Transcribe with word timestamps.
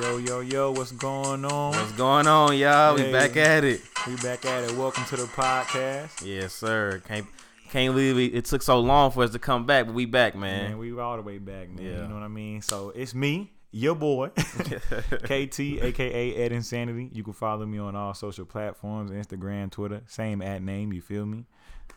Yo, 0.00 0.18
yo, 0.18 0.40
yo, 0.40 0.70
what's 0.70 0.92
going 0.92 1.44
on? 1.44 1.72
What's 1.72 1.92
going 1.92 2.26
on, 2.26 2.56
y'all? 2.56 2.94
We 2.94 3.10
back 3.10 3.36
at 3.36 3.64
it. 3.64 3.80
We 4.06 4.14
back 4.16 4.44
at 4.44 4.64
it. 4.64 4.76
Welcome 4.76 5.04
to 5.06 5.16
the 5.16 5.24
podcast. 5.24 6.24
Yes, 6.24 6.52
sir. 6.52 7.02
Can't 7.08 7.26
can't 7.70 7.94
believe 7.94 8.16
it, 8.16 8.36
it 8.36 8.44
took 8.44 8.62
so 8.62 8.78
long 8.78 9.10
for 9.10 9.24
us 9.24 9.30
to 9.32 9.38
come 9.38 9.66
back, 9.66 9.86
but 9.86 9.94
we 9.94 10.06
back, 10.06 10.36
Man, 10.36 10.70
man. 10.70 10.78
we 10.78 10.96
all 10.98 11.16
the 11.16 11.22
way 11.22 11.38
back, 11.38 11.70
man. 11.70 11.84
Yeah. 11.84 12.02
You 12.02 12.08
know 12.08 12.14
what 12.14 12.22
I 12.22 12.28
mean? 12.28 12.62
So 12.62 12.90
it's 12.94 13.14
me, 13.14 13.52
your 13.72 13.94
boy, 13.94 14.28
KT, 14.36 15.60
aka 15.60 16.34
Ed 16.36 16.52
Insanity. 16.52 17.10
You 17.12 17.24
can 17.24 17.32
follow 17.32 17.66
me 17.66 17.78
on 17.78 17.96
all 17.96 18.14
social 18.14 18.44
platforms, 18.44 19.10
Instagram, 19.10 19.70
Twitter, 19.70 20.02
same 20.06 20.42
at 20.42 20.62
name, 20.62 20.92
you 20.92 21.00
feel 21.00 21.26
me? 21.26 21.44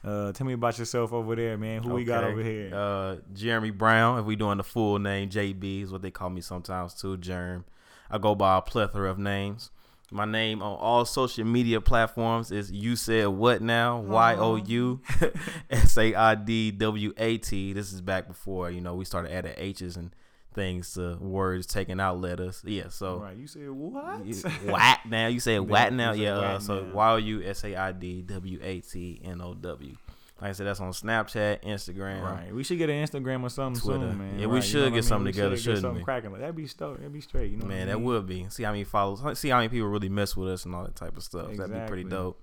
Uh, 0.03 0.31
tell 0.31 0.47
me 0.47 0.53
about 0.53 0.79
yourself 0.79 1.13
over 1.13 1.35
there, 1.35 1.57
man. 1.57 1.83
Who 1.83 1.93
we 1.93 2.03
got 2.03 2.23
over 2.23 2.41
here? 2.41 2.71
Uh, 2.73 3.17
Jeremy 3.33 3.69
Brown. 3.69 4.17
If 4.17 4.25
we 4.25 4.35
doing 4.35 4.57
the 4.57 4.63
full 4.63 4.97
name, 4.97 5.29
JB 5.29 5.83
is 5.83 5.91
what 5.91 6.01
they 6.01 6.09
call 6.09 6.31
me 6.31 6.41
sometimes 6.41 6.95
too. 6.95 7.17
Germ. 7.17 7.63
I 8.11 8.17
go 8.17 8.35
by 8.35 8.57
a 8.57 8.61
plethora 8.61 9.09
of 9.09 9.17
names. 9.17 9.71
My 10.13 10.25
name 10.25 10.61
on 10.61 10.77
all 10.77 11.05
social 11.05 11.45
media 11.45 11.79
platforms 11.79 12.51
is 12.51 12.69
you 12.69 12.97
said 12.97 13.29
what 13.29 13.61
now? 13.61 13.99
Y 14.01 14.35
O 14.35 14.57
U 14.57 14.99
S 15.69 15.97
A 15.97 16.13
I 16.13 16.35
D 16.35 16.71
W 16.71 17.13
A 17.15 17.37
T. 17.37 17.71
This 17.71 17.93
is 17.93 18.01
back 18.01 18.27
before 18.27 18.69
you 18.69 18.81
know 18.81 18.95
we 18.95 19.05
started 19.05 19.31
adding 19.31 19.53
H's 19.55 19.95
and 19.95 20.13
things 20.53 20.95
to 20.95 21.15
words 21.21 21.65
taking 21.65 22.01
out 22.01 22.19
letters. 22.19 22.61
Yeah, 22.65 22.89
so 22.89 23.19
right, 23.19 23.37
you 23.37 23.47
said 23.47 23.69
what? 23.69 24.25
You- 24.25 24.43
now. 25.09 25.27
You 25.27 25.39
said 25.39 25.61
Wat 25.61 25.93
now. 25.93 26.11
Yeah. 26.11 26.39
Uh, 26.39 26.59
so. 26.59 26.85
Y 26.93 27.11
O 27.11 27.15
U 27.15 27.43
S 27.43 27.63
A 27.63 27.75
I 27.75 27.91
D 27.93 28.21
W 28.21 28.59
A 28.61 28.81
T 28.81 29.21
N 29.23 29.41
O 29.41 29.53
W. 29.53 29.95
Like 30.41 30.49
I 30.49 30.53
said, 30.53 30.65
that's 30.65 30.79
on 30.81 30.91
Snapchat, 30.91 31.63
Instagram. 31.63 32.23
Right, 32.23 32.51
we 32.53 32.63
should 32.63 32.79
get 32.79 32.89
an 32.89 33.05
Instagram 33.05 33.43
or 33.43 33.49
something 33.49 33.79
Twitter. 33.79 34.09
soon, 34.09 34.17
man. 34.17 34.39
Yeah, 34.39 34.47
we 34.47 34.55
Right, 34.55 34.63
should 34.63 34.73
you 34.79 34.89
know 34.89 34.95
get 34.95 35.03
something? 35.03 35.25
We 35.25 35.31
together, 35.33 35.55
should 35.57 35.75
get 35.75 35.81
something 35.81 35.97
we? 35.99 36.03
cracking. 36.03 36.33
That'd 36.33 36.55
be 36.55 36.65
stoked. 36.65 36.97
That'd 36.97 37.13
be 37.13 37.21
straight. 37.21 37.51
You 37.51 37.57
know, 37.57 37.65
what 37.65 37.69
Man, 37.75 37.87
I 37.89 37.91
that 37.91 38.01
would 38.01 38.25
be. 38.25 38.47
See 38.49 38.63
how 38.63 38.71
many 38.71 38.83
follows. 38.83 39.21
See 39.39 39.49
how 39.49 39.57
many 39.57 39.69
people 39.69 39.87
really 39.87 40.09
mess 40.09 40.35
with 40.35 40.49
us 40.49 40.65
and 40.65 40.73
all 40.73 40.83
that 40.83 40.95
type 40.95 41.15
of 41.15 41.21
stuff. 41.23 41.55
That'd 41.55 41.71
be 41.71 41.87
pretty 41.87 42.05
dope. 42.05 42.41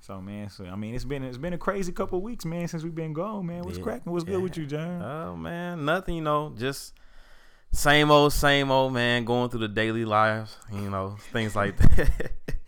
So 0.00 0.18
man, 0.22 0.48
so 0.48 0.64
I 0.64 0.74
mean, 0.76 0.94
it's 0.94 1.04
been 1.04 1.22
it's 1.22 1.36
been 1.36 1.52
a 1.52 1.58
crazy 1.58 1.92
couple 1.92 2.22
weeks, 2.22 2.46
man, 2.46 2.66
since 2.68 2.82
we've 2.82 2.94
been 2.94 3.12
gone, 3.12 3.44
man. 3.44 3.64
What's 3.64 3.76
Yeah. 3.76 3.84
cracking? 3.84 4.10
What's 4.10 4.24
good 4.24 4.40
with 4.42 4.56
you, 4.56 4.64
John? 4.64 5.02
Oh 5.02 5.36
man, 5.36 5.84
nothing. 5.84 6.14
You 6.16 6.22
know, 6.22 6.54
just 6.56 6.94
same 7.72 8.10
old, 8.10 8.32
same 8.32 8.70
old 8.70 8.94
man. 8.94 9.26
Going 9.26 9.50
through 9.50 9.60
the 9.60 9.68
daily 9.68 10.06
lives. 10.06 10.56
You 10.72 10.88
know, 10.88 11.16
things 11.34 11.54
like 11.54 11.76
that. 11.76 12.30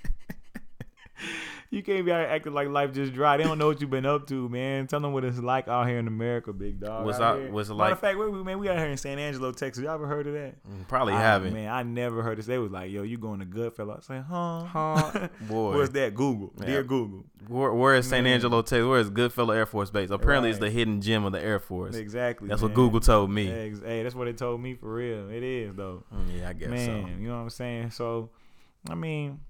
you 1.71 1.83
can't 1.85 2.05
be 2.05 2.11
out 2.11 2.19
here 2.21 2.29
acting 2.29 2.53
like 2.53 2.69
life 2.69 2.93
just 2.93 3.13
dry. 3.13 3.37
They 3.37 3.45
don't 3.45 3.57
know 3.59 3.69
what 3.69 3.81
you've 3.81 3.91
been 3.91 4.05
up 4.07 4.27
to, 4.27 4.49
man. 4.49 4.89
Tell 4.89 4.99
them 4.99 5.13
what 5.13 5.25
it's 5.25 5.39
like 5.39 5.69
out 5.69 5.87
here 5.87 5.99
in 5.99 6.09
America, 6.09 6.53
big 6.53 6.81
dog. 6.81 7.05
What's 7.07 7.21
out 7.21 7.39
out- 7.41 7.51
what's 7.53 7.69
it 7.69 7.75
Matter 7.75 7.85
like? 7.85 7.93
of 7.93 8.01
fact, 8.01 8.19
where 8.19 8.29
we 8.29 8.43
man, 8.43 8.59
we 8.59 8.69
out 8.69 8.77
here 8.77 8.89
in 8.89 8.97
San 8.97 9.19
Angelo, 9.21 9.53
Texas. 9.53 9.85
Y'all 9.85 9.95
ever 9.95 10.07
heard 10.09 10.27
of 10.27 10.33
that? 10.35 10.55
Probably 10.89 11.15
I- 11.15 11.21
haven't. 11.21 11.53
Man, 11.55 11.69
I 11.73 11.83
never 11.85 12.23
heard 12.25 12.39
this. 12.39 12.47
They 12.47 12.59
was 12.59 12.73
like, 12.73 12.91
yo, 12.91 13.03
you 13.05 13.19
going 13.19 13.39
to 13.41 13.47
Goodfellas? 13.47 13.99
I 13.99 14.01
said, 14.01 14.25
huh? 14.29 14.65
Huh? 14.65 15.29
Boy. 15.49 15.77
What's 15.77 15.91
that? 15.91 16.15
Google. 16.15 16.53
Yeah. 16.59 16.67
Dear 16.67 16.83
Google. 16.83 17.25
Where, 17.47 17.73
where 17.73 17.95
is 17.95 18.09
St. 18.09 18.25
Man. 18.25 18.35
Angelo, 18.35 18.63
Texas? 18.63 18.85
Where 18.87 18.99
is 18.99 19.09
Goodfellow 19.11 19.55
Air 19.55 19.67
Force 19.67 19.91
Base? 19.91 20.11
Apparently, 20.11 20.51
it's 20.51 20.59
the 20.59 20.71
hidden 20.71 21.01
gem 21.01 21.25
of 21.25 21.33
the 21.33 21.41
Air 21.41 21.59
Force. 21.61 21.95
Exactly. 21.95 22.49
That's 22.49 22.63
what. 22.63 22.75
Google 22.75 23.01
told 23.01 23.31
me. 23.31 23.49
Ex- 23.51 23.81
Hey, 23.81 24.03
that's 24.03 24.15
what 24.15 24.25
they 24.27 24.33
told 24.33 24.61
me 24.61 24.75
for 24.75 24.93
real. 24.93 25.31
It 25.31 25.43
is 25.43 25.75
though. 25.75 26.03
Mm, 26.15 26.39
Yeah, 26.41 26.49
I 26.49 26.53
guess 26.53 26.69
man, 26.69 27.19
you 27.21 27.29
know 27.29 27.37
what 27.37 27.43
I'm 27.43 27.51
saying? 27.51 27.91
So, 27.93 28.31
I 28.89 28.95
mean, 28.95 29.41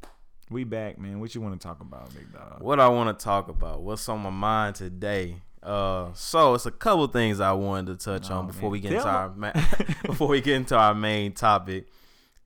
we 0.50 0.64
back, 0.64 0.98
man. 0.98 1.20
What 1.20 1.34
you 1.34 1.40
want 1.40 1.60
to 1.60 1.66
talk 1.66 1.80
about, 1.80 2.12
big 2.14 2.32
dog? 2.32 2.60
What 2.60 2.80
I 2.80 2.88
want 2.88 3.16
to 3.18 3.24
talk 3.24 3.48
about? 3.48 3.82
What's 3.82 4.08
on 4.08 4.20
my 4.20 4.30
mind 4.30 4.74
today? 4.76 5.36
Uh, 5.62 6.08
so 6.14 6.54
it's 6.54 6.66
a 6.66 6.70
couple 6.70 7.06
things 7.08 7.38
I 7.38 7.52
wanted 7.52 7.98
to 7.98 8.04
touch 8.04 8.30
Oh, 8.30 8.38
on 8.38 8.46
before 8.46 8.62
man. 8.62 8.70
we 8.72 8.80
get 8.80 8.92
into 8.94 9.06
our 9.08 9.28
ma- 9.34 9.52
before 10.06 10.28
we 10.28 10.40
get 10.40 10.56
into 10.56 10.76
our 10.76 10.94
main 10.94 11.32
topic. 11.32 11.86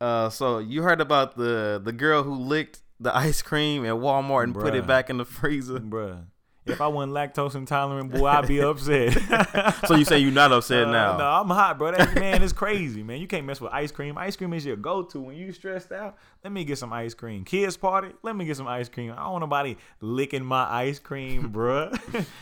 Uh, 0.01 0.29
so 0.29 0.59
you 0.59 0.83
heard 0.83 1.01
about 1.01 1.37
the 1.37 1.81
the 1.83 1.93
girl 1.93 2.23
who 2.25 2.35
licked 2.35 2.81
the 3.01 3.15
ice 3.17 3.41
cream 3.43 3.85
at 3.87 3.95
Walmart 3.95 4.45
and 4.45 4.55
put 4.55 4.75
it 4.75 4.87
back 4.87 5.11
in 5.11 5.17
the 5.19 5.25
freezer. 5.25 5.79
Bruh. 5.81 6.25
If 6.67 6.80
I 6.80 6.86
wasn't 6.86 7.13
lactose 7.13 7.55
intolerant, 7.57 8.11
boy, 8.11 8.27
I'd 8.27 8.48
be 8.48 8.61
upset. 8.63 9.17
So 9.86 9.95
you 9.97 10.05
say 10.07 10.19
you're 10.19 10.33
not 10.33 10.51
upset 10.51 10.89
Uh, 10.89 10.91
now? 10.92 11.17
No, 11.19 11.25
I'm 11.25 11.48
hot, 11.48 11.77
bro. 11.79 11.92
That, 11.92 12.14
man, 12.14 12.42
it's 12.42 12.52
crazy, 12.55 13.02
man. 13.02 13.20
You 13.20 13.27
can't 13.27 13.45
mess 13.45 13.61
with 13.61 13.70
ice 13.73 13.92
cream. 13.92 14.17
Ice 14.17 14.35
cream 14.36 14.52
is 14.55 14.64
your 14.64 14.77
go-to 14.77 15.20
when 15.20 15.36
you 15.36 15.52
stressed 15.52 15.92
out. 15.92 16.17
Let 16.42 16.52
me 16.52 16.64
get 16.64 16.79
some 16.79 16.92
ice 16.92 17.13
cream. 17.13 17.45
Kids 17.45 17.77
party. 17.77 18.08
Let 18.23 18.35
me 18.36 18.45
get 18.47 18.57
some 18.57 18.67
ice 18.67 18.89
cream. 18.89 19.13
I 19.13 19.17
don't 19.25 19.33
want 19.33 19.42
nobody 19.42 19.77
licking 20.01 20.45
my 20.45 20.64
ice 20.64 20.98
cream, 20.98 21.51
bruh. 21.52 21.91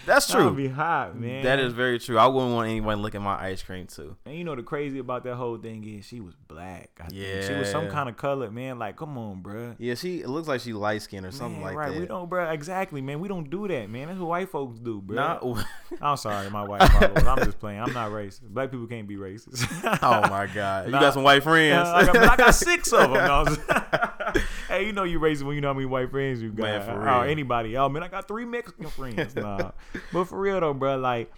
That's 0.06 0.26
true. 0.30 0.42
True. 0.42 0.54
be 0.54 0.68
hot, 0.68 1.16
man. 1.18 1.42
That 1.44 1.58
is 1.58 1.72
very 1.72 1.98
true. 1.98 2.18
I 2.18 2.26
wouldn't 2.26 2.54
want 2.54 2.68
anyone 2.68 3.02
licking 3.02 3.22
my 3.22 3.42
ice 3.42 3.62
cream 3.62 3.86
too. 3.86 4.16
And 4.24 4.36
you 4.36 4.44
know 4.44 4.54
the 4.54 4.62
crazy 4.62 4.98
about 4.98 5.24
that 5.24 5.34
whole 5.36 5.56
thing 5.58 5.84
is 5.84 6.04
she 6.06 6.20
was 6.20 6.34
black. 6.48 6.90
I 7.00 7.08
think. 7.08 7.42
she 7.44 7.54
was 7.54 7.70
some 7.70 7.88
kind 7.88 8.08
of 8.08 8.16
color, 8.16 8.50
man. 8.50 8.78
Like, 8.78 8.96
come 8.96 9.18
on, 9.18 9.42
bruh. 9.42 9.74
Yeah, 9.78 9.94
she 9.94 10.20
it 10.20 10.28
looks 10.28 10.46
like 10.48 10.60
she 10.60 10.72
light 10.72 11.02
skinned 11.02 11.26
or 11.26 11.32
something 11.32 11.60
Man, 11.60 11.74
like 11.74 11.76
right. 11.76 11.92
that. 11.92 12.00
We 12.00 12.06
don't, 12.06 12.28
bruh. 12.30 12.52
Exactly, 12.52 13.00
man. 13.00 13.18
We 13.20 13.28
don't 13.28 13.50
do 13.50 13.66
that, 13.68 13.88
man. 13.90 14.11
That's 14.12 14.20
what 14.20 14.28
white 14.28 14.50
folks 14.50 14.78
do, 14.78 15.00
bro. 15.00 15.16
Nah, 15.16 15.62
I'm 16.02 16.18
sorry, 16.18 16.50
my 16.50 16.62
white 16.64 16.82
followers. 16.92 17.24
I'm 17.24 17.38
just 17.44 17.58
playing. 17.58 17.80
I'm 17.80 17.94
not 17.94 18.10
racist. 18.10 18.42
Black 18.42 18.70
people 18.70 18.86
can't 18.86 19.08
be 19.08 19.16
racist. 19.16 19.66
oh 20.02 20.28
my 20.28 20.46
god, 20.52 20.86
you 20.86 20.92
Nah. 20.92 21.00
got 21.00 21.14
some 21.14 21.22
white 21.22 21.42
friends. 21.42 21.70
Yeah, 21.88 21.94
I, 21.94 22.04
got, 22.04 22.16
I 22.16 22.36
got 22.36 22.54
six 22.54 22.92
of 22.92 23.10
them. 23.10 23.56
Hey, 24.68 24.84
you 24.86 24.92
know 24.92 25.04
you 25.04 25.18
racist 25.18 25.44
when 25.44 25.54
you 25.54 25.62
know 25.62 25.68
how 25.68 25.74
many 25.74 25.86
white 25.86 26.10
friends 26.10 26.42
you 26.42 26.50
got. 26.50 26.62
Man, 26.62 26.82
for 26.82 26.92
Or 26.92 27.22
real. 27.22 27.30
anybody. 27.30 27.76
Oh 27.78 27.88
man, 27.88 28.02
I 28.02 28.08
got 28.08 28.28
three 28.28 28.44
Mexican 28.44 28.86
friends. 28.88 29.34
Nah, 29.34 29.70
but 30.12 30.24
for 30.24 30.38
real 30.38 30.60
though, 30.60 30.74
bro. 30.74 30.98
Like, 30.98 31.32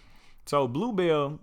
so 0.45 0.67
Bluebell 0.67 1.39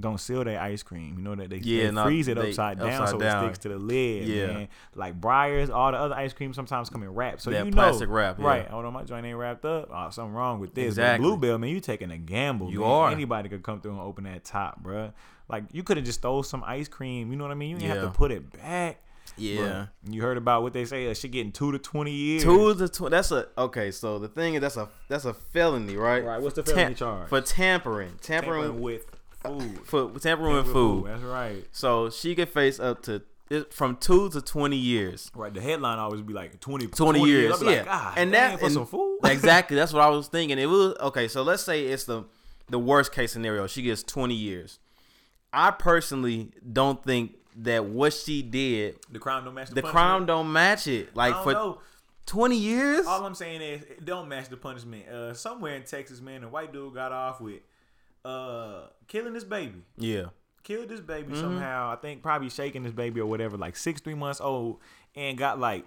don't 0.00 0.18
seal 0.18 0.44
their 0.44 0.60
ice 0.60 0.82
cream. 0.82 1.16
You 1.18 1.24
know 1.24 1.34
that 1.34 1.50
they, 1.50 1.58
Yeah, 1.58 1.84
they 1.86 1.90
no, 1.92 2.04
freeze 2.04 2.28
it 2.28 2.36
they- 2.36 2.48
upside 2.50 2.78
down 2.78 2.88
upside 2.90 3.08
so 3.08 3.18
down. 3.18 3.44
it 3.44 3.46
sticks 3.48 3.58
to 3.60 3.68
the 3.70 3.78
lid. 3.78 4.26
Yeah. 4.28 4.46
man. 4.48 4.68
like 4.94 5.20
Breyers, 5.20 5.70
all 5.70 5.92
the 5.92 5.98
other 5.98 6.14
ice 6.14 6.32
cream 6.32 6.52
sometimes 6.54 6.90
come 6.90 7.02
in 7.02 7.14
wraps. 7.14 7.44
So 7.44 7.50
That 7.50 7.66
you 7.66 7.72
plastic 7.72 8.08
know, 8.08 8.14
wrap, 8.14 8.38
yeah. 8.38 8.46
right? 8.46 8.68
Hold 8.68 8.84
on, 8.84 8.92
my 8.92 9.04
joint 9.04 9.26
ain't 9.26 9.36
wrapped 9.36 9.64
up. 9.64 9.88
Oh, 9.92 10.10
something 10.10 10.34
wrong 10.34 10.60
with 10.60 10.74
this. 10.74 10.82
But 10.96 11.02
Exactly. 11.02 11.26
Bluebell, 11.28 11.58
man, 11.58 11.70
you 11.70 11.80
taking 11.80 12.10
a 12.10 12.18
gamble. 12.18 12.70
You 12.70 12.80
man. 12.80 12.88
are. 12.90 13.10
Anybody 13.10 13.48
could 13.48 13.62
come 13.62 13.80
through 13.80 13.92
and 13.92 14.00
open 14.00 14.24
that 14.24 14.44
top, 14.44 14.82
bruh. 14.82 15.12
Like 15.48 15.64
you 15.72 15.82
could 15.82 15.96
have 15.96 16.04
just 16.06 16.20
stole 16.20 16.42
some 16.42 16.62
ice 16.64 16.88
cream. 16.88 17.30
You 17.30 17.36
know 17.38 17.44
what 17.44 17.50
I 17.50 17.54
mean? 17.54 17.70
You 17.70 17.76
didn't 17.78 17.96
have 18.02 18.12
to 18.12 18.16
put 18.18 18.30
it 18.30 18.52
back. 18.52 19.02
yeah, 19.36 19.56
Bruh, 19.60 19.88
You 20.10 20.20
heard 20.22 20.36
about 20.36 20.62
what 20.62 20.72
they 20.72 20.84
say? 20.84 21.08
Uh, 21.10 21.14
she 21.14 21.28
getting 21.28 21.52
two 21.52 21.70
to 21.72 21.78
twenty 21.78 22.10
years. 22.12 22.42
two 22.42 22.74
to 22.74 22.88
tw- 22.88 23.08
That's 23.10 23.30
a 23.30 23.46
okay. 23.56 23.90
So 23.90 24.18
the 24.18 24.26
thing 24.28 24.54
is, 24.54 24.60
that's 24.60 24.76
a 24.76 24.88
that's 25.08 25.24
a 25.26 25.32
felony, 25.34 25.96
right? 25.96 26.24
Right. 26.24 26.42
What's 26.42 26.56
the 26.56 26.62
Tam- 26.62 26.74
felony 26.74 26.94
charge? 26.96 27.28
for 27.28 27.40
tampering, 27.40 28.12
tampering, 28.20 28.62
tampering 28.62 28.82
with 28.82 29.06
food. 29.48 29.80
for 29.84 30.10
tampering 30.18 30.56
with 30.56 30.66
food. 30.72 31.06
That's 31.06 31.22
right. 31.22 31.64
So 31.72 32.10
she 32.10 32.34
could 32.34 32.48
face 32.48 32.78
up 32.80 33.02
to 33.04 33.22
it- 33.50 33.72
from 33.72 33.96
two 33.96 34.28
to 34.30 34.40
twenty 34.42 34.76
years. 34.76 35.30
Right. 35.34 35.52
The 35.52 35.60
headline 35.60 35.98
always 35.98 36.20
be 36.22 36.32
like 36.34 36.60
20, 36.60 36.88
20 36.88 37.24
years, 37.24 37.52
I'll 37.52 37.58
be 37.60 37.66
like, 37.66 37.76
yeah. 37.76 37.84
God, 37.84 38.14
And 38.18 38.34
that- 38.34 38.60
for 38.60 38.70
some 38.70 38.86
food. 38.86 39.20
exactly. 39.24 39.76
That's 39.76 39.92
what 39.92 40.02
I 40.02 40.08
was 40.08 40.28
thinking. 40.28 40.58
It 40.58 40.66
was 40.66 40.94
okay. 41.00 41.28
So 41.28 41.42
let's 41.42 41.62
say 41.62 41.86
it's 41.86 42.04
the 42.04 42.24
the 42.68 42.78
worst 42.78 43.12
case 43.12 43.32
scenario. 43.32 43.66
She 43.66 43.82
gets 43.82 44.02
twenty 44.02 44.34
years. 44.34 44.78
I 45.52 45.70
personally 45.70 46.50
don't 46.70 47.02
think 47.02 47.36
that 47.56 47.86
what 47.86 48.12
she 48.12 48.42
did, 48.42 48.96
the 49.10 49.18
crime 49.18 49.44
don't 49.44 49.54
match 49.54 49.68
the, 49.70 49.76
the 49.76 49.82
crime 49.82 50.26
don't 50.26 50.52
match 50.52 50.86
it. 50.86 51.16
Like 51.16 51.42
for 51.42 51.52
know. 51.54 51.80
twenty 52.26 52.58
years. 52.58 53.06
All 53.06 53.24
I'm 53.24 53.34
saying 53.34 53.62
is 53.62 53.82
it 53.82 54.04
don't 54.04 54.28
match 54.28 54.48
the 54.50 54.58
punishment. 54.58 55.08
Uh, 55.08 55.32
somewhere 55.34 55.74
in 55.74 55.84
Texas, 55.84 56.20
man, 56.20 56.44
a 56.44 56.48
white 56.48 56.72
dude 56.72 56.94
got 56.94 57.12
off 57.12 57.40
with 57.40 57.60
uh 58.28 58.86
killing 59.06 59.32
this 59.32 59.44
baby. 59.44 59.82
yeah. 59.96 60.26
Killed 60.64 60.88
this 60.90 61.00
baby 61.00 61.32
Mm-hmm. 61.32 61.40
somehow. 61.40 61.90
I 61.90 61.96
think 61.96 62.22
probably 62.22 62.50
shaking 62.50 62.82
this 62.82 62.92
baby 62.92 63.20
or 63.20 63.26
whatever, 63.26 63.56
like 63.56 63.74
six, 63.74 64.02
three 64.02 64.14
months 64.14 64.38
old, 64.40 64.80
and 65.14 65.38
got 65.38 65.58
like 65.58 65.86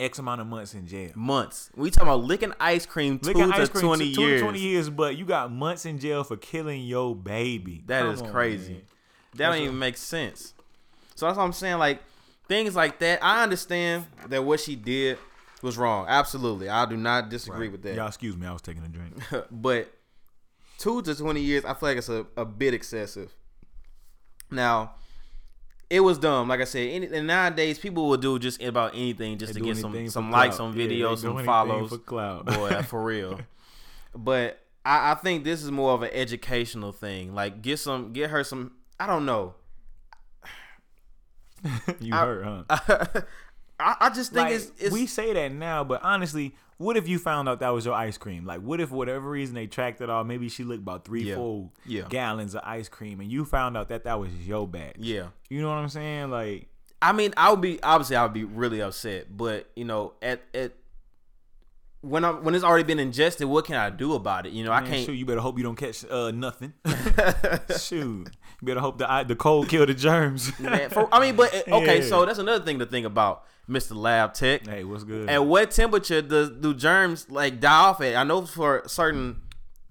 X 0.00 0.18
amount 0.18 0.40
of 0.40 0.48
months 0.48 0.74
in 0.74 0.88
jail. 0.88 1.12
months. 1.14 1.70
We 1.76 1.90
talking 1.92 2.08
about 2.08 2.24
licking 2.24 2.52
ice 2.58 2.86
cream 2.86 3.20
two 3.20 3.28
Licking 3.28 3.52
to 3.52 3.56
ice 3.56 3.68
cream, 3.68 3.84
twenty 3.84 4.12
two 4.14 4.22
years. 4.22 4.40
to 4.40 4.44
20 4.46 4.58
years, 4.58 4.90
but 4.90 5.16
you 5.16 5.24
got 5.24 5.52
months 5.52 5.86
in 5.86 6.00
jail 6.00 6.24
for 6.24 6.36
killing 6.36 6.82
your 6.82 7.14
baby. 7.14 7.84
That 7.86 8.00
Come 8.02 8.14
is 8.14 8.22
on, 8.22 8.32
crazy. 8.32 8.72
man. 8.72 8.82
That 8.82 9.38
That's 9.38 9.54
don't 9.56 9.64
even 9.64 9.78
make 9.78 9.96
sense. 9.96 10.54
So 11.14 11.26
that's 11.26 11.38
what 11.38 11.44
I'm 11.44 11.52
saying. 11.52 11.78
Like 11.78 12.00
things 12.48 12.74
like 12.74 12.98
that. 12.98 13.22
I 13.22 13.44
understand 13.44 14.06
that 14.28 14.42
what 14.44 14.58
she 14.58 14.74
did 14.74 15.18
was 15.62 15.78
wrong. 15.78 16.06
Absolutely, 16.08 16.68
I 16.68 16.84
do 16.86 16.96
not 16.96 17.28
disagree 17.28 17.68
with 17.68 17.82
that. 17.82 17.94
Y'all, 17.94 18.08
excuse 18.08 18.36
me, 18.36 18.44
I 18.48 18.52
was 18.52 18.62
taking 18.62 18.82
a 18.82 18.88
drink. 18.88 19.14
but 19.52 19.88
two 20.78 21.02
to 21.02 21.14
twenty 21.14 21.40
years, 21.40 21.64
I 21.64 21.74
feel 21.74 21.88
like 21.90 21.98
it's 21.98 22.08
a, 22.08 22.26
a 22.36 22.44
bit 22.44 22.74
excessive. 22.74 23.32
Now, 24.50 24.94
it 25.90 26.00
was 26.00 26.18
dumb. 26.18 26.48
Like 26.48 26.60
I 26.60 26.64
said, 26.64 26.88
any, 26.90 27.06
and 27.06 27.26
nowadays 27.26 27.78
people 27.78 28.08
will 28.08 28.16
do 28.16 28.38
just 28.38 28.62
about 28.62 28.94
anything 28.94 29.38
just 29.38 29.54
They 29.54 29.60
to 29.60 29.66
get 29.66 29.76
some 29.76 30.08
some 30.08 30.30
likes 30.30 30.56
clout. 30.56 30.68
on 30.68 30.74
videos, 30.74 31.16
do 31.16 31.28
some 31.36 31.44
follows. 31.44 31.90
for 31.90 31.98
clout. 31.98 32.46
Boy, 32.46 32.82
for 32.82 33.02
real. 33.04 33.40
But 34.14 34.60
I, 34.84 35.12
I 35.12 35.14
think 35.16 35.44
this 35.44 35.62
is 35.62 35.70
more 35.70 35.92
of 35.92 36.02
an 36.02 36.10
educational 36.12 36.92
thing. 36.92 37.34
Like 37.34 37.62
get 37.62 37.78
some, 37.78 38.12
get 38.12 38.30
her 38.30 38.44
some. 38.44 38.72
I 39.00 39.06
don't 39.06 39.26
know. 39.26 39.54
you 42.00 42.14
I- 42.14 42.18
hurt, 42.20 42.44
huh? 42.44 42.64
I, 42.70 43.22
I 43.80 44.10
just 44.10 44.32
think 44.32 44.46
Like, 44.46 44.54
it's, 44.54 44.72
it's 44.78 44.92
we 44.92 45.06
say 45.06 45.32
that 45.32 45.52
now, 45.52 45.82
but 45.84 46.00
honestly, 46.04 46.54
what 46.76 46.96
if 46.96 47.08
you 47.08 47.18
found 47.18 47.48
out 47.48 47.60
that 47.60 47.70
was 47.70 47.84
your 47.84 47.94
ice 47.94 48.16
cream? 48.18 48.44
Like, 48.46 48.60
what 48.60 48.80
if 48.80 48.88
for 48.90 48.94
whatever 48.96 49.28
reason 49.30 49.54
they 49.54 49.66
tracked 49.66 50.00
it 50.00 50.08
all? 50.10 50.24
Maybe 50.24 50.48
she 50.48 50.64
looked 50.64 50.82
about 50.82 51.04
three, 51.04 51.24
Yeah. 51.24 51.34
four 51.36 51.70
Yeah. 51.84 52.02
gallons 52.08 52.54
of 52.54 52.62
ice 52.64 52.88
cream, 52.88 53.20
and 53.20 53.30
you 53.30 53.44
found 53.44 53.76
out 53.76 53.88
that 53.88 54.04
that 54.04 54.18
was 54.20 54.30
your 54.46 54.66
batch. 54.68 54.96
yeah. 54.98 55.28
You 55.50 55.60
know 55.62 55.68
what 55.68 55.76
I'm 55.78 55.88
saying? 55.88 56.30
Like, 56.30 56.68
I 57.02 57.12
mean, 57.12 57.34
I 57.36 57.50
would 57.50 57.60
be 57.60 57.82
obviously 57.82 58.16
I 58.16 58.22
would 58.22 58.32
be 58.32 58.44
really 58.44 58.80
upset, 58.80 59.36
but 59.36 59.68
you 59.76 59.84
know, 59.84 60.14
at 60.22 60.40
at 60.54 60.72
when 62.00 62.24
I 62.24 62.30
when 62.32 62.54
it's 62.54 62.64
already 62.64 62.84
been 62.84 62.98
ingested, 62.98 63.46
what 63.48 63.64
can 63.64 63.76
I 63.76 63.90
do 63.90 64.14
about 64.14 64.46
it? 64.46 64.52
You 64.52 64.64
know, 64.64 64.72
I 64.72 64.82
can't. 64.82 65.04
Shoot, 65.04 65.12
you 65.14 65.24
better 65.26 65.40
hope 65.40 65.56
you 65.58 65.64
don't 65.64 65.76
catch 65.76 66.04
uh, 66.10 66.30
nothing. 66.32 66.72
shoot, 67.78 68.30
you 68.60 68.66
better 68.66 68.80
hope 68.80 68.98
the 68.98 69.10
I- 69.10 69.24
the 69.24 69.36
cold 69.36 69.68
kill 69.68 69.86
the 69.86 69.94
germs. 69.94 70.58
Man, 70.60 70.90
for, 70.90 71.08
I 71.12 71.20
mean, 71.20 71.36
but 71.36 71.54
okay, 71.68 72.00
Yeah. 72.00 72.08
so 72.08 72.24
that's 72.26 72.38
another 72.38 72.64
thing 72.64 72.78
to 72.80 72.86
think 72.86 73.06
about, 73.06 73.44
Mister 73.68 73.94
Lab 73.94 74.34
Tech. 74.34 74.66
hey, 74.66 74.84
what's 74.84 75.04
good? 75.04 75.28
At 75.30 75.44
what 75.44 75.70
temperature 75.70 76.22
does 76.22 76.50
do 76.50 76.74
germs 76.74 77.28
like 77.30 77.60
die 77.60 77.70
off 77.88 78.00
at? 78.00 78.16
I 78.16 78.24
know 78.24 78.44
for 78.46 78.82
certain, 78.86 79.40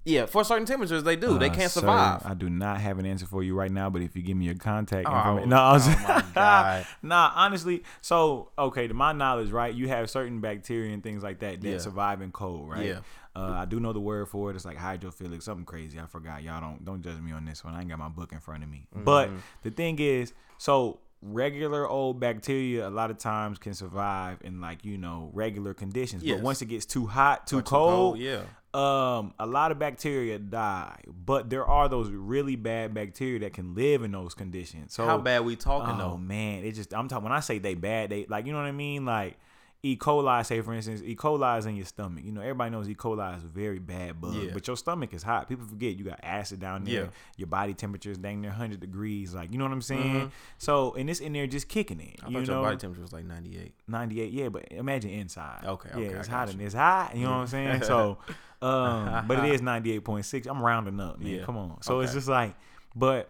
yeah, 0.05 0.25
for 0.25 0.43
certain 0.43 0.65
temperatures 0.65 1.03
they 1.03 1.15
do. 1.15 1.37
they 1.39 1.49
Uh, 1.49 1.53
can't 1.53 1.71
sir, 1.71 1.79
survive. 1.79 2.21
I 2.25 2.33
do 2.33 2.49
not 2.49 2.79
have 2.81 2.99
an 2.99 3.05
answer 3.05 3.25
for 3.25 3.41
you 3.41 3.55
right 3.55 3.71
now, 3.71 3.89
but 3.89 4.01
if 4.01 4.15
you 4.15 4.21
give 4.21 4.35
me 4.37 4.45
your 4.45 4.55
contact 4.55 5.07
Oh, 5.07 5.15
information, 5.17 5.49
no, 5.49 5.57
I 5.57 5.73
was, 5.73 5.87
oh 5.87 5.91
my 6.07 6.23
God. 6.35 6.85
nah, 7.01 7.31
honestly. 7.35 7.83
So, 8.01 8.49
okay, 8.59 8.87
to 8.87 8.93
my 8.93 9.13
knowledge, 9.13 9.49
right, 9.51 9.73
you 9.73 9.87
have 9.87 10.09
certain 10.09 10.39
bacteria 10.41 10.93
and 10.93 11.01
things 11.01 11.23
like 11.23 11.39
that 11.39 11.61
that 11.61 11.67
Yeah. 11.69 11.77
survive 11.77 12.21
in 12.21 12.31
cold, 12.31 12.69
right? 12.69 12.85
Yeah. 12.85 12.99
Uh, 13.35 13.51
I 13.57 13.65
do 13.65 13.79
know 13.79 13.93
the 13.93 13.99
word 13.99 14.27
for 14.29 14.51
it. 14.51 14.55
It's 14.55 14.63
like 14.65 14.77
hydrophilic, 14.77 15.41
something 15.41 15.65
crazy. 15.65 15.99
I 15.99 16.05
forgot. 16.05 16.43
Y'all 16.43 16.61
don't 16.61 16.85
don't 16.85 17.01
judge 17.01 17.19
me 17.19 17.31
on 17.31 17.45
this 17.45 17.63
one. 17.63 17.73
I 17.73 17.79
ain't 17.81 17.89
got 17.89 17.97
my 17.99 18.09
book 18.09 18.31
in 18.31 18.39
front 18.39 18.63
of 18.63 18.69
me. 18.69 18.85
But 18.93 19.29
Mm-hmm. 19.29 19.37
the 19.63 19.71
thing 19.71 19.99
is, 19.99 20.33
so 20.57 20.99
regular 21.21 21.87
old 21.87 22.19
bacteria 22.19 22.85
a 22.87 22.89
lot 22.91 23.09
of 23.09 23.17
times 23.17 23.57
can 23.57 23.73
survive 23.73 24.37
in 24.43 24.59
like 24.61 24.83
you 24.85 24.97
know 24.97 25.31
regular 25.33 25.73
conditions. 25.73 26.21
Yes. 26.23 26.35
But 26.37 26.43
once 26.43 26.61
it 26.61 26.65
gets 26.67 26.85
too 26.85 27.07
hot, 27.07 27.47
too, 27.47 27.59
Or 27.59 27.61
too 27.61 27.69
cold, 27.69 27.91
cold, 27.91 28.19
yeah. 28.19 28.41
um, 28.73 29.33
a 29.39 29.47
lot 29.47 29.71
of 29.71 29.79
bacteria 29.79 30.37
die, 30.37 30.99
but 31.07 31.49
there 31.49 31.65
are 31.65 31.89
those 31.89 32.09
really 32.11 32.55
bad 32.55 32.93
bacteria 32.93 33.39
that 33.39 33.53
can 33.53 33.73
live 33.73 34.03
in 34.03 34.11
those 34.11 34.33
conditions. 34.35 34.93
So 34.93 35.05
How 35.05 35.17
bad 35.17 35.45
we 35.45 35.55
talking 35.55 35.95
Oh 35.95 36.09
though? 36.11 36.17
man, 36.17 36.65
it 36.65 36.73
just 36.73 36.93
I'm 36.93 37.07
talking 37.07 37.23
when 37.23 37.33
I 37.33 37.39
say 37.39 37.57
they 37.57 37.73
bad, 37.75 38.09
they 38.11 38.25
like 38.27 38.45
you 38.45 38.51
know 38.53 38.59
what 38.59 38.67
I 38.67 38.71
mean, 38.73 39.05
like. 39.05 39.37
E. 39.85 39.97
coli, 39.97 40.45
say 40.45 40.61
for 40.61 40.73
instance, 40.73 41.01
E. 41.03 41.13
coli 41.13 41.59
is 41.59 41.65
in 41.65 41.75
your 41.75 41.85
stomach. 41.85 42.23
You 42.23 42.31
know, 42.31 42.39
everybody 42.39 42.71
knows 42.71 42.87
E. 42.87 42.95
coli 42.95 43.37
is 43.37 43.43
a 43.43 43.47
very 43.47 43.79
bad 43.79 44.21
bug, 44.21 44.33
Yeah. 44.33 44.51
but 44.53 44.65
your 44.65 44.77
stomach 44.77 45.13
is 45.13 45.23
hot. 45.23 45.49
People 45.49 45.65
forget 45.65 45.97
you 45.97 46.05
got 46.05 46.21
acid 46.23 46.61
down 46.61 46.85
there. 46.85 46.93
Yeah. 46.93 47.05
Your 47.35 47.47
body 47.47 47.73
temperature 47.73 48.09
is 48.09 48.17
dang 48.17 48.39
near 48.39 48.51
100 48.51 48.79
degrees. 48.79 49.33
Like, 49.33 49.51
you 49.51 49.57
know 49.57 49.65
what 49.65 49.73
I'm 49.73 49.81
saying? 49.81 50.31
So, 50.57 50.93
and 50.93 51.09
it's 51.09 51.19
in 51.19 51.33
there 51.33 51.47
just 51.47 51.67
kicking 51.67 51.99
it. 51.99 52.15
Mm-hmm. 52.21 52.25
I 52.25 52.29
you 52.39 52.45
thought 52.45 52.51
know, 52.53 52.59
your 52.61 52.69
body 52.69 52.77
temperature 52.77 53.01
was 53.01 53.11
like 53.13 53.25
ninety 53.25 53.59
eight. 53.59 53.73
98 53.89 54.31
yeah 54.31 54.47
but 54.49 54.71
imagine 54.71 55.11
inside 55.11 55.63
Okay, 55.65 55.89
yeah 55.93 56.05
okay, 56.07 56.15
I 56.15 56.19
it's 56.19 56.27
hot 56.29 56.47
you. 56.47 56.53
and 56.53 56.61
it's 56.61 56.73
hot 56.75 57.15
you 57.15 57.23
know 57.25 57.31
what 57.31 57.37
i'm 57.39 57.47
saying 57.47 57.83
so 57.83 58.17
um 58.61 59.27
but 59.27 59.39
it 59.43 59.53
is 59.53 59.61
98.6 59.73 60.47
i'm 60.49 60.61
rounding 60.63 60.99
up 61.01 61.19
man 61.19 61.27
Yeah. 61.33 61.43
come 61.43 61.57
on 61.57 61.81
so 61.81 61.99
it's 61.99 62.13
just 62.13 62.29
like 62.29 62.55
but 62.95 63.29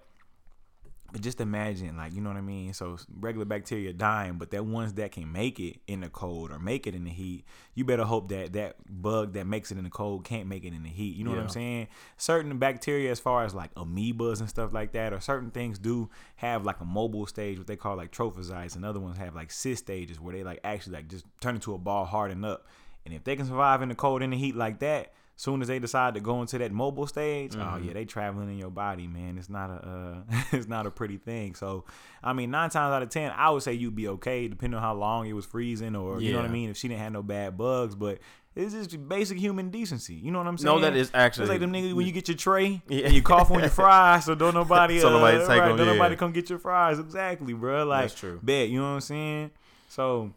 but 1.14 1.22
just 1.22 1.40
imagine 1.40 1.96
like 1.96 2.12
you 2.14 2.20
know 2.20 2.30
what 2.30 2.38
i 2.38 2.42
mean? 2.42 2.74
So 2.74 2.98
regular 3.20 3.46
bacteria 3.46 3.94
dying 3.94 4.34
but 4.34 4.52
that 4.52 4.66
ones 4.66 4.94
that 4.96 5.12
can 5.12 5.32
make 5.32 5.60
it 5.60 5.78
in 5.88 6.02
the 6.02 6.10
cold 6.10 6.52
or 6.52 6.60
make 6.60 6.88
it 6.88 6.96
in 6.96 7.06
the 7.06 7.12
heat 7.12 7.46
you 7.76 7.86
better 7.86 8.04
hope 8.04 8.30
that 8.30 8.54
that 8.54 8.76
bug 8.90 9.34
that 9.34 9.46
makes 9.46 9.72
it 9.72 9.78
in 9.78 9.84
the 9.84 9.90
cold 9.90 10.26
can't 10.26 10.48
make 10.48 10.66
it 10.66 10.74
in 10.74 10.84
the 10.84 10.90
heat. 10.90 11.16
You 11.16 11.24
know 11.24 11.32
what 11.32 11.40
i'm 11.40 11.50
saying? 11.50 11.88
Certain 12.18 12.58
bacteria 12.58 13.12
as 13.12 13.20
far 13.20 13.46
as 13.46 13.54
like 13.54 13.74
amoebas 13.76 14.40
and 14.40 14.50
stuff 14.50 14.74
like 14.74 14.92
that 14.94 15.14
or 15.14 15.22
certain 15.22 15.52
things 15.52 15.80
do 15.80 16.10
have 16.38 16.66
like 16.66 16.82
a 16.82 16.86
mobile 16.86 17.28
stage 17.28 17.58
what 17.58 17.68
they 17.68 17.76
call 17.76 17.96
like 17.96 18.12
trophozoites 18.12 18.76
and 18.76 18.84
other 18.84 19.00
ones 19.00 19.18
have 19.18 19.36
like 19.36 19.52
cyst 19.52 19.84
stages 19.84 20.20
where 20.20 20.34
they 20.34 20.44
like 20.44 20.60
actually 20.64 20.94
like 20.94 21.08
just 21.08 21.26
turn 21.40 21.56
into 21.56 21.74
a 21.74 21.78
ball 21.78 22.06
harden 22.06 22.44
up. 22.44 22.68
And 23.06 23.14
if 23.14 23.24
they 23.24 23.36
can 23.36 23.46
survive 23.46 23.82
in 23.82 23.90
the 23.90 23.96
cold 23.96 24.22
and 24.22 24.34
the 24.34 24.38
heat 24.38 24.56
like 24.56 24.80
that 24.80 25.14
soon 25.36 25.62
as 25.62 25.68
they 25.68 25.80
decide 25.80 26.14
to 26.14 26.20
go 26.20 26.42
into 26.42 26.58
that 26.58 26.72
mobile 26.72 27.08
stage 27.08 27.56
oh 27.56 27.80
yeah 27.84 27.94
they 27.94 28.06
traveling 28.06 28.50
in 28.50 28.58
your 28.58 28.70
body 28.70 29.08
man 29.08 29.38
it's 29.38 29.50
not 29.50 29.70
a 29.70 30.24
uh, 30.32 30.36
it's 30.52 30.68
not 30.68 30.86
a 30.86 30.92
pretty 30.92 31.18
thing 31.18 31.56
so 31.56 31.84
i 32.24 32.34
mean 32.34 32.52
nine 32.52 32.70
times 32.70 32.94
out 32.94 33.02
of 33.02 33.10
ten 33.10 33.32
i 33.36 33.50
would 33.50 33.64
say 33.64 33.74
you'd 33.74 33.96
be 33.96 34.08
okay 34.08 34.48
depending 34.48 34.76
on 34.78 34.82
how 34.84 34.94
long 34.94 35.26
it 35.26 35.34
was 35.34 35.46
freezing 35.46 35.96
or 35.96 36.22
you 36.22 36.32
know 36.32 36.40
what 36.40 36.46
i 36.46 36.52
mean 36.52 36.70
if 36.70 36.78
she 36.78 36.88
didn't 36.88 37.02
have 37.02 37.12
no 37.12 37.24
bad 37.24 37.58
bugs 37.58 37.96
but 37.96 38.20
it's 38.56 38.74
just 38.74 39.10
basic 39.10 39.40
human 39.40 39.72
decency. 39.72 40.14
You 40.14 40.30
know 40.30 40.38
what 40.38 40.46
I'm 40.46 40.60
saying? 40.60 40.76
No, 40.76 40.80
that 40.82 40.96
is 40.96 41.10
actually- 41.14 41.46
It's 41.46 41.50
like 41.50 41.60
them 41.60 41.74
niggas 41.74 41.94
when 41.94 42.06
you 42.06 42.12
get 42.12 42.28
your 42.28 42.38
tray 42.38 42.84
Yeah. 42.88 43.06
and 43.06 43.14
you 43.16 43.24
cough 43.24 43.50
on 43.50 43.62
your 43.62 43.70
fries, 43.82 44.26
so 44.26 44.36
don't 44.36 44.54
nobody, 44.54 45.00
So 45.00 45.08
uh, 45.08 45.12
nobody 45.12 45.38
right, 45.38 45.48
them, 45.70 45.78
don't 45.78 45.88
yeah. 45.88 45.94
nobody 45.94 46.16
come 46.16 46.34
get 46.34 46.52
your 46.52 46.60
fries. 46.60 47.00
Exactly, 47.00 47.54
bro. 47.54 47.84
Like 47.86 48.04
That's 48.04 48.14
true. 48.20 48.40
Bet, 48.44 48.70
you 48.70 48.78
know 48.80 48.84
what 48.90 48.94
I'm 48.94 49.02
saying? 49.02 49.52
So, 49.90 50.34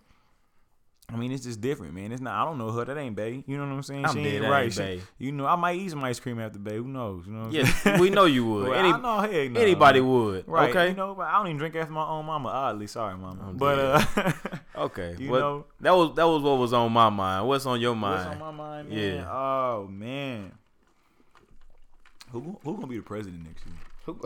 I 1.08 1.14
mean, 1.16 1.30
it's 1.30 1.44
just 1.44 1.60
different, 1.60 1.94
man. 1.94 2.10
It's 2.10 2.20
not. 2.20 2.34
I 2.34 2.44
don't 2.44 2.58
know 2.58 2.70
her. 2.72 2.84
That 2.84 2.96
ain't 2.98 3.14
Bay. 3.14 3.44
You 3.46 3.56
know 3.56 3.64
what 3.64 3.72
I'm 3.72 3.82
saying? 3.84 4.04
I'm 4.06 4.14
she 4.16 4.24
dead, 4.24 4.42
ain't 4.42 4.50
right. 4.50 4.72
She- 4.72 5.00
you 5.18 5.30
know, 5.30 5.46
I 5.46 5.54
might 5.54 5.76
eat 5.76 5.90
some 5.90 6.02
ice 6.02 6.18
cream 6.18 6.40
after 6.40 6.58
Bay. 6.58 6.76
Who 6.78 6.88
knows? 6.88 7.26
You 7.28 7.32
know? 7.32 7.48
Yeah, 7.48 8.00
we 8.00 8.10
know 8.10 8.24
you 8.24 8.44
would. 8.44 8.68
Well, 8.70 8.74
Any, 8.78 8.88
I 8.90 8.98
know, 9.00 9.20
hey, 9.20 9.48
no. 9.48 9.60
anybody 9.60 10.00
would. 10.00 10.48
Right. 10.48 10.70
Okay. 10.70 10.88
You 10.90 10.96
know, 10.96 11.14
but 11.14 11.28
I 11.28 11.38
don't 11.38 11.46
even 11.46 11.58
drink 11.58 11.76
after 11.76 11.92
my 11.92 12.04
own 12.04 12.26
mama. 12.26 12.48
Oddly, 12.48 12.88
sorry, 12.88 13.16
mama. 13.16 13.38
I'm 13.50 13.56
but 13.56 13.78
uh, 13.78 14.32
okay. 14.86 15.14
you 15.18 15.30
What- 15.30 15.38
know- 15.40 15.64
that 15.80 15.92
was 15.94 16.16
that 16.16 16.26
was 16.26 16.42
what 16.42 16.58
was 16.58 16.72
on 16.72 16.90
my 16.92 17.08
mind. 17.08 17.46
What's 17.46 17.66
on 17.66 17.80
your 17.80 17.92
what's 17.92 18.00
mind? 18.24 18.42
on 18.42 18.56
my 18.56 18.64
mind, 18.64 18.88
man? 18.88 18.98
Yeah. 18.98 19.30
Oh 19.30 19.86
man. 19.88 20.52
Who 22.32 22.58
who 22.64 22.74
gonna 22.74 22.88
be 22.88 22.96
the 22.96 23.02
president 23.04 23.44
next 23.46 23.64
year? 23.64 24.16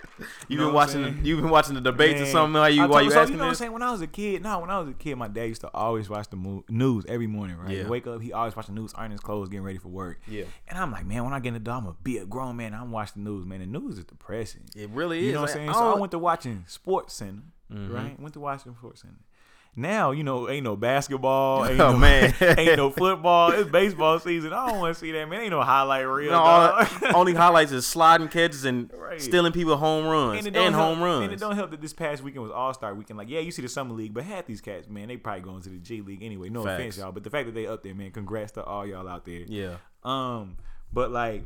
you 0.48 0.56
know 0.58 0.66
been 0.66 0.74
watching. 0.74 1.04
saying? 1.04 1.20
You 1.24 1.36
been 1.36 1.50
watching 1.50 1.74
the 1.74 1.80
debates 1.80 2.20
or 2.20 2.26
something? 2.26 2.54
While 2.60 2.70
you 2.70 2.86
told- 2.86 3.04
you 3.04 3.10
so, 3.10 3.20
asking 3.20 3.34
you 3.34 3.38
know 3.38 3.44
what 3.44 3.48
I'm 3.50 3.54
saying? 3.56 3.72
When 3.72 3.82
I 3.82 3.90
was 3.92 4.00
a 4.02 4.06
kid, 4.06 4.42
no, 4.42 4.60
when 4.60 4.70
I 4.70 4.78
was 4.78 4.88
a 4.88 4.92
kid, 4.92 5.16
my 5.16 5.28
dad 5.28 5.44
used 5.44 5.60
to 5.62 5.70
always 5.74 6.08
watch 6.08 6.28
the 6.28 6.36
mo- 6.36 6.64
news 6.68 7.04
every 7.08 7.26
morning, 7.26 7.56
right? 7.56 7.76
Yeah. 7.76 7.88
Wake 7.88 8.06
up, 8.06 8.20
he 8.22 8.32
always 8.32 8.54
watch 8.56 8.66
the 8.66 8.72
news, 8.72 8.92
iron 8.96 9.10
his 9.10 9.20
clothes, 9.20 9.48
getting 9.48 9.64
ready 9.64 9.78
for 9.78 9.88
work. 9.88 10.20
Yeah. 10.26 10.44
And 10.68 10.78
I'm 10.78 10.92
like, 10.92 11.06
man, 11.06 11.24
when 11.24 11.32
I 11.32 11.40
get 11.40 11.48
in 11.48 11.54
the 11.54 11.60
door, 11.60 11.74
I'm 11.74 11.84
gonna 11.84 11.96
be 12.02 12.18
a 12.18 12.26
grown 12.26 12.56
man. 12.56 12.74
I'm 12.74 12.90
watching 12.92 13.24
the 13.24 13.30
news, 13.30 13.44
man. 13.46 13.60
The 13.60 13.66
news 13.66 13.98
is 13.98 14.04
depressing. 14.04 14.62
It 14.76 14.90
really 14.90 15.18
is. 15.20 15.24
You 15.26 15.32
know 15.32 15.40
what 15.42 15.50
I'm 15.50 15.56
Like, 15.56 15.56
saying? 15.56 15.68
I 15.70 15.72
So 15.72 15.96
I 15.96 15.98
went 15.98 16.12
to 16.12 16.18
watching 16.18 16.64
Sports 16.66 17.14
Center, 17.14 17.42
Mm-hmm. 17.72 17.94
right? 17.94 18.20
Went 18.20 18.34
to 18.34 18.40
watching 18.40 18.74
Sports 18.74 19.00
Center. 19.02 19.14
Now 19.74 20.10
you 20.10 20.22
know 20.22 20.50
ain't 20.50 20.64
no 20.64 20.76
basketball, 20.76 21.64
ain't 21.64 21.80
Oh, 21.80 21.92
no, 21.92 21.98
man. 21.98 22.34
ain't 22.40 22.76
no 22.76 22.90
football. 22.90 23.52
It's 23.52 23.70
baseball 23.70 24.18
season. 24.18 24.52
I 24.52 24.68
don't 24.68 24.80
want 24.80 24.94
to 24.94 25.00
see 25.00 25.12
that, 25.12 25.26
man. 25.30 25.40
Ain't 25.40 25.50
no 25.50 25.62
highlight 25.62 26.06
reel. 26.06 26.32
No, 26.32 26.38
all, 26.38 26.86
only 27.14 27.32
highlights 27.32 27.72
is 27.72 27.86
sliding 27.86 28.28
catches 28.28 28.66
and 28.66 28.90
Right. 28.98 29.20
stealing 29.20 29.52
people 29.52 29.76
home 29.78 30.06
runs 30.06 30.44
and, 30.44 30.54
help- 30.54 30.74
home 30.74 31.02
runs. 31.02 31.24
And 31.24 31.32
it 31.32 31.40
don't 31.40 31.56
help 31.56 31.70
that 31.70 31.80
this 31.80 31.92
past 31.94 32.22
weekend 32.22 32.42
was 32.42 32.52
All 32.52 32.74
Star 32.74 32.94
Weekend. 32.94 33.18
Like, 33.18 33.30
yeah, 33.30 33.40
you 33.40 33.50
see 33.50 33.62
the 33.62 33.68
summer 33.68 33.94
league, 33.94 34.12
but 34.12 34.24
half 34.24 34.44
these 34.46 34.60
cats, 34.60 34.88
man, 34.88 35.08
they 35.08 35.16
probably 35.16 35.42
going 35.42 35.62
to 35.62 35.70
the 35.70 35.78
G 35.78 36.02
League 36.02 36.22
anyway. 36.22 36.50
No 36.50 36.64
Facts. 36.64 36.78
offense, 36.80 36.98
y'all, 36.98 37.12
but 37.12 37.24
the 37.24 37.30
fact 37.30 37.46
that 37.46 37.54
they 37.54 37.66
up 37.66 37.82
there, 37.82 37.94
man, 37.94 38.10
congrats 38.10 38.52
to 38.52 38.62
all 38.64 38.86
y'all 38.86 39.08
out 39.08 39.24
there. 39.24 39.40
yeah. 39.48 39.76
Um, 40.04 40.56
but 40.92 41.10
like, 41.10 41.44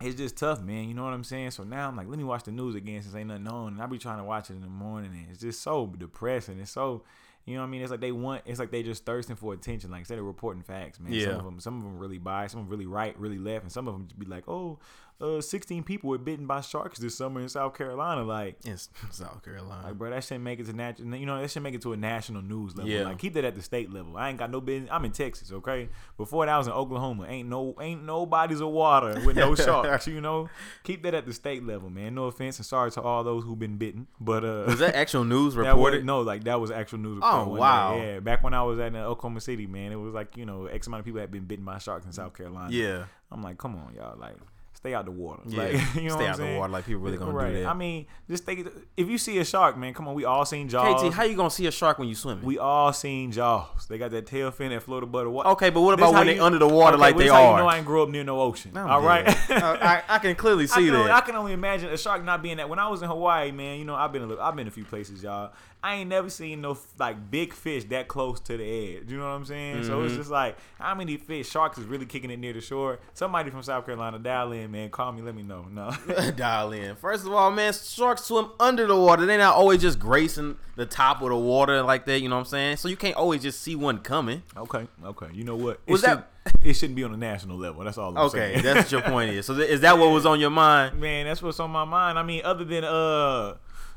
it's 0.00 0.16
just 0.16 0.36
tough, 0.36 0.62
man. 0.62 0.88
You 0.88 0.94
know 0.94 1.04
what 1.04 1.12
I'm 1.12 1.24
saying? 1.24 1.52
So 1.52 1.64
now 1.64 1.88
I'm 1.88 1.96
like, 1.96 2.08
let 2.08 2.18
me 2.18 2.24
watch 2.24 2.44
the 2.44 2.52
news 2.52 2.74
again 2.74 3.02
since 3.02 3.14
ain't 3.14 3.28
nothing 3.28 3.48
on, 3.48 3.74
and 3.74 3.82
I 3.82 3.86
be 3.86 3.98
trying 3.98 4.18
to 4.18 4.24
watch 4.24 4.50
it 4.50 4.54
in 4.54 4.60
the 4.60 4.68
morning, 4.68 5.10
and 5.12 5.26
it's 5.30 5.40
just 5.40 5.62
so 5.62 5.86
depressing. 5.86 6.60
It's 6.60 6.70
so. 6.70 7.02
You 7.44 7.54
know 7.54 7.60
what 7.60 7.68
I 7.68 7.70
mean? 7.70 7.82
It's 7.82 7.92
like 7.92 8.00
they 8.00 8.10
want. 8.10 8.42
It's 8.44 8.58
like 8.58 8.72
they 8.72 8.82
just 8.82 9.06
thirsting 9.06 9.36
for 9.36 9.54
attention. 9.54 9.92
Like 9.92 10.00
instead 10.00 10.18
of 10.18 10.24
reporting 10.24 10.64
facts, 10.64 10.98
man. 10.98 11.12
Yeah. 11.12 11.26
Some 11.26 11.34
of 11.36 11.44
them, 11.44 11.60
some 11.60 11.78
of 11.78 11.84
them 11.84 11.96
really 11.96 12.18
biased, 12.18 12.52
some 12.52 12.60
of 12.60 12.66
them 12.66 12.72
really 12.72 12.86
right, 12.86 13.16
really 13.20 13.38
left, 13.38 13.62
and 13.62 13.70
some 13.70 13.86
of 13.86 13.94
them 13.94 14.06
just 14.08 14.18
be 14.18 14.26
like, 14.26 14.48
"Oh, 14.48 14.80
uh, 15.20 15.40
16 15.40 15.82
people 15.82 16.10
were 16.10 16.18
bitten 16.18 16.46
by 16.46 16.60
sharks 16.60 16.98
this 16.98 17.16
summer 17.16 17.40
in 17.40 17.48
South 17.48 17.76
Carolina." 17.76 18.22
Like, 18.22 18.56
In 18.64 18.76
South 18.76 19.42
Carolina. 19.44 19.82
like, 19.84 19.98
bro, 19.98 20.10
that 20.10 20.24
shouldn't 20.24 20.44
make 20.44 20.60
it 20.60 20.66
to 20.66 20.72
national. 20.72 21.16
You 21.18 21.26
know, 21.26 21.40
that 21.40 21.50
should 21.50 21.62
make 21.62 21.74
it 21.74 21.82
to 21.82 21.92
a 21.92 21.96
national 21.96 22.42
news 22.42 22.76
level. 22.76 22.90
Yeah. 22.90 23.04
Like, 23.04 23.18
keep 23.18 23.34
that 23.34 23.44
at 23.44 23.54
the 23.54 23.62
state 23.62 23.92
level. 23.92 24.16
I 24.16 24.28
ain't 24.28 24.38
got 24.38 24.50
no 24.50 24.60
business. 24.60 24.90
I'm 24.92 25.04
in 25.04 25.12
Texas, 25.12 25.50
okay. 25.52 25.88
Before 26.16 26.44
that, 26.46 26.52
I 26.54 26.58
was 26.58 26.66
in 26.66 26.72
Oklahoma. 26.72 27.26
Ain't 27.28 27.48
no, 27.48 27.74
ain't 27.80 28.04
no 28.04 28.26
bodies 28.26 28.60
of 28.60 28.68
water 28.68 29.20
with 29.24 29.36
no 29.36 29.54
sharks. 29.56 30.06
You 30.06 30.20
know, 30.20 30.48
keep 30.84 31.02
that 31.04 31.14
at 31.14 31.26
the 31.26 31.32
state 31.32 31.64
level, 31.64 31.90
man. 31.90 32.14
No 32.14 32.24
offense 32.24 32.58
and 32.58 32.66
sorry 32.66 32.90
to 32.92 33.02
all 33.02 33.24
those 33.24 33.44
who've 33.44 33.58
been 33.58 33.76
bitten, 33.76 34.06
but 34.20 34.44
uh, 34.44 34.64
was 34.66 34.78
that 34.80 34.94
actual 34.94 35.24
news 35.24 35.54
that 35.56 35.60
was, 35.60 35.68
reported? 35.68 36.04
no, 36.04 36.20
like 36.20 36.44
that 36.44 36.60
was 36.60 36.70
actual 36.70 36.98
news. 36.98 37.20
Oh, 37.22 37.38
report 37.40 37.48
one 37.48 37.56
day. 37.56 37.60
wow. 37.60 37.96
Yeah, 37.96 38.20
back 38.20 38.42
when 38.42 38.54
I 38.54 38.62
was 38.62 38.78
at 38.78 38.94
uh, 38.94 38.98
Oklahoma 38.98 39.40
City, 39.40 39.66
man, 39.66 39.92
it 39.92 39.96
was 39.96 40.14
like 40.14 40.36
you 40.36 40.44
know 40.46 40.66
X 40.66 40.86
amount 40.86 41.00
of 41.00 41.04
people 41.04 41.20
had 41.20 41.30
been 41.30 41.44
bitten 41.44 41.64
by 41.64 41.78
sharks 41.78 42.04
in 42.06 42.12
South 42.12 42.34
Carolina. 42.34 42.70
Yeah. 42.72 43.04
I'm 43.32 43.42
like, 43.42 43.58
come 43.58 43.74
on, 43.76 43.94
y'all, 43.94 44.16
like. 44.18 44.36
Stay 44.76 44.92
out 44.92 45.06
the 45.06 45.10
water. 45.10 45.42
Yeah. 45.46 45.58
Like, 45.58 45.72
you 45.94 46.02
know 46.02 46.08
Stay 46.08 46.08
what 46.08 46.12
I'm 46.12 46.20
out 46.20 46.36
the 46.36 46.42
saying? 46.42 46.58
water, 46.58 46.72
like, 46.72 46.84
people 46.84 47.00
really 47.00 47.16
gonna 47.16 47.32
do 47.32 47.36
right. 47.38 47.52
that. 47.54 47.66
I 47.66 47.72
mean, 47.72 48.06
just 48.28 48.44
think 48.44 48.68
if 48.96 49.08
you 49.08 49.16
see 49.16 49.38
a 49.38 49.44
shark, 49.44 49.76
man, 49.78 49.94
come 49.94 50.06
on, 50.06 50.14
we 50.14 50.26
all 50.26 50.44
seen 50.44 50.68
Jaws. 50.68 51.02
KT, 51.02 51.14
how 51.14 51.24
you 51.24 51.34
gonna 51.34 51.50
see 51.50 51.66
a 51.66 51.70
shark 51.70 51.98
when 51.98 52.08
you 52.08 52.14
swimming? 52.14 52.44
we 52.44 52.58
all 52.58 52.92
seen 52.92 53.32
Jaws. 53.32 53.86
They 53.88 53.96
got 53.96 54.10
that 54.10 54.26
tail 54.26 54.50
fin 54.50 54.70
that 54.70 54.82
float 54.82 55.02
above 55.02 55.24
the 55.24 55.30
water. 55.30 55.48
okay, 55.50 55.70
but 55.70 55.80
what 55.80 55.94
about 55.94 56.12
when 56.12 56.26
they 56.26 56.36
you- 56.36 56.44
under 56.44 56.58
the 56.58 56.68
water 56.68 56.96
okay, 56.96 57.00
like 57.00 57.16
they 57.16 57.28
how 57.28 57.42
are? 57.42 57.58
You 57.58 57.64
know 57.64 57.68
I 57.70 57.78
ain't 57.78 57.86
grew 57.86 58.02
up 58.02 58.10
near 58.10 58.22
no 58.22 58.38
ocean. 58.40 58.76
I'm 58.76 58.86
all 58.88 59.00
right. 59.00 59.24
dead. 59.24 59.36
I, 59.62 59.96
I, 59.96 60.02
I 60.08 60.18
can 60.18 60.34
clearly 60.36 60.64
I 60.64 60.66
see 60.66 60.86
can, 60.86 60.94
only, 60.94 61.10
I 61.10 61.20
can 61.22 61.36
only 61.36 61.52
imagine 61.54 61.88
a 61.88 61.96
shark 61.96 62.22
not 62.22 62.42
being 62.42 62.58
that. 62.58 62.68
When 62.68 62.78
I 62.78 62.88
was 62.88 63.00
in 63.00 63.08
Hawaii, 63.08 63.52
man, 63.52 63.78
you 63.78 63.86
know, 63.86 63.94
I've 63.94 64.12
been 64.12 64.22
a 64.22 64.26
little, 64.26 64.44
I've 64.44 64.56
been 64.56 64.68
a 64.68 64.70
few 64.70 64.84
places, 64.84 65.22
y'all. 65.22 65.52
I 65.86 65.94
ain't 65.96 66.08
never 66.08 66.28
seen 66.28 66.60
no 66.62 66.76
like 66.98 67.30
big 67.30 67.52
fish 67.52 67.84
that 67.84 68.08
close 68.08 68.40
to 68.40 68.56
the 68.56 68.64
edge. 68.64 69.10
You 69.10 69.18
know 69.18 69.24
what 69.24 69.30
I'm 69.30 69.44
saying? 69.44 69.84
So 69.84 69.98
Mm-hmm. 69.98 70.06
it's 70.06 70.16
just 70.16 70.30
like 70.30 70.56
how 70.80 70.94
many 70.94 71.16
fish 71.16 71.48
sharks 71.48 71.78
is 71.78 71.84
really 71.86 72.06
kicking 72.06 72.30
it 72.30 72.38
near 72.38 72.52
the 72.52 72.60
shore. 72.60 72.98
Somebody 73.14 73.50
from 73.50 73.62
South 73.62 73.84
Carolina, 73.86 74.18
dial 74.18 74.50
in, 74.52 74.70
man. 74.72 74.90
Call 74.90 75.12
me, 75.12 75.22
let 75.22 75.34
me 75.34 75.42
know. 75.42 75.64
No. 75.70 75.90
Dial 76.36 76.72
in. 76.72 76.96
First 76.96 77.24
of 77.26 77.32
all, 77.32 77.50
man, 77.50 77.72
sharks 77.72 78.24
swim 78.24 78.50
under 78.58 78.86
the 78.86 78.96
water. 78.96 79.26
They're 79.26 79.38
not 79.38 79.54
always 79.54 79.80
just 79.80 79.98
gracing 79.98 80.56
the 80.74 80.86
top 80.86 81.22
of 81.22 81.28
the 81.28 81.36
water 81.36 81.82
like 81.82 82.04
that. 82.06 82.20
You 82.20 82.28
know 82.28 82.36
what 82.36 82.40
I'm 82.40 82.46
saying? 82.46 82.76
So 82.78 82.88
you 82.88 82.96
can't 82.96 83.16
always 83.16 83.42
just 83.42 83.60
see 83.62 83.76
one 83.76 83.98
coming. 83.98 84.42
okay, 84.56 84.86
okay. 85.04 85.26
You 85.32 85.44
know 85.44 85.56
what? 85.56 85.80
It 85.86 85.92
Was 85.92 86.02
that- 86.02 86.16
should- 86.16 86.24
it 86.62 86.74
shouldn't 86.74 86.94
be 86.94 87.02
on 87.02 87.12
a 87.12 87.16
national 87.16 87.56
level. 87.58 87.82
That's 87.82 87.98
all. 87.98 88.10
I'm 88.16 88.26
Okay, 88.26 88.52
saying. 88.52 88.62
that's 88.62 88.78
what 88.84 88.92
your 88.92 89.02
point 89.02 89.30
is. 89.36 89.46
So 89.46 89.56
th- 89.56 89.68
is 89.68 89.80
that 89.80 89.98
what 89.98 90.10
was 90.10 90.24
on 90.26 90.38
your 90.38 90.50
mind? 90.50 91.00
man, 91.00 91.26
that's 91.26 91.42
what's 91.42 91.58
on 91.58 91.70
my 91.72 91.84
mind. 91.84 92.18
I 92.20 92.22
mean, 92.22 92.42
other 92.44 92.64
than 92.64 92.84
uh, 92.84 93.54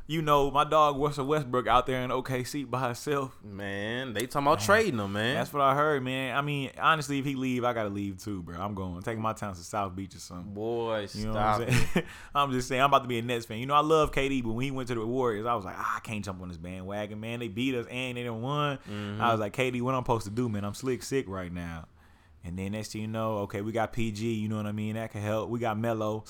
you 0.09 0.23
know, 0.23 0.49
my 0.49 0.63
dog 0.63 0.97
Russell 0.97 1.27
Westbrook 1.27 1.67
out 1.67 1.85
there 1.85 2.01
in 2.01 2.09
OKC 2.09 2.67
by 2.67 2.79
herself. 2.79 3.37
Man, 3.43 4.13
they 4.13 4.25
talking 4.25 4.47
about 4.47 4.59
trading 4.59 4.97
him, 4.99 5.13
man. 5.13 5.35
That's 5.35 5.53
what 5.53 5.61
I 5.61 5.75
heard, 5.75 6.03
man. 6.03 6.35
I 6.35 6.41
mean, 6.41 6.71
honestly, 6.81 7.19
if 7.19 7.25
he 7.25 7.35
leave, 7.35 7.63
I 7.63 7.73
gotta 7.73 7.89
leave 7.89 8.17
too, 8.17 8.41
bro. 8.41 8.59
I'm 8.59 8.73
going. 8.73 8.99
taking 9.03 9.21
my 9.21 9.33
time 9.33 9.53
to 9.53 9.59
South 9.59 9.95
Beach 9.95 10.15
or 10.15 10.19
something. 10.19 10.51
Boy, 10.51 11.07
You 11.13 11.27
know 11.27 11.33
stop 11.33 11.59
what 11.59 11.69
I'm 11.69 11.75
saying? 11.75 12.05
I'm 12.33 12.51
just 12.51 12.67
saying, 12.67 12.81
I'm 12.81 12.87
about 12.87 13.03
to 13.03 13.07
be 13.07 13.19
a 13.19 13.21
Nets 13.21 13.45
fan. 13.45 13.59
You 13.59 13.67
know, 13.67 13.75
I 13.75 13.81
love 13.81 14.11
KD, 14.11 14.43
but 14.43 14.53
when 14.53 14.65
he 14.65 14.71
went 14.71 14.87
to 14.87 14.95
the 14.95 15.05
Warriors, 15.05 15.45
I 15.45 15.53
was 15.53 15.63
like, 15.63 15.75
ah, 15.77 15.97
I 15.97 15.99
can't 15.99 16.25
jump 16.25 16.41
on 16.41 16.47
this 16.47 16.57
bandwagon, 16.57 17.19
man. 17.19 17.37
They 17.37 17.47
beat 17.47 17.75
us 17.75 17.85
and 17.85 18.17
they 18.17 18.23
didn't 18.23 18.41
won. 18.41 18.79
Mm-hmm. 18.89 19.21
I 19.21 19.31
was 19.31 19.39
like, 19.39 19.55
KD, 19.55 19.79
what 19.83 19.93
I'm 19.93 20.01
supposed 20.01 20.25
to 20.25 20.31
do, 20.31 20.49
man? 20.49 20.65
I'm 20.65 20.73
slick 20.73 21.03
sick 21.03 21.25
right 21.29 21.53
now. 21.53 21.87
And 22.43 22.57
then 22.57 22.71
next 22.71 22.93
thing 22.93 23.01
you 23.01 23.07
know, 23.07 23.39
okay, 23.39 23.61
we 23.61 23.71
got 23.71 23.93
PG. 23.93 24.25
You 24.25 24.49
know 24.49 24.57
what 24.57 24.65
I 24.65 24.71
mean? 24.71 24.95
That 24.95 25.11
could 25.11 25.21
help. 25.21 25.51
We 25.51 25.59
got 25.59 25.77
Melo. 25.77 26.23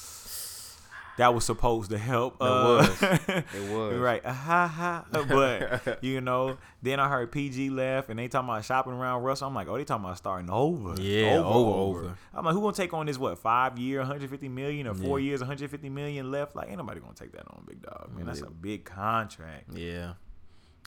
That 1.20 1.36
was 1.36 1.44
supposed 1.44 1.92
to 1.92 1.98
help. 1.98 2.36
It 2.36 2.44
uh, 2.44 2.64
was. 2.64 3.02
It 3.54 3.72
was. 3.76 3.98
right. 3.98 4.26
Uh, 4.26 4.32
ha 4.32 4.68
ha. 4.68 5.06
But 5.12 6.00
you 6.04 6.22
know, 6.22 6.58
then 6.82 7.00
I 7.02 7.10
heard 7.10 7.30
PG 7.32 7.72
left, 7.72 8.10
and 8.10 8.18
they 8.18 8.30
talking 8.30 8.48
about 8.48 8.64
shopping 8.64 8.94
around 8.94 9.24
Russell. 9.24 9.50
I'm 9.50 9.54
like, 9.54 9.68
oh, 9.68 9.78
they 9.78 9.84
talking 9.84 10.06
about 10.06 10.18
starting 10.18 10.50
over. 10.50 11.00
Yeah, 11.02 11.42
over, 11.44 12.00
over. 12.00 12.18
I'm 12.34 12.46
like, 12.46 12.54
who 12.54 12.62
gonna 12.62 12.74
take 12.74 12.94
on 12.94 13.06
this? 13.06 13.18
What 13.18 13.38
five 13.38 13.78
year, 13.78 14.00
150 14.00 14.48
million, 14.48 14.88
or 14.88 14.94
four 14.94 15.20
Yeah. 15.20 15.26
years, 15.32 15.42
150 15.42 15.90
million 15.90 16.32
left? 16.32 16.56
Like, 16.56 16.70
ain't 16.70 16.78
nobody 16.78 17.02
gonna 17.02 17.14
take 17.14 17.34
that 17.34 17.46
on, 17.50 17.64
big 17.68 17.82
dog. 17.82 18.12
Man, 18.16 18.26
that's 18.26 18.40
Yeah. 18.40 18.48
a 18.48 18.52
big 18.52 18.86
contract. 18.86 19.74
Yeah. 19.76 20.14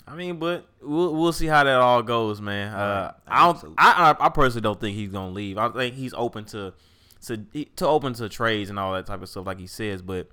I 0.08 0.14
mean, 0.14 0.38
but 0.38 0.66
we'll 0.80 1.14
we'll 1.14 1.32
see 1.34 1.46
how 1.46 1.62
that 1.62 1.76
all 1.78 2.02
goes, 2.02 2.40
man. 2.40 2.72
Uh, 2.74 3.12
I 3.28 3.52
don't. 3.52 3.74
I, 3.76 4.14
I 4.18 4.26
I 4.26 4.28
personally 4.30 4.62
don't 4.62 4.80
think 4.80 4.96
he's 4.96 5.10
gonna 5.10 5.30
leave. 5.32 5.58
I 5.58 5.68
think 5.68 5.94
he's 5.94 6.14
open 6.14 6.46
to 6.46 6.72
to 7.26 7.36
to 7.76 7.86
open 7.86 8.12
to 8.14 8.28
trades 8.28 8.70
and 8.70 8.78
all 8.78 8.92
that 8.94 9.06
type 9.06 9.22
of 9.22 9.28
stuff, 9.28 9.46
like 9.46 9.58
he 9.58 9.66
says. 9.66 10.02
But 10.02 10.28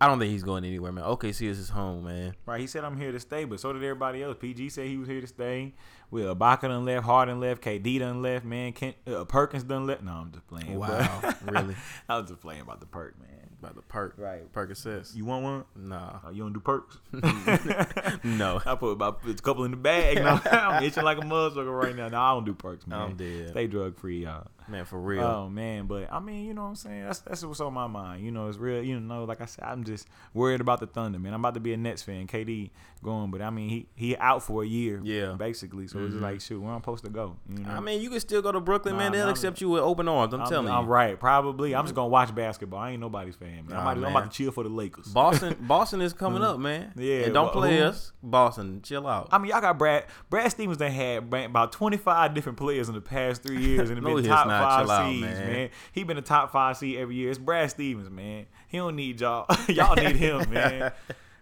I 0.00 0.06
don't 0.08 0.18
think 0.18 0.30
he's 0.32 0.42
going 0.42 0.64
anywhere, 0.64 0.92
man. 0.92 1.04
OKC 1.04 1.46
is 1.48 1.56
his 1.58 1.70
home, 1.70 2.04
man. 2.04 2.34
Right, 2.44 2.60
he 2.60 2.66
said 2.66 2.84
I'm 2.84 2.98
here 2.98 3.12
to 3.12 3.20
stay, 3.20 3.44
but 3.44 3.60
so 3.60 3.72
did 3.72 3.82
everybody 3.82 4.22
else. 4.22 4.36
PG 4.38 4.68
said 4.70 4.86
he 4.88 4.96
was 4.98 5.08
here 5.08 5.20
to 5.20 5.26
stay. 5.26 5.72
Well, 6.10 6.36
Ibaka 6.36 6.62
done 6.62 6.84
left, 6.84 7.04
Harden 7.04 7.40
left, 7.40 7.62
KD 7.62 7.98
done 7.98 8.22
left, 8.22 8.44
man. 8.44 8.72
Kent, 8.72 8.96
uh, 9.06 9.24
Perkins 9.24 9.64
done 9.64 9.86
left. 9.86 10.02
No, 10.02 10.12
I'm 10.12 10.30
just 10.32 10.46
playing. 10.46 10.78
Wow, 10.78 11.18
but- 11.22 11.50
really? 11.52 11.74
I 12.08 12.18
was 12.20 12.28
just 12.30 12.40
playing 12.42 12.60
about 12.60 12.80
the 12.80 12.86
perk, 12.86 13.18
man. 13.18 13.30
About 13.58 13.74
the 13.74 13.82
perk, 13.82 14.14
Right. 14.18 14.52
Percocets. 14.52 15.16
You 15.16 15.24
want 15.24 15.42
one? 15.42 15.64
Nah, 15.74 16.18
Oh, 16.26 16.30
you 16.30 16.42
don't 16.42 16.52
do 16.52 16.60
perks? 16.60 16.98
no. 18.22 18.60
I 18.66 18.74
put 18.74 18.90
about 18.90 19.20
a 19.26 19.34
couple 19.34 19.64
in 19.64 19.70
the 19.70 19.76
bag. 19.78 20.16
Now 20.16 20.40
I'm 20.44 20.84
itching 20.84 21.02
like 21.04 21.18
a 21.18 21.22
motherfucker 21.22 21.82
right 21.82 21.96
now. 21.96 22.08
No, 22.08 22.20
I 22.20 22.32
don't 22.34 22.44
do 22.44 22.54
perks, 22.54 22.86
man. 22.86 23.00
I'm 23.00 23.16
dead, 23.16 23.50
Stay 23.50 23.66
drug 23.66 23.98
free, 23.98 24.24
y'all. 24.24 24.46
Man, 24.68 24.84
for 24.84 25.00
real. 25.00 25.22
Oh 25.24 25.48
man, 25.48 25.86
but 25.86 26.12
I 26.12 26.20
mean, 26.20 26.44
you 26.44 26.54
know 26.54 26.62
what 26.62 26.68
I'm 26.68 26.74
saying? 26.76 27.04
That's 27.04 27.20
that's 27.20 27.44
what's 27.44 27.60
on 27.60 27.72
my 27.74 27.86
mind. 27.86 28.24
You 28.24 28.30
know, 28.30 28.48
it's 28.48 28.58
real. 28.58 28.82
You 28.82 28.98
know, 29.00 29.24
like 29.24 29.40
I 29.40 29.46
said, 29.46 29.64
I'm 29.64 29.84
just 29.84 30.06
worried 30.34 30.60
about 30.60 30.80
the 30.80 30.86
Thunder, 30.86 31.18
man. 31.18 31.34
I'm 31.34 31.40
about 31.40 31.54
to 31.54 31.60
be 31.60 31.72
a 31.72 31.76
Nets 31.76 32.02
fan. 32.02 32.26
KD 32.26 32.70
going, 33.02 33.30
but 33.30 33.40
I 33.42 33.50
mean, 33.50 33.68
he 33.68 33.86
he 33.94 34.16
out 34.16 34.42
for 34.42 34.62
a 34.62 34.66
year, 34.66 35.00
Yeah. 35.04 35.32
basically. 35.32 35.86
So 35.86 35.98
it's 36.00 36.08
just 36.14 36.18
Mhm. 36.18 36.22
like, 36.22 36.40
shoot, 36.40 36.60
where 36.60 36.72
I'm 36.72 36.80
supposed 36.80 37.04
to 37.04 37.10
go? 37.10 37.36
You 37.48 37.62
know? 37.64 37.70
I 37.70 37.80
mean, 37.80 38.00
you 38.00 38.10
can 38.10 38.18
still 38.20 38.42
go 38.42 38.50
to 38.52 38.60
Brooklyn, 38.60 38.94
Nah, 38.94 38.98
man. 39.00 39.12
They'll 39.12 39.26
nah, 39.26 39.30
accept 39.30 39.60
you 39.60 39.68
with 39.70 39.82
open 39.82 40.08
arms. 40.08 40.34
I'm, 40.34 40.40
I'm, 40.40 40.48
telling 40.48 40.68
I'm 40.68 40.84
you. 40.84 40.90
right, 40.90 41.18
probably. 41.20 41.74
I'm 41.74 41.84
just 41.84 41.94
gonna 41.94 42.08
watch 42.08 42.34
basketball. 42.34 42.80
I 42.80 42.90
ain't 42.92 43.00
nobody's 43.00 43.36
fan, 43.36 43.66
man. 43.66 43.66
Nah, 43.68 43.76
I'm, 43.76 43.98
about, 43.98 44.04
I'm 44.10 44.16
about 44.16 44.30
to 44.32 44.36
chill 44.36 44.50
for 44.50 44.64
the 44.64 44.70
Lakers. 44.70 45.06
Boston, 45.08 45.56
Boston 45.60 46.00
is 46.00 46.12
coming 46.12 46.42
Mm. 46.42 46.54
up, 46.54 46.58
man. 46.58 46.92
Yeah, 46.96 47.24
and 47.26 47.34
don't 47.34 47.46
but 47.46 47.52
play 47.60 47.78
who? 47.78 47.84
us, 47.84 48.12
Boston. 48.22 48.80
Chill 48.82 49.06
out. 49.06 49.28
I 49.30 49.38
mean, 49.38 49.50
y'all 49.52 49.60
got 49.60 49.78
Brad. 49.78 50.04
Brad 50.28 50.50
Stevens 50.50 50.78
that 50.78 50.90
had 50.90 51.32
about 51.32 51.72
25 51.72 52.34
different 52.34 52.58
players 52.58 52.88
in 52.88 52.94
the 52.94 53.00
past 53.00 53.42
three 53.42 53.60
years 53.62 53.90
and 53.90 54.02
No, 54.02 54.16
been 54.16 54.24
top 54.24 54.46
five 54.62 54.88
out, 54.88 55.06
seeds, 55.06 55.22
man. 55.22 55.52
man. 55.52 55.70
He 55.92 56.04
been 56.04 56.18
a 56.18 56.22
top 56.22 56.52
five 56.52 56.76
seed 56.76 56.98
every 56.98 57.16
year. 57.16 57.30
It's 57.30 57.38
Brad 57.38 57.70
Stevens, 57.70 58.10
man. 58.10 58.46
He 58.68 58.78
don't 58.78 58.96
need 58.96 59.20
y'all. 59.20 59.46
y'all 59.68 59.94
need 59.96 60.16
him, 60.16 60.50
man. 60.52 60.92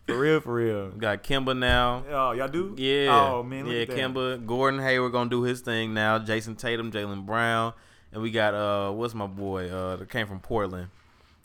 For 0.07 0.19
real, 0.19 0.41
for 0.41 0.55
real. 0.55 0.91
We 0.91 0.99
got 0.99 1.23
Kemba 1.23 1.57
now. 1.57 2.05
Oh, 2.11 2.33
y'all 2.33 2.49
do? 2.49 2.75
Yeah. 2.77 3.09
Oh 3.11 3.43
man, 3.43 3.67
yeah. 3.67 3.85
Kemba, 3.85 4.45
Gordon 4.45 4.81
Hayward 4.81 5.13
gonna 5.13 5.31
do 5.31 5.43
his 5.43 5.61
thing 5.61 5.95
now. 5.95 6.19
Jayson 6.19 6.57
Tatum, 6.57 6.93
Jaylen 6.93 7.25
Brown, 7.25 7.73
and 8.13 8.23
we 8.23 8.31
got 8.31 8.55
uh, 8.55 8.93
what's 8.93 9.15
my 9.15 9.27
boy? 9.27 9.71
Uh, 9.71 9.97
that 9.97 10.11
came 10.11 10.27
from 10.27 10.41
Portland. 10.41 10.89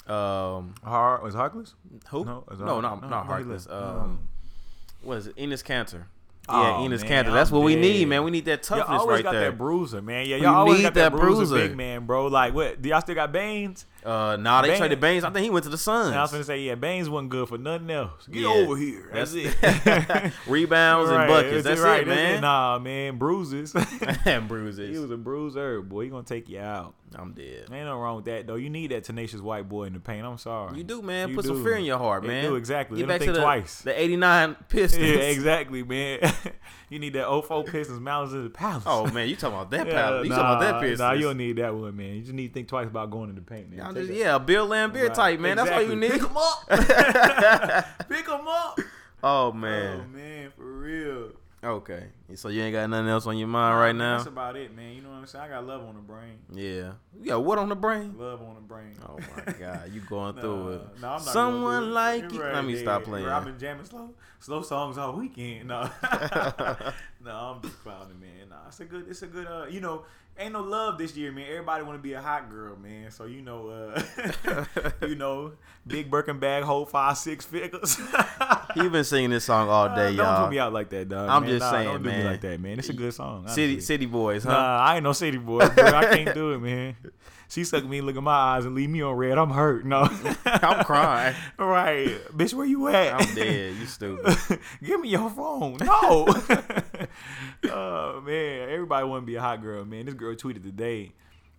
Um, 0.08 0.74
Har 0.84 1.22
was 1.22 1.36
Harkless? 1.36 1.74
who? 2.10 2.26
No, 2.26 2.44
no, 2.58 2.82
not 2.82 3.02
no, 3.02 3.10
not 3.10 3.28
Harkless. 3.28 3.72
Um, 3.72 4.28
what 5.02 5.20
is 5.20 5.28
it? 5.28 5.36
Oh, 6.50 6.54
Kanter. 6.54 6.78
Oh, 6.80 6.84
Yeah, 6.84 6.90
Enes 6.98 7.04
Kanter. 7.04 7.34
That's 7.34 7.50
I'm 7.52 7.56
what 7.58 7.66
we 7.66 7.76
need, 7.76 8.08
man. 8.08 8.24
We 8.24 8.32
need 8.32 8.46
that 8.46 8.64
toughness 8.64 8.88
Y'all 8.90 9.00
always 9.00 9.16
right 9.16 9.24
got 9.24 9.32
there. 9.34 9.42
that 9.52 9.58
bruiser, 9.58 10.02
man. 10.02 10.26
Yeah, 10.28 10.38
y'all 10.38 10.56
always 10.56 10.78
need 10.78 10.84
got 10.84 10.94
that, 10.96 11.12
that 11.12 11.18
bruiser, 11.20 11.36
bruiser. 11.46 11.68
big 11.70 11.78
man, 11.78 12.06
bro. 12.06 12.28
Like, 12.28 12.54
what? 12.54 12.82
Do 12.82 12.90
y'all 12.90 13.02
still 13.02 13.16
got 13.16 13.32
Baynes? 13.32 13.86
Uh, 14.06 14.38
nah, 14.38 14.62
they 14.62 14.70
Baynes- 14.70 14.80
traded 14.80 15.00
Baynes. 15.02 15.24
I 15.24 15.30
think 15.30 15.44
he 15.44 15.50
went 15.50 15.64
to 15.66 15.70
the 15.70 15.78
Suns. 15.78 16.16
I 16.16 16.22
was 16.22 16.32
gonna 16.32 16.44
say, 16.44 16.60
yeah, 16.62 16.76
Baynes 16.76 17.10
wasn't 17.10 17.30
good 17.30 17.50
for 17.50 17.58
nothing 17.58 17.90
else. 17.92 18.28
Get 18.28 18.42
Yeah. 18.44 18.48
over 18.48 18.78
here. 18.78 19.10
That's, 19.14 19.34
it. 19.36 19.56
Rebounds 20.48 21.10
and 21.12 21.28
buckets. 21.28 21.64
That's 21.64 21.82
right, 21.82 22.02
it, 22.02 22.08
man. 22.08 22.42
Nah, 22.42 22.80
man, 22.80 23.18
bruises. 23.18 23.76
and 24.26 24.48
bruises. 24.48 24.90
he 24.96 25.00
was 25.00 25.12
a 25.12 25.18
bruiser, 25.18 25.82
boy. 25.82 26.04
He 26.06 26.10
gonna 26.10 26.24
take 26.24 26.48
you 26.50 26.60
out. 26.60 26.96
I'm 27.16 27.34
dead. 27.34 27.62
Ain't 27.72 27.86
no 27.86 27.98
wrong 28.00 28.18
with 28.18 28.26
that 28.26 28.46
though. 28.46 28.54
You 28.56 28.70
need 28.70 28.92
that 28.92 29.04
tenacious 29.04 29.42
white 29.42 29.68
boy 29.68 29.86
in 29.86 29.94
the 29.94 30.00
paint. 30.00 30.24
I'm 30.26 30.38
sorry. 30.38 30.78
You 30.78 30.84
do, 30.84 31.02
man. 31.02 31.30
You 31.30 31.36
Put 31.36 31.46
some 31.46 31.64
fear 31.64 31.74
in 31.76 31.84
your 31.84 31.98
heart, 31.98 32.22
You 32.24 32.30
man. 32.30 32.44
do, 32.44 32.56
exactly. 32.56 33.00
Get 33.00 33.08
back 33.08 33.20
to 33.22 33.26
think 33.26 33.36
the, 33.36 33.42
twice. 33.42 33.82
the 33.82 34.00
89 34.00 34.56
Pistons. 34.70 35.04
Yeah, 35.04 35.16
exactly, 35.16 35.82
man. 35.82 36.20
you 36.90 37.00
need 37.00 37.14
that 37.14 37.26
04 37.48 37.64
Pistons 37.64 38.00
Mountains 38.00 38.34
of 38.36 38.44
the 38.44 38.52
Palace. 38.52 38.84
Oh, 38.86 39.08
man. 39.08 39.28
You 39.28 39.36
talking 39.36 39.58
about 39.58 39.72
that 39.72 39.88
Yeah, 39.88 39.94
palace. 39.94 40.24
You 40.26 40.30
nah, 40.30 40.36
talking 40.36 40.68
about 40.68 40.72
that 40.74 40.82
Pistons. 40.82 41.00
Nah, 41.00 41.12
you 41.14 41.22
don't 41.24 41.38
need 41.38 41.56
that 41.58 41.74
one, 41.74 41.98
man. 41.98 42.14
You 42.18 42.22
just 42.22 42.34
need 42.34 42.50
to 42.50 42.54
think 42.54 42.68
twice 42.68 42.86
about 42.88 43.10
going 43.10 43.30
in 43.32 43.36
the 43.36 43.42
paint, 43.42 43.72
man. 43.72 43.80
Just, 44.08 44.14
yeah, 44.20 44.38
Bill 44.38 44.68
Laimbeer 44.68 45.08
Right, 45.08 45.14
type, 45.14 45.40
man. 45.40 45.58
That's 45.58 45.70
all 45.72 45.82
you 45.82 45.92
exactly. 45.94 46.10
need. 46.10 46.12
Pick 46.12 46.30
'em 46.30 46.38
up. 46.38 48.08
Pick 48.10 48.30
'em 48.30 48.48
up. 48.48 48.80
Oh, 49.24 49.52
man. 49.52 50.02
Oh 50.06 50.08
man. 50.18 50.52
for 50.56 50.64
real. 50.66 51.30
Okay. 51.62 52.06
So 52.36 52.48
you 52.48 52.62
ain't 52.62 52.74
got 52.74 52.90
nothing 52.90 53.10
else 53.10 53.28
on 53.28 53.38
your 53.38 53.50
mind 53.50 53.78
right 53.78 53.94
now? 53.94 54.16
That's 54.16 54.30
about 54.30 54.56
it, 54.56 54.74
man. 54.74 54.94
You 54.96 55.02
know 55.02 55.10
what 55.10 55.16
I'm 55.18 55.28
saying? 55.28 55.44
I 55.44 55.48
got 55.50 55.68
love 55.68 55.82
on 55.86 55.96
the 55.96 56.00
brain. 56.02 56.38
Yeah. 56.54 56.94
You 57.20 57.26
got 57.26 57.44
what 57.44 57.58
on 57.60 57.68
the 57.68 57.76
brain? 57.76 58.16
Love 58.18 58.42
on 58.42 58.56
the 58.56 58.62
brain. 58.62 58.96
Oh, 59.06 59.18
my 59.46 59.52
God. 59.54 59.92
You 59.92 60.00
going 60.00 60.36
Nah, 60.36 60.42
through 60.42 60.70
it. 60.70 60.82
nah, 61.02 61.16
I'm 61.18 61.20
not 61.20 61.22
Someone 61.22 61.84
it. 61.84 61.88
like 61.88 62.32
you. 62.32 62.42
Right, 62.42 62.54
Let 62.54 62.64
me 62.64 62.78
stop 62.78 63.04
playing. 63.04 63.26
Bro, 63.26 63.36
I've 63.36 63.44
been 63.44 63.60
jamming 63.60 63.84
slow, 63.84 64.12
slow 64.40 64.62
songs 64.62 64.98
all 64.98 65.12
weekend. 65.18 65.68
No, 65.68 65.82
no, 67.26 67.32
I'm 67.32 67.62
just 67.62 67.84
clowning, 67.84 68.20
man. 68.22 68.50
Nah, 68.50 68.68
it's 68.68 68.80
a 68.80 68.86
good, 68.86 69.10
it's 69.10 69.22
a 69.24 69.28
good. 69.28 69.46
Uh, 69.48 69.66
you 69.70 69.82
know, 69.82 70.06
ain't 70.40 70.54
no 70.54 70.62
love 70.62 70.98
this 70.98 71.16
year, 71.16 71.32
man. 71.32 71.46
Everybody 71.50 71.84
want 71.84 71.98
to 71.98 72.02
be 72.02 72.14
a 72.14 72.22
hot 72.22 72.50
girl, 72.50 72.76
man. 72.78 73.12
So 73.12 73.26
you 73.26 73.42
know, 73.42 73.70
uh, 73.70 74.66
you 75.08 75.16
know, 75.16 75.54
big 75.86 76.10
Birkin 76.10 76.40
bag, 76.40 76.64
hold 76.64 76.90
five, 76.90 77.18
six 77.18 77.46
figures. 77.46 77.98
He 78.76 78.88
been 78.88 79.04
singing 79.04 79.32
this 79.32 79.46
song 79.46 79.68
all 79.68 79.96
day, 79.96 80.02
Uh, 80.04 80.06
don't 80.10 80.16
y'all. 80.18 80.44
put 80.46 80.52
me 80.52 80.60
out 80.60 80.72
like 80.72 80.90
that, 80.92 81.10
dog. 81.10 81.28
I'm 81.28 81.42
man. 81.42 81.50
just 81.50 81.62
Nah, 81.62 81.72
saying, 81.72 81.86
don't 81.88 82.04
do 82.04 82.10
me 82.12 82.24
like 82.24 82.42
that, 82.42 82.60
man. 82.62 82.78
It's 82.78 82.90
a 82.90 82.94
good 82.94 83.12
song. 83.16 83.48
City 83.48 83.74
honestly. 83.74 83.82
City 83.82 84.06
Boys, 84.06 84.44
huh? 84.44 84.52
Nah, 84.52 84.78
I 84.78 84.96
ain't 84.96 85.04
no 85.04 85.12
city 85.12 85.40
boy. 85.40 85.68
Bro. 85.68 85.86
I 85.86 86.06
can't 86.16 86.36
do 86.36 86.52
it, 86.54 86.60
man. 86.60 86.96
She 87.50 87.64
suck 87.64 87.84
me, 87.84 88.00
look 88.02 88.16
at 88.16 88.22
my 88.22 88.32
eyes, 88.32 88.66
and 88.66 88.76
leave 88.76 88.92
me 88.92 89.02
on 89.02 89.16
red. 89.16 89.40
I'm 89.40 89.50
hurt. 89.50 89.84
No, 89.84 90.02
I'm 90.46 90.86
crying. 90.86 91.36
right, 91.58 92.08
bitch. 92.32 92.54
Where 92.54 92.66
you 92.66 92.88
at? 92.90 93.16
I'm 93.16 93.36
dead. 93.36 93.76
You 93.76 93.88
stupid. 93.88 94.38
Give 94.84 95.02
me 95.02 95.10
your 95.10 95.32
phone. 95.32 95.78
No. 95.78 96.28
oh 97.72 98.22
man, 98.22 98.70
everybody 98.70 99.08
want 99.08 99.24
to 99.24 99.26
be 99.26 99.34
a 99.34 99.42
hot 99.42 99.64
girl, 99.64 99.84
man. 99.84 100.06
This 100.06 100.14
girl 100.14 100.36
tweeted 100.36 100.62
today. 100.62 101.12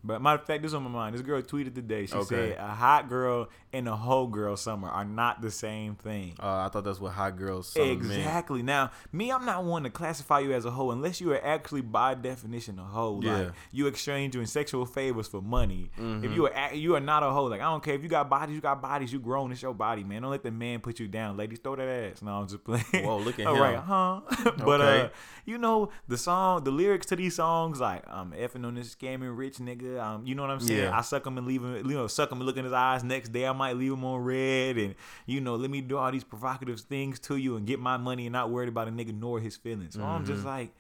But 0.03 0.23
matter 0.23 0.41
of 0.41 0.47
fact, 0.47 0.63
this 0.63 0.71
is 0.71 0.75
on 0.75 0.83
my 0.85 0.89
mind. 0.91 1.15
This 1.15 1.23
girl 1.23 1.43
tweeted 1.43 1.75
today. 1.75 2.07
She 2.07 2.15
Okay. 2.15 2.51
said 2.53 2.59
a 2.59 2.69
hot 2.69 3.09
girl 3.09 3.49
and 3.73 3.87
a 3.89 3.95
whole 3.97 4.27
girl 4.27 4.57
summer 4.57 4.89
are 4.89 5.05
not 5.05 5.43
the 5.43 5.51
same 5.51 5.95
thing. 5.95 6.35
Uh, 6.43 6.65
I 6.67 6.69
thought 6.69 6.85
that's 6.85 7.01
what 7.01 7.13
hot 7.13 7.37
girls 7.37 7.69
song 7.69 7.87
meant. 7.87 8.19
Exactly. 8.19 8.63
Now, 8.63 8.91
me, 9.13 9.31
I'm 9.31 9.45
not 9.45 9.65
one 9.65 9.83
to 9.85 9.91
classify 9.91 10.41
you 10.41 10.53
as 10.53 10.65
a 10.65 10.71
hoe 10.71 10.91
unless 10.91 11.21
you 11.21 11.33
are 11.33 11.45
actually 11.45 11.83
by 11.83 12.15
definition 12.15 12.79
a 12.79 12.83
hoe. 12.85 13.21
Yeah. 13.23 13.37
Like 13.39 13.53
you 13.73 13.87
exchange 13.87 14.33
doing 14.33 14.47
sexual 14.47 14.87
favors 14.87 15.29
for 15.29 15.43
money. 15.43 15.91
Mm-hmm. 15.99 16.25
If 16.25 16.33
you 16.33 16.47
are 16.49 16.75
you 16.75 16.97
are 16.97 17.01
not 17.01 17.23
a 17.23 17.31
hoe. 17.31 17.45
Like 17.45 17.61
I 17.61 17.65
don't 17.65 17.83
care 17.85 17.95
if 17.95 18.03
you 18.03 18.09
got 18.09 18.29
bodies, 18.31 18.55
you 18.55 18.61
got 18.63 18.81
bodies. 18.81 19.13
You 19.13 19.19
grown. 19.19 19.53
It's 19.53 19.61
your 19.63 19.75
body, 19.75 20.03
man. 20.03 20.23
Don't 20.23 20.31
let 20.31 20.43
the 20.43 20.51
man 20.51 20.81
put 20.81 20.99
you 20.99 21.09
down. 21.09 21.37
Ladies, 21.37 21.59
throw 21.59 21.77
that 21.77 21.87
ass. 21.89 22.23
No, 22.23 22.33
I'm 22.41 22.49
just 22.49 22.65
playing. 22.65 22.85
Whoa, 23.07 23.19
look 23.19 23.39
at 23.39 23.47
All 23.47 23.55
him. 23.57 23.61
right, 23.63 23.77
huh? 23.77 24.21
but 24.65 24.81
Okay. 24.81 25.01
uh, 25.03 25.09
you 25.45 25.59
know 25.59 25.91
the 26.09 26.17
song, 26.17 26.65
the 26.65 26.71
lyrics 26.71 27.07
to 27.07 27.17
these 27.17 27.35
songs, 27.37 27.81
like 27.81 28.03
I'm 28.09 28.33
effing 28.33 28.65
on 28.67 28.75
this 28.77 28.95
scamming 28.95 29.37
rich 29.37 29.59
nigga. 29.59 29.90
Um, 29.99 30.27
you 30.27 30.35
know 30.35 30.43
what 30.43 30.51
I'm 30.51 30.61
saying? 30.61 30.81
Yeah. 30.85 30.97
I 30.97 31.01
suck 31.03 31.27
him 31.27 31.39
and 31.39 31.47
leave 31.47 31.63
him. 31.63 31.77
You 31.89 31.97
know, 31.97 32.07
suck 32.07 32.31
him 32.31 32.39
and 32.39 32.47
look 32.47 32.57
in 32.57 32.65
his 32.65 32.73
eyes. 32.73 33.03
Next 33.05 33.31
day, 33.31 33.47
I 33.47 33.53
might 33.53 33.77
leave 33.77 33.93
him 33.93 34.05
on 34.05 34.21
red, 34.23 34.77
and 34.79 34.95
you 35.27 35.41
know, 35.41 35.57
let 35.57 35.71
me 35.71 35.81
do 35.81 35.97
all 35.99 36.11
these 36.13 36.25
provocative 36.25 36.81
things 36.81 37.19
to 37.21 37.37
you 37.37 37.57
and 37.57 37.67
get 37.67 37.79
my 37.81 37.97
money 37.97 38.27
and 38.27 38.33
not 38.33 38.51
worried 38.51 38.69
about 38.69 38.89
a 38.89 38.91
nigga 38.91 39.19
nor 39.19 39.41
his 39.41 39.57
feelings. 39.57 39.95
So 39.95 40.03
I'm 40.03 40.23
Mm-hmm. 40.25 40.33
just 40.33 40.45
like. 40.45 40.73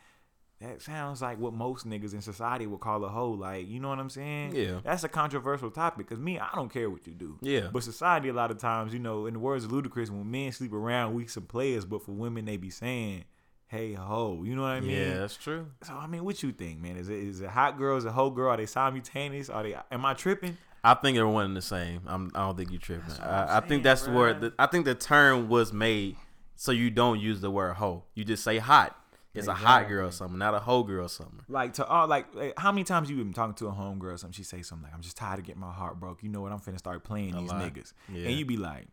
That 0.62 0.82
sounds 0.82 1.22
like 1.22 1.38
what 1.38 1.54
most 1.54 1.88
niggas 1.88 2.12
in 2.12 2.20
society 2.20 2.66
would 2.66 2.80
call 2.80 3.02
a 3.06 3.08
hoe. 3.08 3.30
Like, 3.30 3.66
you 3.66 3.80
know 3.80 3.88
what 3.88 3.98
I'm 3.98 4.10
saying? 4.10 4.54
Yeah. 4.54 4.80
That's 4.84 5.02
a 5.04 5.08
controversial 5.08 5.70
topic 5.70 6.06
because 6.06 6.20
me, 6.20 6.38
I 6.38 6.50
don't 6.54 6.70
care 6.70 6.90
what 6.90 7.06
you 7.06 7.14
do. 7.14 7.38
Yeah. 7.40 7.68
But 7.72 7.82
society, 7.82 8.28
a 8.28 8.34
lot 8.34 8.50
of 8.50 8.58
times, 8.58 8.92
you 8.92 8.98
know, 8.98 9.24
in 9.24 9.32
the 9.32 9.40
words 9.40 9.64
of 9.64 9.70
Ludacris, 9.70 10.10
when 10.10 10.30
men 10.30 10.52
sleep 10.52 10.74
around, 10.74 11.14
we 11.14 11.26
some 11.28 11.44
players, 11.44 11.86
but 11.86 12.02
for 12.02 12.12
women, 12.12 12.44
they 12.44 12.58
be 12.58 12.68
saying, 12.68 13.24
hey, 13.70 13.92
ho. 13.94 14.42
You 14.44 14.54
know 14.56 14.62
what 14.62 14.68
I 14.68 14.80
mean? 14.80 14.90
Yeah, 14.90 15.18
that's 15.18 15.36
true. 15.36 15.66
So, 15.82 15.92
I 15.94 16.06
mean, 16.06 16.24
what 16.24 16.42
you 16.42 16.52
think, 16.52 16.80
man? 16.80 16.96
Is 16.96 17.08
it, 17.08 17.18
is 17.18 17.40
it 17.40 17.48
hot 17.50 17.78
girl? 17.78 17.96
Is 17.96 18.04
it 18.04 18.10
hoe 18.12 18.30
girl? 18.30 18.50
Are 18.50 18.56
they 18.56 18.66
simultaneous? 18.66 19.48
Are 19.48 19.62
they, 19.62 19.76
am 19.90 20.04
I 20.04 20.14
tripping? 20.14 20.56
I 20.82 20.94
think 20.94 21.16
they're 21.16 21.28
one 21.28 21.44
and 21.46 21.56
the 21.56 21.62
same. 21.62 22.00
I'm, 22.06 22.30
I 22.34 22.40
don't 22.46 22.56
think 22.56 22.70
you're 22.70 22.80
tripping. 22.80 23.12
I, 23.22 23.44
I 23.44 23.58
saying, 23.58 23.68
think 23.68 23.82
that's 23.82 24.08
where 24.08 24.34
bruh. 24.34 24.40
the, 24.40 24.52
I 24.58 24.66
think 24.66 24.86
the 24.86 24.94
term 24.94 25.48
was 25.48 25.72
made 25.72 26.16
so 26.56 26.72
you 26.72 26.90
don't 26.90 27.20
use 27.20 27.40
the 27.40 27.50
word 27.50 27.74
hoe. 27.74 28.04
You 28.14 28.24
just 28.24 28.42
say 28.44 28.58
hot. 28.58 28.96
It's 29.32 29.46
a 29.46 29.54
hot 29.54 29.88
girl 29.88 30.08
or 30.08 30.10
something, 30.10 30.38
not 30.38 30.54
a 30.54 30.58
hoe 30.58 30.82
girl 30.82 31.04
or 31.04 31.08
something. 31.08 31.38
Like 31.48 31.74
to 31.74 31.86
all 31.86 32.08
like, 32.08 32.34
like, 32.34 32.58
how 32.58 32.72
many 32.72 32.82
times 32.82 33.08
you 33.08 33.16
been 33.16 33.32
talking 33.32 33.54
to 33.54 33.68
a 33.68 33.70
homegirl 33.72 34.12
or 34.14 34.16
something? 34.16 34.32
She 34.32 34.42
say 34.42 34.62
something 34.62 34.82
like, 34.82 34.92
"I'm 34.92 35.02
just 35.02 35.16
tired 35.16 35.38
of 35.38 35.44
getting 35.44 35.60
my 35.60 35.70
heart 35.72 36.00
broke." 36.00 36.24
You 36.24 36.30
know 36.30 36.40
what? 36.40 36.50
I'm 36.50 36.58
finna 36.58 36.78
start 36.78 37.04
playing 37.04 37.36
A 37.36 37.40
these 37.40 37.48
lot. 37.50 37.62
niggas, 37.62 37.92
Yeah. 38.12 38.26
and 38.28 38.36
you 38.36 38.44
be 38.44 38.56
like, 38.56 38.88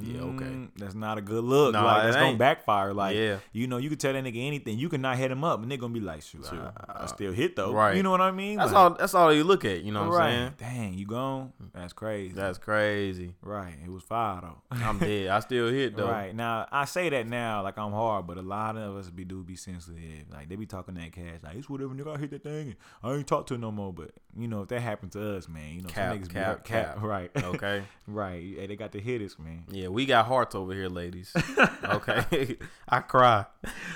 Yeah, 0.00 0.22
okay. 0.22 0.44
"Mm, 0.46 0.70
that's 0.76 0.94
not 0.94 1.18
a 1.18 1.20
good 1.20 1.44
look. 1.44 1.74
Nah, 1.74 1.84
like 1.84 2.02
that's 2.04 2.16
gonna 2.16 2.38
backfire. 2.38 2.94
Like, 2.94 3.14
Yeah. 3.14 3.36
you 3.52 3.66
know, 3.66 3.76
you 3.76 3.90
could 3.90 4.00
tell 4.00 4.14
that 4.14 4.24
nigga 4.24 4.46
anything. 4.46 4.78
You 4.78 4.88
can 4.88 5.02
not 5.02 5.18
hit 5.18 5.30
him 5.30 5.44
up, 5.44 5.60
and 5.60 5.70
they 5.70 5.76
gonna 5.76 5.92
be 5.92 6.00
like, 6.00 6.22
"Shoot, 6.22 6.50
I, 6.50 6.70
I 6.88 7.06
still 7.06 7.32
hit 7.32 7.56
though." 7.56 7.72
right. 7.72 7.94
You 7.94 8.02
know 8.02 8.10
what 8.10 8.22
I 8.22 8.30
mean? 8.30 8.56
That's 8.56 8.72
Like, 8.72 8.78
all. 8.80 8.90
That's 8.94 9.14
all 9.14 9.32
you 9.34 9.44
look 9.44 9.66
at. 9.66 9.82
You 9.82 9.92
know 9.92 10.08
what 10.08 10.16
right. 10.18 10.30
I'm 10.32 10.54
saying? 10.58 10.74
Dang, 10.92 10.94
you 10.94 11.06
gone? 11.06 11.52
That's 11.74 11.92
crazy. 11.92 12.32
That's 12.32 12.56
crazy. 12.58 13.34
right. 13.42 13.74
It 13.84 13.90
was 13.90 14.02
fire 14.02 14.40
though. 14.40 14.58
I'm 14.70 14.98
dead. 14.98 15.28
I 15.28 15.40
still 15.40 15.68
hit 15.68 15.94
though. 15.96 16.08
Right 16.08 16.34
now, 16.34 16.66
I 16.72 16.86
say 16.86 17.10
that 17.10 17.26
now 17.26 17.62
like 17.62 17.76
I'm 17.78 17.92
hard, 17.92 18.26
but 18.26 18.38
a 18.38 18.42
lot 18.42 18.76
of 18.78 18.96
us 18.96 19.10
be 19.10 19.24
do 19.24 19.42
be 19.44 19.56
sensitive. 19.56 20.24
Like 20.32 20.48
they 20.48 20.56
be 20.56 20.64
talking 20.66 20.94
that 20.94 21.12
cash, 21.12 21.40
like 21.42 21.56
it's 21.56 21.68
whatever 21.68 21.94
nigga 21.94 22.16
I 22.16 22.18
hit 22.18 22.30
that 22.30 22.44
thing. 22.44 22.76
I 23.02 23.12
ain't 23.12 23.26
talk 23.26 23.46
to 23.48 23.54
it 23.54 23.60
no 23.60 23.70
more. 23.70 23.92
But 23.92 24.12
you 24.34 24.48
know 24.48 24.62
if 24.62 24.68
that 24.68 24.80
happened 24.80 25.12
to 25.12 25.36
us, 25.36 25.48
man, 25.50 25.74
you 25.74 25.82
know 25.82 25.88
Cap, 25.88 26.14
some 26.14 26.22
niggas 26.22 26.30
cap, 26.30 26.64
be 26.64 26.72
hurt- 26.72 26.86
cap. 26.96 26.96
right, 27.02 27.30
Okay. 27.36 27.82
right. 28.06 28.42
Yeah, 28.42 28.66
they 28.66 28.76
got 28.76 28.92
the 28.92 29.00
us, 29.00 29.38
man. 29.38 29.64
Yeah, 29.70 29.81
we 29.88 30.06
got 30.06 30.26
hearts 30.26 30.54
over 30.54 30.72
here, 30.72 30.88
ladies. 30.88 31.32
okay. 31.84 32.56
I 32.88 33.00
cry. 33.00 33.46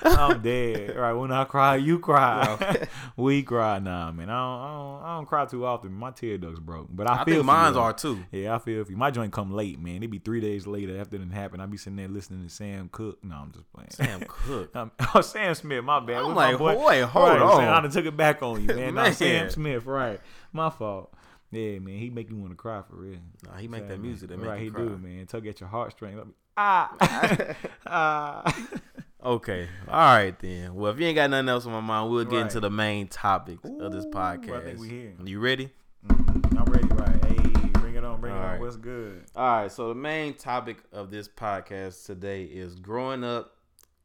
I'm 0.03 0.43
dead. 0.43 0.97
Right 0.97 1.13
when 1.13 1.33
I 1.33 1.45
cry, 1.45 1.77
you 1.77 1.99
cry. 1.99 2.87
We 3.17 3.43
cry. 3.43 3.79
Nah, 3.79 4.13
man. 4.13 4.29
I 4.29 4.33
don't, 4.33 4.61
I 4.61 4.75
don't. 4.75 5.03
I 5.03 5.17
don't 5.17 5.27
cry 5.27 5.47
too 5.47 5.65
often. 5.65 5.93
My 5.93 6.11
tear 6.11 6.37
ducts 6.37 6.61
broke, 6.61 6.89
but 6.91 7.09
I, 7.09 7.15
I 7.15 7.25
feel 7.25 7.25
think 7.25 7.39
for 7.39 7.45
mines 7.45 7.77
you, 7.77 7.81
are 7.81 7.93
too. 7.95 8.25
Yeah, 8.31 8.55
I 8.55 8.59
feel 8.59 8.83
if 8.83 8.91
you. 8.91 8.97
My 8.97 9.11
joint 9.11 9.33
come 9.33 9.53
late, 9.53 9.81
man. 9.81 10.03
It 10.03 10.11
be 10.11 10.19
three 10.19 10.41
days 10.41 10.67
later 10.67 11.01
after 11.01 11.17
it 11.17 11.33
happened. 11.33 11.63
I 11.63 11.67
be 11.67 11.79
sitting 11.79 11.97
there 11.97 12.09
listening 12.09 12.45
to 12.45 12.51
Sam 12.51 12.91
Cooke. 12.93 13.25
No, 13.25 13.37
I'm 13.37 13.53
just 13.53 13.73
playing. 13.73 13.91
Sam 13.91 14.23
Cooke. 14.29 14.71
Oh, 15.15 15.21
Sam 15.23 15.55
Smith, 15.55 15.83
my 15.83 16.01
bad. 16.01 16.17
I'm 16.19 16.35
my 16.35 16.51
like, 16.51 16.59
boy? 16.59 16.87
wait, 16.87 17.01
hold 17.03 17.29
right, 17.31 17.41
on. 17.41 17.57
Sam, 17.57 17.73
I 17.73 17.81
done 17.81 17.91
took 17.91 18.05
it 18.05 18.17
back 18.17 18.43
on 18.43 18.61
you, 18.61 18.75
man. 18.75 18.95
Man. 18.95 19.13
Sam 19.15 19.49
Smith, 19.49 19.87
right? 19.87 20.21
My 20.53 20.69
fault. 20.69 21.13
Yeah, 21.53 21.79
man, 21.79 21.99
he 21.99 22.11
make 22.11 22.29
you 22.31 22.37
want 22.37 22.51
to 22.53 22.57
cry 22.57 22.83
for 22.89 22.97
real. 22.97 23.19
Nah, 23.47 23.57
he 23.57 23.69
make 23.69 23.87
that 23.89 24.01
music 24.01 24.29
that 24.31 24.37
man. 24.39 24.47
make 24.47 24.51
right, 24.51 24.59
you 24.61 24.65
he 24.65 24.71
cry. 24.71 24.83
do, 24.85 24.99
man. 24.99 25.27
Tug 25.27 25.47
at 25.47 25.61
your 25.61 25.69
heartstrings. 25.69 26.21
Ah, 26.59 27.55
ah. 27.87 28.67
Okay. 29.25 29.69
All 29.89 30.15
right 30.17 30.39
then. 30.39 30.75
Well, 30.75 30.93
if 30.93 31.01
you 31.01 31.07
ain't 31.07 31.17
got 31.17 31.29
nothing 31.31 31.49
else 31.49 31.67
on 31.67 31.73
my 31.73 31.81
mind, 31.81 32.11
we'll 32.11 32.25
get 32.25 32.37
Right. 32.37 32.43
into 32.43 32.61
the 32.61 32.71
main 32.71 33.09
topics 33.09 33.69
of 33.81 33.91
this 33.93 34.07
podcast. 34.07 34.61
I 34.61 34.65
think 34.65 34.79
we 34.79 34.89
here. 34.89 35.15
You 35.25 35.41
ready? 35.41 35.71
Mhm, 36.07 36.57
I'm 36.59 36.65
ready. 36.73 36.87
Right, 36.95 37.25
hey, 37.25 37.71
bring 37.81 37.97
it 37.97 38.05
on, 38.05 38.21
bring 38.21 38.33
it 38.35 38.39
All 38.39 38.45
on. 38.45 38.61
What's 38.61 38.77
good? 38.77 39.25
All 39.35 39.63
right. 39.63 39.73
So 39.73 39.89
the 39.89 39.97
main 39.97 40.35
topic 40.35 40.79
of 40.93 41.11
this 41.11 41.27
podcast 41.29 42.07
today 42.07 42.45
is 42.45 42.77
growing 42.77 43.25
up 43.25 43.57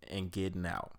and 0.09 0.31
getting 0.31 0.65
out. 0.65 0.91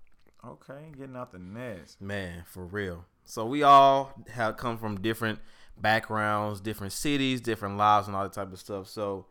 Okay, 0.46 0.92
getting 0.96 1.16
out 1.16 1.32
the 1.32 1.38
nest. 1.40 2.00
Man, 2.00 2.44
for 2.46 2.64
real. 2.64 3.04
So 3.24 3.44
we 3.44 3.62
all 3.64 4.12
have 4.30 4.56
come 4.56 4.78
from 4.78 5.00
different 5.00 5.40
backgrounds, 5.80 6.60
different 6.60 6.92
cities, 6.92 7.40
different 7.40 7.76
lives, 7.76 8.06
and 8.06 8.16
all 8.16 8.22
that 8.22 8.32
type 8.32 8.52
of 8.52 8.58
stuff. 8.58 8.88
So, 8.88 9.26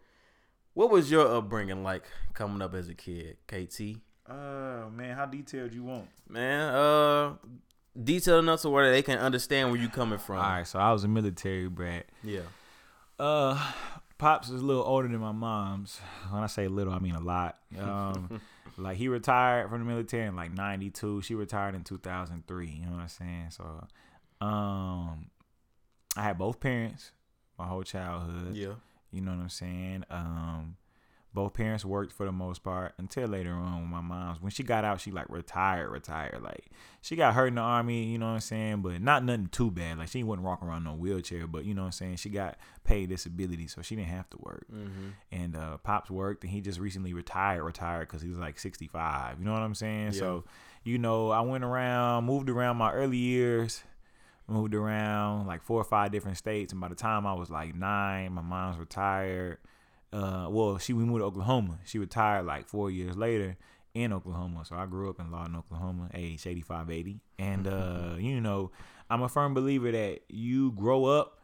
what 0.74 0.90
was 0.90 1.12
your 1.12 1.28
upbringing 1.36 1.84
like 1.84 2.04
coming 2.34 2.62
up 2.62 2.74
as 2.74 2.90
a 2.90 2.96
kid, 2.96 3.38
KT? 3.48 3.98
Oh 4.30 4.90
man, 4.90 5.16
how 5.16 5.26
detailed 5.26 5.74
you 5.74 5.84
want? 5.84 6.08
Man, 6.30 6.74
uh, 6.74 7.34
detailed 8.02 8.44
enough 8.44 8.62
to 8.62 8.70
where 8.70 8.92
they 8.92 9.02
can 9.02 9.18
understand 9.18 9.72
where 9.72 9.80
you 9.80 9.90
coming 9.90 10.20
from. 10.20 10.38
All 10.38 10.44
right, 10.44 10.68
so 10.68 10.80
I 10.80 10.92
was 10.92 11.04
a 11.04 11.08
military 11.08 11.68
brat. 11.68 12.06
Yeah. 12.24 12.42
Uh, 13.20 13.62
pops 14.18 14.50
is 14.50 14.62
a 14.62 14.66
little 14.66 14.84
older 14.84 15.08
than 15.08 15.20
my 15.20 15.32
mom's. 15.32 16.00
When 16.30 16.44
I 16.44 16.48
say 16.48 16.68
little, 16.68 16.94
I 16.94 17.00
mean 17.00 17.16
a 17.16 17.20
lot. 17.20 17.58
Um, 17.78 18.40
like 18.78 18.98
he 18.98 19.08
retired 19.08 19.70
from 19.70 19.80
the 19.80 19.86
military 19.86 20.28
in 20.28 20.36
like 20.36 20.54
'92. 20.54 21.24
She 21.24 21.36
retired 21.36 21.76
in 21.76 21.84
2003. 21.84 22.68
You 22.68 22.86
know 22.86 22.92
what 22.92 23.02
I'm 23.02 23.08
saying? 23.08 23.48
So, 23.50 23.88
um, 24.46 25.30
I 26.16 26.24
had 26.24 26.38
both 26.38 26.60
parents 26.60 27.12
my 27.58 27.68
whole 27.68 27.84
childhood. 27.84 28.56
Yeah. 28.56 28.74
You 29.12 29.22
know 29.22 29.32
what 29.32 29.42
I'm 29.42 29.50
saying? 29.50 30.06
Um, 30.10 30.78
both 31.34 31.54
parents 31.54 31.86
worked 31.86 32.12
for 32.12 32.26
the 32.26 32.32
most 32.32 32.62
part 32.64 32.94
until 32.98 33.28
later 33.28 33.54
on 33.54 33.82
when 33.82 33.90
my 33.90 34.02
mom's 34.02 34.42
when 34.42 34.52
she 34.52 34.64
got 34.64 34.84
out, 34.84 35.00
she 35.00 35.12
like 35.12 35.30
retired, 35.30 35.90
retired. 35.90 36.42
Like 36.42 36.66
she 37.02 37.16
got 37.16 37.34
hurt 37.34 37.48
in 37.48 37.56
the 37.56 37.62
army, 37.62 38.06
you 38.06 38.18
know 38.18 38.28
what 38.28 38.34
I'm 38.34 38.40
saying? 38.42 38.82
But 38.82 39.02
not 39.02 39.24
nothing 39.24 39.48
too 39.48 39.72
bad. 39.72 39.98
Like 39.98 40.10
she 40.10 40.24
wasn't 40.24 40.46
walking 40.46 40.68
around 40.68 40.84
no 40.84 40.94
wheelchair, 40.94 41.48
but 41.48 41.64
you 41.64 41.74
know 41.74 41.84
what 41.84 41.88
I'm 41.88 41.92
saying? 41.94 42.16
She 42.18 42.30
got 42.30 42.58
paid 42.84 43.10
disability, 43.10 43.68
so 43.68 43.82
she 43.82 43.96
didn't 43.96 44.10
have 44.10 44.30
to 44.32 44.38
work. 44.42 44.66
Mm-hmm. 44.74 45.10
And 45.32 45.56
uh, 45.56 45.78
pops 45.78 46.12
worked, 46.12 46.44
and 46.44 46.52
he 46.52 46.60
just 46.60 46.80
recently 46.80 47.14
retired, 47.14 47.64
retired 47.64 48.08
because 48.08 48.22
he 48.22 48.30
was 48.30 48.40
like 48.40 48.60
65. 48.60 49.40
You 49.40 49.46
know 49.46 49.54
what 49.54 49.62
I'm 49.62 49.76
saying? 49.76 50.14
Yeah. 50.14 50.20
So, 50.20 50.44
you 50.84 50.98
know, 50.98 51.30
I 51.30 51.42
went 51.42 51.64
around, 51.64 52.26
moved 52.26 52.50
around 52.50 52.76
my 52.76 52.92
early 52.92 53.18
years 53.18 53.84
moved 54.48 54.76
around 54.76 55.48
like 55.48 55.64
four 55.64 55.80
or 55.80 55.86
five 55.86 56.12
different 56.12 56.38
states 56.38 56.72
and 56.72 56.82
by 56.82 56.88
the 56.88 56.96
time 56.96 57.26
I 57.26 57.34
was 57.34 57.50
like 57.50 57.76
nine, 57.76 58.34
my 58.34 58.42
mom's 58.42 58.78
retired. 58.78 59.58
Uh 60.14 60.48
well 60.50 60.78
she 60.78 60.94
we 60.94 61.04
moved 61.04 61.20
to 61.22 61.26
Oklahoma. 61.26 61.80
She 61.86 62.00
retired 62.00 62.46
like 62.46 62.68
four 62.68 62.92
years 62.92 63.16
later 63.16 63.58
in 63.94 64.14
Oklahoma. 64.14 64.64
So 64.66 64.76
I 64.76 64.86
grew 64.86 65.10
up 65.10 65.20
in 65.20 65.32
Lawton, 65.32 65.56
Oklahoma, 65.56 66.10
age 66.14 66.46
eighty 66.48 66.62
five 66.62 66.90
eighty. 66.90 67.22
And 67.40 67.68
uh, 67.68 68.16
you 68.18 68.40
know, 68.42 68.72
I'm 69.10 69.22
a 69.22 69.30
firm 69.30 69.54
believer 69.54 69.92
that 69.92 70.22
you 70.30 70.72
grow 70.72 71.06
up 71.06 71.41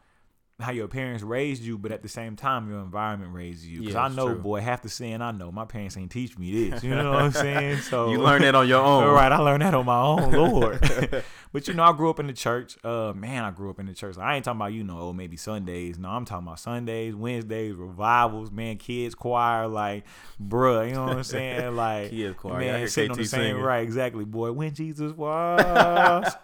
how 0.60 0.72
your 0.72 0.88
parents 0.88 1.22
raised 1.22 1.62
you, 1.62 1.78
but 1.78 1.92
at 1.92 2.02
the 2.02 2.08
same 2.08 2.34
time 2.34 2.68
your 2.68 2.80
environment 2.80 3.32
raised 3.32 3.64
you. 3.64 3.78
Because 3.78 3.94
Yeah, 3.94 4.02
I 4.02 4.08
know, 4.08 4.26
true. 4.32 4.38
boy, 4.42 4.60
half 4.60 4.82
the 4.82 4.88
saying 4.88 5.22
I 5.22 5.30
know, 5.30 5.52
my 5.52 5.64
parents 5.64 5.96
ain't 5.96 6.10
teach 6.10 6.36
me 6.36 6.70
this. 6.70 6.82
You 6.82 6.96
know 6.96 7.12
what 7.12 7.22
I'm 7.22 7.30
saying? 7.30 7.78
So 7.88 8.10
You 8.10 8.18
learn 8.20 8.42
that 8.42 8.56
on 8.56 8.66
your 8.66 8.80
own. 8.82 9.04
all 9.04 9.12
right, 9.12 9.30
I 9.30 9.38
learned 9.38 9.62
that 9.62 9.72
on 9.72 9.86
my 9.86 10.00
own, 10.00 10.32
Lord. 10.32 10.80
but 11.52 11.68
you 11.68 11.74
know, 11.74 11.84
I 11.84 11.92
grew 11.92 12.10
up 12.10 12.18
in 12.18 12.26
the 12.26 12.32
church. 12.32 12.76
Uh, 12.84 13.12
man, 13.14 13.44
I 13.44 13.52
grew 13.52 13.70
up 13.70 13.78
in 13.78 13.86
the 13.86 13.94
church. 13.94 14.18
I 14.18 14.34
ain't 14.34 14.44
talking 14.44 14.60
about 14.60 14.72
you 14.72 14.82
know, 14.82 14.98
oh, 14.98 15.12
maybe 15.12 15.36
Sundays. 15.36 15.96
No, 15.96 16.08
I'm 16.08 16.24
talking 16.24 16.46
about 16.48 16.58
Sundays, 16.58 17.14
Wednesdays, 17.14 17.74
revivals, 17.76 18.50
man, 18.50 18.78
kids 18.78 19.14
choir, 19.14 19.68
like, 19.68 20.06
bruh, 20.42 20.88
you 20.88 20.94
know 20.96 21.04
what 21.04 21.16
I'm 21.18 21.22
saying? 21.22 21.76
Like, 21.76 22.10
Kids 22.10 22.36
choir. 22.36 22.58
Man, 22.58 22.88
sitting 22.88 23.12
on 23.12 23.16
the 23.18 23.24
same 23.26 23.40
singing. 23.42 23.62
right, 23.62 23.84
exactly, 23.84 24.24
boy. 24.24 24.50
When 24.50 24.74
Jesus 24.74 25.12
was, 25.12 26.34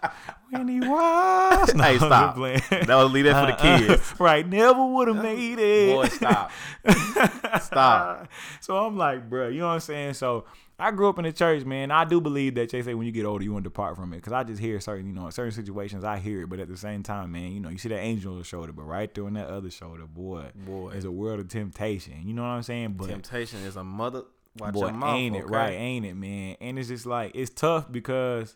he 0.67 0.79
was. 0.79 1.75
No, 1.75 1.83
Hey, 1.83 1.97
stop. 1.97 2.35
That 2.35 2.87
was 2.89 3.11
leave 3.11 3.25
that 3.25 3.39
for 3.39 3.51
the 3.51 3.67
uh, 3.67 3.75
uh, 3.75 3.87
kids. 3.97 4.13
right, 4.19 4.47
never 4.47 4.85
would 4.85 5.07
have 5.07 5.21
made 5.21 5.59
it. 5.59 5.93
Boy, 5.93 6.07
stop. 6.07 6.51
Stop. 7.61 8.21
Uh, 8.21 8.25
so 8.59 8.77
I'm 8.77 8.97
like, 8.97 9.29
bro, 9.29 9.47
you 9.47 9.59
know 9.59 9.67
what 9.67 9.73
I'm 9.73 9.79
saying? 9.79 10.13
So 10.15 10.45
I 10.77 10.91
grew 10.91 11.07
up 11.07 11.17
in 11.17 11.23
the 11.23 11.31
church, 11.31 11.63
man. 11.63 11.89
I 11.89 12.03
do 12.03 12.19
believe 12.19 12.55
that 12.55 12.69
they 12.69 12.81
say 12.81 12.93
when 12.93 13.05
you 13.05 13.13
get 13.13 13.25
older, 13.25 13.43
you 13.43 13.53
want 13.53 13.63
to 13.63 13.69
depart 13.69 13.95
from 13.95 14.13
it. 14.13 14.21
Cause 14.21 14.33
I 14.33 14.43
just 14.43 14.59
hear 14.59 14.79
certain, 14.81 15.07
you 15.07 15.13
know, 15.13 15.25
in 15.25 15.31
certain 15.31 15.53
situations, 15.53 16.03
I 16.03 16.17
hear 16.17 16.41
it. 16.41 16.49
But 16.49 16.59
at 16.59 16.67
the 16.67 16.77
same 16.77 17.01
time, 17.01 17.31
man, 17.31 17.51
you 17.51 17.59
know, 17.59 17.69
you 17.69 17.77
see 17.77 17.89
that 17.89 17.99
angel 17.99 18.33
on 18.33 18.39
the 18.39 18.43
shoulder, 18.43 18.73
but 18.73 18.83
right 18.83 19.13
there 19.13 19.25
on 19.25 19.33
that 19.33 19.47
other 19.47 19.71
shoulder, 19.71 20.05
boy, 20.05 20.47
Boy. 20.53 20.89
is 20.89 21.05
a 21.05 21.11
world 21.11 21.39
of 21.39 21.47
temptation. 21.47 22.21
You 22.25 22.33
know 22.33 22.41
what 22.41 22.49
I'm 22.49 22.63
saying? 22.63 22.93
But 22.93 23.07
Temptation 23.07 23.59
is 23.61 23.77
a 23.77 23.83
mother. 23.83 24.23
Watch 24.57 24.73
boy, 24.73 24.87
your 24.87 24.93
mouth, 24.93 25.15
ain't 25.15 25.35
it 25.35 25.43
okay? 25.43 25.53
right? 25.53 25.73
Ain't 25.73 26.05
it, 26.05 26.15
man? 26.15 26.55
And 26.61 26.79
it's 26.79 26.87
just 26.87 27.05
like 27.05 27.31
it's 27.35 27.51
tough 27.51 27.91
because, 27.91 28.55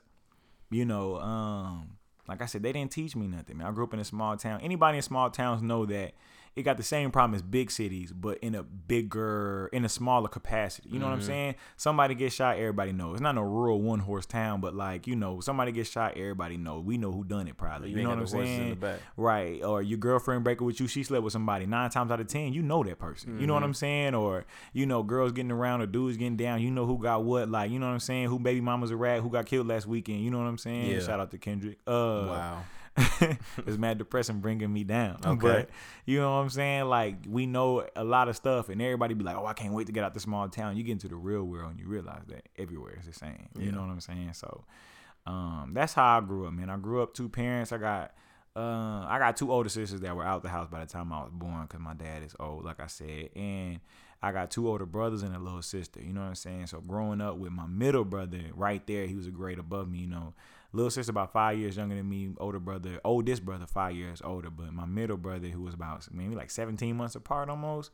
you 0.69 0.85
know, 0.85 1.17
um, 1.17 1.97
like 2.27 2.41
I 2.41 2.45
said, 2.45 2.63
they 2.63 2.71
didn't 2.71 2.91
teach 2.91 3.15
me 3.15 3.27
nothing. 3.27 3.57
Man, 3.57 3.67
I 3.67 3.71
grew 3.71 3.83
up 3.83 3.93
in 3.93 3.99
a 3.99 4.05
small 4.05 4.37
town. 4.37 4.61
Anybody 4.61 4.97
in 4.97 5.01
small 5.01 5.29
towns 5.29 5.61
know 5.61 5.85
that 5.87 6.13
it 6.55 6.63
got 6.63 6.77
the 6.77 6.83
same 6.83 7.11
problem 7.11 7.35
as 7.35 7.41
big 7.41 7.71
cities, 7.71 8.11
but 8.11 8.37
in 8.39 8.53
a 8.55 8.63
bigger, 8.63 9.69
in 9.71 9.85
a 9.85 9.89
smaller 9.89 10.27
capacity. 10.27 10.89
You 10.89 10.99
know 10.99 11.05
what 11.05 11.13
I'm 11.13 11.19
Mhm. 11.21 11.25
saying? 11.25 11.55
Somebody 11.77 12.15
gets 12.15 12.35
shot, 12.35 12.57
everybody 12.57 12.91
knows. 12.91 13.13
It's 13.15 13.21
not 13.21 13.35
no 13.35 13.41
rural 13.41 13.81
one 13.81 13.99
horse 13.99 14.25
town, 14.25 14.59
but 14.61 14.73
like 14.75 15.07
you 15.07 15.15
know, 15.15 15.39
somebody 15.39 15.71
gets 15.71 15.89
shot, 15.89 16.17
everybody 16.17 16.57
know. 16.57 16.79
We 16.79 16.97
know 16.97 17.11
who 17.11 17.23
done 17.23 17.47
it, 17.47 17.57
probably. 17.57 17.89
You, 17.91 17.97
You, 17.97 18.03
know 18.03 18.09
what 18.09 18.19
I'm 18.19 18.25
the 18.25 18.31
horses 18.31 18.49
in 18.59 18.79
saying? 18.81 18.99
Right. 19.15 19.63
Or 19.63 19.81
your 19.81 19.97
girlfriend 19.97 20.43
breaking 20.43 20.65
with 20.67 20.79
you, 20.79 20.87
she 20.87 21.03
slept 21.03 21.23
with 21.23 21.33
somebody. 21.33 21.65
Nine 21.65 21.89
times 21.89 22.11
out 22.11 22.19
of 22.19 22.27
ten, 22.27 22.53
you 22.53 22.61
know 22.61 22.83
that 22.83 22.99
person. 22.99 23.39
You 23.39 23.47
know 23.47 23.53
what 23.53 23.61
Mhm. 23.63 23.67
I'm 23.67 23.73
saying? 23.73 24.15
Or, 24.15 24.45
you 24.73 24.85
know, 24.85 25.03
girls 25.03 25.31
getting 25.31 25.51
around 25.51 25.81
or 25.81 25.85
dudes 25.85 26.17
getting 26.17 26.35
down, 26.37 26.61
you 26.61 26.71
know 26.71 26.85
who 26.85 26.97
got 26.97 27.23
what, 27.23 27.49
like, 27.49 27.71
you 27.71 27.79
know 27.79 27.87
what 27.87 27.93
I'm 27.93 27.99
saying? 27.99 28.27
Who 28.27 28.39
baby 28.39 28.61
mama's 28.61 28.91
a 28.91 28.97
rat, 28.97 29.21
who 29.21 29.29
got 29.29 29.45
killed 29.45 29.67
last 29.67 29.87
weekend, 29.87 30.21
you 30.23 30.31
know 30.31 30.39
what 30.39 30.45
I'm 30.47 30.57
saying? 30.57 30.91
Yeah. 30.91 30.99
Shout 30.99 31.19
out 31.19 31.31
to 31.31 31.37
Kendrick. 31.37 31.77
Uh 31.87 31.91
Wow. 32.29 32.63
it's 33.65 33.77
mad 33.77 33.97
depressing 33.97 34.39
bringing 34.39 34.71
me 34.71 34.83
down. 34.83 35.19
Okay. 35.25 35.39
But 35.41 35.69
you 36.05 36.19
know 36.19 36.31
what 36.31 36.37
I'm 36.43 36.49
saying? 36.49 36.85
Like 36.85 37.15
we 37.27 37.45
know 37.45 37.87
a 37.95 38.03
lot 38.03 38.27
of 38.29 38.35
stuff 38.35 38.69
and 38.69 38.81
everybody 38.81 39.13
be 39.13 39.23
like, 39.23 39.37
Oh, 39.37 39.45
I 39.45 39.53
can't 39.53 39.73
wait 39.73 39.87
to 39.87 39.93
get 39.93 40.03
out 40.03 40.13
the 40.13 40.19
small 40.19 40.47
town. 40.49 40.75
You 40.77 40.83
get 40.83 40.93
into 40.93 41.07
the 41.07 41.15
real 41.15 41.43
world 41.43 41.71
and 41.71 41.79
you 41.79 41.87
realize 41.87 42.23
that 42.27 42.49
everywhere 42.57 42.97
is 42.99 43.05
the 43.05 43.13
same. 43.13 43.47
You 43.57 43.65
Yeah. 43.65 43.71
know 43.71 43.81
what 43.81 43.89
I'm 43.89 44.01
saying? 44.01 44.33
So 44.33 44.65
um 45.25 45.71
that's 45.73 45.93
how 45.93 46.17
I 46.17 46.21
grew 46.21 46.47
up, 46.47 46.53
man. 46.53 46.69
I 46.69 46.77
grew 46.77 47.01
up 47.03 47.13
two 47.13 47.29
parents. 47.29 47.71
I 47.71 47.77
got 47.77 48.13
uh, 48.55 49.05
I 49.07 49.19
got 49.19 49.37
two 49.37 49.51
older 49.53 49.69
sisters 49.69 50.01
that 50.01 50.15
were 50.15 50.25
out 50.25 50.41
the 50.41 50.49
house 50.49 50.67
by 50.69 50.79
the 50.79 50.85
time 50.85 51.13
I 51.13 51.21
was 51.21 51.31
born 51.31 51.61
because 51.61 51.79
my 51.79 51.93
dad 51.93 52.23
is 52.23 52.35
old, 52.39 52.65
like 52.65 52.79
I 52.81 52.87
said, 52.87 53.29
and 53.35 53.79
I 54.21 54.31
got 54.33 54.49
two 54.51 54.67
older 54.67 54.87
brothers 54.87 55.21
and 55.21 55.33
a 55.33 55.39
little 55.39 55.61
sister. 55.61 56.01
You 56.01 56.11
know 56.11 56.21
what 56.21 56.27
I'm 56.29 56.35
saying? 56.35 56.67
So 56.67 56.81
growing 56.81 57.21
up 57.21 57.37
with 57.37 57.51
my 57.53 57.67
middle 57.67 58.03
brother 58.03 58.39
right 58.55 58.85
there, 58.87 59.05
he 59.05 59.15
was 59.15 59.27
a 59.27 59.31
grade 59.31 59.59
above 59.59 59.87
me. 59.89 59.99
You 59.99 60.07
know, 60.07 60.33
little 60.71 60.91
sister 60.91 61.11
about 61.11 61.31
five 61.31 61.57
years 61.57 61.77
younger 61.77 61.95
than 61.95 62.07
me. 62.09 62.29
Older 62.37 62.59
brother, 62.59 62.99
oldest 63.03 63.43
brother 63.45 63.65
five 63.65 63.95
years 63.95 64.21
older, 64.23 64.49
but 64.49 64.71
my 64.73 64.85
middle 64.85 65.17
brother 65.17 65.47
who 65.47 65.61
was 65.61 65.73
about 65.73 66.07
maybe 66.11 66.35
like 66.35 66.51
17 66.51 66.95
months 66.95 67.15
apart 67.15 67.49
almost. 67.49 67.91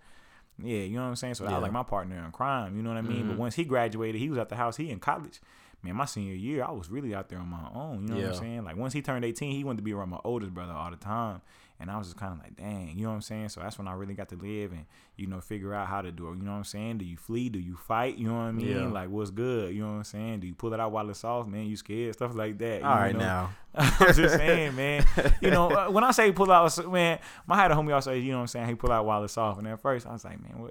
Yeah, 0.57 0.79
you 0.79 0.95
know 0.95 1.03
what 1.03 1.09
I'm 1.09 1.15
saying. 1.15 1.35
So 1.35 1.43
that 1.43 1.49
Yeah. 1.51 1.57
was 1.57 1.63
like 1.63 1.71
my 1.73 1.83
partner 1.83 2.23
in 2.23 2.31
crime. 2.31 2.75
You 2.77 2.83
know 2.83 2.89
what 2.89 2.97
I 2.97 3.01
mean. 3.01 3.27
But 3.27 3.33
Mhm. 3.35 3.39
once 3.39 3.55
he 3.55 3.65
graduated, 3.65 4.19
he 4.21 4.29
was 4.29 4.37
at 4.37 4.49
the 4.49 4.55
house. 4.55 4.77
He 4.77 4.89
in 4.89 4.99
college. 4.99 5.41
Man, 5.83 5.95
my 5.95 6.05
senior 6.05 6.33
year, 6.33 6.63
I 6.63 6.71
was 6.71 6.89
really 6.89 7.13
out 7.13 7.29
there 7.29 7.39
on 7.39 7.47
my 7.49 7.69
own. 7.73 8.03
You 8.03 8.07
know 8.09 8.15
what 8.15 8.25
I'm 8.27 8.33
saying? 8.39 8.63
Like 8.63 8.75
once 8.77 8.93
he 8.93 9.01
turned 9.01 9.23
18, 9.25 9.51
he 9.51 9.63
wanted 9.63 9.77
to 9.77 9.83
be 9.83 9.93
around 9.93 10.09
my 10.09 10.19
oldest 10.23 10.53
brother 10.53 10.71
all 10.73 10.89
the 10.89 10.97
time. 10.97 11.41
And 11.79 11.91
I 11.91 11.97
was 11.97 12.07
just 12.07 12.17
kind 12.17 12.31
of 12.31 12.39
like, 12.39 12.55
dang, 12.55 12.93
you 12.95 13.03
know 13.03 13.09
what 13.09 13.15
I'm 13.15 13.21
saying? 13.21 13.49
So 13.49 13.59
that's 13.59 13.77
when 13.77 13.87
I 13.87 13.93
really 13.93 14.13
got 14.13 14.29
to 14.29 14.35
live 14.37 14.71
and, 14.71 14.85
you 15.17 15.27
know, 15.27 15.41
figure 15.41 15.73
out 15.73 15.87
how 15.87 16.01
to 16.01 16.11
do 16.11 16.29
it. 16.29 16.37
You 16.37 16.43
know 16.43 16.51
what 16.51 16.57
I'm 16.57 16.63
saying? 16.63 16.99
Do 16.99 17.05
you 17.05 17.17
flee? 17.17 17.49
Do 17.49 17.59
you 17.59 17.75
fight? 17.75 18.17
You 18.17 18.29
know 18.29 18.35
what 18.35 18.41
I 18.41 18.51
mean? 18.53 18.67
Yeah. 18.67 18.87
Like, 18.87 19.09
what's 19.09 19.29
good? 19.29 19.73
You 19.73 19.81
know 19.81 19.91
what 19.91 19.97
I'm 19.97 20.03
saying? 20.05 20.39
Do 20.39 20.47
you 20.47 20.55
pull 20.55 20.73
it 20.73 20.79
out 20.79 20.93
while 20.93 21.09
it's 21.09 21.19
soft, 21.19 21.49
man? 21.49 21.65
You 21.65 21.75
scared? 21.75 22.13
Stuff 22.13 22.33
like 22.33 22.57
that. 22.59 22.81
All 22.83 22.95
right 22.95 23.13
know? 23.13 23.19
now. 23.19 23.55
I'm 23.75 24.13
just 24.13 24.35
saying, 24.37 24.75
man. 24.75 25.05
You 25.41 25.51
know, 25.51 25.69
uh, 25.69 25.89
when 25.89 26.05
I 26.05 26.11
say 26.11 26.31
pull 26.31 26.49
out, 26.49 26.91
man, 26.91 27.19
my 27.45 27.57
had 27.57 27.71
a 27.71 27.75
homie 27.75 27.93
also, 27.93 28.13
you 28.13 28.31
know 28.31 28.37
what 28.37 28.41
I'm 28.43 28.47
saying? 28.47 28.67
He 28.67 28.75
pull 28.75 28.91
out 28.91 29.05
while 29.05 29.23
it's 29.25 29.33
soft. 29.33 29.59
And 29.59 29.67
at 29.67 29.81
first, 29.81 30.07
I 30.07 30.13
was 30.13 30.23
like, 30.23 30.41
man, 30.41 30.67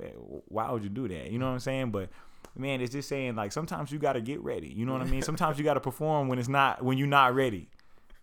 why 0.48 0.70
would 0.70 0.82
you 0.82 0.90
do 0.90 1.06
that? 1.08 1.30
You 1.30 1.38
know 1.38 1.46
what 1.46 1.52
I'm 1.52 1.60
saying? 1.60 1.90
But 1.90 2.08
man, 2.56 2.80
it's 2.80 2.92
just 2.92 3.08
saying 3.08 3.36
like 3.36 3.52
sometimes 3.52 3.90
you 3.92 3.98
got 3.98 4.14
to 4.14 4.20
get 4.20 4.40
ready. 4.40 4.68
You 4.68 4.86
know 4.86 4.92
what 4.92 5.02
I 5.02 5.06
mean? 5.06 5.22
Sometimes 5.22 5.58
you 5.58 5.64
got 5.64 5.74
to 5.74 5.80
perform 5.80 6.28
when 6.28 6.38
it's 6.38 6.48
not 6.48 6.82
when 6.82 6.98
you're 6.98 7.06
not 7.06 7.34
ready. 7.34 7.68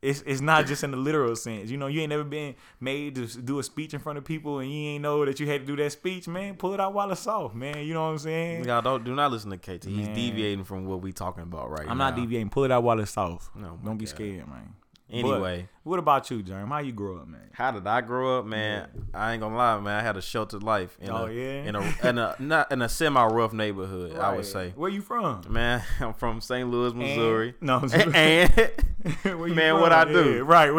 It's 0.02 0.24
it's 0.26 0.42
not 0.42 0.66
just 0.66 0.84
in 0.84 0.90
the 0.92 0.98
literal 0.98 1.36
sense. 1.36 1.70
You 1.70 1.78
know, 1.78 1.86
you 1.86 2.02
ain't 2.02 2.10
never 2.10 2.24
been 2.24 2.56
made 2.80 3.14
to 3.16 3.28
do 3.28 3.60
a 3.60 3.64
speech 3.64 3.94
in 3.94 4.00
front 4.00 4.18
of 4.18 4.26
people 4.26 4.58
and 4.60 4.72
you 4.72 4.90
ain't 4.90 5.04
know 5.04 5.24
that 5.26 5.40
you 5.40 5.46
had 5.48 5.62
to 5.62 5.68
do 5.68 5.76
that 5.84 5.92
speech, 5.92 6.28
man. 6.28 6.56
Pull 6.56 6.74
it 6.74 6.80
out 6.80 6.94
while 6.94 7.12
it's 7.12 7.22
soft, 7.22 7.54
man. 7.54 7.78
You 7.86 7.94
know 7.94 8.06
what 8.06 8.12
I'm 8.14 8.18
saying? 8.18 8.66
Y'all 8.66 8.82
don't 8.82 9.04
do 9.04 9.14
not 9.14 9.32
listen 9.32 9.52
to 9.52 9.58
KT. 9.58 9.86
He's 9.86 10.08
Man. 10.08 10.16
deviating 10.16 10.64
from 10.64 10.86
what 10.86 11.02
we 11.02 11.12
talking 11.12 11.44
about 11.44 11.70
right 11.70 11.86
now. 11.86 11.92
I'm 11.92 12.00
not 12.00 12.16
deviating. 12.16 12.50
Pull 12.50 12.64
it 12.64 12.72
out 12.72 12.82
while 12.82 13.00
it's 13.00 13.12
soft. 13.12 13.52
Oh 13.56 13.60
no, 13.60 13.80
Don't 13.84 13.98
be 13.98 14.06
God. 14.06 14.10
scared, 14.16 14.48
man. 14.48 14.74
Anyway, 15.12 15.68
But 15.84 15.90
what 15.90 16.00
about 16.00 16.32
you, 16.32 16.42
Jerm? 16.42 16.70
How 16.70 16.80
you 16.80 16.94
grow 16.94 17.18
up, 17.18 17.28
man? 17.28 17.50
how 17.54 17.72
did 17.72 17.86
I 17.86 18.00
grow 18.02 18.40
up, 18.40 18.46
man? 18.46 18.88
I 19.14 19.34
ain't 19.34 19.42
gonna 19.42 19.58
lie, 19.58 19.78
man. 19.80 20.00
I 20.00 20.02
had 20.02 20.16
a 20.16 20.22
sheltered 20.22 20.64
life. 20.64 20.98
In 21.02 21.10
Oh, 21.10 21.26
a, 21.26 21.32
yeah? 21.32 21.64
In 21.64 21.76
a 21.76 21.96
in 22.04 22.18
a 22.18 22.36
not 22.40 22.72
in 22.72 22.82
a 22.82 22.88
semi 22.90 23.24
rough 23.26 23.52
neighborhood, 23.54 24.16
I 24.18 24.36
would 24.36 24.46
say. 24.46 24.72
Where 24.76 24.90
you 24.90 25.02
from? 25.02 25.42
Man, 25.50 25.84
I'm 26.00 26.14
from 26.14 26.40
St. 26.42 26.70
Louis, 26.70 26.94
Missouri. 26.94 27.50
And- 27.60 27.62
no, 27.68 27.78
I'm 27.80 27.92
And, 28.16 28.72
you 29.26 29.54
man, 29.54 29.74
from? 29.74 29.82
what 29.82 29.92
I 29.92 30.04
Yeah, 30.08 30.14
do? 30.14 30.44
right. 30.44 30.72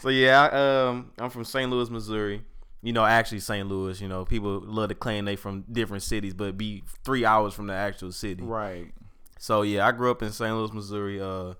so 0.00 0.08
yeah, 0.08 0.42
I, 0.52 0.88
um, 0.88 1.10
I'm 1.18 1.30
from 1.30 1.44
St. 1.44 1.70
Louis, 1.70 1.90
Missouri. 1.90 2.42
You 2.82 2.92
know, 2.92 3.04
actually 3.04 3.40
St. 3.40 3.66
Louis. 3.68 4.00
You 4.00 4.08
know, 4.08 4.24
people 4.24 4.60
love 4.60 4.90
to 4.90 4.94
claim 4.94 5.24
they 5.24 5.34
from 5.36 5.64
different 5.70 6.02
cities, 6.04 6.34
but 6.34 6.56
be 6.56 6.84
three 7.04 7.24
hours 7.24 7.54
from 7.54 7.66
the 7.66 7.74
actual 7.74 8.12
city. 8.12 8.42
right. 8.42 8.92
So 9.38 9.62
yeah, 9.62 9.86
I 9.86 9.92
grew 9.92 10.10
up 10.10 10.22
in 10.22 10.32
St. 10.32 10.54
Louis, 10.54 10.72
Missouri, 10.72 11.20
uh, 11.20 11.54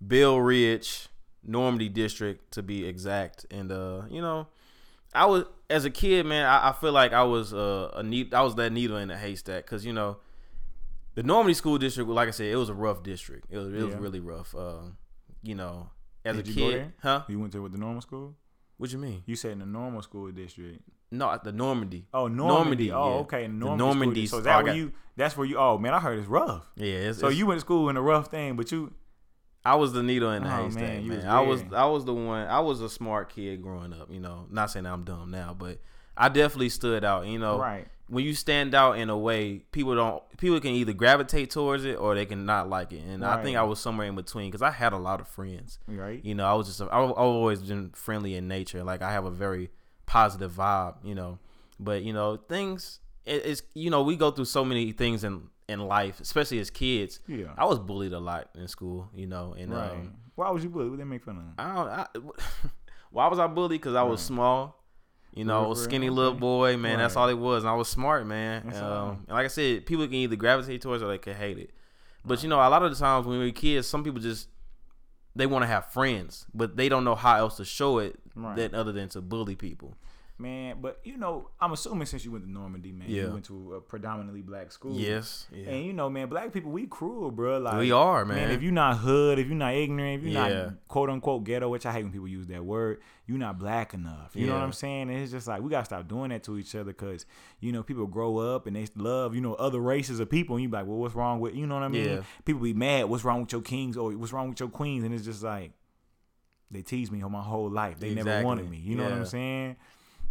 Bel-Ridge, 0.00 1.08
Normandy 1.44 1.88
district 1.88 2.52
to 2.52 2.62
be 2.62 2.84
exact. 2.86 3.46
And 3.50 3.70
uh, 3.72 4.02
you 4.10 4.20
know, 4.20 4.48
I 5.14 5.26
was 5.26 5.44
as 5.70 5.84
a 5.84 5.90
kid, 5.90 6.26
man. 6.26 6.46
I, 6.46 6.70
I 6.70 6.72
feel 6.72 6.92
like 6.92 7.12
I 7.12 7.22
was 7.24 7.52
uh, 7.54 7.90
a 7.94 8.02
need. 8.02 8.34
I 8.34 8.42
was 8.42 8.54
that 8.56 8.72
needle 8.72 8.96
in 8.96 9.08
the 9.08 9.16
haystack 9.16 9.64
because 9.64 9.84
you 9.84 9.92
know, 9.92 10.18
the 11.14 11.22
Normandy 11.22 11.54
school 11.54 11.78
district, 11.78 12.10
like 12.10 12.28
I 12.28 12.32
said, 12.32 12.46
it 12.46 12.56
was 12.56 12.68
a 12.68 12.74
rough 12.74 13.02
district. 13.02 13.46
It 13.50 13.58
was 13.58 13.68
it 13.72 13.82
was 13.82 13.94
Yeah. 13.94 14.00
really 14.00 14.20
rough. 14.20 14.54
Uh, 14.54 14.90
you 15.42 15.54
know, 15.54 15.90
as 16.24 16.36
Did 16.36 16.48
a 16.48 16.52
kid, 16.52 16.92
huh? 17.02 17.22
You 17.28 17.38
went 17.38 17.52
to 17.52 17.62
with 17.62 17.72
the 17.72 17.78
normal 17.78 18.02
school? 18.02 18.34
What 18.78 18.92
you 18.92 18.98
mean? 18.98 19.22
You 19.26 19.36
said 19.36 19.52
in 19.52 19.60
the 19.60 19.66
normal 19.66 20.02
school 20.02 20.30
district. 20.32 20.82
No, 21.10 21.38
the 21.42 21.52
Normandy. 21.52 22.08
Oh, 22.12 22.26
Normandy. 22.26 22.88
Normandy, 22.88 22.92
oh, 22.92 23.08
yeah. 23.08 23.20
okay. 23.20 23.46
Normandy. 23.48 23.84
Normandy- 23.84 24.26
So 24.26 24.38
is 24.38 24.40
oh, 24.40 24.44
that 24.44 24.56
where 24.56 24.66
got- 24.72 24.76
you? 24.76 24.92
That's 25.16 25.36
where 25.36 25.46
you. 25.46 25.56
Oh 25.56 25.78
man, 25.78 25.94
I 25.94 26.00
heard 26.00 26.18
it's 26.18 26.28
rough. 26.28 26.66
Yeah. 26.76 26.86
It's, 27.10 27.20
So 27.20 27.26
it's- 27.26 27.38
you 27.38 27.46
went 27.46 27.58
to 27.58 27.60
school 27.60 27.88
in 27.88 27.96
a 27.96 28.02
rough 28.02 28.26
thing, 28.30 28.56
but 28.56 28.70
you. 28.72 28.92
I 29.66 29.74
was 29.74 29.92
the 29.92 30.02
needle 30.02 30.30
in 30.32 30.42
the 30.44 30.48
Oh, 30.52 30.64
haystack, 30.64 30.82
man, 30.82 31.08
man. 31.08 31.16
was 31.18 31.24
I 31.26 31.40
was 31.40 31.62
I 31.72 31.84
was 31.86 32.04
the 32.04 32.14
one. 32.14 32.46
I 32.46 32.60
was 32.60 32.80
a 32.80 32.88
smart 32.88 33.30
kid 33.34 33.62
growing 33.62 33.92
up. 33.92 34.10
You 34.10 34.20
know, 34.20 34.46
not 34.50 34.70
saying 34.70 34.86
I'm 34.86 35.04
dumb 35.04 35.30
now, 35.30 35.54
but 35.58 35.78
I 36.16 36.28
definitely 36.28 36.68
stood 36.70 37.04
out. 37.04 37.26
You 37.26 37.38
know, 37.38 37.58
Right. 37.58 37.86
when 38.08 38.24
you 38.24 38.32
stand 38.34 38.74
out 38.74 38.98
in 38.98 39.10
a 39.10 39.18
way, 39.18 39.58
people 39.72 39.94
don't. 39.94 40.22
People 40.38 40.60
can 40.60 40.70
either 40.72 40.92
gravitate 40.92 41.50
towards 41.50 41.84
it 41.84 41.94
or 41.98 42.14
they 42.14 42.26
can 42.26 42.46
not 42.46 42.68
like 42.70 42.92
it. 42.92 43.02
And 43.04 43.24
I 43.24 43.42
think 43.42 43.56
I 43.56 43.62
was 43.64 43.80
somewhere 43.80 44.06
in 44.06 44.14
between 44.14 44.50
because 44.50 44.62
I 44.62 44.70
had 44.70 44.92
a 44.92 44.98
lot 44.98 45.20
of 45.20 45.28
friends. 45.28 45.78
Right. 45.88 46.24
You 46.24 46.34
know, 46.34 46.46
I 46.46 46.54
was 46.54 46.66
just. 46.68 46.80
I've 46.80 47.10
always 47.10 47.60
been 47.62 47.90
friendly 47.90 48.34
in 48.36 48.48
nature. 48.48 48.84
Like 48.84 49.02
I 49.02 49.12
have 49.12 49.24
a 49.24 49.30
very 49.30 49.70
positive 50.06 50.52
vibe. 50.52 50.94
You 51.02 51.14
know, 51.14 51.38
but 51.80 52.02
you 52.02 52.12
know 52.12 52.36
things. 52.36 53.00
It, 53.24 53.44
it's 53.44 53.62
you 53.74 53.90
know 53.90 54.02
we 54.04 54.14
go 54.16 54.30
through 54.30 54.44
so 54.44 54.64
many 54.64 54.92
things 54.92 55.24
in 55.24 55.48
in 55.68 55.80
life, 55.80 56.20
especially 56.20 56.58
as 56.60 56.70
kids. 56.70 57.20
Yeah. 57.26 57.46
I 57.58 57.64
was 57.64 57.78
bullied 57.78 58.12
a 58.12 58.18
lot 58.20 58.50
in 58.56 58.68
school, 58.68 59.10
you 59.14 59.26
know, 59.26 59.54
and 59.58 59.72
right. 59.72 59.90
um, 59.90 60.14
Why 60.34 60.50
was 60.50 60.62
you 60.64 60.70
bullied? 60.70 60.90
What 60.90 60.98
they 60.98 61.04
make 61.04 61.24
fun 61.24 61.36
of? 61.38 61.44
I 61.58 61.74
don't. 61.74 61.88
I, 61.88 62.06
why 63.10 63.26
was 63.28 63.38
I 63.38 63.46
bullied? 63.46 63.80
Because 63.80 63.94
I 63.94 64.02
was 64.02 64.20
Right. 64.20 64.26
small. 64.26 64.82
You 65.34 65.44
know, 65.44 65.60
real, 65.60 65.68
was 65.70 65.80
real? 65.80 65.84
skinny 65.90 66.08
little 66.10 66.32
boy, 66.34 66.76
man. 66.78 66.98
That's 66.98 67.14
all 67.16 67.28
it 67.28 67.34
was. 67.34 67.62
And 67.64 67.70
I 67.70 67.74
was 67.74 67.88
smart, 67.88 68.26
man. 68.26 68.72
Um, 68.74 69.24
and 69.28 69.36
like 69.36 69.44
I 69.44 69.48
said, 69.48 69.84
people 69.84 70.06
can 70.06 70.14
either 70.14 70.36
gravitate 70.36 70.80
towards 70.80 71.02
or 71.02 71.08
they 71.08 71.18
can 71.18 71.34
hate 71.34 71.58
it. 71.58 71.70
But 72.24 72.42
you 72.42 72.48
know, 72.48 72.56
a 72.56 72.68
lot 72.70 72.82
of 72.82 72.90
the 72.90 72.96
times 72.98 73.26
when 73.26 73.38
we 73.38 73.44
were 73.46 73.50
kids, 73.52 73.86
some 73.86 74.02
people 74.02 74.20
just 74.20 74.48
they 75.34 75.46
want 75.46 75.62
to 75.62 75.66
have 75.66 75.92
friends, 75.92 76.46
but 76.54 76.76
they 76.78 76.88
don't 76.88 77.04
know 77.04 77.14
how 77.14 77.36
else 77.36 77.58
to 77.58 77.64
show 77.64 77.98
it 77.98 78.18
Right. 78.34 78.56
than 78.56 78.74
other 78.74 78.92
than 78.92 79.08
to 79.10 79.20
bully 79.20 79.54
people. 79.56 79.94
Man, 80.38 80.76
but 80.82 81.00
you 81.02 81.16
know, 81.16 81.48
I'm 81.58 81.72
assuming 81.72 82.04
since 82.04 82.22
you 82.26 82.30
went 82.30 82.44
to 82.44 82.50
Normandy, 82.50 82.92
man, 82.92 83.08
Yeah. 83.08 83.22
you 83.28 83.32
went 83.32 83.46
to 83.46 83.76
a 83.76 83.80
predominantly 83.80 84.42
black 84.42 84.70
school. 84.70 84.94
Yes, 84.94 85.46
yeah. 85.50 85.70
And 85.70 85.86
you 85.86 85.94
know, 85.94 86.10
man, 86.10 86.28
black 86.28 86.52
people, 86.52 86.70
we 86.70 86.86
cruel, 86.86 87.30
bro. 87.30 87.58
Like 87.58 87.78
we 87.78 87.90
are, 87.90 88.22
man. 88.26 88.50
if 88.50 88.60
you're 88.62 88.70
not 88.70 88.98
hood, 88.98 89.38
if 89.38 89.46
you're 89.46 89.56
not 89.56 89.72
ignorant, 89.74 90.18
if 90.18 90.30
you're 90.30 90.32
Yeah. 90.46 90.64
not 90.64 90.74
quote 90.88 91.08
unquote 91.08 91.44
ghetto, 91.44 91.70
which 91.70 91.86
I 91.86 91.92
hate 91.92 92.02
when 92.02 92.12
people 92.12 92.28
use 92.28 92.48
that 92.48 92.62
word, 92.62 93.00
you're 93.26 93.38
not 93.38 93.58
black 93.58 93.94
enough. 93.94 94.36
You 94.36 94.46
know 94.46 94.52
what 94.52 94.62
I'm 94.62 94.74
saying? 94.74 95.08
And 95.08 95.12
it's 95.18 95.32
just 95.32 95.46
like 95.48 95.62
we 95.62 95.70
gotta 95.70 95.86
stop 95.86 96.06
doing 96.06 96.28
that 96.28 96.44
to 96.44 96.58
each 96.58 96.74
other 96.74 96.84
because 96.92 97.24
you 97.60 97.72
know 97.72 97.82
people 97.82 98.06
grow 98.06 98.36
up 98.36 98.66
and 98.66 98.76
they 98.76 98.86
love 98.94 99.34
you 99.34 99.40
know 99.40 99.54
other 99.54 99.80
races 99.80 100.20
of 100.20 100.28
people, 100.28 100.56
and 100.56 100.62
you 100.62 100.68
be 100.68 100.76
like, 100.76 100.86
well, 100.86 100.98
what's 100.98 101.14
wrong 101.14 101.40
with 101.40 101.54
you 101.54 101.66
know 101.66 101.76
what 101.76 101.82
I 101.82 101.88
mean? 101.88 102.04
Yeah. 102.04 102.22
People 102.44 102.60
be 102.60 102.74
mad, 102.74 103.06
what's 103.08 103.24
wrong 103.24 103.40
with 103.40 103.52
your 103.52 103.62
kings 103.62 103.96
or 103.96 104.12
what's 104.12 104.34
wrong 104.34 104.50
with 104.50 104.60
your 104.60 104.68
queens, 104.68 105.02
and 105.02 105.14
it's 105.14 105.24
just 105.24 105.42
like 105.42 105.72
they 106.70 106.82
teased 106.82 107.10
me 107.10 107.22
on 107.22 107.32
my 107.32 107.40
whole 107.42 107.70
life. 107.70 107.98
They 108.00 108.12
never 108.14 108.44
wanted 108.44 108.68
me. 108.68 108.76
You 108.76 108.96
know 108.96 109.04
what 109.04 109.12
I'm 109.14 109.24
saying? 109.24 109.76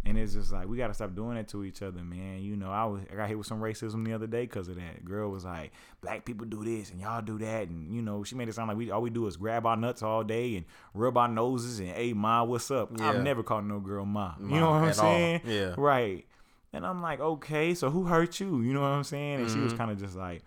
And 0.08 0.16
it's 0.16 0.34
just 0.34 0.52
like 0.52 0.68
we 0.68 0.76
gotta 0.76 0.94
stop 0.94 1.14
doing 1.16 1.34
that 1.36 1.48
to 1.48 1.64
each 1.64 1.82
other, 1.82 2.00
man. 2.04 2.38
You 2.40 2.56
know, 2.56 2.70
I 2.70 2.84
was 2.84 3.02
I 3.12 3.16
got 3.16 3.28
hit 3.28 3.36
with 3.36 3.46
some 3.48 3.60
racism 3.60 4.04
the 4.04 4.12
other 4.12 4.28
day 4.28 4.42
because 4.42 4.68
of 4.68 4.76
that. 4.76 5.04
Girl 5.04 5.28
was 5.30 5.44
like, 5.44 5.72
"Black 6.00 6.24
people 6.24 6.46
do 6.46 6.62
this 6.64 6.90
and 6.92 7.00
y'all 7.00 7.20
do 7.22 7.38
that," 7.38 7.68
and 7.68 7.92
you 7.92 8.02
know, 8.02 8.22
she 8.22 8.36
made 8.36 8.48
it 8.48 8.54
sound 8.54 8.68
like 8.68 8.76
we 8.76 8.90
all 8.92 9.02
we 9.02 9.10
do 9.10 9.26
is 9.26 9.36
grab 9.36 9.66
our 9.66 9.76
nuts 9.76 10.02
all 10.02 10.22
day 10.22 10.54
and 10.56 10.64
rub 10.94 11.16
our 11.16 11.26
noses 11.26 11.80
and, 11.80 11.88
"Hey, 11.88 12.12
ma, 12.12 12.44
what's 12.44 12.70
up?" 12.70 12.90
Yeah. 12.96 13.08
I've 13.08 13.22
never 13.24 13.42
called 13.42 13.64
no 13.66 13.80
girl 13.80 14.04
ma. 14.06 14.34
Ma 14.38 14.54
You 14.54 14.60
know 14.60 14.70
what 14.70 14.82
I'm 14.82 14.88
at 14.90 14.98
all. 14.98 15.04
saying? 15.04 15.40
Yeah. 15.44 15.74
Right. 15.76 16.24
And 16.72 16.86
I'm 16.86 17.00
like, 17.00 17.20
okay, 17.20 17.74
so 17.74 17.90
who 17.90 18.04
hurt 18.04 18.38
you? 18.38 18.60
You 18.60 18.74
know 18.74 18.82
what 18.82 18.88
I'm 18.88 19.04
saying? 19.04 19.40
And 19.40 19.50
she 19.50 19.58
was 19.60 19.72
Mhm. 19.72 19.78
kind 19.78 19.90
of 19.90 19.98
just 19.98 20.14
like, 20.14 20.42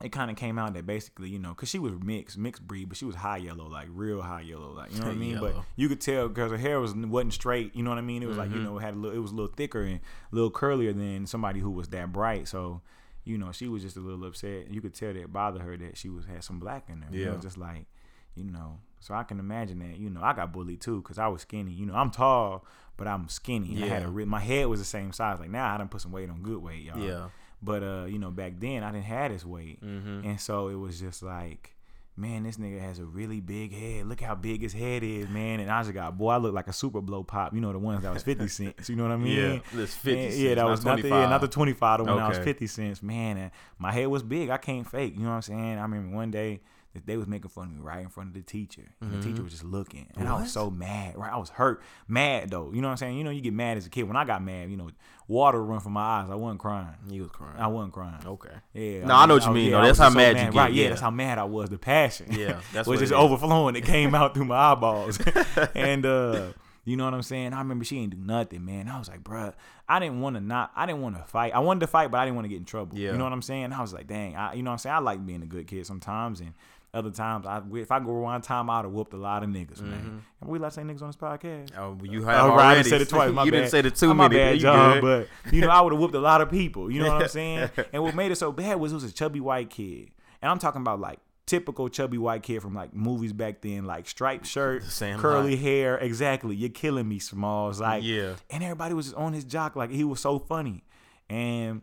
it 0.00 0.10
kind 0.12 0.30
of 0.30 0.36
came 0.36 0.58
out 0.58 0.74
that 0.74 0.86
basically, 0.86 1.28
you 1.28 1.38
know, 1.40 1.50
because 1.50 1.68
she 1.68 1.78
was 1.78 1.92
mixed, 2.00 2.38
mixed 2.38 2.66
breed, 2.66 2.88
but 2.88 2.96
she 2.96 3.04
was 3.04 3.16
high 3.16 3.38
yellow, 3.38 3.66
like 3.66 3.88
real 3.90 4.22
high 4.22 4.42
yellow, 4.42 4.72
like 4.72 4.92
you 4.92 5.00
know 5.00 5.06
what 5.06 5.12
I 5.12 5.14
mean. 5.18 5.40
But 5.40 5.54
you 5.76 5.88
could 5.88 6.00
tell 6.00 6.28
because 6.28 6.50
her 6.52 6.56
hair 6.56 6.78
was 6.80 6.94
wasn't 6.94 7.32
straight. 7.32 7.74
You 7.74 7.82
know 7.82 7.90
what 7.90 7.98
I 7.98 8.02
mean? 8.02 8.22
It 8.22 8.26
was 8.26 8.36
like 8.36 8.50
you 8.50 8.58
Mhm. 8.58 8.64
know, 8.64 8.78
it 8.78 8.82
had 8.82 8.94
a 8.94 8.96
little, 8.96 9.16
it 9.16 9.20
was 9.20 9.32
a 9.32 9.34
little 9.34 9.52
thicker 9.54 9.82
and 9.82 9.96
a 10.30 10.34
little 10.34 10.50
curlier 10.50 10.94
than 10.96 11.26
somebody 11.26 11.58
who 11.60 11.70
was 11.70 11.88
that 11.88 12.12
bright. 12.12 12.46
So, 12.46 12.80
you 13.24 13.38
know, 13.38 13.50
she 13.52 13.66
was 13.68 13.82
just 13.82 13.96
a 13.96 14.00
little 14.00 14.24
upset. 14.24 14.70
You 14.70 14.80
could 14.80 14.94
tell 14.94 15.12
that 15.12 15.20
it 15.20 15.32
bothered 15.32 15.62
her 15.62 15.76
that 15.76 15.96
she 15.96 16.08
was 16.08 16.24
had 16.26 16.44
some 16.44 16.58
black 16.60 16.84
in 16.88 17.02
her. 17.02 17.14
You 17.14 17.26
know, 17.26 17.32
Yeah. 17.34 17.40
just 17.40 17.58
like, 17.58 17.86
you 18.34 18.44
know. 18.44 18.78
So 19.00 19.14
I 19.14 19.22
can 19.24 19.38
imagine 19.38 19.78
that. 19.80 19.96
You 19.98 20.10
know, 20.10 20.22
I 20.22 20.32
got 20.32 20.52
bullied 20.52 20.80
too 20.80 21.02
because 21.02 21.18
I 21.18 21.26
was 21.28 21.42
skinny. 21.42 21.72
You 21.72 21.86
know, 21.86 21.94
I'm 21.94 22.10
tall, 22.10 22.64
but 22.96 23.06
I'm 23.08 23.28
skinny. 23.28 23.74
and 23.74 23.84
I 23.84 23.88
had 23.88 24.02
a 24.02 24.06
Yeah. 24.06 24.10
re- 24.12 24.24
my 24.24 24.40
head 24.40 24.66
was 24.68 24.80
the 24.80 24.84
same 24.86 25.12
size. 25.12 25.38
Like 25.40 25.50
now, 25.50 25.72
I 25.72 25.78
done 25.78 25.88
put 25.88 26.00
some 26.00 26.10
weight 26.12 26.28
on 26.30 26.42
good 26.42 26.58
weight, 26.62 26.82
y'all. 26.82 26.98
Yeah. 26.98 27.28
But 27.62 27.82
uh, 27.82 28.06
you 28.08 28.18
know, 28.18 28.30
back 28.30 28.54
then 28.58 28.82
I 28.82 28.92
didn't 28.92 29.04
have 29.04 29.32
this 29.32 29.44
weight. 29.44 29.84
Mm-hmm. 29.84 30.26
And 30.26 30.40
so 30.40 30.68
it 30.68 30.76
was 30.76 31.00
just 31.00 31.22
like, 31.22 31.74
man, 32.16 32.42
this 32.42 32.56
nigga 32.56 32.80
has 32.80 32.98
a 32.98 33.04
really 33.04 33.40
big 33.40 33.72
head. 33.72 34.06
Look 34.06 34.20
how 34.20 34.34
big 34.34 34.62
his 34.62 34.72
head 34.72 35.02
is, 35.02 35.28
man. 35.28 35.60
And 35.60 35.70
I 35.70 35.82
just 35.82 35.94
got, 35.94 36.18
boy, 36.18 36.30
I 36.30 36.36
look 36.36 36.52
like 36.54 36.68
a 36.68 36.72
super 36.72 37.00
blow 37.00 37.22
pop. 37.22 37.54
You 37.54 37.60
know, 37.60 37.72
the 37.72 37.78
ones 37.78 38.02
that 38.02 38.12
was 38.12 38.22
50 38.22 38.48
cents. 38.48 38.88
You 38.88 38.96
know 38.96 39.04
what 39.04 39.12
I 39.12 39.16
mean? 39.16 39.36
Yeah, 39.36 39.58
this 39.72 39.94
50 39.94 40.20
And, 40.20 40.32
cents, 40.32 40.42
yeah, 40.42 40.54
that 40.56 40.62
not 40.62 40.70
was 40.70 40.84
not 40.84 40.96
the, 40.96 41.08
yeah, 41.08 41.14
25. 41.14 41.30
not 41.30 41.40
the 41.40 41.48
25, 41.48 41.98
the 41.98 42.04
one 42.04 42.16
that 42.16 42.28
was 42.28 42.38
50 42.38 42.66
cents. 42.66 43.02
Man, 43.02 43.36
and 43.36 43.50
my 43.78 43.92
head 43.92 44.06
was 44.06 44.22
big. 44.22 44.50
I 44.50 44.56
can't 44.56 44.88
fake. 44.88 45.14
You 45.14 45.22
know 45.22 45.30
what 45.30 45.36
I'm 45.36 45.42
saying? 45.42 45.78
I 45.78 45.82
remember 45.82 46.14
one 46.14 46.30
day 46.30 46.60
that 46.94 47.06
they 47.06 47.16
was 47.16 47.26
making 47.26 47.50
fun 47.50 47.66
of 47.66 47.72
me 47.74 47.80
right 47.80 48.00
in 48.00 48.08
front 48.08 48.28
of 48.30 48.34
the 48.34 48.40
teacher. 48.42 48.90
And 49.00 49.12
the 49.12 49.20
teacher 49.22 49.40
Mhm. 49.42 49.44
was 49.44 49.52
just 49.52 49.64
looking. 49.64 50.06
And 50.16 50.26
I 50.28 50.40
was 50.40 50.50
so 50.50 50.70
mad. 50.70 51.16
Right? 51.18 51.32
I 51.32 51.36
was 51.36 51.50
hurt. 51.50 51.82
Mad, 52.08 52.50
though. 52.50 52.72
You 52.72 52.80
know 52.80 52.88
what 52.88 52.92
I'm 52.92 52.96
saying? 52.96 53.18
You 53.18 53.24
know, 53.24 53.30
you 53.30 53.40
get 53.42 53.52
mad 53.52 53.76
as 53.76 53.86
a 53.86 53.90
kid. 53.90 54.04
When 54.04 54.16
I 54.16 54.24
got 54.24 54.42
mad, 54.42 54.70
you 54.70 54.76
know, 54.76 54.88
water 55.28 55.62
run 55.62 55.80
from 55.80 55.92
my 55.92 56.00
eyes. 56.00 56.30
I 56.30 56.34
wasn't 56.34 56.60
crying. 56.60 56.94
You 57.10 57.22
was 57.22 57.30
crying. 57.30 57.58
I 57.58 57.66
wasn't 57.66 57.92
crying. 57.92 58.26
okay. 58.26 58.54
Yeah. 58.72 59.04
No, 59.04 59.14
I 59.16 59.26
know 59.26 59.34
what 59.34 59.42
you 59.44 59.50
was- 59.50 59.54
mean, 59.56 59.70
yeah. 59.70 59.78
I 59.80 59.86
That's 59.86 59.98
how 59.98 60.06
just 60.06 60.16
mad 60.16 60.36
you 60.38 60.42
get, 60.44 60.54
Right, 60.54 60.72
yeah, 60.72 60.82
yeah. 60.84 60.88
that's 60.88 61.00
how 61.02 61.10
mad 61.10 61.38
I 61.38 61.44
was. 61.44 61.68
The 61.68 61.78
passion. 61.78 62.28
Yeah, 62.32 62.60
that's 62.72 62.88
was 62.88 62.96
what 62.96 62.98
just 63.00 63.12
overflowing. 63.12 63.76
It 63.76 63.84
came 63.84 64.14
out 64.14 64.32
through 64.34 64.46
my 64.46 64.56
eyeballs. 64.72 65.20
and 65.74 66.06
uh, 66.06 66.52
you 66.84 66.96
know 66.96 67.04
what 67.04 67.12
I'm 67.12 67.22
saying? 67.22 67.52
I 67.52 67.58
remember 67.58 67.84
she 67.84 68.00
didn't 68.00 68.12
do 68.18 68.26
nothing, 68.26 68.64
man. 68.64 68.88
I 68.88 68.98
was 68.98 69.08
like, 69.10 69.22
bruh, 69.22 69.52
I 69.86 69.98
didn't 69.98 70.20
want 70.22 70.36
to 70.36 70.40
not, 70.40 70.72
I 70.74 70.86
didn't 70.86 71.02
want 71.02 71.16
to 71.16 71.22
fight. 71.24 71.54
I 71.54 71.58
wanted 71.58 71.80
to 71.80 71.86
fight, 71.86 72.10
but 72.10 72.18
I 72.18 72.24
didn't 72.24 72.36
want 72.36 72.46
to 72.46 72.48
get 72.48 72.56
in 72.58 72.64
trouble. 72.64 72.96
Yeah. 72.96 73.12
You 73.12 73.18
know 73.18 73.24
what 73.24 73.32
I'm 73.34 73.42
saying? 73.42 73.74
I 73.74 73.82
was 73.82 73.92
like, 73.92 74.06
dang, 74.06 74.34
I, 74.36 74.54
you 74.54 74.62
know 74.62 74.70
what 74.70 74.74
I'm 74.74 74.78
saying? 74.78 74.96
I 74.96 74.98
like 75.00 75.24
being 75.26 75.42
a 75.42 75.46
good 75.46 75.66
kid 75.66 75.84
sometimes, 75.86 76.40
and 76.40 76.54
Other 76.94 77.10
times, 77.10 77.44
I 77.46 77.60
if 77.74 77.92
I 77.92 78.00
go 78.00 78.12
one 78.20 78.40
time, 78.40 78.70
I'd 78.70 78.84
have 78.84 78.90
whooped 78.92 79.12
a 79.12 79.18
lot 79.18 79.42
of 79.42 79.50
niggas, 79.50 79.82
man. 79.82 79.92
Mm-hmm. 79.98 80.18
And 80.40 80.50
we 80.50 80.58
like 80.58 80.72
say 80.72 80.80
niggas 80.82 81.02
on 81.02 81.08
this 81.08 81.16
podcast. 81.16 81.70
Oh, 81.76 81.98
you 82.02 82.22
uh, 82.22 82.30
have 82.32 82.44
Oh, 82.46 82.48
right, 82.56 82.64
I 82.64 82.72
already 82.74 82.88
said 82.88 83.02
it 83.02 83.10
twice. 83.10 83.30
My 83.34 83.44
you 83.44 83.50
bad. 83.50 83.58
didn't 83.58 83.70
say 83.70 83.80
the 83.82 83.90
two 83.90 84.14
my 84.14 84.28
bad, 84.28 84.54
You 84.54 84.60
John. 84.62 85.00
But 85.02 85.28
you 85.52 85.60
know, 85.60 85.68
I 85.68 85.82
would 85.82 85.92
have 85.92 86.00
whooped 86.00 86.14
a 86.14 86.18
lot 86.20 86.40
of 86.40 86.50
people. 86.50 86.90
You 86.90 87.02
know 87.02 87.12
what 87.12 87.22
I'm 87.24 87.28
saying? 87.40 87.68
and 87.92 88.02
what 88.02 88.14
made 88.14 88.32
it 88.32 88.36
so 88.36 88.52
bad 88.52 88.80
was 88.80 88.92
it 88.92 88.94
was 88.94 89.04
a 89.04 89.12
chubby 89.12 89.38
white 89.40 89.68
kid, 89.68 90.08
and 90.40 90.50
I'm 90.50 90.58
talking 90.58 90.80
about 90.80 90.98
like 90.98 91.18
typical 91.44 91.90
chubby 91.90 92.16
white 92.16 92.42
kid 92.42 92.62
from 92.62 92.74
like 92.74 92.94
movies 92.94 93.34
back 93.34 93.60
then, 93.60 93.84
like 93.84 94.08
striped 94.08 94.46
shirt, 94.46 94.82
curly 95.18 95.50
line. 95.50 95.58
hair. 95.58 95.98
Exactly, 95.98 96.56
you're 96.56 96.70
killing 96.70 97.06
me, 97.06 97.18
Smalls. 97.18 97.80
Like, 97.82 98.02
Yeah. 98.02 98.34
and 98.50 98.62
everybody 98.62 98.94
was 98.94 99.06
just 99.06 99.16
on 99.16 99.34
his 99.34 99.44
jock 99.44 99.76
like 99.76 99.90
he 99.90 100.04
was 100.04 100.20
so 100.20 100.38
funny, 100.38 100.84
and. 101.28 101.82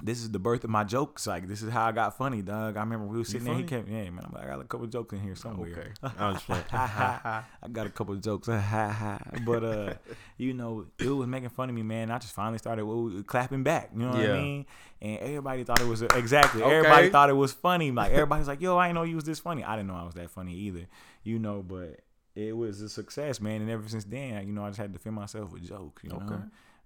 This 0.00 0.20
is 0.20 0.30
the 0.30 0.38
birth 0.38 0.62
of 0.62 0.70
my 0.70 0.84
jokes. 0.84 1.26
Like 1.26 1.48
this 1.48 1.60
is 1.60 1.70
how 1.70 1.86
I 1.86 1.92
got 1.92 2.16
funny, 2.16 2.40
dog. 2.40 2.76
I 2.76 2.80
remember 2.80 3.06
we 3.06 3.18
were 3.18 3.24
sitting 3.24 3.44
there. 3.44 3.54
He 3.56 3.64
kept, 3.64 3.88
yeah, 3.88 4.08
man. 4.10 4.24
I'm 4.26 4.32
like, 4.32 4.44
I 4.44 4.48
got 4.50 4.60
a 4.60 4.64
couple 4.64 4.86
jokes 4.86 5.12
in 5.12 5.20
here 5.20 5.34
somewhere. 5.34 5.70
Okay. 5.70 5.88
I 6.18 6.30
was 6.30 6.42
playing. 6.42 6.64
I 6.72 7.42
got 7.72 7.86
a 7.86 7.90
couple 7.90 8.14
of 8.14 8.20
jokes, 8.22 8.46
but 9.44 9.64
uh, 9.64 9.94
you 10.36 10.54
know, 10.54 10.86
it 10.98 11.08
was 11.08 11.26
making 11.26 11.48
fun 11.48 11.68
of 11.68 11.74
me, 11.74 11.82
man. 11.82 12.10
I 12.12 12.18
just 12.18 12.32
finally 12.32 12.58
started 12.58 12.86
clapping 13.26 13.64
back. 13.64 13.90
You 13.92 14.00
know 14.02 14.10
what 14.10 14.22
Yeah. 14.22 14.34
I 14.34 14.40
mean? 14.40 14.66
And 15.02 15.18
everybody 15.18 15.64
thought 15.64 15.80
it 15.80 15.86
was 15.86 16.02
exactly. 16.02 16.62
Okay. 16.62 16.76
Everybody 16.76 17.10
thought 17.10 17.30
it 17.30 17.34
was 17.34 17.52
funny. 17.52 17.90
Like 17.90 18.12
everybody's 18.12 18.46
like, 18.48 18.60
"Yo, 18.60 18.76
I 18.78 18.86
didn't 18.88 18.96
know 18.96 19.02
you 19.02 19.16
was 19.16 19.24
this 19.24 19.40
funny." 19.40 19.64
I 19.64 19.74
didn't 19.76 19.88
know 19.88 19.96
I 19.96 20.04
was 20.04 20.14
that 20.14 20.30
funny 20.30 20.54
either. 20.54 20.86
You 21.24 21.38
know, 21.40 21.62
but 21.62 22.00
it 22.36 22.56
was 22.56 22.80
a 22.82 22.88
success, 22.88 23.40
man. 23.40 23.62
And 23.62 23.70
ever 23.70 23.88
since 23.88 24.04
then, 24.04 24.46
you 24.46 24.52
know, 24.52 24.64
I 24.64 24.68
just 24.68 24.78
had 24.78 24.92
to 24.92 24.98
fill 25.00 25.12
myself 25.12 25.52
with 25.52 25.66
jokes. 25.68 26.04
You 26.04 26.10
know, 26.10 26.22
Okay. 26.24 26.42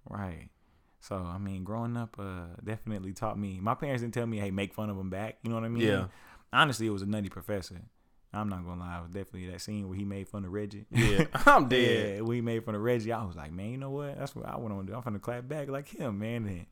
right? 0.09 0.49
So 1.03 1.17
I 1.17 1.37
mean, 1.37 1.65
growing 1.65 1.97
up, 1.97 2.15
uh, 2.17 2.45
definitely 2.63 3.11
taught 3.11 3.37
me. 3.37 3.59
My 3.61 3.75
parents 3.75 4.01
didn't 4.01 4.13
tell 4.13 4.25
me, 4.25 4.37
"Hey, 4.39 4.51
make 4.51 4.73
fun 4.73 4.89
of 4.89 4.95
them 4.95 5.09
back." 5.09 5.37
You 5.43 5.49
know 5.49 5.55
what 5.57 5.65
I 5.65 5.69
mean? 5.69 5.83
Yeah. 5.85 6.05
Honestly, 6.53 6.87
it 6.87 6.91
was 6.91 7.01
a 7.01 7.05
nutty 7.05 7.27
professor. 7.27 7.81
I'm 8.31 8.47
not 8.47 8.65
gonna 8.65 8.79
lie. 8.79 8.99
It 8.99 9.01
was 9.01 9.11
definitely 9.11 9.49
that 9.49 9.59
scene 9.59 9.89
where 9.89 9.97
he 9.97 10.05
made 10.05 10.29
fun 10.29 10.45
of 10.45 10.53
Reggie. 10.53 10.85
Yeah, 10.91 11.25
I'm 11.45 11.67
dead. 11.67 12.15
Yeah, 12.15 12.21
when 12.21 12.35
he 12.35 12.41
made 12.41 12.63
fun 12.63 12.73
of 12.75 12.81
Reggie, 12.81 13.11
I 13.11 13.21
was 13.25 13.35
like, 13.35 13.51
man, 13.51 13.71
you 13.71 13.77
know 13.77 13.89
what? 13.91 14.17
That's 14.17 14.33
what 14.33 14.45
I 14.47 14.55
want 14.57 14.79
to 14.87 14.91
do. 14.91 14.95
I'm 14.97 15.03
gonna 15.03 15.19
clap 15.19 15.45
back 15.47 15.67
like 15.67 15.89
him, 15.89 16.19
man. 16.19 16.45
And 16.47 16.65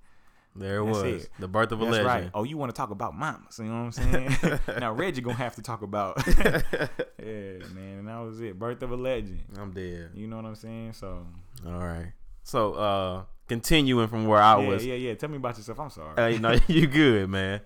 There 0.56 0.78
it 0.78 0.86
was. 0.86 1.04
it. 1.26 1.30
The 1.38 1.50
birth 1.50 1.74
of 1.74 1.82
a 1.82 1.84
that's 1.86 1.98
legend. 1.98 2.08
right. 2.08 2.32
Oh, 2.34 2.44
you 2.46 2.58
want 2.58 2.72
to 2.74 2.76
talk 2.78 2.90
about 2.92 3.14
mamas? 3.18 3.60
You 3.60 3.66
know 3.66 3.84
what 3.84 4.00
I'm 4.00 4.38
saying? 4.40 4.60
now 4.80 4.94
Reggie 4.94 5.20
gonna 5.22 5.36
have 5.36 5.56
to 5.56 5.62
talk 5.62 5.82
about. 5.82 6.26
yeah, 6.26 7.58
man. 7.76 8.00
And 8.00 8.08
that 8.08 8.20
was 8.20 8.40
it. 8.42 8.58
Birth 8.58 8.82
of 8.82 8.92
a 8.92 8.96
legend. 8.96 9.42
I'm 9.60 9.72
dead. 9.72 10.12
You 10.16 10.28
know 10.28 10.38
what 10.38 10.46
I'm 10.46 10.56
saying? 10.56 10.94
So 10.94 11.26
All 11.68 11.74
right. 11.80 12.14
So, 12.44 12.74
uh, 12.74 13.24
continuing 13.52 14.08
from 14.08 14.28
where 14.28 14.42
I 14.42 14.62
yeah, 14.62 14.68
was, 14.70 14.86
yeah, 14.86 14.94
yeah. 14.94 15.10
Yeah. 15.10 15.16
Tell 15.16 15.28
me 15.28 15.36
about 15.36 15.58
yourself. 15.58 15.78
I'm 15.78 15.90
sorry. 15.90 16.18
Uh, 16.18 16.28
you 16.28 16.40
know, 16.40 16.56
you 16.68 16.88
good, 16.88 17.30
man. 17.30 17.60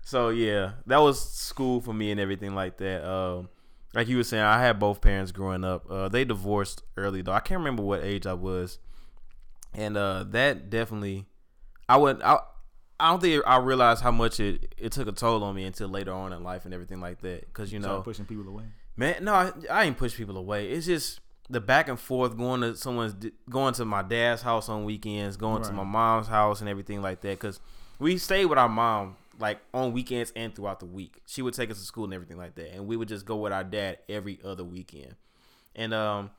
So 0.00 0.28
yeah, 0.28 0.74
that 0.86 0.98
was 0.98 1.20
school 1.20 1.80
for 1.80 1.92
me 1.92 2.12
and 2.12 2.20
everything 2.20 2.54
like 2.54 2.76
that. 2.76 3.04
Um, 3.04 3.48
like 3.94 4.06
you 4.06 4.16
were 4.16 4.22
saying, 4.22 4.44
I 4.44 4.60
had 4.60 4.78
both 4.78 5.00
parents 5.00 5.32
growing 5.32 5.64
up. 5.64 5.90
Uh, 5.90 6.08
they 6.08 6.24
divorced 6.24 6.84
early 6.96 7.20
though. 7.20 7.32
I 7.32 7.40
can't 7.40 7.58
remember 7.58 7.82
what 7.82 8.04
age 8.04 8.26
I 8.26 8.34
was, 8.34 8.78
and 9.72 9.96
uh, 9.96 10.24
that 10.28 10.70
definitely, 10.70 11.26
I 11.88 11.96
would. 11.96 12.22
I, 12.22 12.38
I 13.00 13.10
don't 13.10 13.20
think 13.20 13.42
I 13.44 13.56
realized 13.56 14.04
how 14.04 14.12
much 14.12 14.38
it, 14.38 14.72
it 14.78 14.92
took 14.92 15.08
a 15.08 15.12
toll 15.12 15.42
on 15.42 15.56
me 15.56 15.64
until 15.64 15.88
later 15.88 16.12
on 16.12 16.32
in 16.32 16.44
life 16.44 16.64
and 16.64 16.72
everything 16.72 17.00
like 17.00 17.22
that. 17.22 17.52
Cause 17.52 17.72
you 17.72 17.80
know, 17.80 18.02
pushing 18.02 18.24
people 18.24 18.46
away. 18.46 18.64
Man, 18.96 19.24
no, 19.24 19.34
I, 19.34 19.52
I 19.68 19.84
ain't 19.84 19.98
push 19.98 20.14
people 20.14 20.36
away. 20.36 20.68
It's 20.68 20.86
just 20.86 21.18
the 21.50 21.60
back 21.60 21.88
and 21.88 21.98
forth 22.00 22.36
going 22.36 22.62
to 22.62 22.74
someone's 22.76 23.14
going 23.50 23.74
to 23.74 23.84
my 23.84 24.02
dad's 24.02 24.42
house 24.42 24.68
on 24.68 24.84
weekends, 24.84 25.36
going 25.36 25.62
to 25.62 25.72
my 25.72 25.84
mom's 25.84 26.26
house 26.26 26.60
and 26.60 26.68
everything 26.68 27.02
like 27.02 27.20
that. 27.20 27.38
Cause 27.38 27.60
we 27.98 28.16
stayed 28.18 28.46
with 28.46 28.58
our 28.58 28.68
mom 28.68 29.16
like 29.38 29.58
on 29.74 29.92
weekends 29.92 30.32
and 30.36 30.54
throughout 30.54 30.80
the 30.80 30.86
week. 30.86 31.20
She 31.26 31.42
would 31.42 31.54
take 31.54 31.70
us 31.70 31.78
to 31.78 31.84
school 31.84 32.04
and 32.04 32.14
everything 32.14 32.38
like 32.38 32.54
that, 32.54 32.72
and 32.74 32.86
we 32.86 32.96
would 32.96 33.08
just 33.08 33.26
go 33.26 33.36
with 33.36 33.52
our 33.52 33.64
dad 33.64 33.98
every 34.08 34.38
other 34.44 34.64
weekend. 34.64 35.16
And 35.76 35.92
um, 35.92 36.30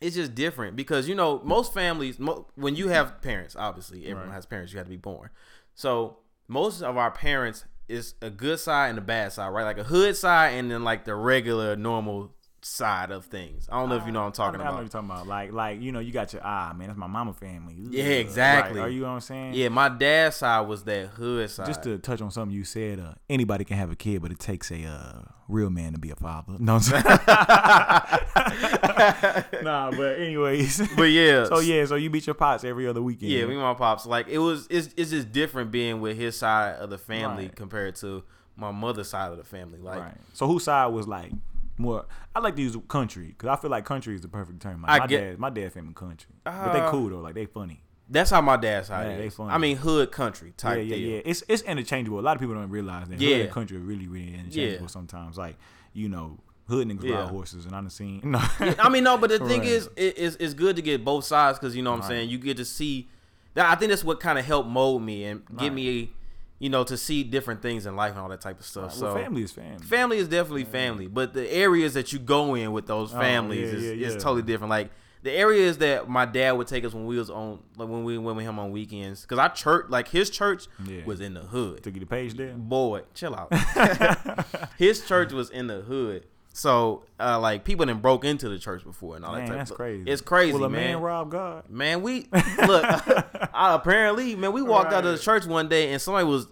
it's 0.00 0.16
just 0.16 0.34
different 0.34 0.76
because 0.76 1.08
you 1.08 1.14
know 1.14 1.40
most 1.44 1.72
families, 1.72 2.18
mo- 2.18 2.46
when 2.56 2.76
you 2.76 2.88
have 2.88 3.22
parents, 3.22 3.56
obviously 3.56 4.02
everyone 4.04 4.28
Right. 4.28 4.34
has 4.34 4.44
parents. 4.46 4.72
You 4.72 4.78
have 4.78 4.86
to 4.86 4.90
be 4.90 4.96
born. 4.96 5.30
So 5.74 6.18
most 6.48 6.82
of 6.82 6.96
our 6.96 7.10
parents 7.10 7.64
is 7.88 8.14
a 8.20 8.28
good 8.30 8.58
side 8.58 8.88
and 8.88 8.98
a 8.98 9.02
bad 9.02 9.32
side, 9.32 9.48
right? 9.50 9.62
Like 9.64 9.78
a 9.78 9.84
hood 9.84 10.16
side 10.16 10.54
and 10.54 10.70
then 10.70 10.82
like 10.84 11.04
the 11.04 11.14
regular 11.14 11.76
normal 11.76 12.34
side 12.66 13.10
of 13.10 13.24
things. 13.26 13.68
I 13.70 13.78
don't 13.78 13.88
know 13.88 13.96
if 13.96 14.06
you 14.06 14.12
know 14.12 14.20
what 14.20 14.26
I'm 14.26 14.32
talking 14.32 14.60
I, 14.60 14.64
I 14.64 14.66
know 14.66 14.72
what 14.72 14.80
about. 14.80 14.94
you're 14.94 15.02
talking 15.02 15.10
about. 15.10 15.26
Like, 15.26 15.52
like 15.52 15.80
you 15.80 15.92
know, 15.92 16.00
you 16.00 16.12
got 16.12 16.32
your 16.32 16.42
ah 16.44 16.72
man, 16.76 16.88
that's 16.88 16.98
my 16.98 17.06
mama 17.06 17.32
family. 17.32 17.74
Yeah, 17.78 18.04
exactly. 18.04 18.80
Right. 18.80 18.86
Are 18.86 18.90
you 18.90 19.00
know 19.02 19.08
what 19.08 19.14
I'm 19.14 19.20
saying? 19.20 19.54
Yeah, 19.54 19.68
my 19.68 19.88
dad's 19.88 20.36
side 20.36 20.66
was 20.66 20.82
that 20.84 21.08
hood 21.08 21.50
side. 21.50 21.66
Just 21.66 21.82
to 21.84 21.98
touch 21.98 22.20
on 22.20 22.30
something 22.30 22.56
you 22.56 22.64
said, 22.64 23.00
uh, 23.00 23.14
anybody 23.30 23.64
can 23.64 23.76
have 23.76 23.90
a 23.90 23.96
kid, 23.96 24.22
but 24.22 24.30
it 24.32 24.38
takes 24.38 24.70
a 24.70 24.84
uh, 24.84 25.22
real 25.48 25.70
man 25.70 25.92
to 25.92 25.98
be 25.98 26.10
a 26.10 26.16
father. 26.16 26.54
No, 26.58 26.74
I'm 26.74 26.80
saying? 26.80 27.04
nah, 29.62 29.90
but 29.90 30.18
anyways. 30.18 30.82
but 30.96 31.04
yeah, 31.04 31.44
so 31.48 31.60
yeah, 31.60 31.84
so 31.84 31.94
you 31.94 32.10
beat 32.10 32.26
your 32.26 32.34
pops 32.34 32.64
every 32.64 32.86
other 32.86 33.02
weekend. 33.02 33.32
Yeah, 33.32 33.44
me 33.46 33.54
and 33.54 33.62
my 33.62 33.74
pops. 33.74 34.06
Like 34.06 34.28
it 34.28 34.38
was 34.38 34.66
it's 34.70 34.90
it's 34.96 35.10
just 35.10 35.32
different 35.32 35.70
being 35.70 36.00
with 36.00 36.16
his 36.16 36.36
side 36.36 36.76
of 36.76 36.90
the 36.90 36.98
family 36.98 37.44
Right. 37.44 37.56
compared 37.56 37.96
to 37.96 38.24
my 38.56 38.70
mother's 38.70 39.08
side 39.08 39.30
of 39.30 39.38
the 39.38 39.44
family. 39.44 39.78
Like 39.78 40.00
right. 40.00 40.14
So 40.32 40.46
whose 40.46 40.64
side 40.64 40.86
was 40.86 41.06
like 41.06 41.32
more? 41.78 42.06
I 42.34 42.40
like 42.40 42.56
to 42.56 42.62
use 42.62 42.76
country 42.88 43.28
because 43.28 43.48
I 43.48 43.56
feel 43.60 43.70
like 43.70 43.84
country 43.84 44.14
is 44.14 44.20
the 44.22 44.28
perfect 44.28 44.60
term. 44.62 44.82
Like, 44.82 44.90
I 44.90 44.98
my 45.00 45.06
get- 45.06 45.20
dad, 45.20 45.38
my 45.38 45.50
dad 45.50 45.72
family 45.72 45.94
country, 45.94 46.34
but 46.44 46.72
they 46.72 46.80
Uh, 46.80 46.90
cool 46.90 47.08
though. 47.10 47.20
Like 47.20 47.34
they 47.34 47.46
funny. 47.46 47.82
that's 48.08 48.30
how 48.30 48.40
my 48.40 48.56
dad's 48.56 48.88
side 48.88 49.10
Yeah, 49.10 49.18
they 49.18 49.30
funny. 49.30 49.50
I 49.52 49.58
mean 49.58 49.76
hood 49.76 50.12
country 50.12 50.52
type 50.56 50.78
yeah, 50.86 50.96
deal. 50.96 50.98
yeah. 51.14 51.20
It's 51.24 51.42
it's 51.48 51.62
interchangeable. 51.62 52.20
A 52.20 52.22
lot 52.22 52.36
of 52.36 52.40
people 52.40 52.54
don't 52.54 52.70
realize 52.70 53.08
that. 53.08 53.14
Hood 53.18 53.22
Yeah. 53.28 53.36
and 53.38 53.50
country 53.50 53.76
are 53.76 53.80
really, 53.80 54.06
really 54.06 54.34
interchangeable 54.34 54.82
Yeah. 54.82 54.86
sometimes. 54.88 55.36
Like 55.38 55.56
you 55.92 56.08
know, 56.08 56.38
hood 56.68 56.86
niggas 56.88 57.04
Yeah. 57.04 57.16
ride 57.20 57.28
horses, 57.30 57.64
and 57.66 57.74
I 57.74 57.80
done 57.80 57.90
seen. 57.90 58.20
No. 58.24 58.38
I 58.60 58.88
mean, 58.88 59.04
no, 59.04 59.16
but 59.18 59.30
the 59.30 59.38
thing 59.48 59.60
Right. 59.60 59.68
is, 59.68 59.88
it, 59.96 60.14
it's, 60.18 60.36
it's 60.36 60.52
good 60.54 60.76
to 60.76 60.82
get 60.82 61.04
both 61.04 61.24
sides 61.24 61.58
because 61.58 61.74
you 61.76 61.82
know 61.82 61.90
what 61.92 61.96
I'm 61.96 62.00
Right. 62.02 62.08
saying. 62.08 62.30
You 62.30 62.38
get 62.38 62.56
to 62.58 62.64
see 62.64 63.08
that. 63.54 63.70
I 63.70 63.74
think 63.76 63.90
that's 63.90 64.04
what 64.04 64.20
kind 64.20 64.38
of 64.38 64.44
helped 64.44 64.68
mold 64.68 65.02
me 65.02 65.24
and 65.24 65.42
Right. 65.50 65.60
get 65.60 65.72
me, 65.72 66.12
you 66.58 66.70
know, 66.70 66.84
to 66.84 66.96
see 66.96 67.22
different 67.22 67.60
things 67.62 67.84
in 67.86 67.96
life 67.96 68.12
and 68.12 68.20
all 68.20 68.28
that 68.30 68.40
type 68.40 68.58
of 68.58 68.64
stuff. 68.66 68.98
well, 69.00 69.14
So 69.14 69.14
family 69.14 69.42
is 69.42 69.52
family. 69.52 69.84
family 69.86 70.18
is 70.18 70.28
definitely 70.28 70.64
family, 70.64 71.06
but 71.06 71.34
the 71.34 71.50
areas 71.52 71.94
that 71.94 72.12
you 72.12 72.18
go 72.18 72.54
in 72.54 72.72
with 72.72 72.86
those 72.86 73.14
Oh, 73.14 73.18
families 73.18 73.70
yeah, 73.72 73.78
is, 73.90 73.98
yeah, 74.00 74.06
is 74.08 74.14
totally 74.22 74.42
different. 74.42 74.70
Like 74.70 74.90
the 75.22 75.32
areas 75.32 75.78
that 75.78 76.08
my 76.08 76.24
dad 76.24 76.52
would 76.52 76.66
take 76.68 76.84
us 76.84 76.94
when 76.94 77.04
we 77.04 77.18
was 77.18 77.30
on, 77.30 77.58
like 77.76 77.88
when 77.88 78.04
we 78.04 78.16
went 78.16 78.36
with 78.36 78.46
him 78.46 78.58
on 78.58 78.70
weekends, 78.70 79.22
because 79.22 79.38
our 79.38 79.48
church, 79.52 79.86
like 79.88 80.08
his 80.08 80.30
church, 80.30 80.66
Yeah. 80.86 81.04
was 81.04 81.20
in 81.20 81.34
the 81.34 81.40
hood. 81.40 81.82
Took 81.82 81.94
you 81.94 82.00
the 82.00 82.06
page 82.06 82.34
there. 82.34 82.54
Boy, 82.54 83.02
chill 83.12 83.34
out. 83.34 83.52
his 84.78 85.04
church 85.06 85.32
was 85.32 85.50
in 85.50 85.66
the 85.66 85.80
hood. 85.82 86.26
So, 86.56 87.02
uh, 87.20 87.38
like, 87.38 87.66
people 87.66 87.84
done 87.84 87.98
broke 87.98 88.24
into 88.24 88.48
the 88.48 88.58
church 88.58 88.82
before 88.82 89.14
and 89.14 89.26
all 89.26 89.34
Man, 89.34 89.42
that 89.44 89.48
type 89.48 89.58
that's 89.58 89.70
of 89.72 89.76
crazy. 89.76 90.10
It's 90.10 90.22
crazy, 90.22 90.54
Will 90.54 90.64
a 90.64 90.70
man. 90.70 90.84
man 90.92 91.00
rob 91.02 91.30
God? 91.30 91.68
Man, 91.68 92.00
we 92.00 92.28
look. 92.66 92.82
I, 93.54 93.74
apparently, 93.74 94.34
man, 94.36 94.54
we 94.54 94.62
walked 94.62 94.90
out 94.90 95.04
of 95.04 95.12
the 95.12 95.18
church 95.18 95.44
one 95.44 95.68
day 95.68 95.92
and 95.92 96.00
somebody 96.00 96.24
was 96.26 96.46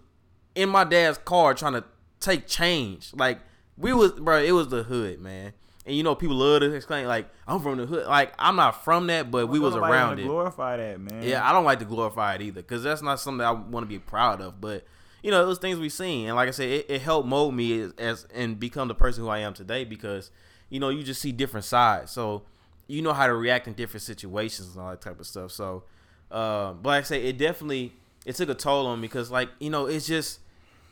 in 0.54 0.68
my 0.68 0.84
dad's 0.84 1.16
car 1.16 1.54
trying 1.54 1.72
to 1.72 1.84
take 2.20 2.46
change. 2.46 3.12
Like 3.14 3.40
we 3.78 3.94
was, 3.94 4.12
bro. 4.12 4.42
It 4.42 4.52
was 4.52 4.68
the 4.68 4.82
hood, 4.82 5.20
man. 5.20 5.54
And 5.86 5.96
you 5.96 6.02
know, 6.02 6.14
people 6.14 6.36
love 6.36 6.60
to 6.60 6.74
exclaim 6.74 7.06
like, 7.06 7.30
"I'm 7.48 7.60
from 7.60 7.78
the 7.78 7.86
hood." 7.86 8.06
Like 8.06 8.34
I'm 8.38 8.56
not 8.56 8.84
from 8.84 9.06
that, 9.06 9.30
but 9.30 9.46
we 9.48 9.58
was 9.58 9.74
around 9.74 10.18
it. 10.18 10.24
Glorify 10.24 10.76
that, 10.76 11.00
man. 11.00 11.22
Yeah, 11.22 11.48
I 11.48 11.52
don't 11.52 11.64
like 11.64 11.78
to 11.78 11.86
glorify 11.86 12.34
it 12.34 12.42
either 12.42 12.60
because 12.60 12.82
that's 12.82 13.00
not 13.00 13.20
something 13.20 13.44
I 13.44 13.52
want 13.52 13.84
to 13.84 13.88
be 13.88 13.98
proud 13.98 14.42
of. 14.42 14.60
But 14.60 14.84
you 15.24 15.30
know, 15.30 15.46
those 15.46 15.58
things 15.58 15.78
we've 15.78 15.90
seen, 15.90 16.26
and 16.26 16.36
like 16.36 16.48
I 16.48 16.50
said, 16.50 16.68
it, 16.68 16.86
it 16.90 17.00
helped 17.00 17.26
mold 17.26 17.54
me 17.54 17.80
as, 17.80 17.92
as 17.96 18.26
and 18.34 18.60
become 18.60 18.88
the 18.88 18.94
person 18.94 19.24
who 19.24 19.30
I 19.30 19.38
am 19.38 19.54
today 19.54 19.84
because 19.84 20.30
you 20.68 20.78
know 20.78 20.90
you 20.90 21.02
just 21.02 21.22
see 21.22 21.32
different 21.32 21.64
sides, 21.64 22.12
so 22.12 22.42
you 22.88 23.00
know 23.00 23.14
how 23.14 23.26
to 23.26 23.32
react 23.32 23.66
in 23.66 23.72
different 23.72 24.02
situations 24.02 24.74
and 24.74 24.84
all 24.84 24.90
that 24.90 25.00
type 25.00 25.18
of 25.18 25.26
stuff. 25.26 25.50
So, 25.50 25.84
uh, 26.30 26.74
but 26.74 26.90
like 26.90 27.04
I 27.04 27.06
say, 27.06 27.24
it 27.24 27.38
definitely 27.38 27.94
it 28.26 28.36
took 28.36 28.50
a 28.50 28.54
toll 28.54 28.86
on 28.86 29.00
me 29.00 29.08
because 29.08 29.30
like 29.30 29.48
you 29.60 29.70
know 29.70 29.86
it's 29.86 30.06
just 30.06 30.40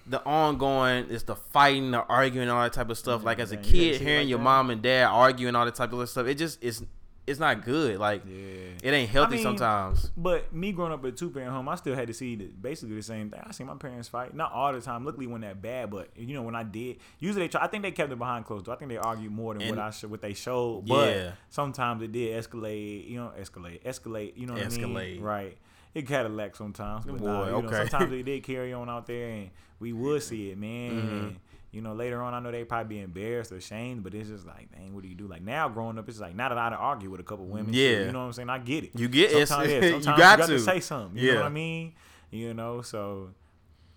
the 0.06 0.24
ongoing 0.24 1.08
it's 1.10 1.24
the 1.24 1.36
fighting 1.36 1.90
the 1.90 2.02
arguing 2.06 2.48
all 2.48 2.62
that 2.62 2.72
type 2.72 2.88
of 2.88 2.96
stuff 2.96 3.22
like 3.22 3.38
as 3.38 3.52
a 3.52 3.56
man, 3.56 3.64
you 3.64 3.70
gotta 3.70 3.78
kid 3.98 4.00
hearing 4.00 4.20
like 4.20 4.28
your 4.30 4.38
that. 4.38 4.44
mom 4.44 4.70
and 4.70 4.82
dad 4.82 5.04
arguing 5.04 5.54
all 5.54 5.64
that 5.64 5.76
type 5.76 5.92
of 5.92 6.08
stuff 6.08 6.26
it 6.26 6.34
just 6.34 6.58
it's 6.60 6.82
it's 7.24 7.38
not 7.38 7.64
good 7.64 7.98
like 8.00 8.22
Yeah. 8.26 8.70
it 8.82 8.90
ain't 8.92 9.08
healthy 9.08 9.37
mean, 9.37 9.42
sometimes 9.44 10.11
But 10.16 10.52
me 10.52 10.72
growing 10.72 10.92
up 10.92 11.04
in 11.04 11.11
a 11.11 11.12
two 11.12 11.30
parent 11.30 11.52
home, 11.52 11.68
I 11.68 11.76
still 11.76 11.94
had 11.94 12.08
to 12.08 12.14
see 12.14 12.35
the, 12.35 12.44
basically 12.46 12.96
the 12.96 13.02
same 13.02 13.30
thing. 13.30 13.40
I 13.46 13.52
see 13.52 13.62
my 13.62 13.76
parents 13.76 14.08
fight, 14.08 14.35
not 14.35 14.50
all 14.52 14.72
the 14.72 14.80
time. 14.80 15.04
Luckily, 15.04 15.28
when 15.28 15.42
that 15.42 15.62
bad, 15.62 15.90
but 15.90 16.08
you 16.16 16.35
know 16.35 16.42
when 16.42 16.56
I 16.56 16.64
did, 16.64 16.96
usually 17.20 17.44
they 17.44 17.48
try. 17.48 17.62
I 17.62 17.68
think 17.68 17.85
they 17.85 17.92
kept 17.92 18.11
it 18.11 18.18
behind 18.18 18.44
closed 18.44 18.64
doors. 18.64 18.76
I 18.76 18.78
think 18.80 18.90
they 18.90 18.96
argued 18.98 19.30
more 19.30 19.54
than 19.54 19.62
And- 19.62 19.76
what 19.76 19.78
I 19.85 19.90
should, 19.90 20.11
what 20.11 20.20
they 20.20 20.35
showed. 20.35 20.82
Yeah. 20.87 20.94
But 20.96 21.35
sometimes 21.48 22.02
it 22.02 22.11
did 22.11 22.42
escalate. 22.42 23.08
You 23.08 23.18
know, 23.18 23.32
escalate, 23.40 23.82
escalate. 23.85 24.32
You 24.37 24.46
know 24.46 24.54
what 24.54 24.62
I 24.62 24.66
Escalate. 24.66 25.14
mean? 25.14 25.20
Right. 25.22 25.56
It 25.94 26.08
Cadillac 26.08 26.56
sometimes, 26.56 27.04
but 27.04 27.18
Boy, 27.18 27.26
nah, 27.26 27.44
you 27.44 27.50
know, 27.52 27.68
okay. 27.68 27.87
sometimes 27.88 28.12
it 28.14 28.22
did 28.24 28.42
carry 28.42 28.72
on 28.72 28.88
out 28.88 29.06
there, 29.06 29.28
and 29.28 29.50
we 29.78 29.92
would 29.92 30.22
see 30.22 30.50
it, 30.50 30.58
man. 30.58 30.90
Mm-hmm. 30.92 31.28
You 31.72 31.80
know, 31.80 31.94
later 31.94 32.20
on, 32.22 32.35
I 32.35 32.38
know 32.40 32.50
they 32.52 32.64
probably 32.64 32.96
be 32.96 33.00
embarrassed 33.02 33.50
or 33.50 33.56
ashamed, 33.56 34.04
but 34.04 34.12
it's 34.14 34.28
just 34.28 34.46
like, 34.46 34.70
dang, 34.72 34.92
what 34.94 35.02
do 35.02 35.08
you 35.08 35.14
do? 35.14 35.26
Like 35.26 35.40
now, 35.42 35.68
growing 35.70 35.98
up, 35.98 36.06
it's 36.08 36.20
like 36.20 36.35
not 36.37 36.52
allowed 36.52 36.70
to 36.70 36.76
argue 36.76 37.08
with 37.11 37.18
a 37.20 37.22
couple 37.24 37.46
women. 37.46 37.72
Yeah. 37.72 38.04
you 38.04 38.12
know 38.12 38.20
what 38.20 38.26
I'm 38.26 38.32
saying. 38.35 38.50
I 38.50 38.58
get 38.58 38.85
it. 38.85 38.90
You 38.94 39.08
get 39.08 39.32
it. 39.32 39.48
Sometimes, 39.48 39.70
yeah, 39.72 39.80
You 39.96 40.00
got 40.04 40.16
you 40.18 40.18
got 40.18 40.46
to 40.48 40.58
say 40.61 40.80
something. 40.80 41.16
You 41.18 41.28
know 41.28 41.32
Yeah. 41.32 41.40
what 41.40 41.46
I 41.46 41.54
mean? 41.54 41.94
You 42.30 42.52
know, 42.54 42.82
so 42.82 43.30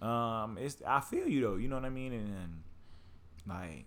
um, 0.01 0.57
it's 0.59 0.77
I 0.87 1.01
feel 1.01 1.27
you 1.27 1.41
though. 1.41 1.55
You 1.55 1.67
know 1.67 1.75
what 1.75 1.85
I 1.85 1.89
mean? 1.89 2.13
And, 2.13 2.27
and 2.29 2.63
like 3.47 3.85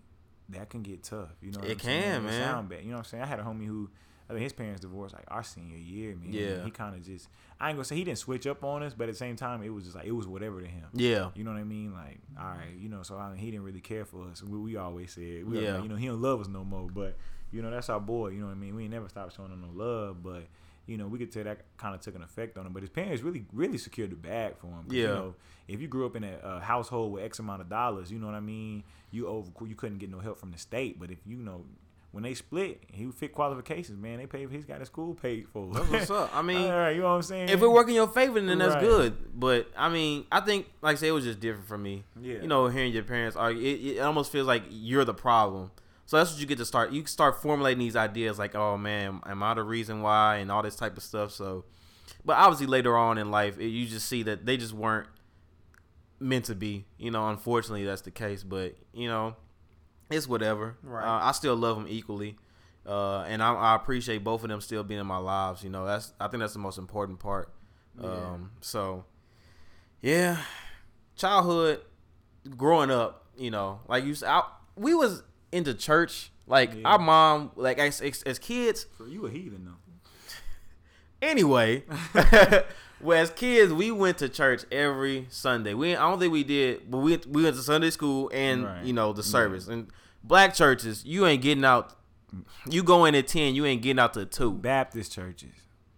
that 0.51 0.69
can 0.71 0.83
get 0.83 1.03
tough. 1.03 1.31
You 1.41 1.53
know, 1.53 1.61
It 1.61 1.73
I'm 1.73 1.79
can, 1.79 2.15
It 2.23 2.25
man. 2.27 2.43
Sound 2.45 2.69
bad. 2.69 2.83
You 2.83 2.91
know 2.91 2.97
what 2.97 2.99
I'm 2.99 3.05
saying? 3.05 3.23
I 3.23 3.27
had 3.27 3.41
a 3.41 3.43
homie 3.43 3.67
who, 3.67 3.91
I 4.29 4.35
think 4.35 4.43
his 4.43 4.53
parents 4.53 4.81
divorced 4.83 5.15
like 5.15 5.25
our 5.29 5.43
senior 5.43 5.79
year, 5.79 6.15
man. 6.15 6.33
Yeah. 6.33 6.65
he 6.65 6.71
kind 6.71 6.95
of 6.95 7.03
just. 7.05 7.29
I 7.61 7.69
ain't 7.69 7.77
gonna 7.77 7.85
say 7.85 7.97
he 7.97 8.05
didn't 8.05 8.19
switch 8.19 8.47
up 8.47 8.63
on 8.63 8.83
us, 8.83 8.95
but 8.95 9.05
at 9.09 9.13
the 9.13 9.19
same 9.19 9.37
time, 9.37 9.63
it 9.63 9.71
was 9.71 9.85
just 9.85 9.97
like 9.97 10.05
it 10.07 10.13
was 10.13 10.27
whatever 10.27 10.61
to 10.61 10.67
him. 10.67 10.85
Yeah. 10.93 11.31
You 11.35 11.45
know 11.45 11.51
what 11.53 11.61
I 11.61 11.65
mean? 11.65 11.93
Like, 11.93 12.19
all 12.39 12.47
right, 12.47 12.75
you 12.79 12.89
know, 12.89 13.03
so 13.03 13.17
I 13.17 13.29
mean, 13.31 13.39
he 13.39 13.51
didn't 13.51 13.65
really 13.65 13.81
care 13.81 14.05
for 14.05 14.29
us. 14.31 14.43
We, 14.43 14.59
we 14.59 14.77
always 14.77 15.13
said, 15.13 15.45
we 15.49 15.61
Yeah. 15.61 15.75
yeah. 15.77 15.83
you 15.83 15.89
know, 15.89 15.97
he 15.97 16.07
don't 16.07 16.21
love 16.23 16.41
us 16.41 16.49
no 16.49 16.63
more. 16.63 16.89
But, 16.93 17.17
you 17.51 17.63
know, 17.63 17.71
that's 17.71 17.89
our 17.89 18.01
boy. 18.01 18.29
You 18.29 18.41
know 18.41 18.47
what 18.47 18.53
I 18.53 18.57
mean? 18.57 18.77
We 18.77 18.83
ain't 18.85 18.93
never 18.93 19.09
stopped 19.09 19.35
showing 19.35 19.51
him 19.51 19.63
no 19.63 19.85
love. 19.85 20.23
But, 20.23 20.45
you 20.87 20.99
know, 20.99 21.09
we 21.09 21.19
could 21.19 21.33
tell 21.33 21.45
that 21.45 21.63
kind 21.79 21.95
of 21.95 22.01
took 22.01 22.15
an 22.15 22.23
effect 22.23 22.57
on 22.59 22.67
him. 22.67 22.73
But 22.73 22.83
his 22.83 22.91
parents 22.91 23.23
really, 23.23 23.45
really 23.53 23.79
secured 23.79 24.11
the 24.11 24.17
bag 24.17 24.57
for 24.59 24.67
him. 24.67 24.85
Yeah. 24.91 25.01
You 25.01 25.07
know, 25.09 25.35
if 25.67 25.81
you 25.81 25.89
grew 25.89 26.07
up 26.07 26.15
in 26.17 26.23
a, 26.25 26.39
a 26.45 26.61
household 26.61 27.13
with 27.13 27.25
X 27.25 27.39
amount 27.39 27.63
of 27.63 27.69
dollars, 27.69 28.13
you 28.13 28.19
know 28.19 28.27
what 28.27 28.35
I 28.35 28.41
mean? 28.41 28.85
You 29.11 29.27
over, 29.27 29.51
you 29.67 29.75
couldn't 29.75 29.99
get 29.99 30.11
no 30.11 30.19
help 30.21 30.39
from 30.39 30.53
the 30.53 30.59
state. 30.59 31.01
But 31.01 31.11
if 31.11 31.19
you 31.27 31.39
know, 31.39 31.65
when 32.11 32.23
they 32.25 32.33
split, 32.35 32.83
he 32.91 33.11
fit 33.11 33.33
qualifications, 33.33 34.01
man. 34.01 34.19
They 34.19 34.27
paid. 34.27 34.51
He's 34.51 34.65
got 34.65 34.81
his 34.81 34.89
school 34.89 35.15
paid 35.15 35.47
for. 35.49 35.73
That's 35.75 35.91
what's 35.91 36.11
up. 36.11 36.31
I 36.35 36.41
mean, 36.43 36.71
all 36.71 36.77
right, 36.79 36.91
you 36.97 37.03
know 37.03 37.09
what 37.09 37.15
I'm 37.17 37.23
saying? 37.23 37.49
if 37.51 37.61
it 37.61 37.69
work 37.69 37.89
in 37.89 37.95
your 37.95 38.09
favor, 38.09 38.41
then 38.41 38.59
that's 38.59 38.75
Right. 38.75 38.81
good. 38.83 39.17
But 39.39 39.71
I 39.77 39.89
mean, 39.91 40.25
I 40.33 40.41
think, 40.41 40.67
like 40.81 40.97
I 40.97 40.99
said, 40.99 41.09
it 41.11 41.13
was 41.13 41.25
just 41.25 41.39
different 41.41 41.69
for 41.69 41.77
me. 41.79 42.05
Yeah. 42.21 42.41
You 42.41 42.47
know, 42.49 42.67
hearing 42.69 42.93
your 42.93 43.03
parents 43.03 43.37
argue, 43.37 43.63
it, 43.63 43.97
it 43.97 44.01
almost 44.01 44.33
feels 44.33 44.47
like 44.47 44.63
you're 44.71 45.05
the 45.05 45.15
problem. 45.15 45.71
So 46.07 46.17
that's 46.17 46.31
what 46.33 46.41
you 46.41 46.47
get 46.47 46.57
to 46.59 46.65
start. 46.65 46.91
You 46.93 47.03
can 47.03 47.09
start 47.09 47.43
formulating 47.43 47.81
these 47.81 47.95
ideas, 47.97 48.39
like, 48.39 48.55
oh 48.55 48.79
man, 48.79 49.21
am 49.27 49.43
I 49.43 49.53
the 49.53 49.63
reason 49.63 50.01
why, 50.01 50.37
and 50.37 50.51
all 50.51 50.63
this 50.63 50.77
type 50.77 50.97
of 50.97 51.03
stuff. 51.03 51.33
So, 51.33 51.67
but 52.25 52.39
obviously 52.39 52.67
later 52.67 52.97
on 52.97 53.19
in 53.19 53.31
life, 53.31 53.59
it, 53.59 53.67
you 53.69 53.87
just 53.87 54.09
see 54.09 54.23
that 54.23 54.47
they 54.47 54.57
just 54.57 54.73
weren't 54.73 55.09
meant 56.19 56.47
to 56.47 56.55
be. 56.55 56.87
You 56.97 57.11
know, 57.11 57.29
unfortunately, 57.29 57.85
that's 57.85 58.01
the 58.03 58.11
case. 58.11 58.43
But 58.43 58.75
you 58.95 59.09
know, 59.09 59.37
it's 60.11 60.27
whatever. 60.29 60.77
Right. 60.83 61.05
Uh, 61.05 61.27
I 61.29 61.33
still 61.33 61.57
love 61.57 61.77
them 61.77 61.87
equally. 61.89 62.37
Uh, 62.87 63.21
and 63.23 63.43
I, 63.43 63.53
I 63.55 63.75
appreciate 63.75 64.25
both 64.25 64.43
of 64.43 64.49
them 64.49 64.61
still 64.63 64.83
being 64.83 65.01
in 65.01 65.07
my 65.07 65.19
lives. 65.19 65.63
You 65.63 65.71
know, 65.71 65.85
that's 65.85 66.13
I 66.19 66.29
think 66.29 66.41
that's 66.41 66.55
the 66.55 66.59
most 66.59 66.79
important 66.79 67.19
part. 67.19 67.53
Yeah. 68.01 68.09
Um, 68.09 68.51
so 68.61 69.05
yeah, 70.01 70.39
childhood, 71.17 71.81
growing 72.57 72.91
up, 72.91 73.27
you 73.37 73.51
know, 73.51 73.81
like 73.89 74.05
you, 74.05 74.15
said, 74.15 74.29
I, 74.31 74.43
we 74.77 74.95
was 74.95 75.23
into 75.53 75.75
church. 75.75 76.31
Like 76.47 76.73
Yeah. 76.75 76.89
our 76.89 76.99
mom, 76.99 77.51
like 77.57 77.79
as, 77.79 78.01
as, 78.01 78.23
as 78.23 78.39
kids. 78.39 78.87
So 78.97 79.05
you 79.05 79.27
a 79.27 79.31
heathen 79.31 79.67
though. 79.67 79.75
Anyway, 81.21 81.83
well, 83.01 83.21
as 83.21 83.31
kids, 83.31 83.73
we 83.73 83.91
went 83.91 84.19
to 84.19 84.29
church 84.29 84.65
every 84.71 85.27
Sunday. 85.31 85.75
We 85.75 85.95
I 85.95 86.09
don't 86.09 86.19
think 86.19 86.33
we 86.33 86.45
did, 86.45 86.91
but 86.91 86.99
we 86.99 87.17
we 87.29 87.45
went 87.45 87.57
to 87.57 87.63
Sunday 87.63 87.91
school 87.91 88.31
and 88.33 88.65
Right. 88.65 88.85
you 88.85 88.93
know 88.93 89.13
the 89.13 89.23
service. 89.23 89.69
And 89.69 89.89
black 90.23 90.55
churches, 90.55 91.05
you 91.05 91.27
ain't 91.27 91.43
getting 91.43 91.65
out. 91.65 91.95
You 92.69 92.83
go 92.83 93.05
in 93.05 93.15
at 93.15 93.27
ten, 93.29 93.55
you 93.55 93.65
ain't 93.65 93.83
getting 93.83 93.99
out 93.99 94.15
to 94.15 94.27
two. 94.27 94.53
Baptist 94.53 95.13
churches. 95.13 95.55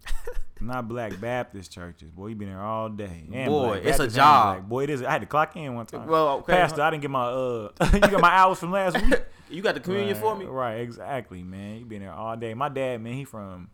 Not 0.61 0.89
black 0.89 1.19
Baptist 1.19 1.73
churches. 1.73 2.11
Boy, 2.11 2.29
you 2.29 2.37
been 2.37 2.49
there 2.51 2.61
all 2.61 2.91
day. 2.91 3.25
And 3.33 3.47
Boy, 3.47 3.79
it's 3.79 3.97
a 3.97 4.03
Baptist 4.03 4.17
job. 4.17 4.69
Boy, 4.69 4.85
it 4.85 4.91
is. 4.91 5.03
I 5.03 5.11
had 5.11 5.23
to 5.23 5.27
clock 5.27 5.57
in 5.57 5.75
one 5.75 5.87
time. 5.87 6.07
Well, 6.07 6.29
okay. 6.39 6.53
Pastor, 6.53 6.83
I 6.83 6.91
didn't 6.91 7.03
get 7.03 7.11
my 7.11 7.25
uh, 7.25 7.71
you 7.95 8.01
got 8.01 8.21
my 8.21 8.31
hours 8.31 8.59
from 8.59 8.71
last 8.73 9.01
week. 9.01 9.23
You 9.51 9.63
got 9.63 9.75
the 9.75 9.81
communion 9.81 10.15
right, 10.15 10.21
for 10.23 10.37
me? 10.37 10.45
Right, 10.45 10.77
exactly, 10.77 11.43
man. 11.43 11.81
You 11.81 11.85
been 11.85 12.03
there 12.03 12.13
all 12.13 12.37
day. 12.37 12.55
My 12.55 12.69
dad, 12.69 13.03
man, 13.03 13.15
he 13.15 13.25
from, 13.25 13.69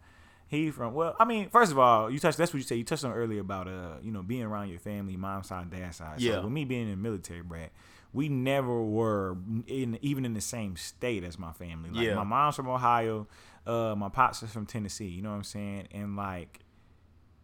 he 0.49 0.71
from. 0.71 0.95
Well, 0.95 1.17
I 1.19 1.25
mean, 1.25 1.49
first 1.51 1.73
of 1.73 1.79
all, 1.79 2.11
you 2.11 2.19
touched. 2.19 2.39
That's 2.39 2.53
what 2.53 2.59
you 2.59 2.65
said. 2.65 2.79
You 2.79 2.85
touched 2.85 3.05
on 3.05 3.13
earlier 3.13 3.41
about 3.41 3.69
uh, 3.69 3.97
you 4.03 4.13
know, 4.13 4.23
being 4.23 4.43
around 4.43 4.69
your 4.69 4.79
family, 4.79 5.17
mom 5.17 5.43
side, 5.43 5.71
dad 5.71 5.95
side. 5.95 6.21
Yeah. 6.21 6.35
So 6.35 6.43
with 6.45 6.53
me 6.53 6.65
being 6.65 6.85
in 6.85 6.91
the 6.91 6.97
military, 6.97 7.43
Brad, 7.43 7.71
we 8.13 8.29
never 8.29 8.83
were 8.83 9.37
in 9.67 9.99
even 10.03 10.25
in 10.25 10.35
the 10.35 10.41
same 10.41 10.77
state 10.77 11.25
as 11.25 11.39
my 11.39 11.53
family. 11.53 11.91
Like 11.91 12.05
Yeah. 12.07 12.15
my 12.15 12.25
mom's 12.25 12.57
from 12.57 12.69
Ohio, 12.69 13.27
uh, 13.67 13.95
my 13.97 14.09
pops 14.09 14.43
is 14.43 14.51
from 14.53 14.67
Tennessee. 14.67 15.09
You 15.09 15.23
know 15.23 15.31
what 15.31 15.37
I'm 15.37 15.45
saying? 15.45 15.89
And 15.93 16.17
like 16.17 16.61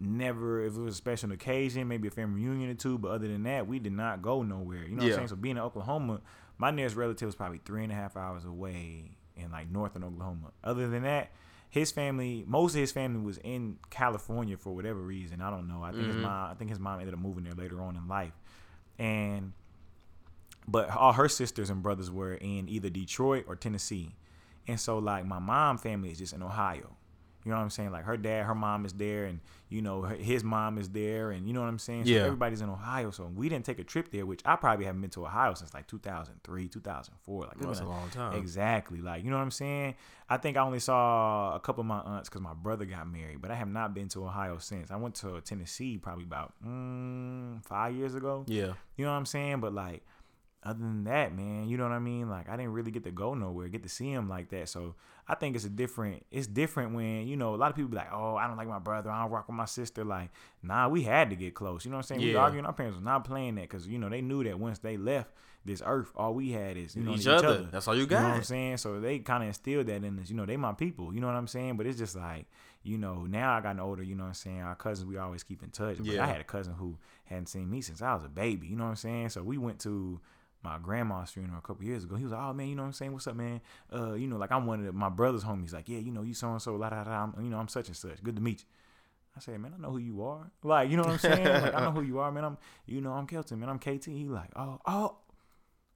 never 0.01 0.65
if 0.65 0.75
it 0.77 0.81
was 0.81 0.95
a 0.95 0.97
special 0.97 1.31
occasion, 1.33 1.87
maybe 1.89 2.09
a 2.09 2.11
family 2.11 2.43
reunion 2.43 2.71
or 2.71 2.75
two, 2.75 2.99
but 2.99 3.09
other 3.11 3.29
than 3.29 3.45
that, 3.45 3.67
we 3.67 3.79
did 3.79 3.93
not 3.93 4.23
go 4.23 4.43
nowhere. 4.43 4.85
You 4.85 4.97
know 4.97 5.03
what 5.03 5.13
I'm 5.13 5.17
saying? 5.17 5.29
So 5.29 5.37
being 5.37 5.57
in 5.57 5.63
Oklahoma, 5.63 6.21
my 6.59 6.71
nearest 6.71 6.97
relative 6.97 7.27
was 7.27 7.35
probably 7.35 7.61
three 7.65 7.83
and 7.85 7.93
a 7.93 7.95
half 7.95 8.17
hours 8.17 8.45
away 8.45 9.17
in 9.37 9.51
like 9.51 9.71
northern 9.71 10.05
Oklahoma. 10.05 10.53
Other 10.65 10.89
than 10.89 11.03
that, 11.05 11.31
his 11.73 11.91
family, 11.91 12.45
most 12.47 12.75
of 12.75 12.81
his 12.81 12.93
family 12.93 13.19
was 13.23 13.39
in 13.39 13.79
California 13.89 14.59
for 14.59 14.75
whatever 14.75 15.01
reason. 15.01 15.41
I 15.41 15.49
don't 15.49 15.67
know. 15.67 15.83
I 15.83 15.93
think 15.93 16.09
his 16.09 16.17
Mhm. 16.19 16.21
mom, 16.21 16.51
I 16.51 16.55
think 16.55 16.69
his 16.69 16.79
mom 16.79 17.01
ended 17.01 17.15
up 17.15 17.21
moving 17.21 17.45
there 17.45 17.55
later 17.55 17.81
on 17.81 17.97
in 17.97 18.07
life, 18.07 18.35
and 18.99 19.55
but 20.69 20.91
all 20.91 21.15
her 21.15 21.31
sisters 21.31 21.71
and 21.71 21.83
brothers 21.83 22.11
were 22.11 22.35
in 22.35 22.69
either 22.69 22.91
Detroit 22.91 23.47
or 23.49 23.57
Tennessee, 23.57 24.15
and 24.69 24.79
so 24.79 24.99
like 24.99 25.25
my 25.25 25.39
mom 25.39 25.79
family 25.79 26.11
is 26.11 26.19
just 26.19 26.35
in 26.35 26.43
Ohio. 26.43 26.95
You 27.45 27.51
know 27.51 27.57
what 27.57 27.63
I'm 27.65 27.71
saying? 27.71 27.91
Like 27.91 28.05
her 28.05 28.17
dad, 28.17 28.45
her 28.47 28.55
mom 28.55 28.85
is 28.85 28.93
there, 28.93 29.25
and 29.25 29.41
you 29.69 29.83
know 29.83 30.03
her, 30.03 30.15
his 30.15 30.45
mom 30.45 30.79
is 30.79 30.89
there, 30.91 31.31
and 31.33 31.47
you 31.47 31.53
know 31.53 31.61
what 31.61 31.67
I'm 31.69 31.79
saying. 31.79 32.05
So 32.05 32.11
Yeah. 32.13 32.21
everybody's 32.25 32.61
in 32.61 32.69
Ohio. 32.71 33.11
So 33.11 33.25
we 33.35 33.49
didn't 33.49 33.65
take 33.65 33.79
a 33.79 33.85
trip 33.85 34.11
there, 34.13 34.25
which 34.27 34.41
I 34.45 34.57
probably 34.57 34.85
haven't 34.85 35.01
been 35.01 35.11
to 35.11 35.25
Ohio 35.27 35.55
since 35.55 35.75
like 35.75 35.87
2003, 35.89 36.69
2004. 36.69 37.41
Like 37.47 37.59
That's 37.59 37.81
a 37.81 37.85
long 37.85 38.09
time. 38.11 38.35
Exactly. 38.35 39.01
Like 39.01 39.25
you 39.25 39.31
know 39.31 39.37
what 39.37 39.43
I'm 39.43 39.51
saying. 39.51 39.95
I 40.29 40.37
think 40.39 40.57
I 40.57 40.61
only 40.63 40.79
saw 40.81 41.55
a 41.55 41.61
couple 41.61 41.83
of 41.83 41.87
my 41.87 41.99
aunts 42.01 42.29
because 42.29 42.41
my 42.43 42.55
brother 42.55 42.85
got 42.87 43.07
married, 43.11 43.43
but 43.43 43.51
I 43.51 43.55
have 43.55 43.69
not 43.69 43.93
been 43.93 44.09
to 44.11 44.25
Ohio 44.25 44.59
since. 44.59 44.91
I 44.91 44.97
went 44.97 45.15
to 45.17 45.41
Tennessee 45.43 45.99
probably 45.99 46.25
about 46.25 46.55
mm, 46.65 47.63
five 47.65 47.95
years 47.95 48.15
ago. 48.15 48.45
Yeah. 48.47 48.73
You 48.97 49.05
know 49.05 49.11
what 49.11 49.19
I'm 49.19 49.27
saying? 49.27 49.61
But 49.61 49.75
like, 49.75 50.03
other 50.65 50.79
than 50.79 51.05
that, 51.05 51.35
man, 51.35 51.69
you 51.69 51.77
know 51.77 51.83
what 51.83 51.93
I 51.93 51.99
mean? 51.99 52.31
Like, 52.31 52.49
I 52.49 52.57
didn't 52.57 52.73
really 52.73 52.91
get 52.93 53.03
to 53.05 53.11
go 53.11 53.35
nowhere, 53.35 53.69
get 53.69 53.83
to 53.83 53.89
see 53.89 54.11
him 54.13 54.29
like 54.29 54.49
that. 54.51 54.69
So 54.69 54.95
I 55.27 55.35
think 55.35 55.57
it's 55.57 55.65
a 55.65 55.69
different. 55.71 56.25
It's 56.31 56.47
different 56.47 56.95
when 56.95 57.27
you 57.27 57.37
know 57.37 57.55
a 57.55 57.57
lot 57.57 57.71
of 57.71 57.77
people 57.77 57.91
be 57.91 57.97
like, 57.97 58.13
"Oh, 58.13 58.37
I 58.37 58.47
don't 58.47 58.57
like 58.57 58.69
my 58.69 58.79
brother. 58.79 59.11
I 59.11 59.23
don't 59.23 59.31
rock 59.33 59.49
with 59.49 59.57
my 59.57 59.65
sister." 59.65 60.05
Like, 60.05 60.31
nah, 60.63 60.89
we 60.89 61.03
had 61.03 61.31
to 61.31 61.37
get 61.37 61.55
close. 61.55 61.85
You 61.85 61.91
know 61.91 61.97
what 61.97 62.05
I'm 62.11 62.17
saying? 62.17 62.21
We 62.23 62.33
Yeah. 62.35 62.39
arguing. 62.41 62.67
Our 62.67 62.73
parents 62.73 62.97
was 62.97 63.05
not 63.05 63.25
playing 63.25 63.57
that 63.57 63.63
because 63.63 63.87
you 63.89 63.99
know 63.99 64.09
they 64.09 64.21
knew 64.21 64.45
that 64.45 64.59
once 64.59 64.79
they 64.79 64.97
left 64.97 65.31
this 65.65 65.83
earth, 65.85 66.11
all 66.17 66.35
we 66.35 66.51
had 66.53 66.77
is 66.77 66.95
you 66.97 67.03
know 67.03 67.13
Each 67.15 67.21
each, 67.21 67.27
other. 67.29 67.49
other. 67.49 67.63
That's 67.71 67.87
all 67.89 67.97
you 67.97 68.07
got. 68.07 68.17
You 68.19 68.23
know 68.23 68.29
what. 68.31 68.37
I'm 68.39 68.43
saying? 68.45 68.77
So 68.79 69.01
they 69.01 69.19
kind 69.21 69.43
of 69.43 69.49
instilled 69.49 69.87
that 69.87 70.05
in 70.05 70.19
us. 70.19 70.31
You 70.31 70.37
know, 70.37 70.47
they 70.47 70.57
my 70.57 70.73
people. 70.73 71.13
You 71.15 71.21
know 71.21 71.27
what 71.29 71.37
I'm 71.37 71.47
saying? 71.49 71.77
But 71.77 71.87
it's 71.87 71.99
just 71.99 72.17
like, 72.17 72.47
you 72.85 72.99
know, 72.99 73.27
now 73.27 73.55
I 73.57 73.61
gotten 73.61 73.81
older. 73.81 74.03
You 74.03 74.15
know 74.17 74.25
what 74.25 74.29
I'm 74.29 74.35
saying? 74.35 74.61
Our 74.61 74.75
cousins, 74.75 75.09
we 75.09 75.19
always 75.19 75.43
keep 75.45 75.63
in 75.63 75.71
touch. 75.71 75.99
But 75.99 76.07
Yeah. 76.07 76.25
I 76.25 76.27
had 76.27 76.41
a 76.41 76.45
cousin 76.45 76.75
who 76.75 76.99
hadn't 77.25 77.47
seen 77.49 77.71
me 77.71 77.81
since 77.81 78.01
I 78.03 78.15
was 78.15 78.25
a 78.25 78.29
baby. 78.29 78.67
You 78.69 78.77
know 78.77 78.85
what 78.85 78.91
I'm 78.91 78.97
saying? 78.97 79.29
So 79.31 79.43
we 79.45 79.57
went 79.59 79.79
to 79.81 80.21
my 80.63 80.79
grandma's 80.79 81.31
funeral 81.31 81.59
a 81.59 81.63
couple 81.63 81.85
years 81.85 82.05
ago. 82.05 82.17
He 82.17 82.25
was 82.25 82.33
like, 82.33 82.41
"Oh 82.43 82.53
man, 82.53 82.69
you 82.69 82.75
know 82.77 82.83
what 82.83 82.87
I'm 82.89 82.93
saying? 82.93 83.13
What's 83.13 83.27
up, 83.27 83.37
man? 83.37 83.61
Uh, 83.93 84.13
you 84.15 84.27
know, 84.27 84.37
like 84.37 84.53
I'm 84.53 84.67
one 84.67 84.81
of 84.81 84.87
the, 84.87 84.93
my 84.93 85.09
brother's 85.09 85.45
homies. 85.45 85.73
Like, 85.73 85.89
yeah, 85.89 85.99
you 85.99 86.13
know, 86.13 86.23
you 86.23 86.35
so 86.35 86.51
and 86.51 86.63
so, 86.63 86.77
la 86.77 86.91
da 86.91 87.05
da. 87.05 87.11
I'm, 87.25 87.35
You 87.45 87.51
know, 87.51 87.59
I'm 87.59 87.69
such 87.69 87.89
and 87.89 87.97
such. 87.97 88.23
Good 88.23 88.37
to 88.37 88.43
meet 88.43 88.61
you." 88.61 88.67
I 89.37 89.41
said, 89.41 89.59
"Man, 89.61 89.73
I 89.77 89.81
know 89.81 89.91
who 89.93 89.99
you 89.99 90.23
are. 90.25 90.51
Like, 90.63 90.91
you 90.91 90.97
know 90.97 91.05
what 91.05 91.13
I'm 91.13 91.19
saying? 91.19 91.45
like, 91.63 91.75
I 91.75 91.81
know 91.81 91.91
who 91.91 92.03
you 92.03 92.19
are, 92.19 92.31
man. 92.31 92.45
I'm, 92.45 92.59
you 92.87 93.01
know, 93.01 93.13
I'm 93.13 93.27
Kelton, 93.27 93.59
man. 93.61 93.69
I'm 93.69 93.79
KT." 93.79 94.07
He 94.07 94.27
like, 94.29 94.51
"Oh, 94.57 94.79
oh." 94.87 95.17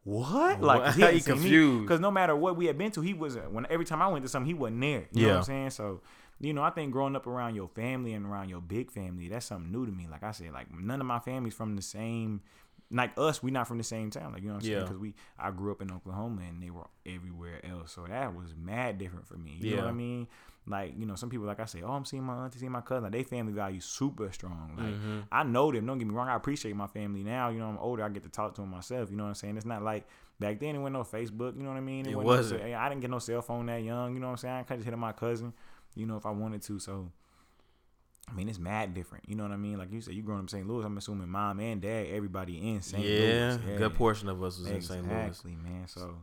What? 0.05 0.63
Like 0.63 0.87
he, 0.95 1.01
He 1.01 1.03
hadn't 1.03 1.21
seen 1.21 1.35
me. 1.35 1.41
confused. 1.41 1.83
Because 1.83 2.01
no 2.01 2.11
matter 2.11 2.37
what 2.37 2.57
we 2.57 2.67
had 2.67 2.79
been 2.79 2.93
to, 2.93 3.01
he 3.01 3.13
wasn't. 3.15 3.51
When 3.51 3.67
every 3.71 3.85
time 3.85 4.01
I 4.03 4.09
went 4.09 4.25
to 4.25 4.29
something, 4.29 4.47
he 4.47 4.55
wasn't 4.55 4.81
there. 4.81 5.09
You 5.13 5.23
know 5.23 5.29
what 5.29 5.33
Yeah. 5.33 5.37
I'm 5.39 5.43
saying? 5.43 5.71
So, 5.71 6.01
you 6.39 6.53
know, 6.53 6.63
I 6.63 6.71
think 6.71 6.93
growing 6.93 7.17
up 7.17 7.27
around 7.27 7.55
your 7.57 7.69
family 7.69 8.13
and 8.13 8.25
around 8.27 8.49
your 8.49 8.61
big 8.61 8.91
family, 8.93 9.29
that's 9.29 9.47
something 9.47 9.73
new 9.73 9.85
to 9.85 9.91
me. 9.91 10.07
Like 10.09 10.23
I 10.23 10.31
said, 10.31 10.53
like 10.53 10.73
none 10.73 11.01
of 11.01 11.07
my 11.07 11.19
family's 11.19 11.55
from 11.55 11.75
the 11.75 11.83
same. 11.83 12.41
Like 12.91 13.13
us, 13.19 13.43
we 13.43 13.51
not 13.51 13.67
from 13.67 13.79
the 13.79 13.85
same 13.85 14.11
town. 14.11 14.33
Like 14.33 14.43
you 14.43 14.49
know 14.49 14.55
what 14.55 14.63
I'm 14.63 14.67
saying? 14.67 14.77
Yeah. 14.77 14.83
Because 14.85 14.99
we, 14.99 15.15
I 15.39 15.51
grew 15.51 15.73
up 15.73 15.83
in 15.83 15.91
Oklahoma 15.91 16.43
and 16.49 16.63
they 16.63 16.71
were 16.71 16.87
everywhere 17.05 17.61
else. 17.67 17.93
So 17.93 18.05
that 18.09 18.35
was 18.35 18.55
mad 18.57 18.99
different 18.99 19.27
for 19.27 19.37
me. 19.37 19.57
You 19.61 19.71
know 19.77 19.83
what 19.83 19.91
I 19.91 19.93
mean? 19.93 20.29
Like 20.69 20.95
you 20.99 21.05
know, 21.07 21.15
some 21.17 21.29
people 21.31 21.47
like 21.47 21.59
I 21.61 21.65
say, 21.65 21.83
oh, 21.83 21.91
I'm 21.93 22.05
seeing 22.05 22.23
my 22.23 22.45
auntie, 22.45 22.59
seeing 22.61 22.71
my 22.73 22.81
cousin. 22.81 23.05
Like, 23.05 23.13
they 23.13 23.23
family 23.25 23.53
value 23.53 23.81
super 23.81 24.31
strong. 24.33 24.73
Like 24.77 24.95
Mhm. 24.95 25.25
I 25.33 25.43
know 25.43 25.73
them. 25.73 25.87
Don't 25.87 25.99
get 25.99 26.07
me 26.07 26.15
wrong. 26.15 26.29
I 26.29 26.37
appreciate 26.37 26.77
my 26.77 26.87
family 26.87 27.23
now. 27.25 27.49
You 27.49 27.59
know, 27.59 27.69
I'm 27.69 27.79
older. 27.79 28.05
I 28.05 28.09
get 28.09 28.23
to 28.23 28.29
talk 28.29 28.55
to 28.57 28.61
them 28.63 28.71
myself. 28.71 29.11
You 29.11 29.17
know 29.17 29.25
what 29.25 29.29
I'm 29.31 29.35
saying? 29.35 29.57
It's 29.57 29.67
not 29.67 29.83
like 29.83 30.07
back 30.39 30.61
then. 30.61 30.75
It 30.77 30.79
wasn't 30.79 30.95
no 30.95 31.03
Facebook. 31.03 31.57
You 31.57 31.63
know 31.65 31.71
what 31.71 31.77
I 31.79 31.81
mean? 31.81 32.07
It 32.07 32.15
wasn't 32.15 32.25
no 32.25 32.25
wasn't. 32.37 32.61
cell- 32.63 32.75
I 32.81 32.89
didn't 32.89 33.01
get 33.01 33.11
no 33.11 33.19
cell 33.19 33.43
phone 33.43 33.67
that 33.67 33.83
young. 33.83 34.15
You 34.15 34.21
know 34.21 34.27
what 34.27 34.33
I'm 34.33 34.37
saying? 34.39 34.55
I 34.55 34.63
could 34.63 34.77
just 34.79 34.85
hit 34.85 34.95
up 34.95 35.01
my 35.01 35.13
cousin. 35.13 35.53
You 35.97 36.07
know, 36.07 36.17
if 36.17 36.27
I 36.27 36.31
wanted 36.31 36.63
to. 36.63 36.79
So, 36.79 37.11
I 38.29 38.33
mean, 38.35 38.49
it's 38.49 38.59
mad 38.59 38.93
different. 38.95 39.29
You 39.29 39.37
know 39.37 39.45
what 39.45 39.53
I 39.53 39.57
mean? 39.57 39.79
Like 39.79 39.93
you 39.93 40.01
said, 40.01 40.15
you 40.15 40.23
growing 40.23 40.41
up 40.41 40.45
in 40.45 40.49
St. 40.49 40.67
Louis. 40.69 40.85
I'm 40.85 40.99
assuming 40.99 41.29
mom 41.29 41.61
and 41.61 41.81
dad, 41.81 42.07
everybody 42.11 42.71
in 42.71 42.83
St. 42.83 43.03
Yeah, 43.05 43.59
Louis. 43.65 43.79
good 43.79 43.95
portion 43.95 44.29
of 44.29 44.43
us 44.43 44.59
was 44.59 44.69
in 44.69 44.81
St. 44.83 45.07
Louis. 45.07 45.27
Exactly, 45.29 45.57
man. 45.57 45.87
So 45.87 46.17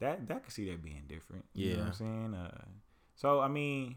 that 0.00 0.26
that 0.28 0.42
could 0.44 0.52
see 0.52 0.68
that 0.70 0.82
being 0.82 1.02
different. 1.06 1.44
You 1.52 1.70
know 1.70 1.72
Yeah. 1.72 1.78
what 1.80 1.86
I'm 1.88 1.92
saying? 1.94 2.34
Uh, 2.34 2.64
so 3.14 3.40
I 3.40 3.48
mean, 3.48 3.96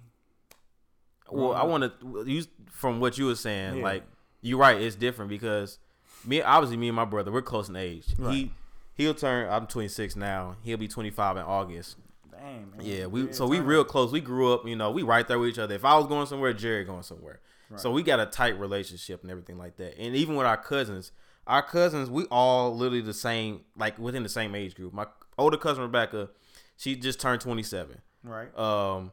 Well, 1.31 1.53
I 1.53 1.63
want 1.63 1.83
to 2.01 2.23
use 2.25 2.47
from 2.69 2.99
what 2.99 3.17
you 3.17 3.25
were 3.27 3.35
saying. 3.35 3.77
Yeah. 3.77 3.83
Like 3.83 4.03
you're 4.41 4.59
right, 4.59 4.79
it's 4.79 4.95
different 4.95 5.29
because 5.29 5.79
me, 6.25 6.41
obviously, 6.41 6.77
me 6.77 6.89
and 6.89 6.95
my 6.95 7.05
brother, 7.05 7.31
we're 7.31 7.41
close 7.41 7.69
in 7.69 7.75
age. 7.75 8.05
He 8.29 8.51
he'll 8.93 9.13
turn. 9.13 9.49
I'm 9.49 9.67
26 9.67 10.15
now. 10.15 10.57
He'll 10.63 10.77
be 10.77 10.87
25 10.87 11.37
in 11.37 11.43
August. 11.43 11.95
Dang, 12.39 12.71
man. 12.71 12.85
Yeah, 12.85 13.05
we 13.07 13.33
so 13.33 13.47
we 13.47 13.59
real 13.59 13.83
close. 13.83 14.11
We 14.11 14.21
grew 14.21 14.53
up, 14.53 14.67
you 14.67 14.75
know, 14.75 14.91
we 14.91 15.03
right 15.03 15.27
there 15.27 15.39
with 15.39 15.49
each 15.49 15.59
other. 15.59 15.75
If 15.75 15.85
I 15.85 15.97
was 15.97 16.07
going 16.07 16.27
somewhere, 16.27 16.53
Jerry 16.53 16.83
going 16.83 17.03
somewhere. 17.03 17.39
So 17.75 17.91
we 17.91 18.01
got 18.01 18.21
a 18.21 18.25
tight 18.25 18.57
relationship 18.57 19.23
and 19.23 19.29
everything 19.29 19.57
like 19.57 19.75
that. 19.75 19.99
And 19.99 20.15
even 20.15 20.37
with 20.37 20.47
our 20.47 20.55
cousins, 20.55 21.11
our 21.45 21.61
cousins, 21.61 22.09
we 22.09 22.23
all 22.31 22.73
literally 22.75 23.01
the 23.01 23.13
same, 23.13 23.61
like 23.75 23.99
within 23.99 24.23
the 24.23 24.29
same 24.29 24.55
age 24.55 24.73
group. 24.73 24.93
My 24.93 25.05
older 25.37 25.57
cousin 25.57 25.83
Rebecca, 25.83 26.29
she 26.77 26.95
just 26.95 27.19
turned 27.19 27.41
27. 27.41 27.99
Right. 28.23 28.57
Um, 28.57 29.11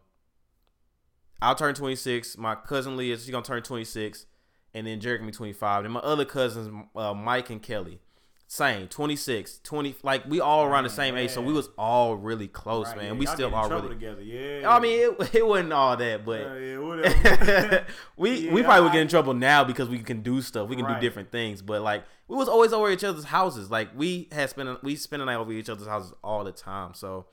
I'll 1.42 1.56
turn 1.56 1.74
26. 1.74 2.38
My 2.38 2.54
cousin 2.54 2.96
Leah, 2.96 3.16
she's 3.16 3.30
gonna 3.30 3.44
turn 3.44 3.62
26, 3.62 4.26
and 4.72 4.86
then 4.86 5.00
Jerry 5.00 5.18
gonna 5.18 5.30
be 5.30 5.36
25. 5.36 5.84
And 5.84 5.94
my 5.94 6.00
other 6.00 6.24
cousins, 6.24 6.86
uh, 6.94 7.12
Mike 7.12 7.50
and 7.50 7.60
Kelly, 7.60 7.98
same 8.46 8.86
26, 8.88 9.60
20. 9.64 9.96
Like 10.02 10.26
we 10.26 10.40
all 10.40 10.64
around 10.64 10.84
the 10.84 10.90
same 10.90 11.16
age, 11.16 11.30
so 11.30 11.40
we 11.40 11.52
was 11.52 11.68
all 11.78 12.14
really 12.16 12.46
close, 12.46 12.86
Right, 12.88 12.96
man. 12.98 13.06
yeah, 13.06 13.12
we 13.12 13.26
y'all 13.26 13.34
still 13.34 13.54
all 13.54 13.68
really. 13.68 13.88
together. 13.88 14.22
Yeah. 14.22 14.68
I 14.70 14.78
mean, 14.80 15.00
it, 15.18 15.34
it 15.34 15.46
wasn't 15.46 15.72
all 15.72 15.96
that, 15.96 16.24
but 16.24 16.40
Yeah, 16.40 17.02
yeah, 17.44 17.84
we 18.16 18.50
we 18.50 18.62
probably 18.62 18.82
would 18.84 18.92
get 18.92 19.02
in 19.02 19.08
trouble 19.08 19.34
now 19.34 19.64
because 19.64 19.88
we 19.88 19.98
can 19.98 20.22
do 20.22 20.40
stuff. 20.42 20.68
We 20.68 20.76
can 20.76 20.84
Right. 20.84 21.00
do 21.00 21.06
different 21.06 21.32
things. 21.32 21.62
But 21.62 21.82
like 21.82 22.04
we 22.28 22.36
was 22.36 22.48
always 22.48 22.72
over 22.72 22.90
each 22.90 23.02
other's 23.04 23.24
houses. 23.24 23.70
Like 23.70 23.88
we 23.96 24.28
had 24.30 24.50
spent 24.50 24.82
we 24.82 24.94
spent 24.96 25.20
the 25.20 25.24
night 25.26 25.36
over 25.36 25.52
each 25.52 25.68
other's 25.68 25.88
houses 25.88 26.12
all 26.22 26.44
the 26.44 26.52
time. 26.52 26.94
So 26.94 27.26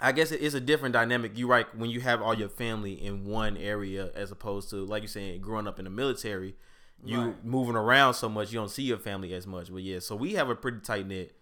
I 0.00 0.12
guess 0.12 0.32
it 0.32 0.40
is 0.40 0.54
a 0.54 0.60
different 0.60 0.92
dynamic. 0.92 1.36
You 1.36 1.46
right 1.48 1.66
when 1.76 1.90
you 1.90 2.00
have 2.00 2.22
all 2.22 2.34
your 2.34 2.48
family 2.48 2.92
in 2.92 3.24
one 3.24 3.56
area 3.56 4.10
as 4.14 4.30
opposed 4.30 4.70
to 4.70 4.76
like 4.84 5.02
you 5.02 5.08
saying 5.08 5.40
growing 5.40 5.66
up 5.66 5.78
in 5.78 5.84
the 5.84 5.90
military. 5.90 6.54
You 7.04 7.20
Right. 7.20 7.44
moving 7.44 7.76
around 7.76 8.14
so 8.14 8.28
much, 8.28 8.52
you 8.52 8.58
don't 8.58 8.70
see 8.70 8.82
your 8.84 8.98
family 8.98 9.34
as 9.34 9.46
much. 9.46 9.70
But 9.72 9.82
yeah, 9.82 9.98
so 9.98 10.16
we 10.16 10.34
have 10.34 10.48
a 10.48 10.54
pretty 10.54 10.80
tight 10.80 11.06
knit, 11.06 11.36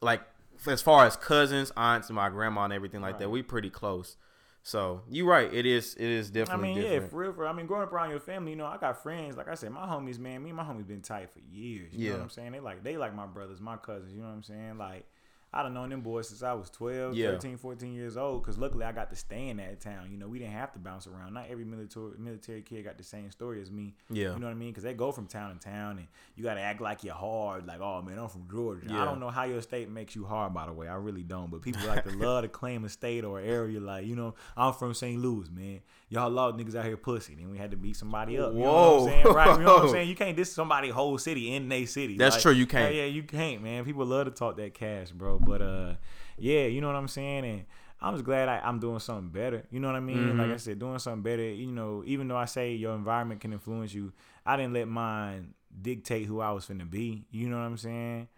like 0.00 0.22
as 0.66 0.80
far 0.80 1.06
as 1.06 1.16
cousins, 1.16 1.72
aunts, 1.76 2.08
and 2.08 2.16
my 2.16 2.28
grandma 2.28 2.64
and 2.64 2.72
everything 2.72 3.00
like 3.00 3.18
that. 3.18 3.30
We 3.30 3.42
pretty 3.42 3.70
close. 3.70 4.16
So 4.62 5.02
you're 5.08 5.26
right, 5.26 5.52
it 5.52 5.64
is 5.66 5.94
it 5.94 6.02
is 6.08 6.30
definitely. 6.30 6.70
I 6.70 6.74
mean, 6.74 6.76
yeah, 6.76 6.82
different. 6.90 7.10
for 7.10 7.16
real, 7.18 7.32
for 7.32 7.40
real. 7.42 7.50
I 7.50 7.52
mean, 7.54 7.66
growing 7.66 7.84
up 7.84 7.92
around 7.92 8.10
your 8.10 8.20
family, 8.20 8.50
you 8.52 8.56
know, 8.56 8.66
I 8.66 8.76
got 8.76 9.02
friends. 9.02 9.36
Like 9.36 9.48
I 9.48 9.54
said, 9.54 9.70
my 9.72 9.86
homies, 9.86 10.18
man, 10.18 10.42
me 10.42 10.50
and 10.50 10.56
my 10.56 10.62
homies 10.64 10.86
been 10.86 11.00
tight 11.00 11.30
for 11.30 11.40
years. 11.40 11.92
You 11.94 12.04
Yeah. 12.04 12.10
know 12.12 12.16
what 12.18 12.22
I'm 12.24 12.30
saying? 12.30 12.52
They 12.52 12.60
like 12.60 12.84
they 12.84 12.96
like 12.96 13.14
my 13.14 13.26
brothers, 13.26 13.60
my 13.60 13.76
cousins. 13.76 14.12
You 14.12 14.20
know 14.20 14.28
what 14.28 14.34
I'm 14.34 14.42
saying? 14.42 14.78
Like 14.78 15.06
I 15.52 15.62
done 15.62 15.72
known 15.72 15.88
them 15.88 16.02
boys 16.02 16.28
since 16.28 16.42
I 16.42 16.52
was 16.52 16.68
12, 16.70 17.14
Yeah. 17.14 17.30
13, 17.30 17.56
14 17.56 17.94
years 17.94 18.18
old. 18.18 18.44
Cause 18.44 18.58
luckily 18.58 18.84
I 18.84 18.92
got 18.92 19.08
to 19.10 19.16
stay 19.16 19.48
in 19.48 19.56
that 19.56 19.80
town. 19.80 20.10
You 20.10 20.18
know, 20.18 20.28
we 20.28 20.38
didn't 20.38 20.52
have 20.52 20.72
to 20.72 20.78
bounce 20.78 21.06
around. 21.06 21.32
Not 21.32 21.46
every 21.50 21.64
military 21.64 22.12
military 22.18 22.60
kid 22.60 22.84
got 22.84 22.98
the 22.98 23.04
same 23.04 23.30
story 23.30 23.62
as 23.62 23.70
me. 23.70 23.94
Yeah. 24.10 24.34
You 24.34 24.40
know 24.40 24.46
what 24.46 24.52
I 24.52 24.54
mean? 24.54 24.70
Because 24.70 24.84
they 24.84 24.92
go 24.92 25.10
from 25.10 25.26
town 25.26 25.58
to 25.58 25.58
town, 25.58 25.98
and 25.98 26.06
you 26.36 26.44
got 26.44 26.54
to 26.54 26.60
act 26.60 26.82
like 26.82 27.02
you're 27.02 27.14
hard. 27.14 27.66
Like, 27.66 27.80
oh 27.80 28.02
man, 28.02 28.18
I'm 28.18 28.28
from 28.28 28.46
Georgia. 28.50 28.86
Yeah. 28.90 29.02
I 29.02 29.04
don't 29.06 29.20
know 29.20 29.30
how 29.30 29.44
your 29.44 29.62
state 29.62 29.88
makes 29.90 30.14
you 30.14 30.26
hard, 30.26 30.52
by 30.52 30.66
the 30.66 30.72
way. 30.72 30.86
I 30.86 30.96
really 30.96 31.22
don't. 31.22 31.50
But 31.50 31.62
people 31.62 31.86
like 31.86 32.04
to 32.04 32.10
love 32.16 32.42
to 32.42 32.48
claim 32.48 32.84
a 32.84 32.88
state 32.90 33.24
or 33.24 33.40
area. 33.40 33.80
Like, 33.80 34.04
you 34.06 34.16
know, 34.16 34.34
I'm 34.56 34.74
from 34.74 34.92
St. 34.92 35.18
Louis, 35.18 35.48
man. 35.50 35.80
Y'all 36.10 36.30
law 36.30 36.52
niggas 36.52 36.74
out 36.74 36.84
here 36.84 36.96
pussy. 36.96 37.34
Then 37.34 37.50
we 37.50 37.58
had 37.58 37.70
to 37.70 37.76
beat 37.76 37.96
somebody 37.96 38.38
up. 38.38 38.52
You 38.54 38.60
know 38.60 38.64
what 38.72 38.74
Whoa. 38.74 38.98
I'm 39.04 39.08
saying? 39.10 39.26
Right? 39.34 39.58
You 39.58 39.64
know 39.64 39.74
what 39.74 39.82
I'm 39.84 39.90
saying? 39.90 40.08
You 40.08 40.14
can't 40.16 40.36
diss 40.36 40.52
somebody 40.52 40.88
whole 40.88 41.18
city 41.18 41.54
in 41.54 41.68
they 41.68 41.84
city. 41.86 42.16
That's 42.16 42.36
Like, 42.36 42.42
true, 42.42 42.52
you 42.52 42.66
can't. 42.66 42.94
Yeah, 42.94 43.02
yeah, 43.02 43.08
you 43.08 43.22
can't, 43.22 43.62
man. 43.62 43.84
People 43.84 44.06
love 44.06 44.26
to 44.26 44.30
talk 44.30 44.56
that 44.56 44.74
cash, 44.74 45.10
bro. 45.10 45.37
But 45.40 45.62
uh, 45.62 45.94
yeah, 46.36 46.66
you 46.66 46.80
know 46.80 46.88
what 46.88 46.96
I'm 46.96 47.08
saying. 47.08 47.44
And 47.44 47.64
I'm 48.00 48.14
just 48.14 48.24
glad 48.24 48.48
I, 48.48 48.60
I'm 48.60 48.78
doing 48.78 49.00
something 49.00 49.30
better. 49.30 49.64
You 49.70 49.80
know 49.80 49.88
what 49.88 49.96
I 49.96 50.00
mean? 50.00 50.18
Mm-hmm. 50.18 50.40
Like 50.40 50.50
I 50.50 50.56
said, 50.56 50.78
doing 50.78 50.98
something 50.98 51.22
better. 51.22 51.42
You 51.42 51.72
know, 51.72 52.02
even 52.06 52.28
though 52.28 52.36
I 52.36 52.44
say 52.44 52.74
your 52.74 52.94
environment 52.94 53.40
can 53.40 53.52
influence 53.52 53.92
you, 53.92 54.12
I 54.46 54.56
didn't 54.56 54.74
let 54.74 54.88
mine 54.88 55.54
dictate 55.80 56.26
who 56.26 56.40
I 56.40 56.52
was 56.52 56.66
finna 56.66 56.88
be. 56.88 57.26
You 57.30 57.48
know 57.48 57.56
what 57.56 57.64
I'm 57.64 57.76
saying? 57.76 58.28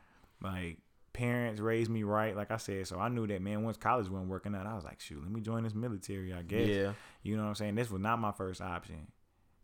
Like 0.42 0.78
parents 1.12 1.60
raised 1.60 1.90
me 1.90 2.02
right, 2.02 2.34
like 2.34 2.50
I 2.50 2.56
said. 2.56 2.86
So 2.86 2.98
I 2.98 3.08
knew 3.08 3.26
that 3.26 3.42
man. 3.42 3.62
Once 3.62 3.76
college 3.76 4.08
wasn't 4.08 4.30
working 4.30 4.54
out, 4.54 4.66
I 4.66 4.74
was 4.74 4.84
like, 4.84 5.00
shoot, 5.00 5.22
let 5.22 5.30
me 5.30 5.40
join 5.40 5.64
this 5.64 5.74
military. 5.74 6.32
I 6.32 6.42
guess. 6.42 6.68
Yeah. 6.68 6.92
You 7.22 7.36
know 7.36 7.42
what 7.42 7.50
I'm 7.50 7.54
saying? 7.56 7.74
This 7.74 7.90
was 7.90 8.00
not 8.00 8.18
my 8.18 8.32
first 8.32 8.60
option. 8.60 9.08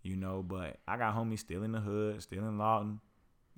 You 0.02 0.16
know, 0.16 0.44
but 0.46 0.78
I 0.86 0.98
got 0.98 1.16
homies 1.16 1.40
still 1.40 1.64
in 1.64 1.72
the 1.72 1.80
hood, 1.80 2.22
still 2.22 2.46
in 2.46 2.58
Lawton. 2.58 3.00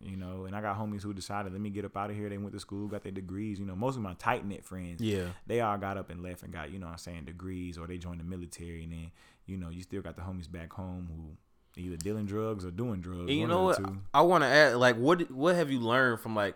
You 0.00 0.16
know, 0.16 0.44
and 0.44 0.54
I 0.54 0.60
got 0.60 0.78
homies 0.78 1.02
who 1.02 1.12
decided, 1.12 1.52
let 1.52 1.60
me 1.60 1.70
get 1.70 1.84
up 1.84 1.96
out 1.96 2.10
of 2.10 2.16
here. 2.16 2.28
They 2.28 2.38
went 2.38 2.52
to 2.52 2.60
school, 2.60 2.86
got 2.86 3.02
their 3.02 3.10
degrees. 3.10 3.58
You 3.58 3.66
know, 3.66 3.74
most 3.74 3.96
of 3.96 4.02
my 4.02 4.14
tight 4.14 4.46
knit 4.46 4.64
friends, 4.64 5.00
Yeah. 5.00 5.28
they 5.46 5.60
all 5.60 5.76
got 5.76 5.96
up 5.96 6.08
and 6.10 6.22
left 6.22 6.44
and 6.44 6.52
got, 6.52 6.70
you 6.70 6.78
know 6.78 6.86
what 6.86 6.92
I'm 6.92 6.98
saying, 6.98 7.24
degrees 7.24 7.76
or 7.78 7.86
they 7.88 7.98
joined 7.98 8.20
the 8.20 8.24
military. 8.24 8.84
And 8.84 8.92
then, 8.92 9.10
you 9.46 9.56
know, 9.56 9.70
you 9.70 9.82
still 9.82 10.00
got 10.02 10.14
the 10.14 10.22
homies 10.22 10.50
back 10.50 10.72
home 10.72 11.08
who 11.12 11.82
either 11.82 11.96
dealing 11.96 12.26
drugs 12.26 12.64
or 12.64 12.70
doing 12.70 13.00
drugs. 13.00 13.30
You 13.32 13.46
know 13.48 13.64
what? 13.64 13.80
I 14.14 14.22
want 14.22 14.42
to 14.44 14.48
add, 14.48 14.76
like, 14.76 14.96
what 14.96 15.30
what 15.32 15.56
have 15.56 15.70
you 15.70 15.80
learned 15.80 16.20
from 16.20 16.34
like 16.36 16.54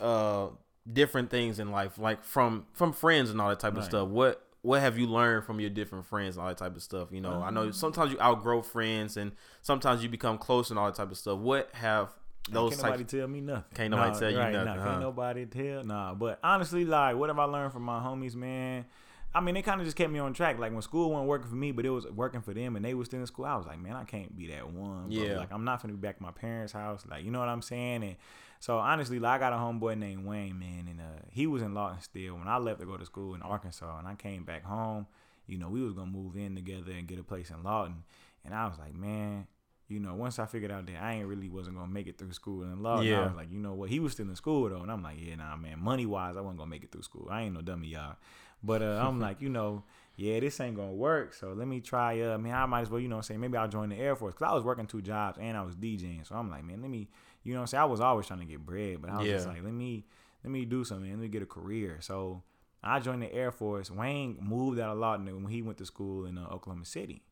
uh 0.00 0.48
different 0.90 1.30
things 1.30 1.58
in 1.58 1.70
life, 1.70 1.98
like 1.98 2.24
from 2.24 2.66
from 2.72 2.92
friends 2.92 3.30
and 3.30 3.40
all 3.40 3.48
that 3.50 3.60
type 3.60 3.76
of 3.76 3.84
stuff? 3.84 4.08
What 4.08 4.44
what 4.62 4.80
have 4.80 4.98
you 4.98 5.06
learned 5.06 5.44
from 5.44 5.58
your 5.60 5.70
different 5.70 6.04
friends 6.06 6.36
and 6.36 6.42
all 6.42 6.48
that 6.48 6.58
type 6.58 6.76
of 6.76 6.82
stuff? 6.82 7.08
You 7.12 7.20
know, 7.20 7.40
I 7.40 7.48
Um, 7.48 7.54
know 7.54 7.70
sometimes 7.70 8.12
you 8.12 8.20
outgrow 8.20 8.62
friends 8.62 9.16
and 9.16 9.32
sometimes 9.62 10.02
you 10.02 10.08
become 10.10 10.36
close 10.38 10.70
and 10.70 10.78
all 10.78 10.86
that 10.86 10.94
type 10.96 11.10
of 11.10 11.16
stuff. 11.16 11.38
What 11.38 11.70
have 11.74 12.10
those 12.48 12.70
can't 12.70 12.82
types? 12.82 12.82
nobody 12.82 13.04
tell 13.04 13.28
me 13.28 13.40
nothing. 13.40 13.64
Can't 13.74 13.90
nobody 13.90 14.18
tell 14.18 14.30
you 14.30 14.36
nothing, 14.38 14.64
Nah, 14.64 14.76
huh? 14.76 14.84
Can't 14.84 15.00
nobody 15.00 15.46
tell. 15.46 15.84
Nah, 15.84 16.14
but 16.14 16.38
honestly, 16.42 16.84
like, 16.84 17.16
what 17.16 17.28
have 17.28 17.38
I 17.38 17.44
learned 17.44 17.72
from 17.72 17.82
my 17.82 18.00
homies, 18.00 18.34
man? 18.34 18.86
I 19.32 19.40
mean, 19.40 19.54
they 19.54 19.62
kind 19.62 19.80
of 19.80 19.86
just 19.86 19.96
kept 19.96 20.10
me 20.10 20.18
on 20.18 20.32
track. 20.32 20.58
Like 20.58 20.72
when 20.72 20.82
school 20.82 21.10
wasn't 21.10 21.28
working 21.28 21.48
for 21.48 21.54
me, 21.54 21.70
but 21.70 21.86
it 21.86 21.90
was 21.90 22.06
working 22.06 22.40
for 22.40 22.52
them, 22.52 22.74
and 22.74 22.84
they 22.84 22.94
was 22.94 23.06
still 23.06 23.20
in 23.20 23.26
school. 23.26 23.44
I 23.44 23.56
was 23.56 23.66
like, 23.66 23.80
man, 23.80 23.94
I 23.94 24.04
can't 24.04 24.36
be 24.36 24.48
that 24.48 24.72
one. 24.72 25.08
Bro. 25.08 25.10
Yeah. 25.10 25.36
Like 25.36 25.52
I'm 25.52 25.64
not 25.64 25.80
gonna 25.80 25.94
be 25.94 26.00
back 26.00 26.16
at 26.16 26.20
my 26.20 26.32
parents' 26.32 26.72
house. 26.72 27.04
Like 27.08 27.24
you 27.24 27.30
know 27.30 27.38
what 27.38 27.48
I'm 27.48 27.62
saying? 27.62 28.02
And 28.02 28.16
so 28.58 28.78
honestly, 28.78 29.20
like 29.20 29.40
I 29.40 29.50
got 29.50 29.52
a 29.52 29.56
homeboy 29.56 29.98
named 29.98 30.26
Wayne, 30.26 30.58
man, 30.58 30.88
and 30.90 31.00
uh, 31.00 31.22
he 31.30 31.46
was 31.46 31.62
in 31.62 31.74
Lawton 31.74 32.00
still 32.00 32.34
when 32.34 32.48
I 32.48 32.58
left 32.58 32.80
to 32.80 32.86
go 32.86 32.96
to 32.96 33.06
school 33.06 33.34
in 33.34 33.42
Arkansas, 33.42 33.98
and 33.98 34.08
I 34.08 34.16
came 34.16 34.42
back 34.42 34.64
home. 34.64 35.06
You 35.46 35.58
know, 35.58 35.68
we 35.68 35.82
was 35.82 35.92
gonna 35.94 36.10
move 36.10 36.36
in 36.36 36.56
together 36.56 36.90
and 36.90 37.06
get 37.06 37.20
a 37.20 37.24
place 37.24 37.50
in 37.50 37.62
Lawton, 37.62 38.02
and 38.44 38.52
I 38.52 38.66
was 38.66 38.78
like, 38.78 38.94
man. 38.94 39.46
You 39.90 40.00
know, 40.00 40.14
once 40.14 40.38
I 40.38 40.46
figured 40.46 40.70
out 40.70 40.86
that 40.86 41.02
I 41.02 41.14
ain't 41.14 41.26
really 41.26 41.48
wasn't 41.48 41.76
gonna 41.76 41.92
make 41.92 42.06
it 42.06 42.16
through 42.16 42.32
school 42.32 42.62
in 42.62 42.82
Lawton, 42.82 43.06
I 43.20 43.26
was 43.26 43.36
like, 43.36 43.50
you 43.50 43.58
know 43.58 43.74
what? 43.74 43.90
He 43.90 44.00
was 44.00 44.12
still 44.12 44.28
in 44.28 44.36
school 44.36 44.68
though, 44.68 44.82
and 44.82 44.90
I'm 44.90 45.02
like, 45.02 45.16
yeah, 45.20 45.34
nah, 45.34 45.56
man. 45.56 45.80
Money 45.80 46.06
wise, 46.06 46.36
I 46.36 46.40
wasn't 46.40 46.58
gonna 46.58 46.70
make 46.70 46.84
it 46.84 46.92
through 46.92 47.02
school. 47.02 47.28
I 47.30 47.42
ain't 47.42 47.54
no 47.54 47.60
dummy, 47.60 47.88
y'all. 47.88 48.16
But 48.62 48.82
uh, 48.82 49.04
I'm 49.04 49.20
like, 49.26 49.40
you 49.40 49.48
know, 49.48 49.82
yeah, 50.16 50.38
this 50.40 50.60
ain't 50.60 50.76
gonna 50.76 50.92
work. 50.92 51.34
So 51.34 51.52
let 51.52 51.66
me 51.66 51.80
try. 51.80 52.20
Uh, 52.20 52.38
mean, 52.38 52.52
I 52.52 52.66
might 52.66 52.82
as 52.82 52.90
well, 52.90 53.00
you 53.00 53.08
know, 53.08 53.20
say 53.20 53.36
maybe 53.36 53.56
I'll 53.56 53.68
join 53.68 53.88
the 53.88 53.96
Air 53.96 54.14
Force 54.16 54.34
because 54.34 54.50
I 54.50 54.54
was 54.54 54.64
working 54.64 54.86
two 54.86 55.02
jobs 55.02 55.38
and 55.40 55.56
I 55.56 55.62
was 55.62 55.74
DJing. 55.74 56.26
So 56.26 56.34
I'm 56.34 56.50
like, 56.50 56.64
man, 56.64 56.82
let 56.82 56.90
me, 56.90 57.08
you 57.42 57.54
know, 57.54 57.60
I'm 57.60 57.66
saying 57.66 57.82
I 57.82 57.86
was 57.86 58.00
always 58.00 58.26
trying 58.26 58.40
to 58.40 58.46
get 58.46 58.64
bread, 58.64 59.00
but 59.00 59.10
I 59.10 59.18
was 59.18 59.26
just 59.28 59.46
like, 59.46 59.64
let 59.64 59.72
me, 59.72 60.04
let 60.44 60.50
me 60.50 60.64
do 60.64 60.84
something. 60.84 61.10
Let 61.10 61.18
me 61.18 61.28
get 61.28 61.42
a 61.42 61.46
career. 61.46 61.98
So 62.00 62.42
I 62.82 63.00
joined 63.00 63.22
the 63.22 63.32
Air 63.32 63.50
Force. 63.50 63.90
Wayne 63.90 64.38
moved 64.40 64.78
out 64.80 64.94
a 64.94 64.98
lot 64.98 65.22
when 65.24 65.46
he 65.46 65.62
went 65.62 65.78
to 65.78 65.86
school 65.86 66.26
in 66.26 66.38
uh, 66.38 66.46
Oklahoma 66.50 66.84
City, 66.84 67.22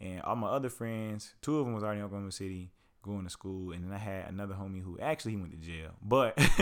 and 0.00 0.20
all 0.22 0.36
my 0.36 0.48
other 0.48 0.68
friends, 0.68 1.34
two 1.42 1.58
of 1.58 1.64
them 1.66 1.74
was 1.74 1.82
already 1.82 2.00
in 2.00 2.06
Oklahoma 2.06 2.32
City 2.32 2.70
going 3.00 3.24
to 3.24 3.30
school, 3.30 3.72
and 3.72 3.84
then 3.84 3.92
I 3.92 3.96
had 3.98 4.28
another 4.28 4.54
homie 4.54 4.82
who 4.82 4.98
actually 5.00 5.32
he 5.32 5.36
went 5.38 5.52
to 5.52 5.56
jail, 5.58 5.90
but 6.02 6.36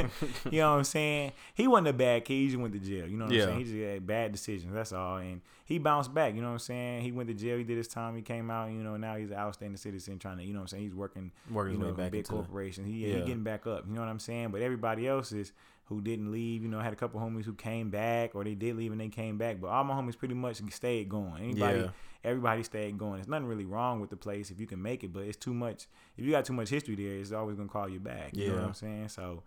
you 0.51 0.61
know 0.61 0.71
what 0.73 0.79
I'm 0.79 0.85
saying. 0.85 1.33
He 1.55 1.67
wasn't 1.67 1.89
a 1.89 1.93
bad 1.95 2.25
kid. 2.25 2.35
He 2.35 2.47
just 2.49 2.59
went 2.61 2.73
to 2.75 2.79
jail. 2.79 3.09
You 3.09 3.17
know 3.17 3.25
what 3.25 3.35
Yeah. 3.35 3.45
I'm 3.45 3.49
saying. 3.49 3.59
He 3.59 3.65
just 3.65 3.77
had 3.77 4.07
bad 4.07 4.33
decisions. 4.33 4.73
That's 4.73 4.93
all, 4.93 5.17
and 5.17 5.41
he 5.65 5.79
bounced 5.79 6.13
back. 6.15 6.35
You 6.35 6.43
know 6.43 6.49
what 6.49 6.53
I'm 6.55 6.59
saying. 6.61 7.03
He 7.03 7.11
went 7.11 7.29
to 7.31 7.35
jail. 7.35 7.57
He 7.59 7.65
did 7.65 7.79
his 7.79 7.89
time. 7.89 8.15
He 8.15 8.23
came 8.23 8.51
out. 8.51 8.71
You 8.71 8.83
know 8.83 8.97
now 8.97 9.17
he's 9.17 9.31
an 9.31 9.37
outstanding 9.39 9.79
citizen, 9.79 10.19
trying 10.19 10.37
to 10.39 10.45
you 10.45 10.53
know 10.53 10.61
what 10.61 10.65
I'm 10.65 10.69
saying. 10.69 10.83
He's 10.85 10.95
working 10.95 11.33
Working 11.51 11.81
you 11.81 11.87
know, 11.87 11.93
big 11.93 12.15
into- 12.15 12.31
corporation. 12.33 12.85
He, 12.85 13.07
Yeah. 13.07 13.15
he 13.15 13.21
getting 13.23 13.43
back 13.43 13.67
up. 13.67 13.85
You 13.89 13.95
know 13.95 14.03
what 14.03 14.09
I'm 14.11 14.21
saying? 14.21 14.51
But 14.51 14.61
everybody 14.63 15.09
else 15.09 15.33
is 15.33 15.53
who 15.87 16.01
didn't 16.01 16.31
leave. 16.33 16.63
You 16.63 16.69
know, 16.69 16.79
I 16.81 16.85
had 16.85 16.93
a 16.93 16.97
couple 16.97 17.21
homies 17.21 17.45
who 17.45 17.55
came 17.55 17.91
back, 17.91 18.35
or 18.35 18.45
they 18.45 18.55
did 18.55 18.77
leave 18.77 18.93
and 18.93 19.01
they 19.01 19.09
came 19.09 19.39
back. 19.39 19.61
But 19.61 19.69
all 19.69 19.85
my 19.85 19.95
homies 19.95 20.17
pretty 20.19 20.35
much 20.35 20.61
stayed 20.73 21.09
going. 21.09 21.43
Anybody, 21.43 21.81
Yeah. 21.81 21.91
everybody 22.25 22.63
stayed 22.63 22.99
going. 22.99 23.15
There's 23.15 23.29
nothing 23.29 23.47
really 23.47 23.65
wrong 23.67 24.01
with 24.01 24.11
the 24.11 24.17
place 24.17 24.51
if 24.51 24.59
you 24.61 24.67
can 24.67 24.83
make 24.83 25.05
it, 25.05 25.13
but 25.13 25.25
it's 25.25 25.37
too 25.37 25.55
much. 25.55 25.87
If 26.17 26.25
you 26.25 26.31
got 26.33 26.45
too 26.45 26.53
much 26.53 26.69
history 26.71 26.95
there, 26.97 27.15
it's 27.17 27.33
always 27.33 27.57
gonna 27.57 27.69
call 27.69 27.89
you 27.89 28.01
back. 28.01 28.37
You 28.37 28.49
know 28.49 28.55
what 28.55 28.61
Yeah. 28.63 28.67
I'm 28.67 28.75
saying? 28.75 29.09
So. 29.09 29.43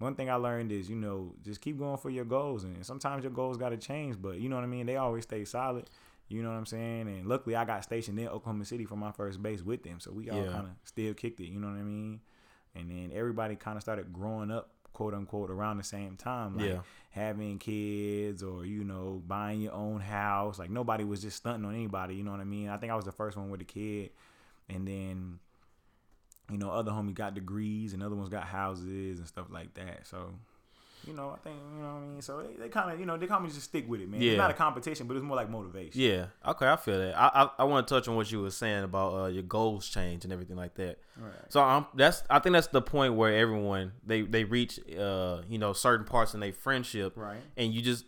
One 0.00 0.16
thing 0.16 0.28
I 0.28 0.34
learned 0.34 0.72
is, 0.72 0.90
you 0.90 0.96
know, 0.96 1.34
just 1.44 1.60
keep 1.60 1.78
going 1.78 1.96
for 1.98 2.10
your 2.10 2.24
goals, 2.24 2.64
and 2.64 2.84
sometimes 2.84 3.22
your 3.22 3.30
goals 3.32 3.56
got 3.56 3.68
to 3.68 3.76
change. 3.76 4.20
But 4.20 4.40
you 4.40 4.48
know 4.48 4.56
what 4.56 4.64
I 4.64 4.66
mean. 4.66 4.86
They 4.86 4.96
always 4.96 5.22
stay 5.22 5.44
solid. 5.44 5.88
You 6.28 6.42
know 6.42 6.48
what 6.50 6.56
I'm 6.56 6.66
saying? 6.66 7.02
And 7.06 7.26
luckily, 7.26 7.54
I 7.54 7.64
got 7.64 7.84
stationed 7.84 8.18
in 8.18 8.26
Oklahoma 8.26 8.64
City 8.64 8.86
for 8.86 8.96
my 8.96 9.12
first 9.12 9.40
base 9.40 9.62
with 9.62 9.84
them, 9.84 10.00
so 10.00 10.10
we 10.10 10.28
all 10.30 10.42
Yeah. 10.44 10.50
kind 10.50 10.66
of 10.66 10.72
still 10.82 11.14
kicked 11.14 11.38
it. 11.38 11.46
You 11.46 11.60
know 11.60 11.68
what 11.68 11.76
I 11.78 11.84
mean? 11.84 12.20
And 12.74 12.90
then 12.90 13.12
everybody 13.14 13.54
kind 13.54 13.76
of 13.76 13.82
started 13.84 14.12
growing 14.12 14.50
up, 14.50 14.72
quote 14.94 15.12
unquote, 15.12 15.50
around 15.50 15.76
the 15.76 15.84
same 15.84 16.16
time. 16.16 16.56
Like 16.56 16.66
Yeah. 16.66 16.80
having 17.10 17.58
kids 17.58 18.42
or 18.42 18.64
you 18.64 18.82
know 18.84 19.22
buying 19.26 19.60
your 19.60 19.74
own 19.74 20.00
house. 20.00 20.58
Like 20.58 20.70
nobody 20.70 21.04
was 21.04 21.20
just 21.20 21.36
stunting 21.36 21.66
on 21.68 21.74
anybody. 21.74 22.14
You 22.14 22.24
know 22.24 22.30
what 22.30 22.40
I 22.40 22.44
mean? 22.44 22.70
I 22.70 22.78
think 22.78 22.90
I 22.90 22.96
was 22.96 23.04
the 23.04 23.12
first 23.12 23.36
one 23.36 23.50
with 23.50 23.60
a 23.60 23.64
kid, 23.64 24.10
and 24.70 24.88
then 24.88 25.38
you 26.50 26.56
know 26.58 26.70
other 26.70 26.92
homies 26.92 27.14
got 27.14 27.34
degrees 27.34 27.92
and 27.92 28.02
other 28.02 28.16
ones 28.16 28.30
got 28.30 28.44
houses 28.44 29.18
and 29.18 29.28
stuff 29.28 29.48
like 29.50 29.74
that. 29.74 30.06
So. 30.06 30.34
You 31.06 31.12
know, 31.14 31.30
I 31.30 31.36
think 31.38 31.56
you 31.76 31.82
know 31.82 31.94
what 31.94 32.02
I 32.02 32.06
mean. 32.06 32.22
So 32.22 32.42
they, 32.42 32.54
they 32.62 32.68
kind 32.68 32.90
of, 32.92 32.98
you 33.00 33.06
know, 33.06 33.16
they 33.16 33.26
kind 33.26 33.44
of 33.44 33.52
just 33.52 33.64
stick 33.66 33.88
with 33.88 34.00
it, 34.00 34.08
man. 34.08 34.20
Yeah. 34.22 34.32
It's 34.32 34.38
not 34.38 34.50
a 34.50 34.54
competition, 34.54 35.06
but 35.06 35.16
it's 35.16 35.22
more 35.24 35.36
like 35.36 35.50
motivation. 35.50 36.00
Yeah. 36.00 36.26
Okay, 36.46 36.68
I 36.68 36.76
feel 36.76 36.98
that. 36.98 37.16
I 37.18 37.42
I, 37.44 37.50
I 37.60 37.64
want 37.64 37.86
to 37.86 37.94
touch 37.94 38.08
on 38.08 38.16
what 38.16 38.30
you 38.32 38.40
were 38.42 38.50
saying 38.50 38.84
about 38.84 39.14
uh, 39.14 39.26
your 39.26 39.42
goals 39.42 39.88
change 39.88 40.24
and 40.24 40.32
everything 40.32 40.56
like 40.56 40.74
that. 40.74 40.98
Right. 41.18 41.32
So 41.48 41.62
um, 41.62 41.86
that's 41.94 42.22
I 42.30 42.38
think 42.38 42.54
that's 42.54 42.68
the 42.68 42.82
point 42.82 43.14
where 43.14 43.34
everyone 43.36 43.92
they 44.06 44.22
they 44.22 44.44
reach 44.44 44.80
uh 44.98 45.42
you 45.48 45.58
know 45.58 45.72
certain 45.72 46.06
parts 46.06 46.34
in 46.34 46.40
their 46.40 46.52
friendship, 46.52 47.12
Right. 47.16 47.38
and 47.56 47.72
you 47.74 47.82
just 47.82 48.04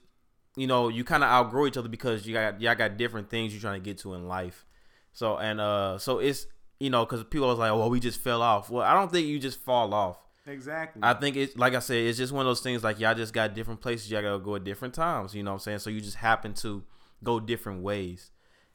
you 0.56 0.66
know 0.66 0.88
you 0.88 1.04
kind 1.04 1.22
of 1.22 1.28
outgrow 1.28 1.66
each 1.66 1.76
other 1.76 1.88
because 1.88 2.26
you 2.26 2.32
got 2.32 2.60
y'all 2.60 2.74
got 2.74 2.96
different 2.96 3.28
things 3.30 3.52
you're 3.52 3.60
trying 3.60 3.80
to 3.80 3.84
get 3.84 3.98
to 3.98 4.14
in 4.14 4.26
life. 4.26 4.64
So 5.12 5.36
and 5.36 5.60
uh 5.60 5.98
so 5.98 6.18
it's 6.18 6.46
you 6.80 6.90
know 6.90 7.04
because 7.04 7.24
people 7.24 7.46
was 7.48 7.58
like, 7.58 7.72
well, 7.72 7.90
we 7.90 8.00
just 8.00 8.20
fell 8.20 8.42
off. 8.42 8.70
Well, 8.70 8.82
I 8.84 8.94
don't 8.94 9.10
think 9.12 9.26
you 9.26 9.38
just 9.38 9.60
fall 9.60 9.92
off. 9.94 10.18
Exactly. 10.46 11.02
I 11.02 11.14
think 11.14 11.36
it's 11.36 11.56
like 11.56 11.74
I 11.74 11.80
said, 11.80 11.98
it's 11.98 12.18
just 12.18 12.32
one 12.32 12.46
of 12.46 12.50
those 12.50 12.60
things 12.60 12.84
like 12.84 13.00
y'all 13.00 13.14
just 13.14 13.32
got 13.32 13.54
different 13.54 13.80
places, 13.80 14.10
y'all 14.10 14.22
gotta 14.22 14.38
go 14.38 14.56
at 14.56 14.64
different 14.64 14.94
times, 14.94 15.34
you 15.34 15.42
know 15.42 15.52
what 15.52 15.56
I'm 15.56 15.60
saying? 15.60 15.78
So 15.80 15.90
you 15.90 16.00
just 16.00 16.16
happen 16.16 16.54
to 16.54 16.84
go 17.24 17.40
different 17.40 17.82
ways. 17.82 18.30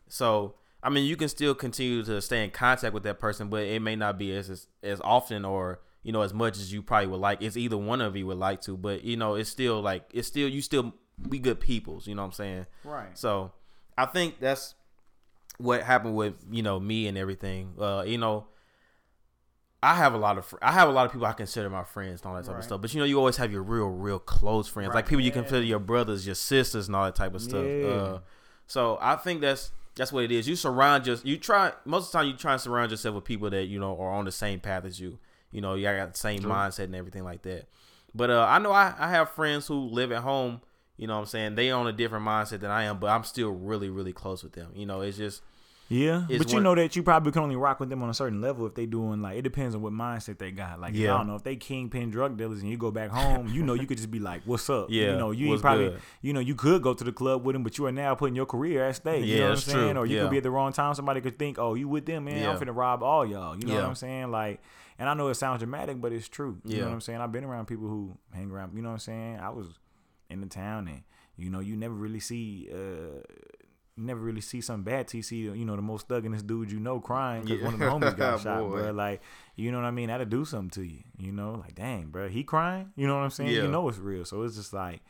So 0.08 0.56
I 0.84 0.90
mean 0.90 1.06
you 1.06 1.16
can 1.16 1.30
still 1.30 1.56
continue 1.56 2.04
to 2.04 2.22
stay 2.22 2.44
in 2.44 2.52
contact 2.52 2.94
with 2.94 3.04
that 3.04 3.20
person, 3.20 3.50
but 3.50 3.64
it 3.64 3.82
may 3.82 3.96
not 3.96 4.18
be 4.18 4.36
as 4.36 4.50
as, 4.50 4.68
as 4.84 5.02
often 5.02 5.46
or 5.46 5.80
you 6.04 6.12
know, 6.12 6.22
as 6.22 6.34
much 6.34 6.58
as 6.58 6.74
you 6.74 6.82
probably 6.82 7.08
would 7.08 7.20
like. 7.20 7.42
It's 7.42 7.58
either 7.58 7.78
one 7.78 8.02
of 8.02 8.16
you 8.16 8.26
would 8.28 8.38
like 8.38 8.62
to, 8.62 8.76
but 8.76 9.04
you 9.04 9.18
know, 9.18 9.36
it's 9.36 9.50
still 9.50 9.82
like 9.82 10.10
it's 10.14 10.28
still 10.28 10.48
you 10.48 10.62
still 10.62 10.94
be 11.30 11.40
good 11.40 11.60
peoples, 11.60 12.08
you 12.08 12.16
know 12.16 12.24
what 12.24 12.28
I'm 12.30 12.34
saying? 12.34 12.66
right. 12.84 13.18
So 13.18 13.52
I 13.98 14.06
think 14.06 14.40
that's 14.40 14.76
what 15.58 15.84
happened 15.84 16.16
with 16.16 16.36
you 16.50 16.64
know 16.64 16.80
me 16.80 17.08
and 17.08 17.18
everything. 17.18 17.74
Uh, 17.80 18.04
you 18.06 18.18
know, 18.18 18.48
I 19.84 19.96
have 19.96 20.14
a 20.14 20.18
lot 20.18 20.38
of 20.38 20.46
fr- 20.46 20.58
I 20.62 20.72
have 20.74 20.88
a 20.90 20.92
lot 20.92 21.06
of 21.08 21.12
people 21.12 21.26
I 21.28 21.34
consider 21.34 21.70
my 21.70 21.84
friends 21.84 22.22
and 22.22 22.30
all 22.30 22.36
that 22.36 22.44
type 22.44 22.54
Right. 22.54 22.60
of 22.60 22.66
stuff. 22.66 22.82
But 22.82 22.94
you 22.94 23.00
know, 23.00 23.06
you 23.06 23.18
always 23.18 23.38
have 23.38 23.52
your 23.52 23.64
real, 23.64 23.88
real 23.88 24.20
close 24.20 24.68
friends, 24.68 24.90
like 24.90 24.96
Right. 24.96 25.06
people 25.08 25.22
you 25.24 25.32
consider 25.32 25.64
your 25.64 25.80
brothers, 25.80 26.26
your 26.26 26.36
sisters, 26.36 26.88
and 26.88 26.96
all 26.96 27.06
that 27.06 27.16
type 27.16 27.34
of 27.34 27.42
stuff. 27.42 27.66
Yeah. 27.66 27.86
Uh, 27.88 28.20
so 28.68 28.98
I 29.02 29.16
think 29.16 29.42
that's 29.42 29.72
that's 29.96 30.12
what 30.14 30.24
it 30.24 30.32
is. 30.32 30.48
You 30.48 30.56
surround 30.56 31.04
just 31.04 31.26
you 31.26 31.38
try 31.38 31.74
most 31.86 32.08
of 32.08 32.12
the 32.12 32.18
time 32.20 32.28
you 32.28 32.34
try 32.38 32.54
and 32.54 32.62
surround 32.62 32.92
yourself 32.92 33.16
with 33.16 33.26
people 33.26 33.50
that 33.50 33.66
you 33.66 33.80
know 33.80 33.98
are 34.00 34.12
on 34.14 34.26
the 34.26 34.32
same 34.32 34.60
path 34.60 34.86
as 34.86 35.00
you. 35.00 35.18
You 35.52 35.62
know, 35.62 35.74
you 35.74 35.84
got 35.84 36.14
the 36.14 36.18
same 36.20 36.40
True. 36.42 36.52
mindset 36.52 36.86
and 36.86 36.96
everything 36.96 37.24
like 37.24 37.42
that. 37.42 37.68
But 38.14 38.30
uh, 38.30 38.46
I 38.48 38.60
know 38.60 38.72
I, 38.72 38.94
I 39.00 39.10
have 39.10 39.32
friends 39.32 39.68
who 39.68 39.76
live 39.76 40.12
at 40.12 40.22
home. 40.22 40.62
You 40.98 41.08
know 41.08 41.16
what 41.16 41.22
I'm 41.22 41.26
saying? 41.26 41.56
They 41.56 41.72
on 41.72 41.88
a 41.88 41.92
different 41.92 42.26
mindset 42.26 42.60
than 42.60 42.70
I 42.70 42.84
am, 42.84 43.00
but 43.00 43.08
I'm 43.10 43.24
still 43.24 43.50
really, 43.50 43.90
really 43.90 44.14
close 44.14 44.44
with 44.44 44.54
them. 44.54 44.70
You 44.76 44.86
know, 44.86 45.02
it's 45.02 45.18
just 45.18 45.42
Yeah, 45.92 46.26
It's 46.30 46.38
but 46.38 46.50
you 46.52 46.56
one- 46.56 46.64
know 46.64 46.76
that 46.76 46.96
you 46.96 47.04
probably 47.04 47.34
can 47.34 47.44
only 47.44 47.58
rock 47.58 47.82
with 47.82 47.89
them 47.89 48.02
on 48.02 48.10
a 48.10 48.14
certain 48.14 48.39
level 48.39 48.66
if 48.66 48.74
they 48.76 48.86
doing 48.86 49.22
like 49.22 49.38
it 49.38 49.42
depends 49.42 49.76
on 49.76 49.82
what 49.82 49.92
mindset 49.92 50.38
they 50.38 50.50
got. 50.52 50.80
Like 50.80 50.94
Yeah. 50.96 51.14
I 51.14 51.18
don't 51.18 51.28
know 51.28 51.36
if 51.36 51.44
they 51.44 51.58
kingpin 51.58 52.10
drug 52.12 52.38
dealers 52.38 52.62
and 52.62 52.70
you 52.72 52.78
go 52.78 52.92
back 52.92 53.10
home, 53.10 53.50
you 53.50 53.62
know 53.62 53.74
you 53.74 53.86
could 53.86 53.98
just 53.98 54.10
be 54.10 54.20
like, 54.20 54.42
"What's 54.46 54.70
up?" 54.70 54.88
Yeah, 54.89 55.12
you 55.12 55.18
know 55.18 55.32
you 55.32 55.52
ain't 55.52 55.62
probably 55.62 55.89
good? 55.89 56.02
you 56.22 56.32
know 56.32 56.39
you 56.39 56.56
could 56.56 56.82
go 56.82 56.94
to 56.94 57.04
the 57.04 57.12
club 57.12 57.44
with 57.44 57.56
them, 57.56 57.64
but 57.64 57.78
you 57.78 57.86
are 57.88 57.92
now 57.92 58.16
putting 58.16 58.36
your 58.38 58.46
career 58.46 58.86
at 58.88 58.96
stake. 58.96 59.26
you 59.26 59.34
Yeah, 59.34 59.38
know 59.39 59.44
what 59.44 59.52
I'm 59.52 59.58
saying? 59.58 59.94
true. 59.96 60.02
Or 60.02 60.06
you 60.06 60.16
Yeah. 60.16 60.22
could 60.24 60.32
be 60.32 60.38
at 60.38 60.44
the 60.44 60.52
wrong 60.52 60.72
time. 60.72 60.94
Somebody 60.94 61.20
could 61.20 61.38
think, 61.38 61.60
"Oh, 61.60 61.74
you 61.74 61.89
with 61.89 62.06
them, 62.06 62.24
man? 62.24 62.38
Yeah. 62.38 62.52
I'm 62.52 62.58
finna 62.60 62.74
rob 62.76 63.04
all 63.04 63.26
y'all." 63.26 63.58
You 63.58 63.68
know 63.68 63.76
what 63.76 63.84
I'm 63.84 63.96
saying? 63.96 64.32
Like, 64.32 64.62
and 64.98 65.10
I 65.10 65.14
know 65.14 65.28
it 65.28 65.34
sounds 65.36 65.60
dramatic, 65.60 66.00
but 66.00 66.14
it's 66.14 66.30
true. 66.30 66.60
You 66.64 66.76
know 66.76 66.78
Yeah. 66.84 66.86
what 66.86 66.94
I'm 66.94 67.02
saying? 67.02 67.20
I've 67.20 67.32
been 67.34 67.44
around 67.44 67.66
people 67.66 67.89
who 67.89 68.18
hang 68.34 68.50
around. 68.50 68.76
You 68.76 68.82
know 68.82 68.89
what 68.89 68.94
I'm 68.94 69.00
saying? 69.00 69.39
I 69.42 69.50
was 69.50 69.68
in 70.30 70.39
the 70.39 70.48
town 70.48 70.88
and 70.88 71.02
you 71.36 71.50
know 71.50 71.60
you 71.60 71.76
never 71.76 71.96
really 71.96 72.22
see. 72.22 72.70
uh 72.74 73.22
you 74.02 74.08
never 74.08 74.20
really 74.20 74.41
see 74.41 74.62
some 74.62 74.82
bad 74.84 75.08
TC, 75.08 75.32
you 75.58 75.64
know, 75.66 75.76
the 75.76 75.82
most 75.82 76.08
thugginest 76.08 76.47
dude 76.47 76.72
you 76.72 76.80
know 76.80 76.99
crying 76.99 77.43
because 77.43 77.60
Yeah. 77.60 77.66
one 77.66 77.74
of 77.76 77.80
the 77.80 77.86
homies 77.86 78.18
got 78.18 78.39
shot, 78.41 78.68
bro. 78.70 78.91
Like, 78.91 79.22
you 79.56 79.72
know 79.72 79.78
what 79.78 79.86
I 79.86 79.91
mean? 79.91 80.08
That'll 80.08 80.26
do 80.26 80.43
something 80.45 80.72
to 80.72 80.84
you, 80.84 81.04
you 81.18 81.32
know? 81.32 81.54
Like, 81.64 81.76
dang, 81.76 82.08
bro, 82.08 82.28
he 82.28 82.43
crying? 82.43 82.91
You 82.95 83.08
know 83.08 83.16
what 83.16 83.24
I'm 83.24 83.30
saying? 83.30 83.52
Yeah. 83.52 83.64
You 83.64 83.68
know 83.68 83.88
it's 83.89 83.97
real. 83.99 84.26
So 84.26 84.41
it's 84.43 84.56
just 84.56 84.74
like, 84.74 85.02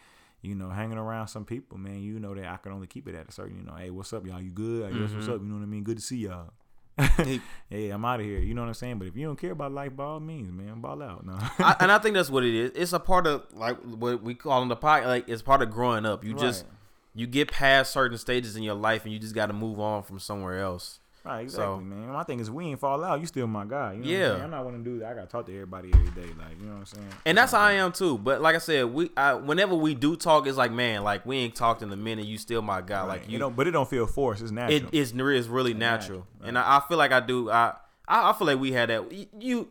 you 0.41 0.55
know, 0.55 0.69
hanging 0.69 0.97
around 0.97 1.27
some 1.29 1.45
people, 1.45 1.77
man, 1.77 2.01
you 2.01 2.19
know 2.19 2.33
that 2.35 2.45
I 2.45 2.57
can 2.57 2.71
only 2.71 2.87
keep 2.87 3.07
it 3.07 3.15
at 3.15 3.29
a 3.29 3.31
certain, 3.31 3.57
you 3.57 3.63
know, 3.63 3.75
hey, 3.75 3.89
what's 3.91 4.11
up, 4.11 4.25
y'all? 4.25 4.41
You 4.41 4.51
good? 4.51 4.85
I 4.85 4.91
guess 4.91 5.13
what's 5.13 5.27
Mhm. 5.27 5.35
up? 5.35 5.41
You 5.41 5.47
know 5.47 5.55
what 5.55 5.63
I 5.63 5.67
mean? 5.67 5.83
Good 5.83 5.97
to 5.97 6.03
see 6.03 6.17
y'all. 6.17 6.49
Hey, 6.97 7.39
I'm 7.89 8.03
out 8.05 8.19
of 8.19 8.25
here. 8.25 8.39
You 8.39 8.53
know 8.53 8.61
what 8.61 8.67
I'm 8.67 8.73
saying? 8.73 8.99
But 8.99 9.07
if 9.07 9.15
you 9.15 9.25
don't 9.25 9.39
care 9.39 9.51
about 9.51 9.71
life, 9.71 9.95
by 9.95 10.03
all 10.03 10.19
means, 10.19 10.51
man, 10.51 10.81
ball 10.81 11.01
out. 11.01 11.25
No. 11.25 11.33
I, 11.59 11.75
and 11.79 11.91
I 11.91 11.97
think 11.99 12.15
that's 12.15 12.29
what 12.29 12.43
it 12.43 12.53
is. 12.53 12.71
It's 12.75 12.93
a 12.93 12.99
part 12.99 13.25
of 13.27 13.45
like 13.53 13.77
what 13.81 14.21
we 14.21 14.35
call 14.35 14.61
in 14.61 14.67
the 14.67 14.75
pot. 14.75 15.05
Like 15.05 15.29
it's 15.29 15.41
part 15.41 15.61
of 15.61 15.71
growing 15.71 16.05
up. 16.05 16.23
You 16.25 16.33
just 16.33 16.65
Right. 16.65 16.73
You 17.13 17.27
get 17.27 17.51
past 17.51 17.91
certain 17.93 18.17
stages 18.17 18.55
in 18.55 18.63
your 18.63 18.75
life, 18.75 19.03
and 19.03 19.13
you 19.13 19.19
just 19.19 19.35
got 19.35 19.47
to 19.47 19.53
move 19.53 19.79
on 19.79 20.03
from 20.03 20.19
somewhere 20.19 20.59
else. 20.61 20.99
Right, 21.23 21.41
exactly, 21.41 21.65
So- 21.65 21.81
man. 21.81 22.07
My 22.11 22.23
thing 22.23 22.39
is, 22.39 22.49
we 22.49 22.65
ain't 22.65 22.79
fall 22.79 23.03
out. 23.03 23.19
You 23.21 23.27
still 23.27 23.45
my 23.45 23.63
guy. 23.63 23.93
You 23.93 23.97
know 23.99 24.03
what 24.03 24.09
Yeah. 24.09 24.33
I'm. 24.33 24.41
I'm 24.41 24.49
not 24.51 24.65
want 24.65 24.83
to 24.83 24.83
do 24.83 24.97
that. 24.99 25.11
I 25.11 25.13
gotta 25.13 25.27
talk 25.27 25.45
to 25.45 25.53
everybody 25.53 25.91
every 25.93 26.09
day, 26.09 26.27
like 26.39 26.59
you 26.59 26.65
know 26.65 26.71
what 26.73 26.79
I'm 26.79 26.85
saying. 26.87 27.07
And 27.27 27.37
that's 27.37 27.51
how 27.51 27.59
I 27.59 27.73
am 27.73 27.91
too. 27.91 28.17
But 28.17 28.41
like 28.41 28.55
I 28.55 28.57
said, 28.57 28.85
we 28.85 29.11
I, 29.15 29.35
whenever 29.35 29.75
we 29.75 29.93
do 29.93 30.15
talk, 30.15 30.47
it's 30.47 30.57
like 30.57 30.71
man, 30.71 31.03
like 31.03 31.23
we 31.23 31.37
ain't 31.37 31.53
talked 31.53 31.83
in 31.83 31.91
a 31.91 31.95
minute. 31.95 32.25
You 32.25 32.39
still 32.39 32.63
my 32.63 32.81
guy. 32.81 33.01
Right. 33.01 33.07
Like 33.07 33.29
you 33.29 33.37
know, 33.37 33.51
but 33.51 33.67
it 33.67 33.71
don't 33.71 33.87
feel 33.87 34.07
forced. 34.07 34.41
It's 34.41 34.49
natural. 34.51 34.77
it 34.77 34.93
is 34.93 35.11
it's 35.11 35.47
really 35.47 35.75
natural. 35.75 36.19
natural, 36.21 36.27
right. 36.39 36.47
And 36.49 36.57
I, 36.57 36.77
I 36.77 36.81
feel 36.87 36.97
like 36.97 37.11
I 37.11 37.19
do. 37.19 37.51
I 37.51 37.75
I 38.07 38.33
feel 38.33 38.47
like 38.47 38.59
we 38.59 38.71
had 38.71 38.89
that. 38.89 39.11
You 39.39 39.69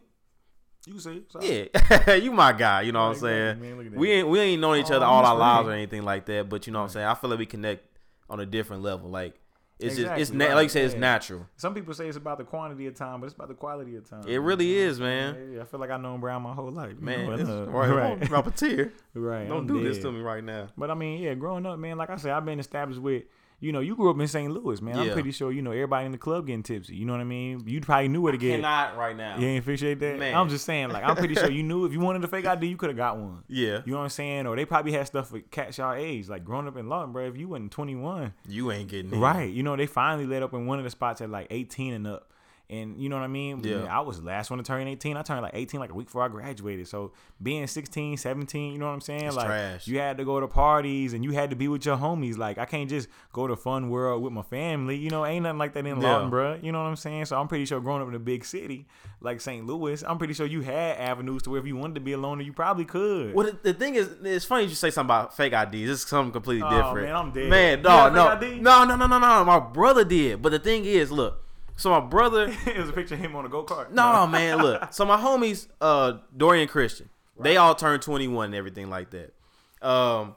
you 0.87 0.99
see, 0.99 1.23
sorry. 1.31 1.71
yeah, 2.07 2.15
you 2.15 2.33
my 2.33 2.53
guy. 2.53 2.83
You 2.83 2.93
know 2.93 3.09
what 3.09 3.17
I'm 3.17 3.21
saying? 3.21 3.61
man. 3.61 3.77
Look 3.77 3.87
at 3.87 3.93
that. 3.93 3.99
We 3.99 4.11
ain't 4.13 4.29
we 4.29 4.41
ain't 4.41 4.61
known 4.61 4.77
each 4.79 4.91
Oh, 4.91 4.97
other 4.97 5.05
I'm 5.07 5.11
all 5.13 5.25
our 5.25 5.35
straight. 5.35 5.39
lives 5.39 5.69
or 5.69 5.73
anything 5.73 6.03
like 6.05 6.27
that. 6.27 6.49
But 6.49 6.67
you 6.67 6.73
know 6.73 6.81
what 6.81 6.85
I'm 6.87 6.91
saying? 6.91 7.07
I 7.07 7.15
feel 7.15 7.31
like 7.31 7.39
we 7.39 7.47
connect 7.47 7.85
on 8.29 8.41
a 8.41 8.47
different 8.47 8.83
level. 8.83 9.11
Like 9.11 9.35
it's 9.79 9.97
just 9.97 10.13
it's 10.13 10.31
na- 10.31 10.47
right, 10.47 10.55
like 10.55 10.63
you 10.65 10.69
said, 10.69 10.85
it's 10.85 10.95
yeah. 10.95 11.01
natural. 11.01 11.47
Some 11.57 11.75
people 11.75 11.95
say 11.95 12.07
it's 12.07 12.17
about 12.17 12.37
the 12.39 12.45
quantity 12.45 12.87
of 12.87 12.95
time, 12.95 13.21
but 13.21 13.27
it's 13.27 13.35
about 13.35 13.49
the 13.49 13.55
quality 13.55 13.97
of 13.97 14.09
time. 14.09 14.25
It 14.29 14.37
really 14.39 14.75
is, 14.75 15.01
man. 15.01 15.53
Yeah, 15.55 15.63
I 15.63 15.65
feel 15.65 15.81
like 15.81 15.91
I 15.91 15.97
know 15.97 16.19
Brown 16.19 16.43
my 16.43 16.53
whole 16.53 16.71
life. 16.71 16.99
Man, 16.99 17.27
know, 17.27 17.33
it's- 17.33 17.49
uh, 17.49 17.67
right, 17.71 17.89
right, 17.91 18.21
Drop 18.21 18.47
a 18.47 18.51
tear. 18.51 18.93
right. 19.15 19.49
Don't 19.49 19.61
I'm 19.61 19.67
do 19.67 19.83
this 19.83 19.99
to 19.99 20.13
me 20.13 20.21
right 20.21 20.45
now. 20.45 20.69
But 20.77 20.91
I 20.91 20.95
mean, 20.95 21.23
yeah, 21.23 21.35
growing 21.35 21.65
up, 21.67 21.79
man, 21.79 21.97
like 21.97 22.11
I 22.11 22.17
said, 22.17 22.33
I've 22.33 22.45
been 22.45 22.61
established 22.61 23.01
with, 23.01 23.23
you 23.61 23.73
know, 23.73 23.81
you 23.81 23.95
grew 23.95 24.11
up 24.11 24.19
in 24.19 24.27
St. 24.27 24.51
Louis, 24.53 24.81
man. 24.81 24.99
I'm 24.99 25.11
pretty 25.13 25.31
sure, 25.33 25.53
you 25.53 25.61
know, 25.63 25.71
everybody 25.71 26.07
in 26.07 26.13
the 26.13 26.19
club 26.19 26.47
getting 26.47 26.63
tipsy. 26.63 26.97
You 26.97 27.05
know 27.05 27.13
what 27.13 27.21
I 27.21 27.25
mean? 27.25 27.63
You 27.67 27.81
probably 27.81 28.09
knew 28.09 28.21
where 28.23 28.33
to 28.33 28.39
get. 28.39 28.57
Cannot 28.57 28.97
right 28.97 29.15
now. 29.17 29.37
You 29.39 29.47
ain't 29.47 29.63
appreciate 29.63 30.01
that? 30.01 30.19
Man. 30.19 30.35
I'm 30.35 30.49
just 30.49 30.65
saying, 30.65 30.89
like, 30.89 31.05
I'm 31.05 31.15
pretty 31.17 31.35
sure 31.35 31.51
you 31.51 31.63
knew 31.63 31.85
if 31.85 31.93
you 31.93 32.01
wanted 32.01 32.25
a 32.25 32.29
fake 32.29 32.47
ID, 32.47 32.67
you 32.67 32.77
could 32.77 32.89
have 32.91 32.97
got 32.97 33.17
one. 33.19 33.45
Yeah, 33.49 33.83
You 33.85 33.93
know 33.93 33.99
what 33.99 34.05
I'm 34.05 34.09
saying? 34.11 34.47
Or 34.47 34.57
they 34.57 34.65
probably 34.65 34.93
had 34.93 35.07
stuff 35.07 35.29
for 35.31 35.41
cats 35.41 35.79
y'all 35.79 35.95
age, 35.95 36.29
like 36.29 36.45
growing 36.45 36.67
up 36.69 36.77
in 36.77 36.89
Lawton, 36.89 37.13
bro. 37.13 37.27
If 37.29 37.37
you 37.37 37.49
wasn't 37.49 37.73
21, 37.73 38.33
you 38.49 38.73
ain't 38.73 38.89
getting 38.89 39.13
in. 39.13 39.21
right? 39.21 39.51
You 39.53 39.63
know, 39.63 39.77
they 39.77 39.87
finally 39.87 40.27
let 40.27 40.43
up 40.43 40.55
in 40.55 40.67
one 40.67 40.79
of 40.79 40.85
the 40.85 40.91
spots 40.91 41.21
at 41.21 41.29
like 41.31 41.47
18 41.51 41.93
and 41.93 42.07
up. 42.07 42.31
And 42.71 42.97
you 43.01 43.09
know 43.09 43.17
what 43.17 43.25
I 43.25 43.29
mean? 43.29 43.65
Yeah. 43.65 43.85
I 43.91 43.99
was 44.01 44.23
last 44.23 44.49
one 44.49 44.59
to 44.59 44.63
turn 44.65 44.87
18. 44.87 45.17
I 45.17 45.23
turned 45.23 45.43
like 45.43 45.55
18 45.55 45.81
like 45.81 45.91
a 45.91 45.95
week 45.95 46.07
before 46.07 46.23
I 46.23 46.29
graduated. 46.29 46.87
So 46.87 47.11
being 47.43 47.67
16, 47.67 48.17
17, 48.17 48.73
you 48.73 48.79
know 48.79 48.87
what 48.87 48.93
I'm 48.93 49.01
saying? 49.01 49.25
It's 49.25 49.35
like 49.37 49.47
trash. 49.47 49.89
you 49.89 49.99
had 49.99 50.19
to 50.19 50.25
go 50.25 50.39
to 50.39 50.47
parties 50.47 51.13
and 51.13 51.25
you 51.25 51.33
had 51.33 51.51
to 51.51 51.57
be 51.57 51.67
with 51.67 51.85
your 51.85 51.97
homies. 51.97 52.39
Like 52.39 52.59
I 52.59 52.67
can't 52.67 52.89
just 52.89 53.09
go 53.33 53.49
to 53.49 53.57
Fun 53.57 53.91
World 53.91 54.23
with 54.23 54.33
my 54.33 54.43
family. 54.43 54.97
You 54.97 55.11
know, 55.11 55.27
ain't 55.27 55.43
nothing 55.43 55.59
like 55.59 55.73
that 55.75 55.85
in 55.85 56.01
Yeah. 56.01 56.13
Lawton, 56.13 56.31
bro. 56.31 56.59
You 56.63 56.71
know 56.71 56.81
what 56.81 56.89
I'm 56.89 56.97
saying? 56.97 57.25
So 57.25 57.41
I'm 57.41 57.49
pretty 57.49 57.65
sure 57.67 57.81
growing 57.81 58.03
up 58.03 58.09
in 58.09 58.15
a 58.15 58.21
big 58.21 58.45
city 58.45 58.87
like 59.21 59.41
St. 59.41 59.67
Louis, 59.67 60.03
I'm 60.05 60.17
pretty 60.17 60.33
sure 60.35 60.47
you 60.47 60.61
had 60.63 60.97
avenues 60.97 61.43
to 61.43 61.51
where 61.51 61.61
if 61.61 61.67
you 61.67 61.77
wanted 61.77 61.95
to 61.97 62.01
be 62.01 62.13
alone, 62.13 62.41
you 62.41 62.53
probably 62.53 62.85
could. 62.85 63.35
Well, 63.35 63.47
the, 63.47 63.59
the 63.73 63.75
thing 63.75 63.97
is, 63.97 64.09
it's 64.23 64.45
funny 64.45 64.65
you 64.65 64.75
say 64.75 64.91
something 64.91 65.09
about 65.15 65.37
fake 65.37 65.53
IDs. 65.53 65.91
It's 65.91 66.09
something 66.09 66.33
completely 66.33 66.67
Oh, 66.67 66.71
different. 66.71 67.09
man, 67.09 67.17
I'm 67.17 67.31
dead. 67.33 67.51
Man, 67.51 67.83
dog, 67.83 68.15
no, 68.15 68.29
a 68.29 68.41
no, 68.61 68.85
no, 68.85 68.97
no, 68.97 69.07
no, 69.07 69.19
no. 69.19 69.45
My 69.45 69.59
brother 69.61 70.05
did, 70.05 70.41
but 70.41 70.53
the 70.53 70.59
thing 70.61 70.85
is, 70.85 71.11
look. 71.11 71.43
So 71.81 71.89
my 71.89 72.01
brother, 72.01 72.55
it 72.67 72.77
was 72.77 72.91
a 72.91 72.93
picture 72.93 73.15
of 73.15 73.21
him 73.21 73.35
on 73.35 73.47
a 73.47 73.49
go 73.49 73.65
kart. 73.65 73.91
no 73.91 74.27
man, 74.27 74.59
look. 74.59 74.93
So 74.93 75.07
my 75.07 75.17
homies, 75.17 75.67
uh, 75.81 76.19
Dorian 76.37 76.69
Christian, 76.69 77.09
they 77.39 77.57
all 77.57 77.75
turned 77.75 78.03
21 78.03 78.47
and 78.47 78.55
everything 78.55 78.91
like 78.91 79.11
that. 79.13 79.33
Um, 79.81 80.35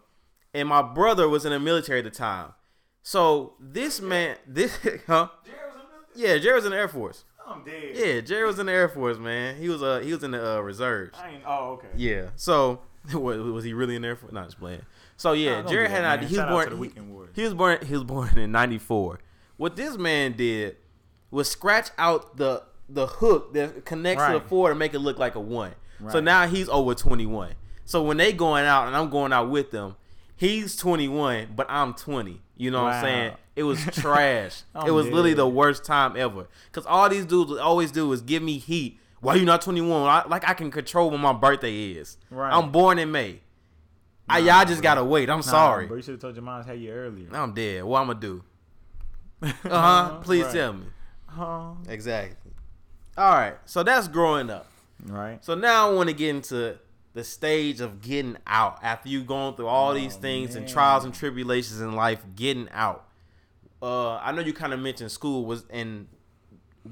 and 0.54 0.70
my 0.70 0.82
brother 0.82 1.28
was 1.28 1.44
in 1.44 1.52
the 1.52 1.60
military 1.60 2.00
at 2.00 2.06
the 2.06 2.12
time. 2.12 2.54
So 3.02 3.56
this 3.60 4.00
man, 4.00 4.38
this, 4.48 4.80
huh? 5.08 5.28
Yeah, 6.16 6.38
Jerry 6.38 6.56
was 6.56 6.64
in 6.66 6.72
the 6.72 6.78
Air 6.78 6.88
Force. 6.88 7.26
I'm 7.46 7.66
dead. 7.66 7.92
Yeah, 7.94 8.22
Jerry 8.22 8.46
was 8.46 8.58
in 8.60 8.68
the 8.68 8.72
Air 8.72 8.88
Force, 8.88 9.18
man. 9.18 9.58
He 9.58 9.68
was 9.68 9.84
uh 9.84 10.00
he 10.00 10.14
was 10.14 10.24
in 10.24 10.32
the 10.32 10.58
uh, 10.58 10.60
reserves. 10.62 11.18
I 11.22 11.32
ain't. 11.32 11.44
Oh, 11.46 11.72
okay. 11.74 11.88
Yeah. 11.98 12.30
So 12.38 12.80
was, 13.14 13.38
was 13.40 13.64
he 13.66 13.74
really 13.74 13.98
in 13.98 14.02
there? 14.02 14.16
For, 14.16 14.32
not 14.32 14.46
just 14.46 14.60
playing. 14.60 14.84
So 15.18 15.34
yeah, 15.34 15.56
don't 15.56 15.68
Jerry 15.68 15.90
had 15.90 16.06
an 16.06 16.12
idea. 16.20 16.30
He 16.30 16.38
was 16.38 16.46
born. 16.46 16.84
he- 16.84 17.42
He, 17.42 17.44
was 17.44 17.54
born. 17.54 17.86
He 17.86 17.94
was 17.94 18.04
born 18.06 18.38
in 18.38 18.54
'94. 18.54 19.20
What 19.58 19.76
this 19.76 19.98
man 19.98 20.34
did 20.38 20.78
was 21.34 21.50
scratch 21.50 21.90
out 21.98 22.38
the 22.38 22.64
the 22.90 23.08
hook 23.08 23.54
that 23.54 23.86
connects 23.86 24.26
to 24.26 24.34
the 24.34 24.42
four 24.42 24.70
to 24.70 24.76
make 24.76 24.94
it 24.94 25.00
look 25.00 25.18
like 25.18 25.36
a 25.36 25.40
one. 25.40 25.74
So 26.10 26.20
now 26.20 26.48
he's 26.48 26.68
over 26.68 26.94
21. 26.94 27.54
So 27.86 28.04
when 28.04 28.18
they 28.18 28.34
going 28.34 28.66
out 28.66 28.88
and 28.88 28.96
I'm 28.96 29.10
going 29.10 29.32
out 29.32 29.50
with 29.50 29.72
them, 29.72 29.96
he's 30.36 30.76
21, 30.76 31.54
but 31.56 31.66
I'm 31.70 31.94
20. 31.94 32.42
You 32.58 32.72
know 32.72 32.84
what 32.84 32.94
I'm 32.94 33.04
saying? 33.04 33.34
It 33.56 33.64
was 33.64 33.80
trash. 33.92 34.64
I'm 34.76 34.88
it 34.88 34.92
was 34.92 35.06
literally 35.06 35.34
the 35.34 35.48
worst 35.48 35.86
time 35.86 36.16
ever. 36.18 36.48
Cause 36.74 36.86
all 36.86 37.08
these 37.10 37.26
dudes 37.26 37.52
would 37.52 37.60
always 37.62 37.92
do 37.92 38.12
is 38.12 38.22
give 38.22 38.44
me 38.44 38.58
heat. 38.58 39.00
Why 39.22 39.36
you 39.36 39.46
not 39.46 39.62
21? 39.62 40.30
Like 40.30 40.48
I 40.48 40.54
can 40.54 40.70
control 40.72 41.10
when 41.10 41.22
my 41.22 41.32
birthday 41.34 41.92
is. 41.92 42.18
Right. 42.30 42.54
I'm 42.54 42.72
born 42.72 43.00
in 43.00 43.10
May. 43.12 43.40
I, 44.28 44.40
y'all 44.40 44.66
just 44.66 44.82
bro. 44.82 44.90
gotta 44.92 45.04
wait. 45.06 45.30
I'm 45.30 45.38
Nah, 45.38 45.42
sorry. 45.42 45.88
Bro, 45.88 45.98
you 45.98 46.02
should 46.04 46.12
have 46.14 46.22
told 46.22 46.36
your 46.36 46.44
mom 46.44 46.64
had 46.66 46.80
you 46.80 46.92
earlier. 46.92 47.28
I'm 47.34 47.54
dead. 47.54 47.84
What 47.86 48.02
I'm 48.02 48.08
gonna 48.08 48.20
do? 48.20 48.44
Uh 49.44 49.50
huh. 49.70 50.20
Please 50.22 50.44
Right. 50.46 50.54
tell 50.54 50.74
me. 50.74 50.86
Huh? 51.36 51.72
Exactly. 51.88 52.52
All 53.18 53.32
right. 53.34 53.56
So 53.66 53.84
that's 53.84 54.08
growing 54.08 54.50
up. 54.50 54.68
Right. 55.06 55.44
So 55.44 55.56
now 55.56 55.90
I 55.90 55.94
want 55.94 56.10
to 56.10 56.16
get 56.16 56.30
into 56.36 56.78
the 57.14 57.24
stage 57.24 57.80
of 57.82 58.02
getting 58.02 58.38
out 58.48 58.80
after 58.82 59.10
you 59.10 59.24
going 59.24 59.56
through 59.56 59.68
all 59.68 59.92
Oh, 59.92 59.94
these 59.94 60.16
things 60.16 60.56
and 60.56 60.68
trials 60.68 61.04
and 61.06 61.14
tribulations 61.14 61.80
in 61.82 61.94
life. 61.96 62.24
Getting 62.36 62.70
out. 62.72 63.06
Uh, 63.82 64.16
I 64.16 64.32
know 64.32 64.42
you 64.42 64.54
kind 64.54 64.74
of 64.74 64.80
mentioned 64.80 65.12
school 65.12 65.46
was 65.46 65.66
and 65.70 66.08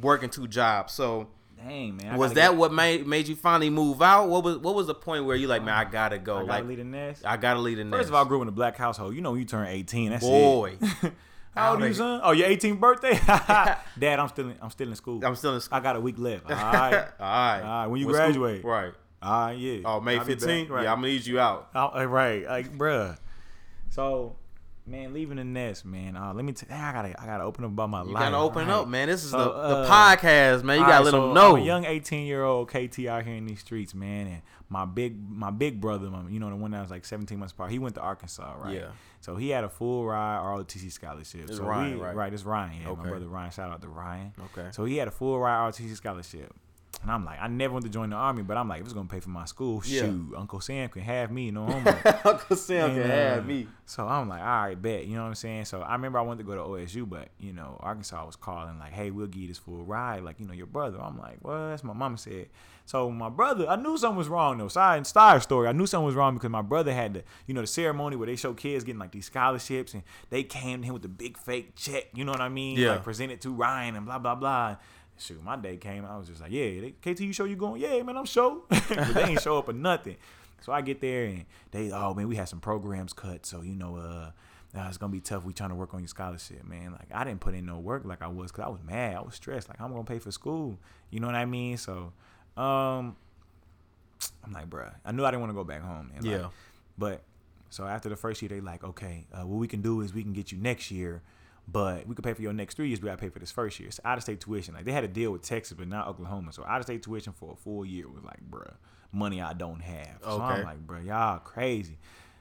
working 0.02 0.30
two 0.30 0.48
jobs. 0.48 0.94
So 0.94 1.28
Dang, 1.58 1.96
man. 1.98 2.14
I 2.14 2.18
was 2.18 2.34
that 2.34 2.50
get- 2.50 2.58
what 2.58 2.74
made 2.74 3.08
made 3.08 3.28
you 3.28 3.36
finally 3.36 3.70
move 3.70 4.02
out? 4.02 4.28
What 4.30 4.44
was 4.44 4.58
what 4.58 4.76
was 4.76 4.88
the 4.88 4.96
point 4.96 5.26
where 5.26 5.36
you 5.36 5.48
like, 5.48 5.64
man, 5.64 5.76
I 5.76 5.86
gotta 5.86 6.18
go. 6.18 6.38
I 6.38 6.40
gotta 6.42 6.52
like 6.52 6.66
leave 6.66 6.78
the 6.80 6.84
nest. 6.84 7.24
I 7.26 7.38
gotta 7.38 7.60
leave 7.60 7.78
the 7.78 7.84
nest. 7.86 7.98
First 8.00 8.10
of 8.10 8.16
all, 8.16 8.26
I 8.26 8.28
grew 8.28 8.38
up 8.40 8.42
in 8.44 8.48
a 8.48 8.52
black 8.52 8.78
household. 8.78 9.16
You 9.16 9.22
know, 9.22 9.36
you 9.36 9.46
turn 9.46 9.68
18, 9.68 10.10
that's 10.10 10.24
boy, 10.26 10.78
it. 10.82 11.14
How 11.56 11.74
old 11.74 11.82
are 11.84 11.88
you, 11.88 11.94
son? 11.94 12.22
Oh, 12.24 12.32
your 12.32 12.48
18th 12.48 12.80
birthday? 12.80 13.14
Dad, 14.00 14.20
I'm 14.20 14.30
still 14.30 14.50
in, 14.50 14.56
I'm 14.62 14.70
still 14.70 14.88
in 14.90 14.96
school. 14.96 15.24
I'm 15.26 15.36
still 15.36 15.54
in 15.56 15.62
school. 15.62 15.78
I 15.78 15.82
got 15.82 15.96
a 15.96 16.00
week 16.00 16.16
left. 16.18 16.46
All 16.50 16.56
right. 16.56 16.94
All 16.94 17.02
right. 17.20 17.62
All 17.62 17.62
right, 17.82 17.88
when 17.88 18.00
you 18.00 18.08
What 18.08 18.16
school- 18.16 18.26
graduate. 18.26 18.64
right? 18.64 18.94
Ah, 19.22 19.52
yeah. 19.52 19.80
Oh, 19.86 20.00
May 20.02 20.14
I'll 20.18 20.26
be 20.26 20.34
back, 20.34 20.40
fifteenth. 20.40 20.70
right. 20.70 20.84
Yeah, 20.84 20.92
I'm 20.94 20.98
gonna 21.00 21.10
need 21.10 21.26
you 21.26 21.40
out. 21.40 21.70
Oh, 21.76 22.04
right, 22.06 22.44
like, 22.46 22.76
bruh. 22.78 23.18
So, 23.90 24.36
man, 24.92 25.14
leaving 25.14 25.38
the 25.38 25.44
nest, 25.44 25.86
man. 25.86 26.16
Uh, 26.16 26.34
let 26.34 26.44
me. 26.46 26.54
T- 26.54 26.68
I 26.70 26.92
gotta, 26.92 27.20
I 27.22 27.26
gotta 27.26 27.44
open 27.44 27.64
up 27.66 27.72
about 27.72 27.90
my 27.90 28.00
life. 28.00 28.08
You 28.08 28.14
life. 28.14 28.24
gotta 28.26 28.38
open 28.38 28.68
right? 28.68 28.74
up, 28.74 28.88
man. 28.88 29.08
This 29.08 29.24
is 29.24 29.32
So, 29.32 29.38
the, 29.38 29.46
the 29.46 29.52
uh, 29.78 29.90
podcast, 29.90 30.64
man. 30.64 30.78
You 30.80 30.84
gotta 30.86 30.94
Alright, 30.98 31.06
let 31.06 31.12
so 31.12 31.22
them 31.28 31.34
know. 31.34 31.56
I'm 31.56 31.62
a 31.64 31.66
young 31.66 31.86
18 31.86 32.28
year 32.28 32.44
old 32.44 32.68
KT 32.68 33.08
out 33.08 33.24
here 33.26 33.36
in 33.36 33.46
these 33.48 33.62
streets, 33.62 33.94
man, 33.96 34.28
and 34.28 34.42
my 34.70 34.86
big, 34.86 35.18
my 35.30 35.52
big 35.52 35.82
brother, 35.82 36.10
my, 36.10 36.30
you 36.30 36.40
know, 36.40 36.50
the 36.50 36.56
one 36.56 36.72
that 36.72 36.82
was 36.82 36.92
like 36.92 37.06
17 37.06 37.40
months 37.40 37.54
apart. 37.54 37.72
He 37.72 37.80
went 37.80 37.96
to 37.96 38.02
Arkansas, 38.02 38.54
right? 38.60 38.76
Yeah. 38.76 38.88
So 39.22 39.36
he 39.36 39.50
had 39.50 39.64
a 39.64 39.70
full 39.70 40.06
ride 40.06 40.40
ROTC 40.40 40.92
scholarship. 40.92 41.42
It's 41.48 41.58
so 41.58 41.64
Ryan, 41.64 41.98
we, 41.98 42.04
right? 42.04 42.16
Right, 42.16 42.34
it's 42.34 42.44
Ryan. 42.44 42.82
Yeah, 42.82 42.90
Okay. 42.90 43.02
my 43.04 43.10
brother 43.10 43.28
Ryan. 43.28 43.52
Shout 43.52 43.72
out 43.72 43.82
to 43.82 43.88
Ryan. 43.90 44.34
Okay. 44.58 44.70
So 44.72 44.86
he 44.86 44.98
had 44.98 45.08
a 45.08 45.12
full 45.12 45.40
ride 45.40 45.70
ROTC 45.72 45.96
scholarship. 45.96 46.54
And 47.02 47.10
I'm 47.12 47.26
like, 47.26 47.40
I 47.42 47.48
never 47.48 47.74
want 47.74 47.84
to 47.86 47.90
join 47.92 48.12
the 48.12 48.16
army, 48.16 48.44
but 48.44 48.58
I'm 48.58 48.70
like, 48.70 48.82
if 48.82 48.86
it's 48.86 48.94
gonna 48.94 49.10
pay 49.10 49.20
for 49.20 49.30
my 49.32 49.46
school, 49.46 49.82
Yeah. 49.86 50.02
shoot, 50.02 50.34
Uncle 50.38 50.60
Sam 50.62 50.88
can 50.90 51.02
have 51.02 51.32
me, 51.32 51.50
no 51.50 51.66
homo. 51.66 51.94
Uncle 52.26 52.56
Sam 52.56 52.92
can 52.92 53.02
And, 53.02 53.12
have 53.12 53.40
uh, 53.40 53.48
me. 53.48 53.68
So 53.88 54.08
I'm 54.08 54.30
like, 54.30 54.42
all 54.42 54.46
right, 54.46 54.80
bet. 54.80 55.06
You 55.08 55.16
know 55.16 55.24
what 55.24 55.30
I'm 55.30 55.36
saying? 55.36 55.66
So 55.66 55.82
I 55.82 55.94
remember 55.94 56.20
I 56.20 56.22
wanted 56.22 56.40
to 56.40 56.44
go 56.44 56.56
to 56.56 56.62
OSU, 56.62 57.10
but 57.10 57.30
you 57.40 57.54
know, 57.54 57.78
Arkansas 57.80 58.24
was 58.26 58.36
calling 58.36 58.78
like, 58.78 58.92
hey, 58.94 59.10
we'll 59.10 59.26
give 59.28 59.42
you 59.42 59.48
this 59.48 59.58
full 59.58 59.84
ride, 59.84 60.24
like 60.24 60.40
you 60.40 60.46
know, 60.46 60.54
your 60.54 60.68
brother. 60.68 61.02
I'm 61.02 61.18
like, 61.18 61.38
well, 61.42 61.70
that's 61.70 61.84
my 61.84 61.94
mama 61.94 62.18
said. 62.20 62.50
So 62.86 63.10
my 63.10 63.30
brother, 63.30 63.68
I 63.70 63.78
knew 63.78 63.98
something 63.98 64.18
was 64.18 64.28
wrong 64.28 64.58
though. 64.58 64.68
Side 64.68 65.08
star 65.08 65.40
story, 65.40 65.68
I 65.68 65.72
knew 65.72 65.88
something 65.88 66.06
was 66.06 66.16
wrong 66.16 66.34
because 66.36 66.50
my 66.50 66.62
brother 66.62 66.94
had 66.94 67.14
the, 67.16 67.24
you 67.48 67.54
know, 67.54 67.62
the 67.62 67.68
ceremony 67.68 68.16
where 68.16 68.28
they 68.28 68.36
show 68.36 68.54
kids 68.54 68.84
getting 68.84 69.00
like 69.00 69.12
these 69.12 69.26
scholarships, 69.26 69.94
and 69.94 70.04
they 70.30 70.44
came 70.44 70.82
to 70.82 70.88
him 70.88 70.94
with 70.94 71.04
the 71.04 71.08
big 71.10 71.38
fake 71.38 71.76
check. 71.76 72.06
You 72.14 72.26
know 72.26 72.32
what 72.32 72.42
I 72.42 72.50
mean? 72.50 72.78
Yeah. 72.78 72.92
Like 72.92 73.04
presented 73.04 73.42
to 73.42 73.52
Ryan 73.54 73.96
and 73.96 74.06
blah 74.06 74.20
blah 74.20 74.36
blah. 74.36 74.76
Shoot, 75.22 75.44
my 75.44 75.56
day 75.56 75.78
came. 75.78 76.04
I 76.06 76.18
was 76.18 76.28
just 76.28 76.42
like, 76.42 76.52
yeah, 76.52 76.82
they, 76.82 76.92
KT, 77.14 77.20
you 77.22 77.34
show 77.34 77.44
you 77.46 77.56
going? 77.56 77.82
Yeah, 77.82 78.02
man, 78.04 78.18
I'm 78.18 78.26
show. 78.26 78.64
but 78.70 79.14
they 79.14 79.24
ain't 79.24 79.42
show 79.42 79.58
up 79.58 79.70
or 79.70 79.74
nothing. 79.74 80.18
So 80.62 80.72
I 80.72 80.82
get 80.82 81.00
there 81.02 81.26
and 81.26 81.46
they, 81.72 81.92
oh 81.92 82.14
man, 82.14 82.28
we 82.28 82.36
had 82.36 82.50
some 82.50 82.60
programs 82.60 83.14
cut. 83.14 83.46
So 83.46 83.62
you 83.62 83.76
know, 83.76 83.98
uh, 83.98 84.32
nah, 84.74 84.88
it's 84.88 84.98
gonna 84.98 85.12
be 85.12 85.20
tough. 85.22 85.44
We 85.44 85.54
trying 85.54 85.70
to 85.70 85.76
work 85.76 85.94
on 85.94 86.02
your 86.02 86.08
scholarship, 86.08 86.64
man. 86.64 86.92
Like 86.92 87.08
I 87.14 87.24
didn't 87.24 87.40
put 87.40 87.54
in 87.56 87.66
no 87.66 87.80
work 87.80 88.04
like 88.06 88.22
I 88.22 88.28
was 88.28 88.52
because 88.52 88.66
I 88.66 88.70
was 88.70 88.82
mad. 88.84 89.16
I 89.16 89.22
was 89.22 89.36
stressed. 89.36 89.70
Like 89.70 89.80
I'm 89.82 89.92
gonna 89.92 90.04
pay 90.04 90.20
for 90.20 90.32
school. 90.32 90.78
You 91.10 91.20
know 91.20 91.28
what 91.28 91.36
I 91.36 91.46
mean? 91.46 91.78
So, 91.78 92.14
um, 92.58 93.16
I'm 94.44 94.52
like, 94.54 94.70
bruh, 94.70 94.94
I 95.06 95.12
knew 95.12 95.26
I 95.26 95.32
didn't 95.32 95.42
want 95.42 95.52
to 95.52 95.56
go 95.56 95.64
back 95.64 95.82
home. 95.82 96.10
Man. 96.14 96.22
Like, 96.24 96.26
Yeah. 96.42 96.48
but 96.98 97.22
so 97.70 97.86
after 97.86 98.10
the 98.10 98.16
first 98.16 98.42
year, 98.42 98.50
they 98.50 98.60
like, 98.62 98.84
okay, 98.84 99.26
uh, 99.34 99.46
what 99.46 99.58
we 99.58 99.68
can 99.68 99.82
do 99.82 100.02
is 100.02 100.14
we 100.14 100.22
can 100.24 100.34
get 100.34 100.52
you 100.52 100.58
next 100.58 100.92
year, 100.92 101.22
but 101.72 102.08
we 102.08 102.16
could 102.16 102.24
pay 102.24 102.34
for 102.34 102.42
your 102.42 102.54
next 102.54 102.76
three 102.76 102.88
years. 102.88 103.02
We 103.02 103.06
gotta 103.08 103.18
pay 103.22 103.30
for 103.30 103.40
this 103.40 103.52
first 103.52 103.80
year. 103.80 103.88
It's 103.90 104.00
out 104.04 104.18
of 104.18 104.24
state 104.24 104.40
tuition. 104.42 104.74
Like 104.74 104.86
they 104.86 104.92
had 104.92 105.04
a 105.04 105.08
deal 105.08 105.32
with 105.32 105.42
Texas, 105.44 105.76
but 105.78 105.88
not 105.88 106.08
Oklahoma. 106.08 106.52
So 106.54 106.66
out 106.66 106.78
of 106.80 106.84
state 106.86 107.04
tuition 107.04 107.34
for 107.34 107.54
a 107.54 107.56
full 107.56 107.86
year 107.86 108.08
was 108.08 108.24
like, 108.24 108.40
bruh, 108.50 108.74
money 109.12 109.42
I 109.42 109.54
don't 109.54 109.82
have. 109.82 110.20
So 110.24 110.30
Okay. 110.32 110.44
I'm 110.44 110.64
like, 110.64 110.86
bruh, 110.86 111.06
y'all 111.06 111.40
crazy. 111.40 111.98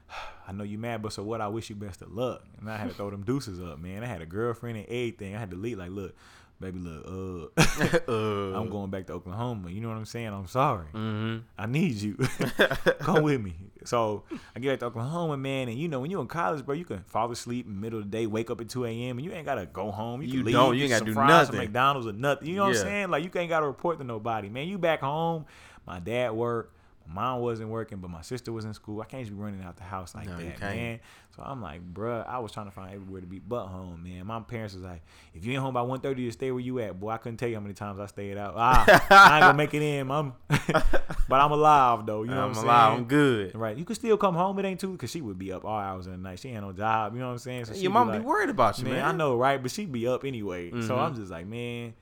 I 0.48 0.52
know 0.52 0.64
you 0.64 0.78
mad, 0.78 1.02
but 1.02 1.12
so 1.12 1.22
what? 1.22 1.40
I 1.40 1.48
wish 1.48 1.70
you 1.70 1.76
best 1.76 2.02
of 2.02 2.12
luck. 2.12 2.42
And 2.58 2.68
I 2.68 2.76
had 2.76 2.88
to 2.88 2.94
throw 2.94 3.10
them 3.10 3.22
deuces 3.22 3.60
up, 3.60 3.78
man. 3.78 4.02
I 4.02 4.06
had 4.06 4.20
a 4.22 4.26
girlfriend 4.26 4.78
and 4.78 4.86
everything. 4.86 5.36
I 5.36 5.38
had 5.38 5.50
to 5.52 5.56
leave 5.56 5.78
like, 5.78 5.90
look, 5.90 6.16
baby, 6.60 6.78
look, 6.78 7.50
uh, 7.58 7.98
uh, 8.08 8.58
I'm 8.60 8.68
going 8.70 8.90
back 8.90 9.06
to 9.06 9.14
Oklahoma. 9.14 9.70
You 9.70 9.80
know 9.80 9.88
what 9.88 9.96
I'm 9.96 10.04
saying? 10.04 10.28
I'm 10.28 10.46
sorry. 10.46 10.86
hmm 10.92 11.38
I 11.58 11.66
need 11.66 11.94
you. 11.94 12.14
Come 13.00 13.22
with 13.22 13.40
me. 13.40 13.54
So 13.84 14.24
I 14.54 14.60
get 14.60 14.68
back 14.72 14.78
to 14.80 14.86
Oklahoma, 14.86 15.36
man, 15.38 15.68
and 15.68 15.78
you 15.78 15.88
know 15.88 16.00
when 16.00 16.10
you're 16.10 16.20
in 16.20 16.26
college, 16.26 16.64
bro, 16.66 16.74
you 16.74 16.84
can 16.84 17.02
fall 17.04 17.30
asleep 17.32 17.66
in 17.66 17.74
the 17.74 17.80
middle 17.80 17.98
of 17.98 18.04
the 18.04 18.10
day, 18.10 18.26
wake 18.26 18.50
up 18.50 18.60
at 18.60 18.68
2 18.68 18.84
a.m. 18.84 19.18
and 19.18 19.24
you 19.24 19.32
ain't 19.32 19.46
gotta 19.46 19.64
go 19.66 19.90
home. 19.90 20.20
You, 20.20 20.28
You 20.28 20.34
can 20.38 20.44
leave, 20.46 20.52
don't. 20.52 20.76
You 20.76 20.82
ain't 20.84 20.90
gotta 20.90 21.04
do 21.06 21.14
fries 21.14 21.48
nothing. 21.48 21.56
McDonald's 21.60 22.06
or 22.06 22.12
nothing. 22.12 22.48
You 22.48 22.56
know 22.56 22.64
what 22.64 22.74
Yeah. 22.74 22.80
I'm 22.80 22.86
saying? 22.86 23.10
Like 23.10 23.24
you 23.24 23.30
ain't 23.40 23.48
gotta 23.48 23.66
report 23.66 23.98
to 23.98 24.04
nobody, 24.04 24.48
man. 24.50 24.68
You 24.68 24.76
back 24.78 25.00
home. 25.00 25.46
My 25.86 25.98
dad 25.98 26.32
worked. 26.32 26.74
Mom 27.12 27.40
wasn't 27.40 27.68
working, 27.70 27.98
but 27.98 28.08
my 28.10 28.22
sister 28.22 28.52
was 28.52 28.64
in 28.64 28.72
school. 28.74 29.00
I 29.02 29.04
can't 29.04 29.22
just 29.24 29.36
be 29.36 29.42
running 29.42 29.62
out 29.62 29.76
the 29.76 29.82
house 29.82 30.14
like 30.14 30.26
No, 30.26 30.36
that, 30.36 30.60
man. 30.60 31.00
So 31.36 31.42
I'm 31.44 31.60
like, 31.60 31.80
bruh, 31.92 32.26
I 32.28 32.38
was 32.38 32.52
trying 32.52 32.66
to 32.66 32.72
find 32.72 32.92
everywhere 32.94 33.20
to 33.20 33.26
be 33.26 33.38
but 33.40 33.66
home, 33.66 34.02
man. 34.04 34.26
My 34.26 34.40
parents 34.40 34.74
was 34.74 34.82
like, 34.82 35.02
if 35.34 35.44
you 35.44 35.52
ain't 35.52 35.60
home 35.62 35.74
by 35.74 35.80
1.30, 35.80 36.18
you 36.18 36.30
stay 36.30 36.50
where 36.50 36.60
you 36.60 36.78
at. 36.80 36.98
Boy, 37.00 37.10
I 37.10 37.16
couldn't 37.18 37.38
tell 37.38 37.48
you 37.48 37.56
how 37.56 37.60
many 37.60 37.74
times 37.74 37.98
I 37.98 38.06
stayed 38.06 38.36
out. 38.38 38.54
Ah, 38.56 38.84
I 39.10 39.36
ain't 39.38 39.42
gonna 39.44 39.54
make 39.56 39.74
it 39.74 39.82
in, 39.82 40.06
mom. 40.06 40.34
but 40.48 41.40
I'm 41.40 41.52
alive 41.52 42.06
though. 42.06 42.22
You 42.22 42.30
know 42.30 42.44
I'm 42.44 42.50
what 42.50 42.58
I'm 42.58 42.64
alive. 42.64 42.88
saying? 42.90 42.98
I'm 43.00 43.04
good. 43.08 43.54
Right. 43.54 43.76
You 43.76 43.84
could 43.84 43.96
still 43.96 44.16
come 44.16 44.34
home. 44.34 44.58
It 44.58 44.64
ain't 44.64 44.80
too 44.80 44.92
because 44.92 45.10
she 45.10 45.20
would 45.20 45.38
be 45.38 45.52
up 45.52 45.64
all 45.64 45.78
hours 45.78 46.06
of 46.06 46.12
the 46.12 46.18
night. 46.18 46.38
She 46.38 46.48
ain't 46.50 46.62
no 46.62 46.72
job. 46.72 47.14
You 47.14 47.20
know 47.20 47.26
what 47.26 47.32
I'm 47.32 47.38
saying? 47.38 47.64
So 47.66 47.74
Your 47.74 47.92
mom 47.92 48.08
be 48.12 48.18
like, 48.18 48.26
worried 48.26 48.50
about 48.50 48.78
you, 48.78 48.84
man, 48.84 48.94
man. 48.94 49.04
I 49.04 49.12
know, 49.12 49.36
right? 49.36 49.60
But 49.60 49.70
she'd 49.70 49.90
be 49.92 50.06
up 50.06 50.24
anyway. 50.24 50.70
So 50.70 50.76
Mhm. 50.76 50.98
I'm 51.00 51.14
just 51.14 51.30
like, 51.30 51.46
man, 51.46 51.94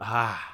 ah. 0.00 0.50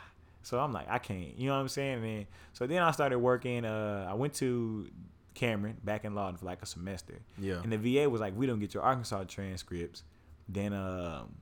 So 0.50 0.58
I'm 0.58 0.72
like, 0.72 0.86
I 0.90 0.98
can't. 0.98 1.38
You 1.38 1.46
know 1.48 1.54
what 1.54 1.60
I'm 1.60 1.68
saying? 1.68 2.04
And 2.04 2.26
so 2.52 2.66
then 2.66 2.82
I 2.82 2.90
started 2.90 3.20
working. 3.20 3.64
Uh, 3.64 4.06
I 4.10 4.14
went 4.14 4.34
to 4.34 4.90
Cameron 5.34 5.76
back 5.84 6.04
in 6.04 6.14
Lawton 6.16 6.36
for 6.36 6.44
like 6.46 6.60
a 6.60 6.66
semester. 6.66 7.20
Yeah. 7.38 7.60
And 7.62 7.72
the 7.72 7.76
VA 7.78 8.10
was 8.10 8.20
like, 8.20 8.36
we 8.36 8.46
don't 8.48 8.58
get 8.58 8.74
your 8.74 8.82
Arkansas 8.82 9.24
transcripts, 9.24 10.02
then 10.48 10.72
um, 10.72 11.36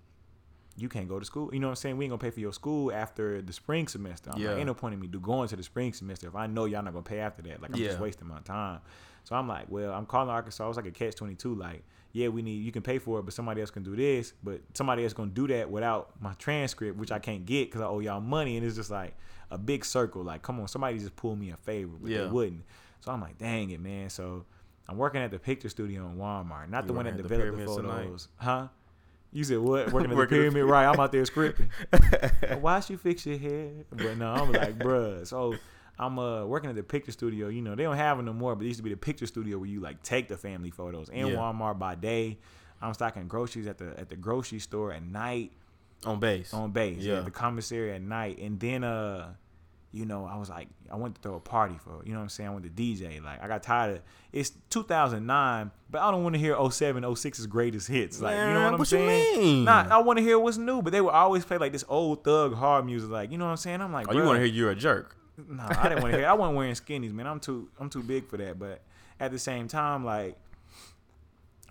you 0.76 0.90
can't 0.90 1.08
go 1.08 1.18
to 1.18 1.24
school. 1.24 1.48
You 1.54 1.58
know 1.60 1.68
what 1.68 1.72
I'm 1.72 1.76
saying? 1.76 1.96
We 1.96 2.04
ain't 2.04 2.10
gonna 2.10 2.20
pay 2.20 2.30
for 2.30 2.40
your 2.40 2.52
school 2.52 2.92
after 2.92 3.40
the 3.40 3.52
spring 3.54 3.88
semester. 3.88 4.30
I'm 4.32 4.40
Yeah. 4.42 4.50
like, 4.50 4.58
ain't 4.58 4.66
no 4.66 4.74
point 4.74 4.92
in 4.92 5.00
me 5.00 5.06
do 5.06 5.18
going 5.20 5.48
to 5.48 5.56
the 5.56 5.62
spring 5.62 5.94
semester 5.94 6.28
if 6.28 6.36
I 6.36 6.46
know 6.46 6.66
y'all 6.66 6.82
not 6.82 6.92
gonna 6.92 7.02
pay 7.02 7.20
after 7.20 7.40
that. 7.44 7.62
Like 7.62 7.70
I'm 7.72 7.78
just 7.78 7.98
wasting 7.98 8.28
my 8.28 8.40
time. 8.40 8.80
So 9.24 9.34
I'm 9.36 9.48
like, 9.48 9.66
well, 9.70 9.92
I'm 9.94 10.04
calling 10.04 10.28
Arkansas. 10.28 10.68
It's 10.68 10.76
like 10.76 10.86
a 10.86 10.90
catch 10.90 11.14
twenty 11.14 11.34
two. 11.34 11.54
Like, 11.54 11.82
yeah, 12.18 12.28
we 12.28 12.42
need 12.42 12.62
you 12.64 12.72
can 12.72 12.82
pay 12.82 12.98
for 12.98 13.18
it, 13.20 13.22
but 13.22 13.32
somebody 13.34 13.60
else 13.60 13.70
can 13.70 13.82
do 13.82 13.94
this. 13.96 14.32
But 14.42 14.60
somebody 14.74 15.04
else 15.04 15.12
gonna 15.12 15.30
do 15.30 15.46
that 15.48 15.70
without 15.70 16.10
my 16.20 16.32
transcript, 16.34 16.96
which 16.98 17.12
I 17.12 17.18
can't 17.18 17.46
get 17.46 17.68
because 17.68 17.80
I 17.80 17.86
owe 17.86 18.00
y'all 18.00 18.20
money. 18.20 18.56
And 18.56 18.66
it's 18.66 18.76
just 18.76 18.90
like 18.90 19.14
a 19.50 19.56
big 19.58 19.84
circle. 19.84 20.22
Like, 20.22 20.42
come 20.42 20.58
on, 20.60 20.68
somebody 20.68 20.98
just 20.98 21.16
pull 21.16 21.36
me 21.36 21.50
a 21.50 21.56
favor, 21.56 21.92
but 22.00 22.10
Yeah. 22.10 22.18
they 22.24 22.26
wouldn't. 22.26 22.62
So 23.00 23.12
I'm 23.12 23.20
like, 23.20 23.38
dang 23.38 23.70
it, 23.70 23.80
man. 23.80 24.10
So 24.10 24.44
I'm 24.88 24.96
working 24.96 25.20
at 25.22 25.30
the 25.30 25.38
picture 25.38 25.68
studio 25.68 26.06
in 26.06 26.16
Walmart, 26.16 26.68
not 26.70 26.84
You 26.84 26.88
the 26.88 26.92
one 26.94 27.04
that 27.04 27.16
the 27.16 27.22
developed 27.22 27.56
the 27.58 27.64
tonight? 27.66 28.02
photos, 28.04 28.28
huh? 28.36 28.68
You 29.32 29.44
said 29.44 29.58
what? 29.58 29.92
Working 29.92 30.10
at 30.10 30.16
the 30.16 30.22
the 30.22 30.26
pyramid, 30.26 30.64
right? 30.64 30.86
I'm 30.86 30.98
out 30.98 31.12
there 31.12 31.22
scripting. 31.24 31.68
Why 32.62 32.80
she 32.80 32.96
fix 32.96 33.26
your 33.26 33.36
hair? 33.36 33.68
But 33.90 34.16
no, 34.16 34.32
I'm 34.32 34.50
like, 34.52 34.78
bruh. 34.78 35.26
So 35.26 35.56
I'm 35.98 36.18
uh 36.18 36.44
working 36.44 36.70
at 36.70 36.76
the 36.76 36.82
picture 36.82 37.12
studio. 37.12 37.48
You 37.48 37.62
know, 37.62 37.74
they 37.74 37.82
don't 37.82 37.96
have 37.96 38.16
them 38.16 38.26
no 38.26 38.32
more, 38.32 38.54
but 38.54 38.64
it 38.64 38.68
used 38.68 38.78
to 38.78 38.84
be 38.84 38.90
the 38.90 38.96
picture 38.96 39.26
studio 39.26 39.58
where 39.58 39.68
you 39.68 39.80
like 39.80 40.02
take 40.02 40.28
the 40.28 40.36
family 40.36 40.70
photos. 40.70 41.08
And 41.08 41.28
Yeah. 41.28 41.34
Walmart 41.34 41.78
by 41.78 41.94
day. 41.94 42.38
I'm 42.80 42.94
stocking 42.94 43.26
groceries 43.26 43.66
at 43.66 43.78
the 43.78 43.98
at 43.98 44.08
the 44.08 44.16
grocery 44.16 44.60
store 44.60 44.92
at 44.92 45.02
night 45.02 45.52
on 46.04 46.20
base. 46.20 46.54
on 46.54 46.70
base. 46.70 46.98
Yeah. 46.98 47.14
Yeah. 47.14 47.20
the 47.20 47.30
commissary 47.32 47.92
at 47.92 48.02
night. 48.02 48.38
And 48.38 48.60
then 48.60 48.84
uh 48.84 49.32
you 49.90 50.04
know, 50.04 50.26
I 50.26 50.36
was 50.36 50.50
like, 50.50 50.68
I 50.92 50.96
went 50.96 51.14
to 51.14 51.20
throw 51.22 51.36
a 51.36 51.40
party 51.40 51.76
for, 51.82 52.02
you 52.04 52.12
know 52.12 52.18
what 52.18 52.24
I'm 52.24 52.28
saying? 52.28 52.50
I 52.50 52.52
went 52.52 52.64
to 52.64 52.70
DJ. 52.70 53.22
Like, 53.24 53.42
I 53.42 53.48
got 53.48 53.62
tired 53.62 53.96
of, 53.96 54.02
it's 54.32 54.50
2009, 54.68 55.70
but 55.90 56.02
I 56.02 56.10
don't 56.10 56.22
want 56.22 56.34
to 56.34 56.38
hear 56.38 56.56
07, 56.70 57.02
06's 57.02 57.46
greatest 57.46 57.88
hits. 57.88 58.20
Like, 58.20 58.32
you 58.32 58.36
know 58.38 58.46
Man, 58.54 58.62
what 58.64 58.72
I'm 58.74 58.78
what 58.80 58.88
saying? 58.88 59.64
Nah, 59.64 59.86
I 59.90 59.98
want 60.02 60.18
to 60.18 60.22
hear 60.22 60.38
what's 60.38 60.58
new, 60.58 60.82
but 60.82 60.92
they 60.92 61.00
would 61.00 61.14
always 61.14 61.44
play 61.46 61.56
like 61.56 61.72
this 61.72 61.84
old 61.88 62.22
thug 62.22 62.54
hard 62.54 62.84
music. 62.84 63.08
Like, 63.08 63.32
you 63.32 63.38
know 63.38 63.46
what 63.46 63.52
I'm 63.52 63.56
saying? 63.56 63.80
I'm 63.80 63.92
like, 63.92 64.08
oh, 64.08 64.12
you 64.12 64.22
want 64.24 64.36
to 64.36 64.44
hear 64.44 64.54
you're 64.54 64.70
a 64.70 64.74
jerk? 64.74 65.16
Nah, 65.48 65.68
I 65.68 65.88
didn't 65.88 66.02
want 66.02 66.12
to 66.14 66.18
hear. 66.20 66.28
I 66.28 66.32
wasn't 66.32 66.56
wearing 66.56 66.74
skinnies, 66.74 67.12
man. 67.12 67.26
I'm 67.26 67.40
too 67.40 67.68
I'm 67.78 67.88
too 67.90 68.02
big 68.02 68.26
for 68.28 68.36
that. 68.38 68.58
But 68.58 68.80
at 69.20 69.30
the 69.30 69.38
same 69.38 69.68
time, 69.68 70.04
like 70.04 70.36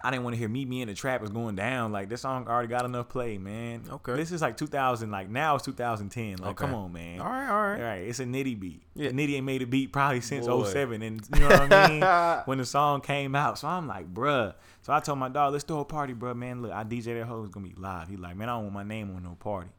I 0.02 0.12
didn't 0.12 0.24
want 0.26 0.36
to 0.36 0.38
hear 0.40 0.48
"Meet 0.48 0.68
Me 0.70 0.82
in 0.82 0.88
the 0.88 0.94
Trap" 0.94 1.24
is 1.24 1.30
going 1.32 1.56
down. 1.56 1.92
Like 1.92 2.08
this 2.08 2.22
song 2.22 2.48
already 2.48 2.68
got 2.68 2.86
enough 2.86 3.10
play, 3.10 3.38
man. 3.40 3.82
Okay. 3.92 4.16
This 4.16 4.32
is 4.32 4.42
like 4.44 4.56
2000. 4.56 5.10
Like 5.10 5.30
now 5.30 5.56
it's 5.56 5.66
2010. 5.66 6.38
Like 6.38 6.52
Okay. 6.52 6.66
come 6.66 6.76
on, 6.76 6.94
man. 6.94 7.20
All 7.20 7.28
right, 7.28 7.50
all 7.50 7.62
right. 7.62 7.76
All 7.78 7.84
right, 7.84 8.02
it's 8.08 8.20
a 8.20 8.26
Nitti 8.26 8.58
beat. 8.58 8.84
Yeah. 8.96 9.10
Nitti 9.10 9.36
ain't 9.36 9.46
made 9.46 9.64
a 9.64 9.68
beat 9.68 9.92
probably 9.92 10.22
since 10.22 10.46
Boy. 10.46 10.64
07. 10.64 11.02
And 11.02 11.22
you 11.34 11.40
know 11.42 11.48
what 11.50 11.74
I 11.74 11.88
mean? 11.90 12.42
when 12.46 12.60
the 12.60 12.66
song 12.66 13.02
came 13.02 13.36
out. 13.36 13.58
So 13.58 13.68
I'm 13.68 13.88
like, 13.88 14.14
bruh. 14.14 14.54
So 14.84 14.94
I 14.94 15.00
told 15.00 15.18
my 15.18 15.30
dog, 15.30 15.52
let's 15.54 15.66
throw 15.66 15.80
a 15.80 15.86
party, 15.86 16.14
bruh, 16.14 16.36
man. 16.36 16.62
Look, 16.62 16.72
I 16.72 16.84
DJ 16.84 17.20
that 17.20 17.26
hoe 17.26 17.44
is 17.44 17.50
gonna 17.50 17.68
be 17.68 17.74
live. 17.76 18.08
He 18.08 18.18
like, 18.18 18.38
man, 18.38 18.50
I 18.50 18.54
don't 18.54 18.64
want 18.64 18.76
my 18.76 18.84
name 18.84 19.14
on 19.16 19.24
no 19.24 19.36
party. 19.40 19.70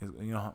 It's- 0.00 0.14
you 0.24 0.32
know, 0.34 0.54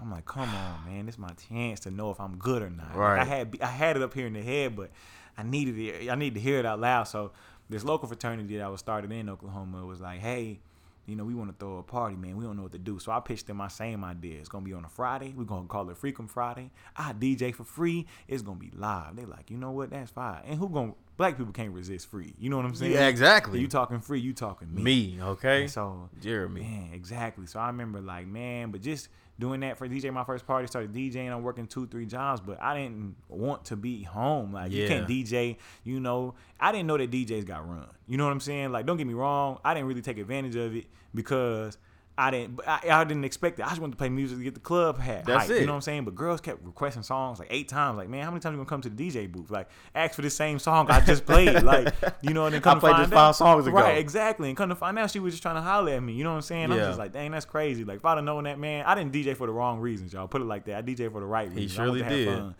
I'm 0.00 0.10
like, 0.10 0.24
come 0.26 0.48
on, 0.54 0.84
man. 0.86 1.06
This 1.06 1.14
is 1.14 1.18
my 1.18 1.30
chance 1.48 1.80
to 1.80 1.90
know 1.90 2.10
if 2.10 2.20
I'm 2.20 2.36
good 2.36 2.62
or 2.62 2.70
not. 2.70 2.88
Like, 2.90 2.96
Right. 2.96 3.20
I 3.20 3.24
had 3.24 3.56
I 3.62 3.66
had 3.66 3.96
it 3.96 4.02
up 4.02 4.14
here 4.14 4.26
in 4.26 4.32
the 4.34 4.42
head, 4.42 4.76
but 4.76 4.90
I 5.38 5.42
needed 5.42 5.78
it. 5.78 6.10
I 6.10 6.14
need 6.14 6.34
to 6.34 6.40
hear 6.40 6.58
it 6.58 6.66
out 6.66 6.80
loud. 6.80 7.04
So 7.04 7.32
this 7.70 7.84
local 7.84 8.08
fraternity 8.08 8.56
that 8.56 8.64
I 8.64 8.68
was 8.68 8.80
started 8.80 9.10
in 9.12 9.28
Oklahoma 9.28 9.84
was 9.86 10.00
like, 10.00 10.20
hey, 10.20 10.60
you 11.06 11.16
know, 11.16 11.24
we 11.24 11.34
want 11.34 11.50
to 11.50 11.56
throw 11.58 11.78
a 11.78 11.82
party, 11.82 12.16
man. 12.16 12.36
We 12.36 12.44
don't 12.44 12.56
know 12.56 12.62
what 12.62 12.72
to 12.72 12.78
do. 12.78 12.98
So 12.98 13.12
I 13.12 13.20
pitched 13.20 13.46
them 13.46 13.58
my 13.58 13.68
same 13.68 14.04
idea. 14.04 14.38
It's 14.40 14.48
gonna 14.48 14.64
be 14.64 14.72
on 14.72 14.84
a 14.84 14.88
Friday. 14.88 15.34
We're 15.36 15.44
gonna 15.44 15.66
call 15.66 15.88
it 15.90 16.00
Freakum 16.00 16.28
Friday. 16.30 16.70
I 16.96 17.12
DJ 17.12 17.54
for 17.54 17.64
free. 17.64 18.06
It's 18.26 18.42
gonna 18.42 18.58
be 18.58 18.70
live. 18.74 19.16
They 19.16 19.24
like, 19.26 19.50
you 19.50 19.58
know 19.58 19.70
what? 19.70 19.90
That's 19.90 20.10
fine. 20.10 20.42
And 20.46 20.58
who 20.58 20.68
gonna 20.68 20.94
black 21.16 21.36
people 21.36 21.52
can't 21.52 21.72
resist 21.72 22.08
free. 22.10 22.34
You 22.38 22.50
know 22.50 22.56
what 22.56 22.64
I'm 22.66 22.74
saying? 22.74 22.92
Yeah, 22.92 23.06
exactly. 23.08 23.60
You 23.60 23.68
talking 23.68 24.00
free, 24.00 24.20
you 24.20 24.32
talking 24.32 24.74
me. 24.74 24.82
Me, 24.82 25.18
okay? 25.22 25.62
And 25.62 25.70
so 25.70 26.08
Jeremy. 26.20 26.62
Man, 26.62 26.90
exactly. 26.94 27.46
So 27.46 27.60
I 27.60 27.66
remember 27.68 28.00
like, 28.00 28.26
man, 28.26 28.70
but 28.70 28.80
just 28.80 29.08
doing 29.38 29.60
that 29.60 29.78
for 29.78 29.88
DJ 29.88 30.12
my 30.12 30.24
first 30.24 30.46
party, 30.46 30.66
started 30.66 30.92
DJing, 30.92 31.30
I'm 31.30 31.42
working 31.42 31.66
two, 31.66 31.86
three 31.86 32.06
jobs, 32.06 32.40
but 32.40 32.60
I 32.62 32.76
didn't 32.76 33.16
want 33.28 33.66
to 33.66 33.76
be 33.76 34.02
home. 34.02 34.52
Like 34.52 34.72
you 34.72 34.86
can't 34.86 35.08
DJ, 35.08 35.56
you 35.82 36.00
know. 36.00 36.34
I 36.60 36.72
didn't 36.72 36.86
know 36.86 36.96
that 36.96 37.10
DJs 37.10 37.46
got 37.46 37.68
run. 37.68 37.86
You 38.06 38.16
know 38.16 38.24
what 38.24 38.32
I'm 38.32 38.40
saying? 38.40 38.72
Like, 38.72 38.86
don't 38.86 38.96
get 38.96 39.06
me 39.06 39.14
wrong, 39.14 39.58
I 39.64 39.74
didn't 39.74 39.88
really 39.88 40.02
take 40.02 40.18
advantage 40.18 40.56
of 40.56 40.74
it 40.76 40.86
because 41.14 41.78
I 42.16 42.30
didn't. 42.30 42.60
I, 42.64 42.80
I 42.90 43.04
didn't 43.04 43.24
expect 43.24 43.58
it. 43.58 43.64
I 43.64 43.70
just 43.70 43.80
wanted 43.80 43.92
to 43.92 43.96
play 43.96 44.08
music 44.08 44.38
to 44.38 44.44
get 44.44 44.54
the 44.54 44.60
club 44.60 45.00
hat. 45.00 45.24
That's 45.24 45.48
hype, 45.48 45.50
it. 45.50 45.60
You 45.60 45.66
know 45.66 45.72
what 45.72 45.76
I'm 45.76 45.82
saying? 45.82 46.04
But 46.04 46.14
girls 46.14 46.40
kept 46.40 46.64
requesting 46.64 47.02
songs 47.02 47.40
like 47.40 47.48
eight 47.50 47.68
times. 47.68 47.98
Like, 47.98 48.08
man, 48.08 48.22
how 48.22 48.30
many 48.30 48.40
times 48.40 48.52
you 48.52 48.58
gonna 48.58 48.68
come 48.68 48.82
to 48.82 48.88
the 48.88 49.10
DJ 49.10 49.30
booth? 49.30 49.50
Like, 49.50 49.68
ask 49.96 50.14
for 50.14 50.22
the 50.22 50.30
same 50.30 50.60
song 50.60 50.88
I 50.90 51.00
just 51.00 51.26
played. 51.26 51.62
like, 51.64 51.92
you 52.22 52.32
know, 52.32 52.46
and 52.46 52.54
then 52.54 52.62
come 52.62 52.72
I 52.72 52.74
to 52.74 52.80
played 52.80 52.92
find 52.92 53.04
this 53.06 53.12
out- 53.12 53.26
five 53.26 53.36
songs 53.36 53.66
ago. 53.66 53.76
Right, 53.76 53.98
exactly. 53.98 54.48
And 54.48 54.56
come 54.56 54.68
to 54.68 54.76
find 54.76 54.96
out, 54.96 55.10
she 55.10 55.18
was 55.18 55.32
just 55.34 55.42
trying 55.42 55.56
to 55.56 55.62
holler 55.62 55.92
at 55.92 56.02
me. 56.02 56.12
You 56.12 56.22
know 56.22 56.30
what 56.30 56.36
I'm 56.36 56.42
saying? 56.42 56.70
I'm 56.70 56.78
just 56.78 56.98
like, 56.98 57.12
dang, 57.12 57.32
that's 57.32 57.46
crazy. 57.46 57.84
Like, 57.84 57.96
if 57.96 58.04
I'd 58.04 58.16
have 58.16 58.24
known 58.24 58.44
that, 58.44 58.60
man, 58.60 58.84
I 58.86 58.94
didn't 58.94 59.12
DJ 59.12 59.36
for 59.36 59.48
the 59.48 59.52
wrong 59.52 59.80
reasons, 59.80 60.12
y'all. 60.12 60.28
Put 60.28 60.40
it 60.40 60.46
like 60.46 60.66
that. 60.66 60.76
I 60.76 60.82
DJ 60.82 61.10
for 61.10 61.20
the 61.20 61.26
right 61.26 61.50
reasons. 61.50 61.78
I 61.78 61.88
wanted 61.88 61.98
surely 61.98 61.98
to 61.98 62.04
have 62.04 62.12
did. 62.12 62.38
Fun. 62.38 62.54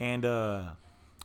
And 0.00 0.24
uh. 0.24 0.62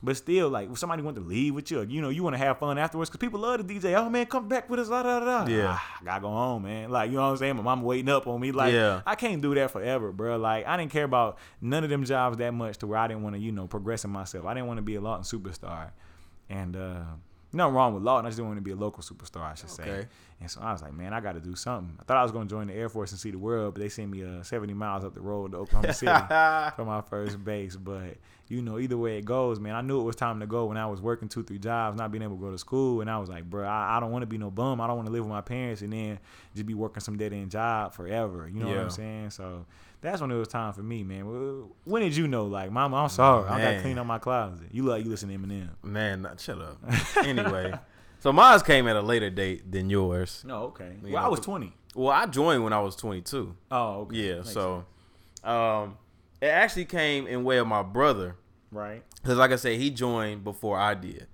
But 0.02 0.16
still, 0.16 0.48
like, 0.50 0.72
if 0.72 0.78
somebody 0.78 1.02
want 1.04 1.18
to 1.18 1.22
leave 1.22 1.54
with 1.54 1.70
you, 1.72 1.82
you 1.82 2.02
know, 2.02 2.08
you 2.08 2.24
want 2.24 2.34
to 2.34 2.38
have 2.38 2.58
fun 2.60 2.78
afterwards 2.78 3.10
because 3.10 3.20
people 3.20 3.42
love 3.42 3.68
the 3.68 3.74
DJ. 3.80 3.94
Oh 3.98 4.10
man, 4.10 4.26
come 4.28 4.48
back 4.48 4.70
with 4.70 4.80
us, 4.80 4.88
da 4.88 5.04
da 5.04 5.20
da. 5.20 5.46
Yeah. 5.46 5.76
Ah, 5.78 5.98
I 6.00 6.04
gotta 6.06 6.22
go 6.22 6.30
home, 6.30 6.64
man. 6.64 6.90
Like, 6.90 7.10
you 7.12 7.18
know 7.18 7.24
what 7.24 7.32
I'm 7.32 7.38
saying? 7.38 7.58
My 7.58 7.64
mom 7.64 7.82
waiting 7.82 8.08
up 8.08 8.26
on 8.26 8.40
me. 8.40 8.54
Like, 8.54 8.72
Yeah. 8.74 9.02
I 9.06 9.16
can't 9.16 9.42
do 9.42 9.54
that 9.56 9.72
forever, 9.72 10.14
bro. 10.14 10.38
Like, 10.38 10.66
I 10.66 10.78
didn't 10.78 10.92
care 10.92 11.04
about 11.04 11.38
none 11.60 11.84
of 11.84 11.90
them 11.90 12.06
jobs 12.06 12.38
that 12.38 12.54
much 12.54 12.78
to 12.78 12.88
where 12.88 12.98
I 13.00 13.08
didn't 13.10 13.24
want 13.24 13.36
to, 13.36 13.42
you 13.42 13.52
know, 13.52 13.68
progress 13.68 14.06
in 14.06 14.12
myself. 14.12 14.46
I 14.46 14.54
didn't 14.54 14.68
want 14.68 14.78
to 14.78 14.84
be 14.84 14.96
a 14.96 15.02
Lawton 15.02 15.24
superstar, 15.26 15.90
and 16.50 16.78
uh, 16.78 17.02
nothing 17.52 17.74
wrong 17.76 17.94
with 17.94 18.04
Lawton. 18.04 18.26
I 18.26 18.30
just 18.30 18.38
didn't 18.38 18.48
want 18.48 18.58
to 18.60 18.64
be 18.64 18.72
a 18.72 18.76
local 18.78 19.04
superstar, 19.04 19.52
I 19.52 19.56
should 19.56 19.70
say. 19.70 20.08
And 20.42 20.50
so 20.50 20.62
I 20.62 20.72
was 20.72 20.82
like, 20.82 20.94
man, 20.94 21.14
I 21.14 21.20
got 21.20 21.34
to 21.34 21.42
do 21.42 21.56
something. 21.56 21.98
I 22.00 22.04
thought 22.04 22.18
I 22.18 22.24
was 22.24 22.32
going 22.32 22.48
to 22.48 22.54
join 22.54 22.68
the 22.68 22.74
Air 22.74 22.88
Force 22.88 23.12
and 23.12 23.20
see 23.20 23.32
the 23.32 23.38
world, 23.38 23.74
but 23.74 23.82
they 23.82 23.90
sent 23.90 24.10
me 24.10 24.24
uh, 24.24 24.42
70 24.42 24.74
miles 24.74 25.04
up 25.04 25.14
the 25.14 25.20
road 25.20 25.52
to 25.52 25.58
Oklahoma 25.58 25.94
City 25.94 26.12
for 26.76 26.86
my 26.86 27.02
first 27.02 27.44
base. 27.44 27.76
But 27.76 28.16
you 28.48 28.62
know, 28.62 28.80
either 28.80 28.98
way 28.98 29.18
it 29.18 29.26
goes, 29.26 29.60
man, 29.60 29.76
I 29.76 29.82
knew 29.82 30.00
it 30.00 30.04
was 30.04 30.16
time 30.16 30.40
to 30.40 30.48
go 30.48 30.66
when 30.66 30.78
I 30.78 30.88
was 30.88 31.02
working 31.02 31.28
two, 31.28 31.44
three 31.44 31.60
jobs, 31.60 31.98
not 31.98 32.12
being 32.12 32.24
able 32.24 32.38
to 32.38 32.42
go 32.42 32.52
to 32.52 32.58
school, 32.58 33.02
and 33.02 33.10
I 33.10 33.18
was 33.18 33.30
like, 33.30 33.50
bro, 33.50 33.68
I, 33.68 33.98
I 33.98 34.00
don't 34.00 34.12
want 34.12 34.24
to 34.24 34.28
be 34.28 34.38
no 34.38 34.50
bum. 34.50 34.80
I 34.82 34.88
don't 34.88 34.96
want 34.96 35.08
to 35.08 35.12
live 35.12 35.24
with 35.24 35.32
my 35.32 35.42
parents 35.42 35.82
and 35.82 35.92
then 35.92 36.20
just 36.56 36.66
be 36.66 36.74
working 36.74 37.02
some 37.02 37.18
dead 37.18 37.34
end 37.34 37.52
job 37.52 37.94
forever. 37.94 38.50
You 38.52 38.62
know 38.62 38.68
what 38.68 38.78
I'm 38.78 38.90
saying? 38.90 39.30
So 39.32 39.66
that's 40.02 40.22
when 40.22 40.32
it 40.32 40.38
was 40.38 40.48
time 40.48 40.74
for 40.74 40.82
me, 40.82 41.04
man. 41.04 41.70
When 41.84 42.02
did 42.02 42.16
you 42.16 42.28
know, 42.28 42.46
like, 42.46 42.72
Mama, 42.72 42.96
I'm 42.96 43.10
sorry, 43.10 43.48
I 43.50 43.62
got 43.62 43.72
to 43.72 43.82
clean 43.82 43.98
up 43.98 44.06
my 44.08 44.18
closet. 44.20 44.70
You 44.72 44.84
like 44.84 45.04
you 45.04 45.12
listen 45.12 45.30
to 45.30 45.38
Eminem? 45.38 45.70
Man, 45.84 46.28
shut 46.40 46.60
up. 46.60 46.78
anyway, 47.24 47.74
so 48.20 48.32
mine 48.32 48.60
came 48.62 48.88
at 48.88 48.96
a 48.96 49.02
later 49.02 49.30
date 49.30 49.72
than 49.72 49.90
yours. 49.90 50.44
No, 50.46 50.64
okay. 50.66 50.96
You 51.04 51.14
Well, 51.14 51.26
I 51.26 51.28
was 51.28 51.40
20. 51.40 51.74
Well, 51.96 52.10
I 52.12 52.26
joined 52.28 52.64
when 52.64 52.74
I 52.74 52.80
was 52.80 52.96
22. 52.96 53.56
Oh, 53.72 54.02
okay. 54.02 54.16
Yeah, 54.16 54.36
Makes 54.38 54.52
so 54.52 54.86
um, 55.44 55.98
it 56.42 56.48
actually 56.48 56.86
came 56.86 57.28
in 57.28 57.44
way 57.44 57.58
of 57.58 57.68
my 57.68 57.82
brother. 57.84 58.36
right. 58.72 59.04
Because, 59.22 59.38
like 59.38 59.52
I 59.52 59.58
said, 59.58 59.78
he 59.80 59.90
joined 59.90 60.44
before 60.46 60.78
I 60.80 60.94
did. 60.94 61.28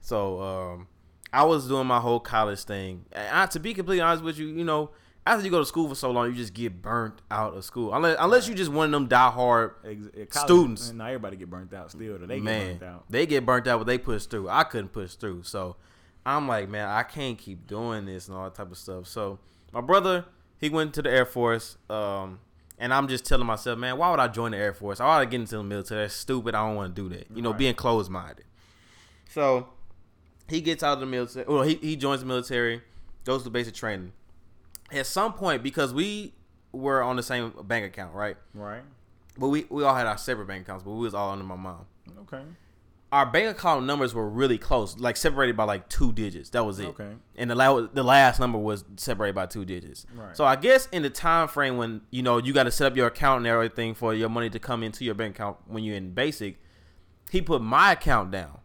So, 0.00 0.40
um, 0.40 0.86
I 1.32 1.42
was 1.44 1.66
doing 1.66 1.86
my 1.88 1.98
whole 1.98 2.20
college 2.20 2.62
thing. 2.62 3.04
And 3.10 3.36
I, 3.36 3.46
to 3.46 3.58
be 3.58 3.74
completely 3.74 4.00
honest 4.00 4.22
with 4.22 4.38
you, 4.38 4.46
you 4.46 4.62
know, 4.64 4.90
after 5.26 5.44
you 5.44 5.50
go 5.50 5.58
to 5.58 5.64
school 5.66 5.88
for 5.88 5.94
so 5.96 6.10
long, 6.10 6.28
you 6.28 6.34
just 6.36 6.52
get 6.54 6.82
burnt 6.82 7.20
out 7.30 7.54
of 7.54 7.64
school. 7.64 7.92
Unless, 7.94 8.16
unless 8.20 8.48
you 8.48 8.54
just 8.54 8.70
one 8.70 8.86
of 8.86 8.92
them 8.92 9.08
diehard 9.08 9.72
Ex- 9.84 10.32
college- 10.32 10.46
Students. 10.48 10.88
and 10.90 10.98
Now 10.98 11.06
everybody 11.06 11.36
get 11.36 11.48
burnt 11.50 11.72
out 11.74 11.90
still. 11.90 12.18
They 12.18 12.38
man, 12.38 12.72
get 12.74 12.80
burnt 12.80 12.92
out. 12.92 13.04
they 13.10 13.26
get 13.26 13.46
burnt 13.46 13.66
out, 13.66 13.78
but 13.78 13.86
they 13.86 13.98
push 13.98 14.26
through. 14.26 14.48
I 14.48 14.62
couldn't 14.64 14.90
push 14.92 15.14
through, 15.14 15.42
so 15.44 15.76
I'm 16.24 16.46
like, 16.48 16.68
man, 16.68 16.88
I 16.88 17.02
can't 17.02 17.36
keep 17.38 17.66
doing 17.66 18.04
this 18.06 18.28
and 18.28 18.36
all 18.36 18.44
that 18.44 18.54
type 18.54 18.70
of 18.70 18.78
stuff. 18.78 19.06
So 19.08 19.38
my 19.72 19.80
brother, 19.80 20.24
he 20.58 20.68
went 20.70 20.94
to 20.94 21.02
the 21.02 21.10
Air 21.10 21.26
Force, 21.26 21.76
um, 21.90 22.38
and 22.78 22.92
I'm 22.94 23.08
just 23.08 23.24
telling 23.24 23.46
myself, 23.46 23.78
man, 23.78 23.98
why 23.98 24.10
would 24.10 24.20
I 24.20 24.28
join 24.28 24.52
the 24.52 24.58
Air 24.58 24.72
Force? 24.72 25.00
I 25.00 25.04
ought 25.06 25.20
to 25.20 25.26
get 25.26 25.40
into 25.40 25.56
the 25.56 25.62
military. 25.64 26.02
That's 26.02 26.14
stupid. 26.14 26.54
I 26.54 26.66
don't 26.66 26.76
want 26.76 26.94
to 26.94 27.02
do 27.02 27.08
that. 27.16 27.26
You 27.34 27.42
know, 27.42 27.50
Right. 27.50 27.58
being 27.58 27.74
closed 27.74 28.10
minded. 28.10 28.44
So 29.28 29.68
he 30.48 30.60
gets 30.60 30.82
out 30.82 30.94
of 30.94 31.00
the 31.00 31.06
military. 31.06 31.46
Well, 31.48 31.62
he 31.62 31.74
he 31.76 31.96
joins 31.96 32.20
the 32.20 32.26
military, 32.26 32.82
goes 33.24 33.42
to 33.44 33.50
basic 33.50 33.74
training. 33.74 34.12
At 34.90 35.06
some 35.06 35.32
point, 35.32 35.62
because 35.62 35.94
we 35.94 36.34
were 36.72 37.02
on 37.02 37.16
the 37.16 37.22
same 37.22 37.52
bank 37.64 37.84
account, 37.86 38.14
right? 38.14 38.36
Right. 38.54 38.82
But 39.38 39.48
we, 39.48 39.64
we 39.70 39.82
all 39.84 39.94
had 39.94 40.06
our 40.06 40.18
separate 40.18 40.46
bank 40.46 40.62
accounts, 40.62 40.84
but 40.84 40.90
we 40.92 41.00
was 41.00 41.14
all 41.14 41.30
under 41.30 41.44
my 41.44 41.56
mom 41.56 41.86
Okay. 42.20 42.42
Our 43.12 43.26
bank 43.26 43.54
account 43.56 43.84
numbers 43.84 44.14
were 44.14 44.26
really 44.28 44.56
close, 44.56 44.98
like 44.98 45.18
separated 45.18 45.54
by 45.54 45.64
like 45.64 45.86
two 45.90 46.12
digits. 46.12 46.48
That 46.50 46.64
was 46.64 46.80
it. 46.80 46.86
Okay. 46.86 47.10
And 47.36 47.50
the 47.50 47.54
la- 47.54 47.86
the 47.92 48.02
last 48.02 48.40
number 48.40 48.56
was 48.58 48.86
separated 48.96 49.34
by 49.34 49.44
two 49.44 49.66
digits. 49.66 50.06
Right. 50.14 50.34
So 50.34 50.46
I 50.46 50.56
guess 50.56 50.88
in 50.92 51.02
the 51.02 51.10
time 51.10 51.46
frame 51.46 51.76
when 51.76 52.00
you 52.10 52.22
know 52.22 52.38
you 52.38 52.54
got 52.54 52.62
to 52.62 52.70
set 52.70 52.90
up 52.90 52.96
your 52.96 53.08
account 53.08 53.38
and 53.38 53.46
everything 53.46 53.92
for 53.92 54.14
your 54.14 54.30
money 54.30 54.48
to 54.48 54.58
come 54.58 54.82
into 54.82 55.04
your 55.04 55.14
bank 55.14 55.36
account 55.36 55.58
when 55.66 55.84
you're 55.84 55.94
in 55.96 56.12
basic, 56.12 56.56
he 57.30 57.42
put 57.42 57.60
my 57.60 57.92
account 57.92 58.30
down 58.30 58.60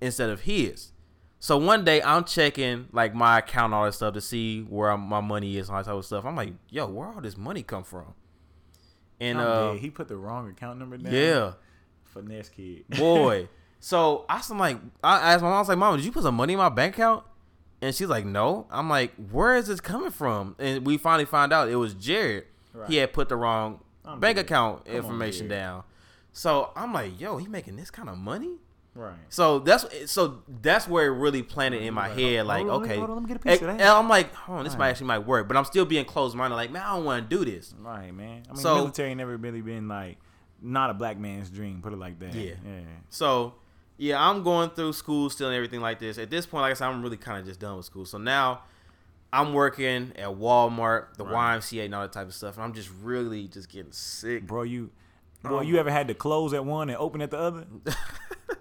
instead 0.00 0.28
of 0.28 0.40
his. 0.42 0.92
So 1.38 1.56
one 1.56 1.84
day 1.84 2.02
I'm 2.02 2.24
checking 2.24 2.88
like 2.90 3.14
my 3.14 3.38
account 3.38 3.66
and 3.66 3.74
all 3.74 3.84
that 3.84 3.92
stuff 3.92 4.14
to 4.14 4.20
see 4.20 4.62
where 4.62 4.96
my 4.96 5.20
money 5.20 5.56
is 5.56 5.68
and 5.68 5.76
all 5.76 5.84
that 5.84 5.88
type 5.88 5.98
of 5.98 6.04
stuff. 6.04 6.24
I'm 6.24 6.34
like, 6.34 6.52
yo, 6.68 6.88
where 6.88 7.06
all 7.06 7.20
this 7.20 7.36
money 7.36 7.62
come 7.62 7.84
from? 7.84 8.14
And 9.20 9.40
I'm 9.40 9.46
uh, 9.46 9.72
he 9.74 9.88
put 9.90 10.08
the 10.08 10.16
wrong 10.16 10.48
account 10.48 10.80
number 10.80 10.96
down. 10.96 11.12
yeah. 11.14 11.52
Finesse 12.12 12.48
kid. 12.48 12.88
boy. 12.88 13.48
So 13.80 14.24
I 14.28 14.36
was 14.36 14.50
like, 14.50 14.78
I 15.04 15.32
asked 15.34 15.42
my 15.42 15.48
mom, 15.48 15.56
I 15.56 15.60
was 15.60 15.68
like, 15.68 15.78
Mom, 15.78 15.96
did 15.96 16.04
you 16.04 16.12
put 16.12 16.22
some 16.24 16.34
money 16.34 16.54
in 16.54 16.58
my 16.58 16.68
bank 16.68 16.94
account? 16.94 17.24
And 17.80 17.94
she's 17.94 18.08
like, 18.08 18.24
No. 18.24 18.66
I'm 18.70 18.88
like, 18.88 19.12
Where 19.30 19.56
is 19.56 19.68
this 19.68 19.80
coming 19.80 20.10
from? 20.10 20.56
And 20.58 20.84
we 20.86 20.98
finally 20.98 21.24
found 21.26 21.52
out 21.52 21.68
it 21.68 21.76
was 21.76 21.94
Jared. 21.94 22.44
Right. 22.74 22.90
He 22.90 22.96
had 22.96 23.12
put 23.12 23.28
the 23.28 23.36
wrong 23.36 23.80
I'm 24.04 24.18
bank 24.20 24.38
account 24.38 24.84
Come 24.86 24.94
information 24.96 25.48
Jared. 25.48 25.62
down. 25.62 25.82
So 26.32 26.70
I'm 26.74 26.92
like, 26.92 27.20
Yo, 27.20 27.36
he 27.36 27.46
making 27.46 27.76
this 27.76 27.90
kind 27.90 28.08
of 28.08 28.18
money? 28.18 28.56
Right. 28.94 29.14
So 29.28 29.60
that's 29.60 30.10
so 30.10 30.42
that's 30.60 30.88
where 30.88 31.06
it 31.06 31.16
really 31.16 31.44
planted 31.44 31.82
in 31.82 31.94
my 31.94 32.08
head. 32.08 32.46
Like, 32.46 32.64
on, 32.64 32.82
okay, 32.82 32.98
on, 32.98 33.08
let 33.14 33.22
me 33.22 33.28
get 33.28 33.36
a 33.36 33.40
piece 33.40 33.62
of 33.62 33.68
And- 33.68 33.78
that. 33.78 33.82
and 33.84 33.90
I'm 33.90 34.08
like, 34.08 34.30
oh, 34.48 34.64
this 34.64 34.76
might 34.76 34.88
actually 34.90 35.06
might 35.06 35.20
work, 35.20 35.46
but 35.46 35.56
I'm 35.56 35.64
still 35.66 35.84
being 35.84 36.04
closed 36.04 36.34
minded. 36.36 36.56
Like, 36.56 36.72
man, 36.72 36.82
I 36.82 36.96
don't 36.96 37.04
want 37.04 37.30
to 37.30 37.36
do 37.36 37.44
this. 37.44 37.72
Right, 37.78 38.12
man. 38.12 38.42
I 38.48 38.54
mean, 38.54 38.56
So- 38.60 38.74
military 38.74 39.14
never 39.14 39.36
really 39.36 39.60
been 39.60 39.86
like 39.86 40.16
not 40.60 40.90
a 40.90 40.94
black 40.94 41.16
man's 41.16 41.48
dream. 41.48 41.80
Put 41.80 41.92
it 41.92 41.98
like 42.00 42.18
that. 42.18 42.34
Yeah. 42.34 42.54
Yeah. 42.66 42.80
So, 43.08 43.54
yeah, 43.98 44.20
I'm 44.20 44.42
going 44.42 44.70
through 44.70 44.94
school 44.94 45.28
still 45.28 45.48
and 45.48 45.56
everything 45.56 45.80
like 45.80 45.98
this. 45.98 46.16
At 46.18 46.30
this 46.30 46.46
point, 46.46 46.62
like 46.62 46.70
I 46.70 46.74
said, 46.74 46.86
I'm 46.86 47.02
really 47.02 47.16
kind 47.16 47.40
of 47.40 47.46
just 47.46 47.60
done 47.60 47.76
with 47.76 47.84
school. 47.84 48.06
So 48.06 48.16
now 48.16 48.62
I'm 49.32 49.52
working 49.52 50.12
at 50.16 50.28
Walmart, 50.28 51.14
the 51.16 51.24
Right. 51.24 51.58
YMCA, 51.58 51.84
and 51.84 51.94
all 51.94 52.02
that 52.02 52.12
type 52.12 52.28
of 52.28 52.34
stuff. 52.34 52.54
And 52.54 52.64
I'm 52.64 52.72
just 52.72 52.90
really 53.02 53.48
just 53.48 53.68
getting 53.68 53.92
sick. 53.92 54.46
Bro, 54.46 54.62
you. 54.62 54.90
Bro, 55.42 55.60
you 55.62 55.76
ever 55.78 55.90
had 55.90 56.08
to 56.08 56.14
close 56.14 56.52
at 56.52 56.64
one 56.64 56.88
and 56.88 56.98
open 56.98 57.20
at 57.22 57.30
the 57.30 57.38
other? 57.38 57.66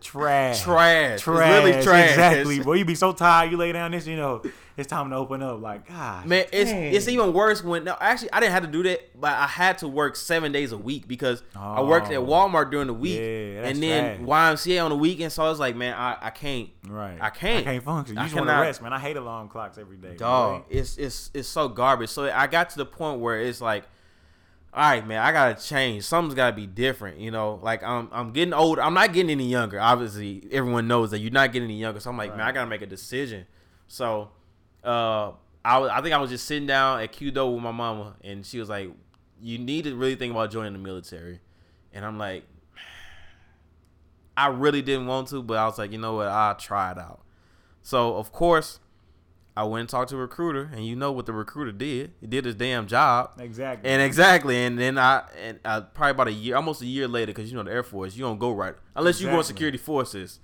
Trash. 0.07 0.61
Trash. 0.63 1.13
It's 1.15 1.23
Trash. 1.23 1.83
trash. 1.83 2.09
Exactly. 2.09 2.59
Boy, 2.61 2.73
you 2.73 2.85
be 2.85 2.95
so 2.95 3.11
tired. 3.11 3.51
You 3.51 3.57
lay 3.57 3.71
down 3.71 3.91
this, 3.91 4.07
you 4.07 4.15
know, 4.15 4.41
it's 4.77 4.87
time 4.87 5.09
to 5.09 5.15
open 5.17 5.41
up. 5.43 5.59
Like, 5.61 5.87
God. 5.87 6.25
Man, 6.25 6.45
it's 6.53 6.71
dang. 6.71 6.93
it's 6.93 7.07
even 7.07 7.33
worse 7.33 7.63
when 7.63 7.83
no, 7.83 7.97
actually 7.99 8.31
I 8.31 8.39
didn't 8.39 8.53
have 8.53 8.63
to 8.63 8.69
do 8.71 8.83
that, 8.83 9.19
but 9.19 9.33
I 9.33 9.47
had 9.47 9.79
to 9.79 9.87
work 9.87 10.15
seven 10.15 10.51
days 10.51 10.71
a 10.71 10.77
week 10.77 11.07
because 11.07 11.43
I 11.55 11.81
worked 11.81 12.07
at 12.11 12.17
Oh. 12.17 12.25
Walmart 12.25 12.71
during 12.71 12.87
the 12.87 12.93
week 12.93 13.19
Yeah, 13.19 13.63
and 13.67 13.81
then 13.83 14.25
YMCA 14.25 14.83
on 14.83 14.91
the 14.91 14.97
weekend. 14.97 15.31
So 15.31 15.43
I 15.43 15.49
was 15.49 15.59
like, 15.59 15.75
man, 15.75 15.93
I, 15.93 16.17
I 16.21 16.29
can't. 16.29 16.69
Right. 16.87 17.17
I 17.19 17.29
can't. 17.29 17.67
I 17.67 17.71
can't 17.73 17.83
function. 17.83 18.15
You 18.15 18.21
I 18.21 18.25
just 18.25 18.35
want 18.35 18.47
to 18.47 18.53
rest, 18.53 18.81
man. 18.81 18.93
I 18.93 18.99
hate 18.99 19.17
alarm 19.17 19.49
clocks 19.49 19.77
every 19.77 19.97
day. 19.97 20.15
Dog, 20.15 20.61
boy. 20.61 20.65
it's 20.69 20.97
it's 20.97 21.31
it's 21.33 21.47
so 21.49 21.67
garbage. 21.67 22.09
So 22.11 22.31
I 22.31 22.47
got 22.47 22.69
to 22.69 22.77
the 22.77 22.85
point 22.85 23.19
where 23.19 23.39
it's 23.41 23.59
like, 23.61 23.83
all 24.77 24.83
right, 24.83 25.07
man, 25.07 25.19
I 25.19 25.31
gotta 25.31 25.59
change. 25.59 26.03
Something's 26.03 26.35
gotta 26.35 26.55
be 26.55 26.67
different. 26.67 27.19
You 27.19 27.31
know, 27.31 27.59
like 27.63 27.81
I'm 27.81 28.09
I'm 28.11 28.31
getting 28.31 28.53
older. 28.53 28.83
I'm 28.83 28.93
not 28.93 29.11
getting 29.11 29.31
any 29.31 29.47
younger. 29.47 29.81
Obviously, 29.81 30.47
everyone 30.51 30.87
knows 30.87 31.09
that 31.09 31.19
you're 31.19 31.31
not 31.31 31.51
getting 31.51 31.67
any 31.67 31.79
younger. 31.79 31.99
So 31.99 32.11
I'm 32.11 32.17
like, 32.17 32.37
man, 32.37 32.41
I 32.41 32.51
gotta 32.51 32.69
make 32.69 32.83
a 32.83 32.85
decision. 32.85 33.47
So, 33.87 34.29
uh, 34.83 35.31
I 35.65 35.79
was, 35.79 35.89
I 35.89 36.01
think 36.01 36.13
I 36.13 36.19
was 36.19 36.29
just 36.29 36.45
sitting 36.45 36.67
down 36.67 37.01
at 37.01 37.11
Qdo 37.11 37.55
with 37.55 37.63
my 37.63 37.71
mama, 37.71 38.17
and 38.23 38.45
she 38.45 38.59
was 38.59 38.69
like, 38.69 38.91
you 39.41 39.57
need 39.57 39.85
to 39.85 39.95
really 39.95 40.13
think 40.13 40.29
about 40.29 40.51
joining 40.51 40.73
the 40.73 40.79
military. 40.79 41.39
And 41.91 42.05
I'm 42.05 42.19
like, 42.19 42.43
I 44.35 44.49
really 44.49 44.83
didn't 44.83 45.07
want 45.07 45.29
to, 45.29 45.41
but 45.41 45.57
I 45.57 45.65
was 45.65 45.79
like, 45.79 45.91
you 45.91 45.97
know 45.97 46.13
what, 46.13 46.27
I'll 46.27 46.53
try 46.53 46.91
it 46.91 46.99
out. 46.99 47.21
So 47.81 48.15
of 48.17 48.31
course, 48.31 48.79
I 49.57 49.63
went 49.63 49.81
and 49.81 49.89
talked 49.89 50.09
to 50.11 50.15
a 50.15 50.19
recruiter, 50.19 50.69
and 50.73 50.85
you 50.85 50.95
know 50.95 51.11
what 51.11 51.25
the 51.25 51.33
recruiter 51.33 51.71
did? 51.71 52.13
He 52.21 52.27
did 52.27 52.45
his 52.45 52.55
damn 52.55 52.85
job. 52.87 53.31
Exactly. 53.39 53.89
And 53.89 54.01
exactly, 54.01 54.55
and 54.65 54.77
then 54.77 54.97
I 54.99 55.23
and 55.43 55.59
uh, 55.65 55.81
probably 55.81 56.11
about 56.11 56.27
a 56.27 56.31
year, 56.33 56.55
almost 56.55 56.81
a 56.81 56.85
year 56.85 57.07
later, 57.07 57.27
because 57.33 57.49
you 57.49 57.57
know 57.57 57.63
the 57.63 57.71
Air 57.71 57.83
Force, 57.83 58.15
you 58.15 58.23
don't 58.23 58.37
go 58.39 58.51
right 58.51 58.75
unless 58.95 59.19
you 59.19 59.27
go 59.27 59.37
in 59.39 59.43
security 59.43 59.77
forces, 59.77 60.39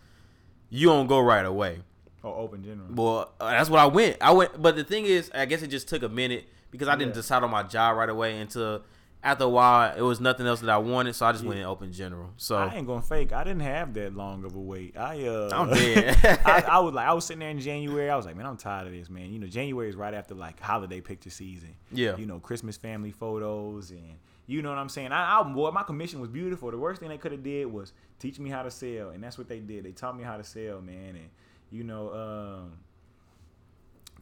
you 0.69 0.87
don't 0.87 1.07
go 1.07 1.19
right 1.19 1.45
away. 1.45 1.81
or 2.23 2.35
open 2.37 2.63
general. 2.63 2.87
Well, 2.89 3.33
uh, 3.39 3.51
that's 3.51 3.69
what 3.69 3.79
I 3.81 3.85
went. 3.85 4.17
I 4.21 4.31
went, 4.31 4.61
but 4.61 4.75
the 4.77 4.83
thing 4.83 5.05
is, 5.05 5.29
I 5.35 5.45
guess 5.45 5.61
it 5.61 5.67
just 5.67 5.87
took 5.89 6.03
a 6.03 6.09
minute 6.09 6.45
because 6.71 6.87
I 6.87 6.95
didn't 6.95 7.09
Yeah. 7.09 7.21
decide 7.21 7.43
on 7.43 7.51
my 7.51 7.63
job 7.63 7.97
right 7.97 8.09
away 8.09 8.39
until 8.39 8.83
after 9.23 9.45
a 9.45 9.49
while 9.49 9.95
it 9.95 10.01
was 10.01 10.19
nothing 10.19 10.45
else 10.45 10.59
that 10.59 10.69
I 10.69 10.77
wanted, 10.77 11.15
so 11.15 11.25
I 11.25 11.31
just 11.31 11.43
went 11.43 11.59
in 11.59 11.65
open 11.65 11.93
general. 11.93 12.31
So 12.37 12.57
I 12.57 12.75
ain't 12.75 12.85
gonna 12.85 13.01
fake. 13.01 13.31
I 13.31 13.43
didn't 13.43 13.61
have 13.61 13.93
that 13.93 14.15
long 14.15 14.43
of 14.43 14.55
a 14.55 14.59
wait. 14.59 14.97
I 14.97 15.25
uh, 15.25 15.49
I'm 15.53 15.69
dead. 15.69 16.41
I, 16.45 16.61
I 16.67 16.79
was 16.79 16.93
like, 16.93 17.07
I 17.07 17.13
was 17.13 17.25
sitting 17.25 17.39
there 17.39 17.49
in 17.49 17.59
January. 17.59 18.09
I 18.09 18.15
was 18.15 18.25
like, 18.25 18.35
man, 18.35 18.45
I'm 18.45 18.57
tired 18.57 18.87
of 18.87 18.93
this, 18.93 19.09
man. 19.09 19.31
You 19.31 19.39
know, 19.39 19.47
January 19.47 19.89
is 19.89 19.95
right 19.95 20.13
after 20.13 20.35
like 20.35 20.59
holiday 20.59 20.99
picture 20.99 21.29
season. 21.29 21.75
Yeah. 21.91 22.17
You 22.17 22.25
know, 22.25 22.39
Christmas 22.39 22.75
family 22.75 23.11
photos 23.11 23.91
and 23.91 24.17
you 24.45 24.61
know 24.61 24.69
what 24.69 24.77
I'm 24.77 24.89
saying. 24.89 25.11
I, 25.11 25.39
I 25.39 25.43
boy, 25.43 25.71
my 25.71 25.83
commission 25.83 26.19
was 26.19 26.29
beautiful. 26.29 26.69
The 26.69 26.77
worst 26.77 26.99
thing 26.99 27.09
they 27.09 27.17
could 27.17 27.31
have 27.31 27.43
did 27.43 27.65
was 27.65 27.93
teach 28.19 28.39
me 28.39 28.49
how 28.49 28.63
to 28.63 28.71
sell, 28.71 29.09
and 29.09 29.23
that's 29.23 29.37
what 29.37 29.47
they 29.47 29.59
did. 29.59 29.85
They 29.85 29.91
taught 29.91 30.17
me 30.17 30.23
how 30.23 30.37
to 30.37 30.43
sell, 30.43 30.81
man, 30.81 31.15
and 31.15 31.29
you 31.71 31.83
know, 31.83 32.13
um, 32.13 32.73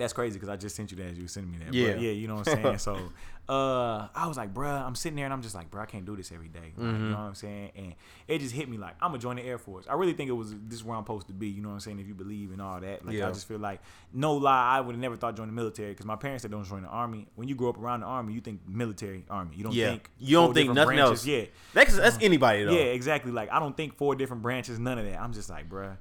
That's 0.02 0.14
crazy 0.14 0.34
because 0.34 0.50
I 0.50 0.58
just 0.58 0.76
sent 0.76 0.92
you 0.92 0.98
that 0.98 1.08
as 1.12 1.18
you 1.18 1.24
were 1.24 1.28
sending 1.30 1.52
me 1.52 1.58
that. 1.64 1.74
Yeah. 1.74 1.92
But 1.94 2.02
yeah, 2.02 2.12
you 2.12 2.28
know 2.28 2.36
what 2.36 2.48
I'm 2.50 2.62
saying? 2.64 2.78
so 2.80 2.96
uh 3.50 4.08
I 4.16 4.28
was 4.28 4.38
like, 4.38 4.54
bruh, 4.54 4.82
I'm 4.86 4.96
sitting 4.96 5.16
there 5.16 5.26
and 5.26 5.34
I'm 5.34 5.42
just 5.42 5.56
like, 5.56 5.70
bruh, 5.72 5.82
I 5.82 5.86
can't 5.86 6.06
do 6.06 6.16
this 6.16 6.32
every 6.32 6.48
day. 6.48 6.60
Like, 6.78 6.78
You 6.78 6.84
Mhm. 6.94 7.10
know 7.10 7.16
what 7.18 7.24
I'm 7.24 7.36
saying? 7.36 7.72
And 7.76 7.96
it 8.28 8.40
just 8.40 8.54
hit 8.54 8.70
me 8.70 8.78
like, 8.78 8.96
I'm 9.02 9.10
gonna 9.12 9.20
join 9.20 9.36
the 9.38 9.44
Air 9.44 9.58
Force. 9.58 9.86
I 9.90 9.94
really 9.96 10.14
think 10.14 10.30
it 10.30 10.34
was 10.34 10.52
this 10.54 10.76
is 10.80 10.84
where 10.84 10.96
I'm 10.98 11.04
supposed 11.04 11.28
to 11.28 11.34
be, 11.34 11.48
you 11.48 11.62
know 11.62 11.70
what 11.70 11.74
I'm 11.76 11.80
saying? 11.82 12.00
If 12.00 12.08
you 12.08 12.14
believe 12.14 12.52
in 12.52 12.60
all 12.62 12.80
that. 12.80 13.06
Like 13.06 13.16
Yeah. 13.16 13.28
I 13.28 13.32
just 13.32 13.48
feel 13.48 13.60
like 13.60 13.82
no 14.14 14.34
lie, 14.36 14.78
I 14.78 14.82
would 14.82 14.94
have 14.96 15.02
never 15.02 15.16
thought 15.16 15.36
join 15.36 15.48
the 15.48 15.54
military 15.54 15.90
because 15.92 16.06
my 16.06 16.16
parents 16.16 16.44
said 16.44 16.52
don't 16.52 16.64
join 16.66 16.84
the 16.84 16.88
army. 16.90 17.28
When 17.36 17.48
you 17.48 17.56
grow 17.56 17.70
up 17.70 17.78
around 17.78 18.02
the 18.02 18.08
army, 18.08 18.34
you 18.34 18.42
think 18.42 18.62
military 18.68 19.26
army. 19.30 19.56
You 19.58 19.64
don't 19.66 19.74
Yeah. 19.74 19.90
think 19.92 20.10
You 20.20 20.38
don't 20.38 20.54
think 20.54 20.74
nothing 20.74 20.96
branches. 20.98 21.10
else. 21.22 21.26
Yeah. 21.26 21.46
That's 21.74 21.96
that's 21.96 22.18
anybody 22.22 22.64
though. 22.64 22.72
Yeah, 22.74 22.94
exactly. 22.98 23.32
Like 23.32 23.52
I 23.52 23.60
don't 23.60 23.76
think 23.76 23.96
four 23.98 24.16
different 24.16 24.44
branches, 24.44 24.80
none 24.80 24.98
of 24.98 25.06
that. 25.06 25.20
I'm 25.22 25.34
just 25.34 25.50
like, 25.50 25.70
bruh, 25.70 25.98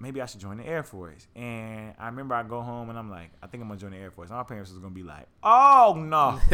maybe 0.00 0.20
I 0.22 0.26
should 0.26 0.40
join 0.40 0.58
the 0.58 0.66
Air 0.66 0.82
Force. 0.82 1.26
And 1.34 1.94
I 1.98 2.06
remember 2.06 2.34
I 2.34 2.42
go 2.42 2.60
home 2.60 2.90
and 2.90 2.98
I'm 2.98 3.10
like, 3.10 3.30
I 3.42 3.46
think 3.46 3.62
I'm 3.62 3.68
gonna 3.68 3.80
join 3.80 3.90
the 3.90 3.96
Air 3.98 4.10
Force. 4.10 4.28
And 4.30 4.36
my 4.38 4.42
parents 4.44 4.70
was 4.70 4.78
gonna 4.78 4.94
be 4.94 5.02
like, 5.02 5.26
Oh 5.42 5.94
no, 5.98 6.38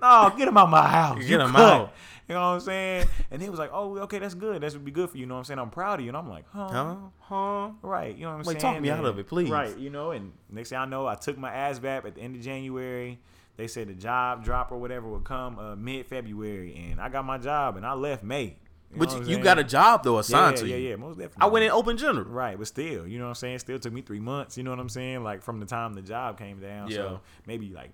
no, 0.00 0.34
get 0.36 0.48
him 0.48 0.56
out 0.56 0.64
of 0.64 0.70
my 0.70 0.86
house. 0.86 1.18
Get 1.18 1.28
You 1.28 1.40
him 1.40 1.50
cut." 1.52 1.60
out. 1.60 1.92
You 2.28 2.34
know 2.34 2.40
what 2.40 2.46
I'm 2.46 2.60
saying? 2.60 3.06
And 3.30 3.40
they 3.40 3.48
was 3.48 3.58
like, 3.58 3.70
Oh, 3.72 3.96
okay, 4.00 4.18
that's 4.18 4.34
good. 4.34 4.60
That 4.62 4.72
would 4.72 4.84
be 4.84 4.90
good 4.90 5.10
for 5.10 5.16
you. 5.16 5.22
You 5.22 5.26
know 5.26 5.34
what 5.34 5.38
I'm 5.40 5.44
saying? 5.44 5.58
I'm 5.58 5.70
proud 5.70 5.98
of 6.00 6.04
you. 6.04 6.10
And 6.10 6.16
I'm 6.16 6.28
like, 6.28 6.44
huh? 6.52 6.68
Huh? 6.68 6.96
Huh? 7.20 7.70
Right. 7.82 8.14
You 8.16 8.24
know 8.24 8.30
what 8.32 8.40
I'm 8.40 8.42
Like, 8.44 8.60
saying? 8.60 8.74
talk 8.74 8.82
me 8.82 8.90
out 8.90 9.04
of 9.04 9.18
it, 9.18 9.26
please. 9.26 9.50
Right. 9.50 9.76
You 9.78 9.90
know, 9.90 10.10
and 10.10 10.32
next 10.50 10.68
thing 10.70 10.78
I 10.78 10.84
know, 10.84 11.06
I 11.06 11.14
took 11.14 11.38
my 11.38 11.50
ASVAB 11.50 12.04
at 12.04 12.14
the 12.14 12.20
end 12.20 12.36
of 12.36 12.42
January. 12.42 13.18
They 13.56 13.66
said 13.66 13.88
the 13.88 13.94
job 13.94 14.44
drop 14.44 14.70
or 14.70 14.78
whatever 14.78 15.08
would 15.08 15.24
come 15.24 15.58
uh, 15.58 15.74
mid 15.74 16.06
February, 16.06 16.76
and 16.90 17.00
I 17.00 17.08
got 17.08 17.24
my 17.24 17.38
job 17.38 17.76
and 17.76 17.84
I 17.84 17.94
left 17.94 18.22
May. 18.22 18.56
You 18.92 18.98
But 18.98 19.28
you, 19.28 19.36
you 19.36 19.42
got 19.42 19.58
a 19.58 19.64
job 19.64 20.02
though 20.02 20.18
assigned 20.18 20.56
yeah, 20.56 20.62
to 20.62 20.68
yeah, 20.68 20.76
you. 20.76 20.88
Yeah, 20.90 20.96
most 20.96 21.18
definitely. 21.18 21.42
I 21.42 21.46
went 21.46 21.64
in 21.64 21.70
open 21.70 21.96
general. 21.98 22.24
Right, 22.24 22.56
but 22.56 22.66
still, 22.66 23.06
you 23.06 23.18
know 23.18 23.24
what 23.24 23.30
I'm 23.30 23.34
saying? 23.36 23.58
Still 23.58 23.78
took 23.78 23.92
me 23.92 24.00
three 24.00 24.20
months. 24.20 24.56
You 24.56 24.62
know 24.64 24.70
what 24.70 24.78
I'm 24.78 24.88
saying? 24.88 25.22
Like 25.22 25.42
from 25.42 25.60
the 25.60 25.66
time 25.66 25.92
the 25.92 26.00
job 26.02 26.38
came 26.38 26.58
down. 26.58 26.88
Yeah. 26.90 26.96
So 26.96 27.20
maybe 27.46 27.68
like 27.70 27.90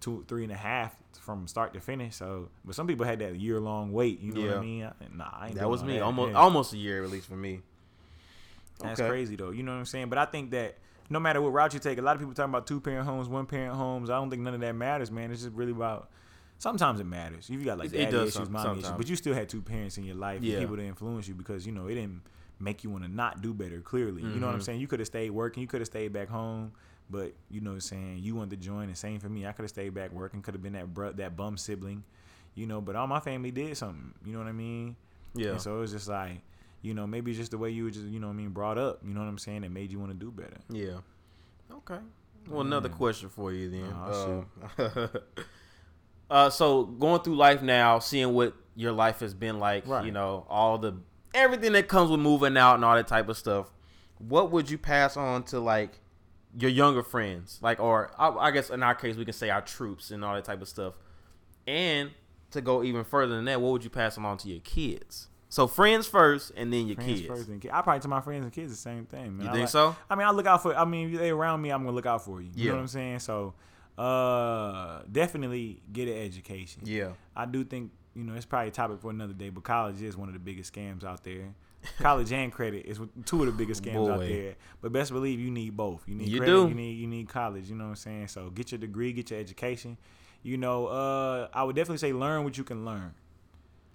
two, 0.00 0.24
three 0.28 0.42
and 0.44 0.52
a 0.52 0.56
half 0.56 0.94
from 1.20 1.46
start 1.46 1.72
to 1.74 1.80
finish. 1.80 2.16
So, 2.16 2.48
but 2.64 2.74
some 2.74 2.86
people 2.86 3.06
had 3.06 3.18
that 3.20 3.36
year 3.36 3.60
long 3.60 3.92
wait. 3.92 4.20
You 4.20 4.32
know 4.32 4.40
what 4.42 4.56
I 4.58 4.60
mean? 4.60 4.84
I, 4.84 4.92
nah, 5.14 5.28
I 5.32 5.46
ain't 5.48 5.56
That 5.56 5.70
was 5.70 5.82
me. 5.82 5.94
that. 5.94 6.02
Almost 6.02 6.32
Yeah. 6.32 6.38
almost 6.38 6.72
a 6.74 6.76
year 6.76 7.02
at 7.02 7.10
least 7.10 7.26
for 7.26 7.36
me. 7.36 7.62
That's 8.78 9.00
Okay. 9.00 9.08
crazy 9.08 9.36
though. 9.36 9.50
You 9.50 9.62
know 9.62 9.72
what 9.72 9.78
I'm 9.78 9.86
saying? 9.86 10.08
But 10.10 10.18
I 10.18 10.24
think 10.26 10.50
that 10.50 10.76
no 11.08 11.18
matter 11.18 11.40
what 11.40 11.52
route 11.52 11.74
you 11.74 11.80
take, 11.80 11.98
a 11.98 12.02
lot 12.02 12.14
of 12.14 12.20
people 12.20 12.34
talking 12.34 12.50
about 12.50 12.66
two 12.66 12.80
parent 12.80 13.06
homes, 13.06 13.28
one 13.28 13.46
parent 13.46 13.74
homes. 13.74 14.10
I 14.10 14.16
don't 14.16 14.30
think 14.30 14.42
none 14.42 14.54
of 14.54 14.60
that 14.60 14.74
matters, 14.74 15.10
man. 15.10 15.30
It's 15.30 15.42
just 15.42 15.54
really 15.54 15.72
about. 15.72 16.08
Sometimes 16.60 17.00
it 17.00 17.04
matters. 17.04 17.48
You 17.50 17.58
got 17.64 17.78
like 17.78 17.88
It- 17.88 17.94
it 17.94 17.98
daddy 18.04 18.12
does 18.12 18.28
issues, 18.28 18.44
some- 18.44 18.52
mommy 18.52 18.80
issues, 18.80 18.92
but 18.92 19.08
you 19.08 19.16
still 19.16 19.34
had 19.34 19.48
two 19.48 19.62
parents 19.62 19.96
in 19.98 20.04
your 20.04 20.14
life, 20.14 20.42
Yeah. 20.42 20.58
and 20.58 20.62
people 20.62 20.76
to 20.76 20.84
influence 20.84 21.26
you 21.26 21.34
because 21.34 21.66
you 21.66 21.72
know 21.72 21.86
it 21.88 21.94
didn't 21.94 22.20
make 22.58 22.84
you 22.84 22.90
want 22.90 23.02
to 23.02 23.08
not 23.10 23.40
do 23.40 23.52
better. 23.54 23.80
Clearly, 23.80 24.22
you 24.22 24.38
know 24.38 24.46
what 24.46 24.54
I'm 24.54 24.60
Mhm. 24.60 24.64
saying. 24.64 24.80
You 24.80 24.86
could 24.86 25.00
have 25.00 25.06
stayed 25.06 25.30
working, 25.30 25.62
you 25.62 25.66
could 25.66 25.80
have 25.80 25.88
stayed 25.88 26.12
back 26.12 26.28
home, 26.28 26.72
but 27.08 27.32
you 27.50 27.62
know 27.62 27.70
what 27.70 27.74
I'm 27.76 27.80
saying. 27.80 28.18
You 28.18 28.34
wanted 28.36 28.50
to 28.50 28.56
join, 28.58 28.88
and 28.88 28.96
same 28.96 29.18
for 29.20 29.30
me. 29.30 29.46
I 29.46 29.52
could 29.52 29.62
have 29.62 29.70
stayed 29.70 29.94
back 29.94 30.12
working. 30.12 30.42
Could 30.42 30.52
have 30.54 30.62
been 30.62 30.74
that 30.74 30.92
bro- 30.92 31.12
that 31.14 31.34
bum 31.34 31.56
sibling, 31.56 32.04
you 32.54 32.66
know. 32.66 32.82
But 32.82 32.94
all 32.94 33.06
my 33.06 33.20
family 33.20 33.50
did 33.50 33.74
something. 33.78 34.12
You 34.24 34.32
know 34.34 34.38
what 34.40 34.46
I 34.48 34.52
mean? 34.52 34.96
Yeah. 35.34 35.52
And 35.52 35.60
so 35.62 35.78
it 35.78 35.80
was 35.80 35.92
just 35.92 36.08
like, 36.08 36.42
you 36.82 36.92
know, 36.92 37.06
maybe 37.06 37.32
just 37.32 37.52
the 37.52 37.58
way 37.58 37.70
you 37.70 37.84
were 37.84 37.90
just, 37.90 38.04
you 38.06 38.20
know 38.20 38.26
what 38.26 38.34
I 38.34 38.36
mean, 38.36 38.50
brought 38.50 38.76
up, 38.76 39.00
you 39.02 39.14
know 39.14 39.20
what 39.20 39.28
I'm 39.28 39.38
saying, 39.38 39.62
that 39.62 39.70
made 39.70 39.90
you 39.92 39.98
want 39.98 40.12
to 40.12 40.18
do 40.18 40.30
better. 40.30 40.58
Yeah. 40.68 40.98
Okay. 41.72 42.00
Well, 42.48 42.60
another 42.62 42.88
question 42.90 43.28
for 43.30 43.50
you 43.52 43.70
then. 43.70 43.92
Oh, 43.94 44.44
uh, 44.78 45.08
uh, 46.30 46.48
so 46.50 46.84
going 46.84 47.20
through 47.22 47.36
life 47.36 47.62
now, 47.62 47.98
seeing 47.98 48.32
what 48.34 48.54
your 48.76 48.92
life 48.92 49.20
has 49.20 49.34
been 49.34 49.58
like, 49.58 49.86
Right. 49.86 50.04
you 50.04 50.12
know, 50.12 50.46
all 50.48 50.78
the 50.78 50.94
everything 51.34 51.72
that 51.72 51.88
comes 51.88 52.10
with 52.10 52.20
moving 52.20 52.56
out 52.56 52.74
and 52.76 52.84
all 52.84 52.94
that 52.96 53.06
type 53.08 53.28
of 53.28 53.36
stuff. 53.36 53.70
What 54.18 54.50
would 54.50 54.68
you 54.70 54.78
pass 54.78 55.16
on 55.16 55.42
to 55.44 55.60
like 55.60 56.00
your 56.58 56.70
younger 56.70 57.02
friends, 57.02 57.58
like, 57.62 57.78
or 57.80 58.10
I, 58.18 58.28
I 58.28 58.50
guess 58.50 58.70
in 58.70 58.82
our 58.82 58.94
case 58.94 59.16
we 59.16 59.24
can 59.24 59.32
say 59.34 59.50
our 59.50 59.60
troops 59.62 60.10
and 60.10 60.24
all 60.24 60.34
that 60.34 60.44
type 60.44 60.60
of 60.62 60.68
stuff, 60.68 60.94
and 61.66 62.10
to 62.50 62.60
go 62.60 62.82
even 62.82 63.04
further 63.04 63.36
than 63.36 63.44
that, 63.46 63.60
what 63.60 63.72
would 63.72 63.84
you 63.84 63.90
pass 63.90 64.16
along 64.16 64.38
to 64.38 64.48
your 64.48 64.60
kids? 64.60 65.28
So 65.48 65.66
friends 65.66 66.06
first, 66.06 66.52
and 66.56 66.72
then 66.72 66.86
your 66.86 66.96
Friends 66.96 67.20
kids. 67.20 67.26
first 67.28 67.48
and 67.48 67.60
kids. 67.60 67.72
I 67.74 67.82
probably 67.82 68.00
tell 68.00 68.10
my 68.10 68.20
friends 68.20 68.44
and 68.44 68.52
kids 68.52 68.70
the 68.70 68.76
same 68.76 69.04
thing, 69.06 69.36
man. 69.36 69.46
You 69.46 69.48
I 69.48 69.52
think 69.52 69.62
like- 69.62 69.68
so? 69.68 69.96
I 70.08 70.14
mean, 70.14 70.26
I 70.26 70.30
look 70.30 70.46
out 70.46 70.62
for. 70.62 70.76
I 70.76 70.84
mean, 70.84 71.12
if 71.12 71.18
they 71.18 71.30
around 71.30 71.60
me, 71.62 71.70
I'm 71.70 71.82
gonna 71.84 71.94
look 71.94 72.06
out 72.06 72.24
for 72.24 72.40
you. 72.40 72.48
You 72.54 72.64
Yeah. 72.66 72.70
know 72.70 72.76
what 72.76 72.82
I'm 72.82 72.88
saying? 72.88 73.18
So, 73.20 73.54
uh, 74.00 75.02
definitely 75.10 75.82
get 75.92 76.08
an 76.08 76.16
education. 76.18 76.82
Yeah. 76.84 77.10
I 77.36 77.46
do 77.46 77.64
think 77.64 77.90
you 78.14 78.24
know 78.24 78.34
it's 78.34 78.46
probably 78.46 78.68
a 78.68 78.72
topic 78.72 79.00
for 79.00 79.10
another 79.10 79.32
day, 79.34 79.50
but 79.50 79.62
college 79.62 80.00
is 80.02 80.16
one 80.16 80.28
of 80.28 80.34
the 80.34 80.40
biggest 80.40 80.72
scams 80.72 81.04
out 81.04 81.22
there. 81.24 81.54
college 81.98 82.30
and 82.32 82.52
credit 82.52 82.84
is 82.84 83.00
two 83.24 83.40
of 83.40 83.46
the 83.46 83.52
biggest 83.52 83.82
scams 83.82 84.10
out 84.10 84.20
there. 84.20 84.54
But 84.82 84.92
best 84.92 85.12
believe 85.12 85.40
you 85.40 85.50
need 85.50 85.76
both. 85.76 86.02
You 86.06 86.14
need 86.14 86.28
You 86.28 86.38
credit, 86.38 86.52
do. 86.52 86.68
you 86.68 86.74
need 86.74 86.92
you 86.98 87.06
need 87.06 87.28
college. 87.28 87.68
You 87.70 87.76
know 87.76 87.84
what 87.84 87.90
I'm 87.90 87.96
saying? 87.96 88.28
So 88.28 88.50
get 88.50 88.70
your 88.72 88.78
degree, 88.78 89.12
get 89.12 89.30
your 89.30 89.40
education. 89.40 89.96
You 90.42 90.56
know, 90.56 90.86
uh, 90.86 91.48
I 91.52 91.62
would 91.64 91.76
definitely 91.76 91.98
say 91.98 92.12
learn 92.12 92.44
what 92.44 92.56
you 92.56 92.64
can 92.64 92.84
learn. 92.84 93.12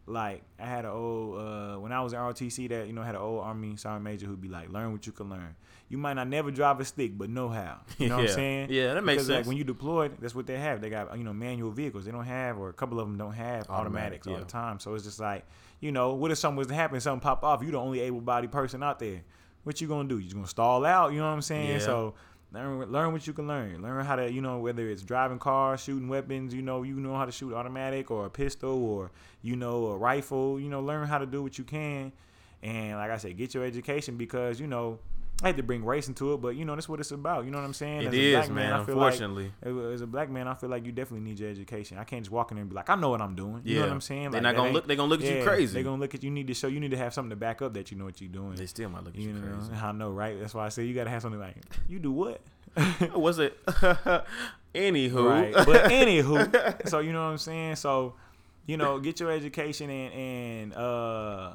Like 0.07 0.43
I 0.59 0.65
had 0.67 0.85
an 0.85 0.91
old 0.91 1.39
uh, 1.39 1.75
when 1.79 1.91
I 1.91 2.01
was 2.01 2.13
in 2.13 2.19
ROTC 2.19 2.69
that 2.69 2.87
you 2.87 2.93
know 2.93 3.01
had 3.01 3.15
an 3.15 3.21
old 3.21 3.43
Army 3.43 3.75
Sergeant 3.75 4.03
Major 4.03 4.27
who'd 4.27 4.41
be 4.41 4.49
like, 4.49 4.69
learn 4.69 4.91
what 4.91 5.07
you 5.07 5.11
can 5.11 5.29
learn. 5.29 5.55
You 5.89 5.97
might 5.97 6.13
not 6.13 6.27
never 6.27 6.51
drive 6.51 6.79
a 6.79 6.85
stick, 6.85 7.17
but 7.17 7.29
know 7.29 7.49
how. 7.49 7.79
You 7.97 8.09
know 8.09 8.17
what 8.17 8.29
I'm 8.29 8.31
saying? 8.35 8.67
Yeah, 8.71 8.93
that 8.93 9.03
makes 9.03 9.23
because, 9.23 9.29
Like 9.29 9.45
when 9.47 9.57
you 9.57 9.63
deployed, 9.63 10.17
that's 10.19 10.35
what 10.35 10.45
they 10.45 10.57
have. 10.57 10.79
They 10.81 10.91
got 10.91 11.17
you 11.17 11.23
know 11.23 11.33
manual 11.33 11.71
vehicles. 11.71 12.05
They 12.05 12.11
don't 12.11 12.25
have, 12.25 12.59
or 12.59 12.69
a 12.69 12.73
couple 12.73 12.99
of 12.99 13.07
them 13.07 13.17
don't 13.17 13.33
have 13.33 13.69
Automatic, 13.69 13.73
automatics 13.73 14.27
all 14.27 14.33
yeah. 14.33 14.39
the 14.39 14.45
time. 14.45 14.79
So 14.79 14.93
it's 14.93 15.05
just 15.05 15.19
like, 15.19 15.43
you 15.79 15.91
know, 15.91 16.13
what 16.13 16.29
if 16.31 16.37
something 16.37 16.57
was 16.57 16.67
to 16.67 16.75
happen, 16.75 16.99
something 17.01 17.21
pop 17.21 17.43
off? 17.43 17.63
You're 17.63 17.71
the 17.71 17.79
only 17.79 18.01
able-bodied 18.01 18.51
person 18.51 18.83
out 18.83 18.99
there. 18.99 19.21
What 19.63 19.81
you 19.81 19.87
gonna 19.87 20.07
do? 20.07 20.17
You 20.19 20.25
just 20.25 20.35
gonna 20.35 20.47
stall 20.47 20.85
out? 20.85 21.13
You 21.13 21.19
know 21.19 21.25
what 21.25 21.33
I'm 21.33 21.41
saying? 21.41 21.69
Yeah. 21.69 21.79
So 21.79 22.13
learn, 22.55 22.91
learn 22.91 23.11
what 23.13 23.27
you 23.27 23.33
can 23.33 23.47
learn. 23.47 23.81
Learn 23.81 24.03
how 24.05 24.15
to, 24.15 24.31
you 24.31 24.41
know, 24.41 24.59
whether 24.59 24.89
it's 24.89 25.03
driving 25.03 25.39
cars, 25.39 25.83
shooting 25.83 26.07
weapons. 26.07 26.53
You 26.53 26.61
know, 26.61 26.83
you 26.83 26.95
know 26.95 27.15
how 27.15 27.25
to 27.25 27.31
shoot 27.31 27.53
automatic 27.53 28.09
or 28.09 28.25
a 28.25 28.29
pistol 28.29 28.83
or 28.83 29.11
you 29.41 29.55
know 29.55 29.87
a 29.87 29.97
rifle. 29.97 30.59
You 30.59 30.69
know, 30.69 30.81
learn 30.81 31.07
how 31.07 31.19
to 31.19 31.25
do 31.25 31.43
what 31.43 31.57
you 31.57 31.63
can. 31.63 32.11
And 32.63 32.97
like 32.97 33.11
I 33.11 33.17
said, 33.17 33.37
get 33.37 33.53
your 33.53 33.65
education 33.65 34.17
because 34.17 34.59
you 34.59 34.67
know. 34.67 34.99
I 35.43 35.47
hate 35.47 35.57
to 35.57 35.63
bring 35.63 35.83
race 35.83 36.07
into 36.07 36.33
it, 36.33 36.37
but 36.41 36.55
you 36.55 36.63
know 36.63 36.75
that's 36.75 36.87
what 36.87 36.99
it's 37.01 37.11
about. 37.11 37.43
You 37.45 37.51
know 37.51 37.57
what 37.57 37.65
I'm 37.65 37.73
saying? 37.73 38.03
It 38.03 38.07
As 38.07 38.13
a 38.13 38.17
is, 38.21 38.33
black 38.35 38.49
man. 38.51 38.73
I 38.73 38.83
feel 38.85 38.95
like- 38.95 39.13
Unfortunately. 39.13 39.51
as 39.93 39.99
a 40.01 40.07
black 40.07 40.29
man, 40.29 40.47
I 40.47 40.53
feel 40.53 40.69
like 40.69 40.85
you 40.85 40.93
definitely 40.93 41.29
need 41.29 41.39
your 41.39 41.49
education. 41.49 41.97
I 41.97 42.05
can't 42.05 42.21
just 42.23 42.31
walk 42.31 42.51
in 42.51 42.55
there 42.55 42.61
and 42.61 42.69
be 42.69 42.75
like, 42.75 42.89
I 42.89 42.95
know 42.95 43.09
what 43.09 43.21
I'm 43.21 43.35
doing. 43.35 43.61
You 43.65 43.75
know 43.75 43.81
what 43.81 43.91
I'm 43.91 44.01
saying? 44.01 44.31
They're 44.31 44.41
not 44.41 44.55
gonna 44.55 44.71
look. 44.71 44.87
They're 44.87 44.95
gonna 44.95 45.09
look 45.09 45.21
at 45.23 45.37
you 45.37 45.43
crazy. 45.43 45.73
They're 45.73 45.83
gonna 45.83 45.99
look 46.01 46.15
at 46.15 46.23
you. 46.23 46.31
Need 46.31 46.47
to 46.47 46.53
show. 46.53 46.67
You 46.67 46.79
need 46.79 46.91
to 46.91 46.97
have 46.97 47.13
something 47.13 47.31
to 47.31 47.35
back 47.35 47.61
up 47.61 47.73
that 47.73 47.91
you 47.91 47.97
know 47.97 48.05
what 48.05 48.21
you're 48.21 48.29
doing. 48.29 48.55
They 48.55 48.65
still 48.65 48.89
might 48.89 49.03
look 49.03 49.13
at 49.15 49.19
you 49.21 49.27
you, 49.29 49.33
know, 49.33 49.55
crazy. 49.57 49.73
I 49.73 49.91
know, 49.91 50.11
right? 50.11 50.39
That's 50.39 50.53
why 50.53 50.65
I 50.65 50.69
say 50.69 50.85
you 50.85 50.93
gotta 50.93 51.09
have 51.09 51.21
something 51.21 51.39
like, 51.39 51.55
you 51.89 51.99
do 51.99 52.11
what? 52.13 52.41
Was 53.15 53.39
it? 53.39 53.57
Anywho, 54.73 55.29
right. 55.29 55.53
But 55.53 55.67
anywho, 55.91 56.87
so 56.89 56.99
you 56.99 57.13
know 57.13 57.23
what 57.23 57.31
I'm 57.31 57.37
saying. 57.37 57.77
So, 57.77 58.15
you 58.65 58.75
know, 58.77 58.99
get 58.99 59.19
your 59.21 59.31
education 59.31 59.89
and 59.89 60.13
and 60.13 60.73
uh, 60.73 61.51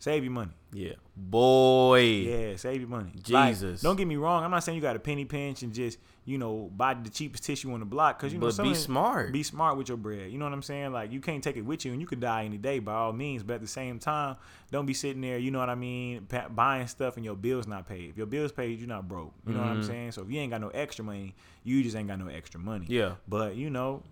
save 0.00 0.24
your 0.24 0.32
money. 0.32 0.50
yeah, 0.72 0.94
boy. 1.18 2.00
Yeah, 2.00 2.56
save 2.56 2.80
your 2.80 2.88
money. 2.88 3.12
Like, 3.28 3.54
Jesus. 3.54 3.80
don't 3.82 3.96
get 3.96 4.06
me 4.06 4.16
wrong. 4.16 4.44
I'm 4.44 4.50
not 4.50 4.64
saying 4.64 4.76
you 4.76 4.82
got 4.82 4.96
a 4.96 5.00
penny 5.00 5.24
pinch 5.24 5.62
and 5.62 5.72
just 5.72 5.98
you 6.24 6.36
know 6.38 6.70
buy 6.76 6.94
the 6.94 7.08
cheapest 7.10 7.42
tissue 7.44 7.72
on 7.72 7.80
the 7.80 7.86
block 7.86 8.18
because 8.18 8.32
you 8.32 8.38
know 8.38 8.50
But 8.50 8.62
be 8.62 8.74
smart. 8.74 9.32
Be 9.32 9.42
smart 9.42 9.76
with 9.76 9.88
your 9.88 9.96
bread. 9.96 10.30
You 10.30 10.38
know 10.38 10.44
what 10.44 10.52
I'm 10.54 10.62
saying? 10.62 10.92
Like 10.92 11.10
you 11.12 11.20
can't 11.20 11.42
take 11.42 11.56
it 11.56 11.62
with 11.62 11.84
you 11.84 11.92
and 11.92 12.00
you 12.00 12.06
could 12.06 12.20
die 12.20 12.44
any 12.44 12.58
day 12.58 12.78
by 12.78 12.94
all 12.94 13.12
means. 13.12 13.42
But 13.42 13.54
at 13.54 13.60
the 13.62 13.66
same 13.66 13.98
time, 13.98 14.36
don't 14.70 14.86
be 14.86 14.94
sitting 14.94 15.20
there. 15.20 15.38
You 15.38 15.50
know 15.50 15.58
what 15.58 15.70
I 15.70 15.74
mean? 15.74 16.26
Pa- 16.26 16.48
buying 16.48 16.86
stuff 16.86 17.16
and 17.16 17.24
your 17.24 17.36
bills 17.36 17.66
not 17.66 17.88
paid. 17.88 18.10
If 18.10 18.16
your 18.16 18.26
bills 18.26 18.52
paid, 18.52 18.78
you're 18.78 18.88
not 18.88 19.08
broke. 19.08 19.32
You 19.46 19.54
know 19.54 19.60
what 19.60 19.68
I'm 19.70 19.80
Mhm. 19.80 19.86
saying? 19.86 20.12
So 20.12 20.22
if 20.22 20.30
you 20.30 20.38
ain't 20.40 20.50
got 20.52 20.60
no 20.60 20.68
extra 20.68 21.04
money, 21.04 21.34
you 21.64 21.82
just 21.82 21.96
ain't 21.96 22.08
got 22.08 22.18
no 22.18 22.28
extra 22.28 22.60
money. 22.60 22.86
Yeah, 22.88 23.14
But 23.26 23.56
you 23.56 23.70
know, 23.70 24.02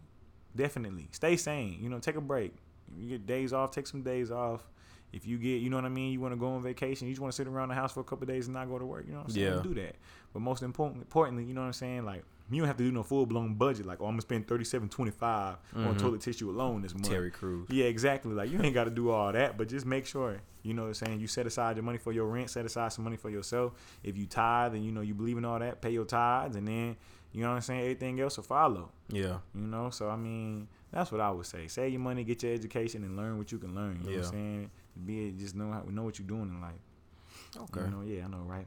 definitely 0.54 1.08
stay 1.12 1.36
sane. 1.36 1.78
You 1.82 1.88
know, 1.88 1.98
take 1.98 2.16
a 2.16 2.20
break. 2.20 2.54
You 2.98 3.10
get 3.10 3.26
days 3.26 3.52
off, 3.52 3.70
take 3.72 3.86
some 3.86 4.02
days 4.02 4.30
off. 4.30 4.66
If 5.12 5.26
you 5.26 5.38
get, 5.38 5.62
you 5.62 5.70
know 5.70 5.76
what 5.76 5.84
I 5.84 5.88
mean, 5.88 6.12
you 6.12 6.20
want 6.20 6.32
to 6.32 6.36
go 6.36 6.48
on 6.48 6.62
vacation, 6.62 7.06
you 7.08 7.14
just 7.14 7.20
want 7.22 7.32
to 7.32 7.36
sit 7.36 7.46
around 7.46 7.68
the 7.70 7.74
house 7.74 7.92
for 7.92 8.00
a 8.00 8.04
couple 8.04 8.26
days 8.26 8.46
and 8.48 8.54
not 8.54 8.68
go 8.68 8.78
to 8.78 8.84
work. 8.84 9.04
You 9.06 9.12
know 9.12 9.18
what 9.20 9.28
I'm 9.28 9.32
saying? 9.32 9.46
Yeah. 9.56 9.62
Do 9.62 9.74
that. 9.74 9.96
But 10.32 10.40
most 10.40 10.62
important, 10.62 11.02
importantly, 11.02 11.44
you 11.44 11.54
know 11.54 11.62
what 11.62 11.68
I'm 11.68 11.72
saying? 11.72 12.04
Like 12.04 12.22
you 12.50 12.58
don't 12.60 12.66
have 12.68 12.76
to 12.76 12.84
do 12.84 12.92
no 12.92 13.02
full 13.02 13.24
blown 13.24 13.54
budget. 13.54 13.86
Like, 13.86 14.00
oh, 14.00 14.04
I'm 14.06 14.12
gonna 14.12 14.22
spend 14.22 14.46
thirty 14.46 14.64
seven 14.64 14.88
twenty 14.88 15.10
five 15.12 15.56
on 15.74 15.94
Mhm. 15.94 15.98
toilet 15.98 16.20
tissue 16.20 16.50
alone 16.50 16.82
this 16.82 16.92
month. 16.94 17.08
Terry 17.08 17.30
Crews. 17.30 17.68
Yeah, 17.70 17.86
exactly. 17.86 18.32
Like 18.34 18.50
you 18.50 18.60
ain't 18.60 18.74
got 18.74 18.84
to 18.84 18.90
do 18.90 19.10
all 19.10 19.32
that, 19.32 19.56
but 19.56 19.68
just 19.68 19.86
make 19.86 20.04
sure 20.06 20.40
you 20.62 20.74
know 20.74 20.82
what 20.82 20.88
I'm 20.88 20.94
saying. 20.94 21.20
You 21.20 21.28
set 21.28 21.46
aside 21.46 21.76
your 21.76 21.84
money 21.84 21.98
for 21.98 22.12
your 22.12 22.26
rent, 22.26 22.50
set 22.50 22.66
aside 22.66 22.92
some 22.92 23.04
money 23.04 23.16
for 23.16 23.30
yourself. 23.30 23.72
If 24.04 24.16
you 24.18 24.26
tithe 24.26 24.74
and 24.74 24.84
you 24.84 24.92
know 24.92 25.00
you 25.00 25.14
believe 25.14 25.38
in 25.38 25.44
all 25.44 25.58
that, 25.58 25.80
pay 25.80 25.90
your 25.92 26.04
tithes, 26.04 26.56
and 26.56 26.66
then 26.68 26.96
you 27.32 27.42
know 27.42 27.50
what 27.50 27.56
I'm 27.56 27.62
saying. 27.62 27.80
Everything 27.80 28.20
else 28.20 28.36
will 28.36 28.44
follow. 28.44 28.90
Yeah, 29.08 29.38
You 29.54 29.66
know, 29.66 29.90
so 29.90 30.08
I 30.10 30.16
mean, 30.16 30.68
that's 30.90 31.10
what 31.12 31.20
I 31.20 31.30
would 31.30 31.46
say. 31.46 31.68
Save 31.68 31.92
your 31.92 32.00
money, 32.00 32.24
get 32.24 32.42
your 32.42 32.52
education, 32.52 33.02
and 33.04 33.16
learn 33.16 33.38
what 33.38 33.50
you 33.52 33.58
can 33.58 33.74
learn. 33.74 33.98
You 34.02 34.10
know 34.10 34.10
what 34.10 34.12
Yeah. 34.12 34.26
I'm 34.26 34.32
saying? 34.32 34.70
Be 35.04 35.28
it, 35.28 35.38
just 35.38 35.54
know 35.54 35.70
how 35.72 35.82
know 35.90 36.02
what 36.02 36.18
you're 36.18 36.28
doing 36.28 36.48
in 36.48 36.60
life. 36.60 36.74
okay. 37.56 37.80
You 37.84 37.90
know, 37.90 38.02
yeah, 38.02 38.24
I 38.24 38.28
know, 38.28 38.44
right? 38.46 38.66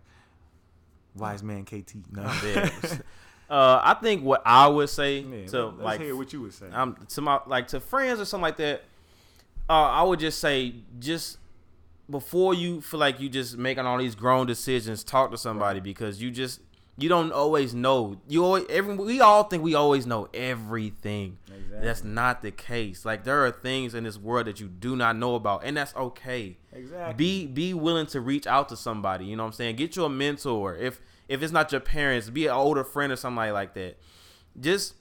Wise 1.15 1.43
man, 1.43 1.65
KT. 1.65 1.95
No, 2.11 2.23
Yeah. 2.45 2.69
uh, 3.49 3.81
I 3.83 3.95
think 4.01 4.23
what 4.23 4.41
I 4.45 4.67
would 4.67 4.89
say 4.89 5.19
yeah, 5.19 5.47
to 5.47 5.65
let's 5.67 5.79
like 5.79 6.01
hear 6.01 6.15
what 6.15 6.31
you 6.31 6.41
would 6.41 6.53
say. 6.53 6.67
um 6.71 6.95
to 7.09 7.21
my 7.21 7.39
like 7.47 7.67
to 7.69 7.79
friends 7.79 8.19
or 8.19 8.25
something 8.25 8.43
like 8.43 8.57
that, 8.57 8.83
uh, 9.69 9.73
I 9.73 10.03
would 10.03 10.19
just 10.19 10.39
say 10.39 10.75
just 10.99 11.37
before 12.09 12.53
you 12.53 12.81
feel 12.81 12.99
like 12.99 13.19
you 13.19 13.29
just 13.29 13.57
making 13.57 13.85
all 13.85 13.97
these 13.97 14.15
grown 14.15 14.47
decisions, 14.47 15.03
talk 15.03 15.31
to 15.31 15.37
somebody 15.37 15.79
because 15.79 16.21
you 16.21 16.31
just 16.31 16.59
you 16.99 17.09
don't 17.09 17.31
always 17.31 17.73
know. 17.73 18.19
You 18.27 18.43
always 18.43 18.65
every 18.69 18.95
we 18.95 19.21
all 19.21 19.43
think 19.43 19.63
we 19.63 19.75
always 19.75 20.05
know 20.05 20.27
everything. 20.33 21.37
Exactly. 21.47 21.79
That's 21.81 22.03
not 22.03 22.41
the 22.41 22.51
case. 22.51 23.05
Like 23.05 23.23
there 23.23 23.45
are 23.45 23.51
things 23.51 23.93
in 23.93 24.03
this 24.03 24.17
world 24.17 24.47
that 24.47 24.59
you 24.59 24.67
do 24.67 24.95
not 24.95 25.15
know 25.17 25.35
about, 25.35 25.63
and 25.63 25.75
that's 25.77 25.95
okay. 25.95 26.57
Exactly. 26.71 27.13
Be 27.13 27.47
be 27.47 27.73
willing 27.73 28.07
to 28.07 28.21
reach 28.21 28.47
out 28.47 28.69
to 28.69 28.75
somebody. 28.75 29.25
You 29.25 29.35
know 29.35 29.43
what 29.43 29.47
I'm 29.47 29.53
saying? 29.53 29.75
Get 29.75 29.95
you 29.95 30.05
a 30.05 30.09
mentor. 30.09 30.75
If 30.75 31.01
if 31.27 31.43
it's 31.43 31.53
not 31.53 31.71
your 31.71 31.81
parents, 31.81 32.29
be 32.29 32.47
an 32.47 32.53
older 32.53 32.83
friend 32.83 33.11
or 33.11 33.15
somebody 33.15 33.51
like 33.51 33.73
that. 33.75 33.97
Just 34.59 34.95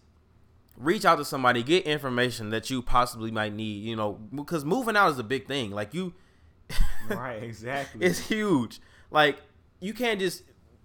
reach 0.77 1.05
out 1.05 1.17
to 1.17 1.25
somebody, 1.25 1.63
get 1.63 1.85
information 1.85 2.51
that 2.51 2.71
you 2.71 2.83
possibly 2.83 3.31
might 3.31 3.55
need. 3.55 3.83
You 3.83 3.97
know, 3.97 4.13
because 4.35 4.65
moving 4.65 4.97
out 4.97 5.11
is 5.11 5.19
a 5.19 5.25
big 5.25 5.47
thing. 5.47 5.71
Like 5.71 5.95
you, 5.95 6.15
right, 7.09 7.43
exactly. 7.43 8.07
it's 8.07 8.19
huge. 8.19 8.81
Like 9.11 9.39
you 9.81 9.95
can't 9.95 10.21
just 10.21 10.43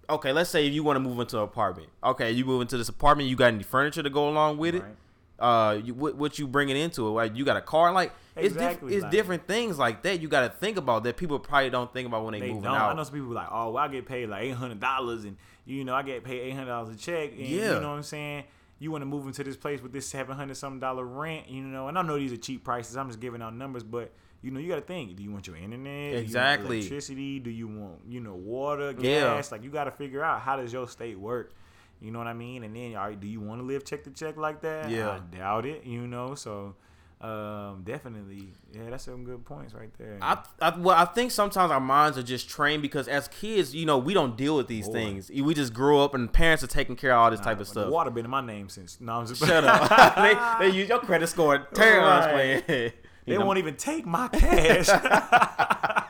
okay. 0.08 0.32
Let's 0.32 0.50
say 0.50 0.66
if 0.66 0.72
you 0.72 0.82
want 0.82 0.96
to 0.96 1.00
move 1.00 1.18
into 1.20 1.38
an 1.38 1.44
apartment. 1.44 1.88
Okay, 2.02 2.30
you 2.32 2.44
move 2.44 2.62
into 2.62 2.76
this 2.76 2.88
apartment. 2.88 3.28
You 3.28 3.36
got 3.36 3.52
any 3.52 3.62
furniture 3.62 4.02
to 4.02 4.10
go 4.10 4.28
along 4.28 4.58
with 4.58 4.74
it? 4.74 4.82
Right. 4.82 4.94
Uh, 5.36 5.80
you, 5.84 5.94
what, 5.94 6.14
what 6.16 6.38
you 6.38 6.46
bringing 6.46 6.76
into 6.76 7.06
it? 7.06 7.10
Like 7.10 7.36
you 7.36 7.44
got 7.44 7.56
a 7.56 7.60
car? 7.60 7.92
Like 7.92 8.12
it's 8.36 8.54
diff- 8.54 8.62
Exactly, 8.62 8.94
it's 8.94 9.04
different 9.10 9.48
things 9.48 9.78
like 9.78 10.02
that. 10.02 10.20
You 10.20 10.28
got 10.28 10.42
to 10.42 10.56
think 10.58 10.76
about 10.76 11.02
that. 11.04 11.16
People 11.16 11.38
probably 11.40 11.70
don't 11.70 11.92
think 11.92 12.06
about 12.06 12.24
when 12.24 12.32
they, 12.32 12.40
They 12.40 12.48
moving 12.48 12.62
don't. 12.62 12.74
out. 12.74 12.92
I 12.92 12.94
know 12.94 13.02
some 13.02 13.14
people 13.14 13.30
like, 13.30 13.48
oh, 13.50 13.70
well, 13.70 13.82
I 13.84 13.88
get 13.88 14.06
paid 14.06 14.28
like 14.28 14.44
eight 14.44 14.50
hundred 14.54 14.78
dollars, 14.80 15.24
and 15.24 15.36
you 15.66 15.84
know, 15.84 15.94
I 15.94 16.02
get 16.02 16.22
paid 16.22 16.40
eight 16.40 16.52
hundred 16.54 16.66
dollars 16.70 16.94
a 16.94 16.98
check. 16.98 17.32
And, 17.32 17.40
Yeah. 17.40 17.74
You 17.74 17.80
know 17.80 17.88
what 17.90 17.96
I'm 17.96 18.02
saying? 18.04 18.44
You 18.78 18.90
want 18.92 19.02
to 19.02 19.06
move 19.06 19.26
into 19.26 19.42
this 19.44 19.56
place 19.56 19.82
with 19.82 19.92
this 19.92 20.06
seven 20.06 20.36
hundred 20.36 20.56
something 20.56 20.78
dollar 20.80 21.04
rent, 21.04 21.48
you 21.48 21.62
know? 21.62 21.88
And 21.88 21.98
I 21.98 22.02
know 22.02 22.16
these 22.16 22.32
are 22.32 22.36
cheap 22.36 22.62
prices. 22.64 22.96
I'm 22.96 23.08
just 23.08 23.20
giving 23.20 23.42
out 23.42 23.54
numbers, 23.56 23.82
but 23.82 24.12
you 24.44 24.50
know, 24.50 24.60
you 24.60 24.68
got 24.68 24.76
to 24.76 24.82
think. 24.82 25.16
Do 25.16 25.22
you 25.22 25.32
want 25.32 25.46
your 25.46 25.56
internet? 25.56 25.84
Do 25.84 25.90
you 25.90 26.12
want 26.12 26.24
Exactly. 26.24 26.78
electricity? 26.80 27.40
Do 27.40 27.50
you 27.50 27.66
want 27.66 28.00
you 28.08 28.20
know 28.20 28.34
water, 28.34 28.92
gas? 28.92 29.04
Yeah. 29.04 29.42
Like 29.50 29.64
you 29.64 29.70
got 29.70 29.84
to 29.84 29.90
figure 29.90 30.22
out 30.22 30.40
how 30.42 30.56
does 30.56 30.72
your 30.72 30.86
state 30.88 31.18
work. 31.18 31.52
You 32.00 32.10
know 32.10 32.18
what 32.18 32.28
I 32.28 32.34
mean? 32.34 32.64
And 32.64 32.76
then, 32.76 32.94
all 32.96 33.06
right, 33.06 33.18
do 33.18 33.26
you 33.26 33.40
want 33.40 33.60
to 33.60 33.66
live 33.66 33.84
check 33.84 34.04
to 34.04 34.10
check 34.10 34.36
like 34.36 34.60
that? 34.60 34.90
Yeah. 34.90 35.10
I 35.10 35.36
doubt 35.36 35.64
it. 35.66 35.84
You 35.84 36.06
know, 36.06 36.34
so. 36.34 36.74
Um, 37.20 37.84
definitely, 37.86 38.52
yeah, 38.70 38.90
that's 38.90 39.04
some 39.04 39.24
good 39.24 39.46
points 39.46 39.72
right 39.72 39.88
there. 39.96 40.18
I, 40.20 40.42
I 40.60 40.76
well, 40.76 40.94
I 40.94 41.06
think 41.06 41.30
sometimes 41.30 41.70
our 41.72 41.80
minds 41.80 42.18
are 42.18 42.22
just 42.22 42.50
trained 42.50 42.82
because 42.82 43.08
as 43.08 43.28
kids, 43.28 43.74
you 43.74 43.86
know, 43.86 43.96
we 43.96 44.12
don't 44.12 44.36
deal 44.36 44.58
with 44.58 44.66
these 44.66 44.86
Boy. 44.88 44.92
things. 44.92 45.30
We 45.30 45.54
just 45.54 45.72
grow 45.72 46.04
up 46.04 46.12
and 46.14 46.30
parents 46.30 46.62
are 46.64 46.66
taking 46.66 46.96
care 46.96 47.12
of 47.12 47.18
all 47.20 47.30
this 47.30 47.40
type 47.40 47.60
of 47.60 47.68
stuff. 47.68 47.88
water 47.88 48.10
been 48.10 48.26
in 48.26 48.30
my 48.30 48.42
name 48.44 48.68
since. 48.68 49.00
No, 49.00 49.12
I'm 49.20 49.26
just 49.26 49.42
Shut 49.42 49.64
up. 49.64 50.16
they, 50.60 50.68
they 50.68 50.76
use 50.76 50.86
your 50.86 50.98
credit 50.98 51.28
score. 51.28 51.66
Terrible. 51.72 52.08
Right. 52.08 52.92
They 53.26 53.38
know, 53.38 53.46
won't 53.46 53.58
even 53.58 53.76
take 53.76 54.06
my 54.06 54.28
cash. 54.28 54.88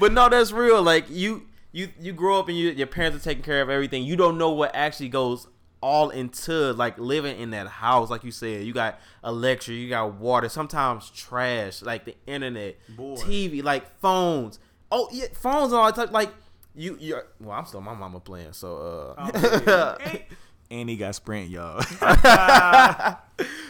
But 0.00 0.12
no, 0.12 0.28
that's 0.28 0.52
real. 0.52 0.82
Like 0.82 1.06
you, 1.08 1.46
you, 1.72 1.88
you 2.00 2.12
grow 2.12 2.38
up 2.38 2.48
and 2.48 2.58
you, 2.58 2.70
your 2.70 2.86
parents 2.86 3.16
are 3.16 3.22
taking 3.22 3.44
care 3.44 3.62
of 3.62 3.70
everything. 3.70 4.02
You 4.04 4.16
don't 4.16 4.38
know 4.38 4.50
what 4.50 4.74
actually 4.74 5.08
goes 5.08 5.46
all 5.80 6.10
into 6.10 6.72
like 6.72 6.98
living 6.98 7.38
in 7.38 7.50
that 7.50 7.68
house. 7.68 8.10
Like 8.10 8.24
you 8.24 8.30
said, 8.30 8.64
you 8.66 8.72
got 8.72 8.98
electric, 9.24 9.76
you 9.76 9.88
got 9.88 10.14
water, 10.14 10.48
sometimes 10.48 11.10
trash, 11.10 11.80
like 11.82 12.04
the 12.04 12.16
internet, 12.26 12.76
Boy. 12.96 13.14
TV, 13.14 13.62
like 13.62 13.98
phones. 14.00 14.58
Oh 14.90 15.08
yeah, 15.12 15.26
phones 15.32 15.72
and 15.72 15.80
all 15.80 15.86
that. 15.86 15.94
Type, 15.94 16.12
like 16.12 16.30
you, 16.74 16.96
you. 17.00 17.20
Well, 17.40 17.56
I'm 17.56 17.66
still 17.66 17.80
my 17.80 17.94
mama 17.94 18.20
playing. 18.20 18.52
So, 18.52 19.14
uh, 19.16 19.30
Oh, 19.32 19.96
yeah. 20.04 20.18
and 20.70 20.88
he 20.88 20.96
got 20.96 21.14
Sprint, 21.14 21.50
y'all. 21.50 21.82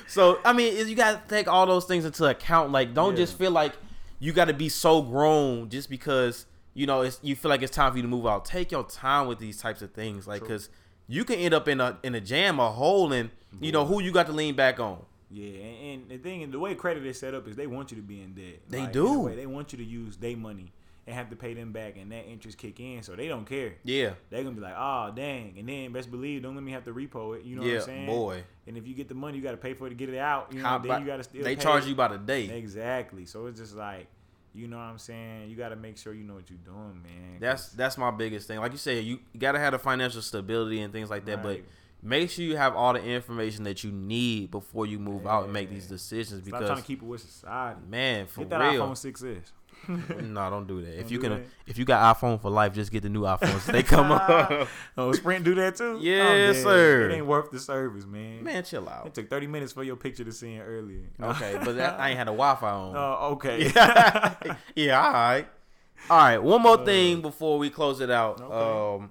So 0.07 0.39
I 0.45 0.53
mean, 0.53 0.87
you 0.89 0.95
got 0.95 1.23
to 1.29 1.35
take 1.35 1.49
all 1.49 1.67
those 1.67 1.85
things 1.85 2.05
into 2.05 2.25
account. 2.27 2.73
Like, 2.73 2.95
don't 2.95 3.11
Yeah. 3.13 3.19
just 3.25 3.39
feel 3.39 3.51
like 3.51 3.73
you 4.19 4.33
got 4.33 4.47
to 4.47 4.55
be 4.55 4.69
so 4.69 5.03
grown 5.03 5.69
just 5.71 5.89
because 5.91 6.47
you 6.75 6.87
know 6.87 7.03
it's 7.03 7.19
you 7.23 7.37
feel 7.37 7.49
like 7.51 7.63
it's 7.63 7.75
time 7.75 7.93
for 7.93 7.99
you 7.99 8.03
to 8.03 8.09
move 8.09 8.27
out. 8.27 8.45
Take 8.45 8.71
your 8.73 8.85
time 8.85 9.27
with 9.27 9.39
these 9.39 9.59
types 9.59 9.83
of 9.83 9.93
things, 9.93 10.27
like 10.27 10.43
because 10.43 10.69
you 11.09 11.25
can 11.25 11.37
end 11.39 11.55
up 11.55 11.69
in 11.69 11.81
a 11.81 11.99
in 12.03 12.15
a 12.15 12.21
jam, 12.21 12.59
a 12.61 12.71
hole, 12.71 13.13
and 13.13 13.31
you 13.61 13.73
know 13.73 13.85
who 13.85 14.01
you 14.01 14.13
got 14.13 14.27
to 14.27 14.33
lean 14.33 14.55
back 14.55 14.79
on. 14.81 14.99
yeah, 15.31 15.47
and, 15.63 16.03
and 16.03 16.09
the 16.11 16.19
thing, 16.19 16.51
the 16.51 16.59
way 16.59 16.75
credit 16.75 17.05
is 17.07 17.19
set 17.19 17.35
up 17.35 17.47
is 17.49 17.57
they 17.57 17.67
want 17.67 17.91
you 17.91 17.97
to 17.97 18.03
be 18.03 18.21
in 18.21 18.35
debt. 18.35 18.61
They 18.69 18.81
Like, 18.81 18.93
do. 18.93 19.21
way, 19.21 19.37
They 19.37 19.47
want 19.47 19.73
you 19.73 19.79
to 19.79 19.85
use 19.85 20.17
their 20.17 20.37
money 20.37 20.73
and 21.07 21.15
have 21.15 21.29
to 21.31 21.37
pay 21.37 21.53
them 21.55 21.71
back, 21.73 21.97
and 21.99 22.11
that 22.13 22.27
interest 22.27 22.57
kick 22.59 22.81
in, 22.81 23.03
so 23.03 23.15
they 23.15 23.29
don't 23.29 23.45
care. 23.47 23.75
Yeah, 23.85 24.13
They're 24.31 24.43
gonna 24.43 24.55
be 24.57 24.63
like, 24.63 24.75
oh 24.77 25.13
dang, 25.15 25.55
and 25.59 25.69
then 25.69 25.93
best 25.93 26.11
believe, 26.11 26.43
don't 26.43 26.55
let 26.55 26.65
me 26.65 26.73
have 26.73 26.85
to 26.85 26.93
repo 26.95 27.37
it. 27.39 27.45
You 27.45 27.57
know 27.57 27.63
yeah, 27.63 27.75
what 27.75 27.81
I'm 27.83 27.87
saying? 27.87 28.07
boy. 28.07 28.43
And 28.67 28.79
if 28.79 28.87
you 28.87 28.95
get 28.95 29.09
the 29.09 29.15
money, 29.15 29.37
you 29.37 29.43
got 29.43 29.51
to 29.51 29.59
pay 29.59 29.75
for 29.75 29.87
it 29.87 29.91
to 29.91 29.97
get 29.97 30.09
it 30.09 30.17
out. 30.19 30.51
You 30.53 30.61
know, 30.63 30.69
How 30.69 30.79
then 30.79 30.91
about- 30.91 31.01
you 31.03 31.07
got 31.07 31.17
to 31.19 31.25
still. 31.25 31.43
they 31.45 31.57
pay 31.57 31.63
charge 31.63 31.85
it. 31.85 31.91
you 31.91 31.95
by 31.95 32.09
the 32.09 32.17
day. 32.17 32.49
Exactly. 32.57 33.27
So 33.27 33.45
it's 33.47 33.61
just 33.61 33.77
like, 33.77 34.07
you 34.55 34.67
know 34.69 34.79
what 34.79 34.85
I'm 34.85 34.97
saying? 34.99 35.51
You 35.51 35.57
got 35.57 35.69
to 35.69 35.77
make 35.77 35.99
sure 35.99 36.15
you 36.15 36.25
know 36.25 36.35
what 36.35 36.49
you're 36.49 36.59
doing, 36.65 37.03
man. 37.03 37.39
That's 37.41 37.69
that's 37.71 37.99
my 37.99 38.11
biggest 38.11 38.49
thing. 38.49 38.59
Like 38.61 38.73
you 38.73 38.79
said, 38.79 39.05
you 39.05 39.19
got 39.37 39.53
to 39.53 39.59
have 39.59 39.73
the 39.73 39.79
financial 39.79 40.23
stability 40.23 40.81
and 40.81 40.93
things 40.95 41.11
like 41.11 41.27
that. 41.27 41.43
But 41.43 41.61
make 42.03 42.31
sure 42.31 42.43
you 42.45 42.57
have 42.57 42.75
all 42.75 42.95
the 42.95 43.03
information 43.05 43.65
that 43.65 43.85
you 43.85 43.93
need 43.93 44.51
before 44.51 44.87
you 44.87 44.99
move 44.99 45.27
out 45.27 45.45
and 45.45 45.53
make 45.53 45.69
Yeah. 45.69 45.75
these 45.75 45.87
decisions. 45.89 46.41
Because 46.41 46.49
Stop 46.51 46.61
Because 46.61 46.69
trying 46.69 46.81
to 46.83 46.87
keep 46.87 47.03
it 47.03 47.07
with 47.07 47.21
society. 47.21 47.81
man, 47.87 48.27
for 48.27 48.41
real. 48.41 48.49
Get 48.49 48.59
that 48.59 48.73
real, 48.73 48.87
iPhone 48.89 48.97
6s. 48.97 49.51
no, 49.89 50.51
don't 50.51 50.67
do 50.67 50.83
that. 50.83 50.93
If 50.95 51.01
Don't 51.03 51.11
you 51.13 51.19
do 51.19 51.23
can, 51.23 51.31
that. 51.43 51.47
if 51.67 51.79
you 51.79 51.85
got 51.85 52.17
iPhone 52.17 52.41
for 52.41 52.51
life, 52.51 52.73
just 52.75 52.91
get 52.93 53.03
the 53.03 53.09
new 53.09 53.23
iPhones. 53.23 53.65
They 53.67 53.83
come 53.83 54.11
up. 54.13 54.69
Oh, 54.97 55.13
Sprint 55.13 55.45
do 55.45 55.55
that 55.57 55.77
too? 55.77 55.99
Yes, 56.01 56.59
I'm 56.59 56.63
sir. 56.63 57.11
It 57.11 57.15
ain't 57.17 57.27
worth 57.27 57.51
the 57.51 57.59
service, 57.61 58.07
man. 58.07 58.45
Man, 58.45 58.63
chill 58.65 58.89
out. 58.89 59.07
It 59.07 59.15
took 59.15 59.29
30 59.29 59.47
minutes 59.49 59.73
for 59.73 59.83
your 59.83 59.97
picture 59.97 60.25
to 60.25 60.33
see 60.33 60.55
it 60.55 60.61
earlier. 60.63 61.03
Okay, 61.21 61.59
but 61.65 61.77
that, 61.77 61.99
I 61.99 62.11
ain't 62.11 62.19
had 62.19 62.29
a 62.29 62.33
Wi-Fi 62.33 62.71
on. 62.71 62.97
Oh, 62.97 63.33
okay. 63.33 63.71
yeah, 64.75 65.01
all 65.07 65.13
right. 65.13 65.47
All 66.11 66.19
right, 66.19 66.39
one 66.43 66.63
more 66.63 66.85
thing 66.85 67.23
before 67.23 67.59
we 67.59 67.71
close 67.71 68.01
it 68.01 68.11
out. 68.11 68.41
Uh, 68.41 68.45
Okay. 68.45 69.03
Um, 69.05 69.11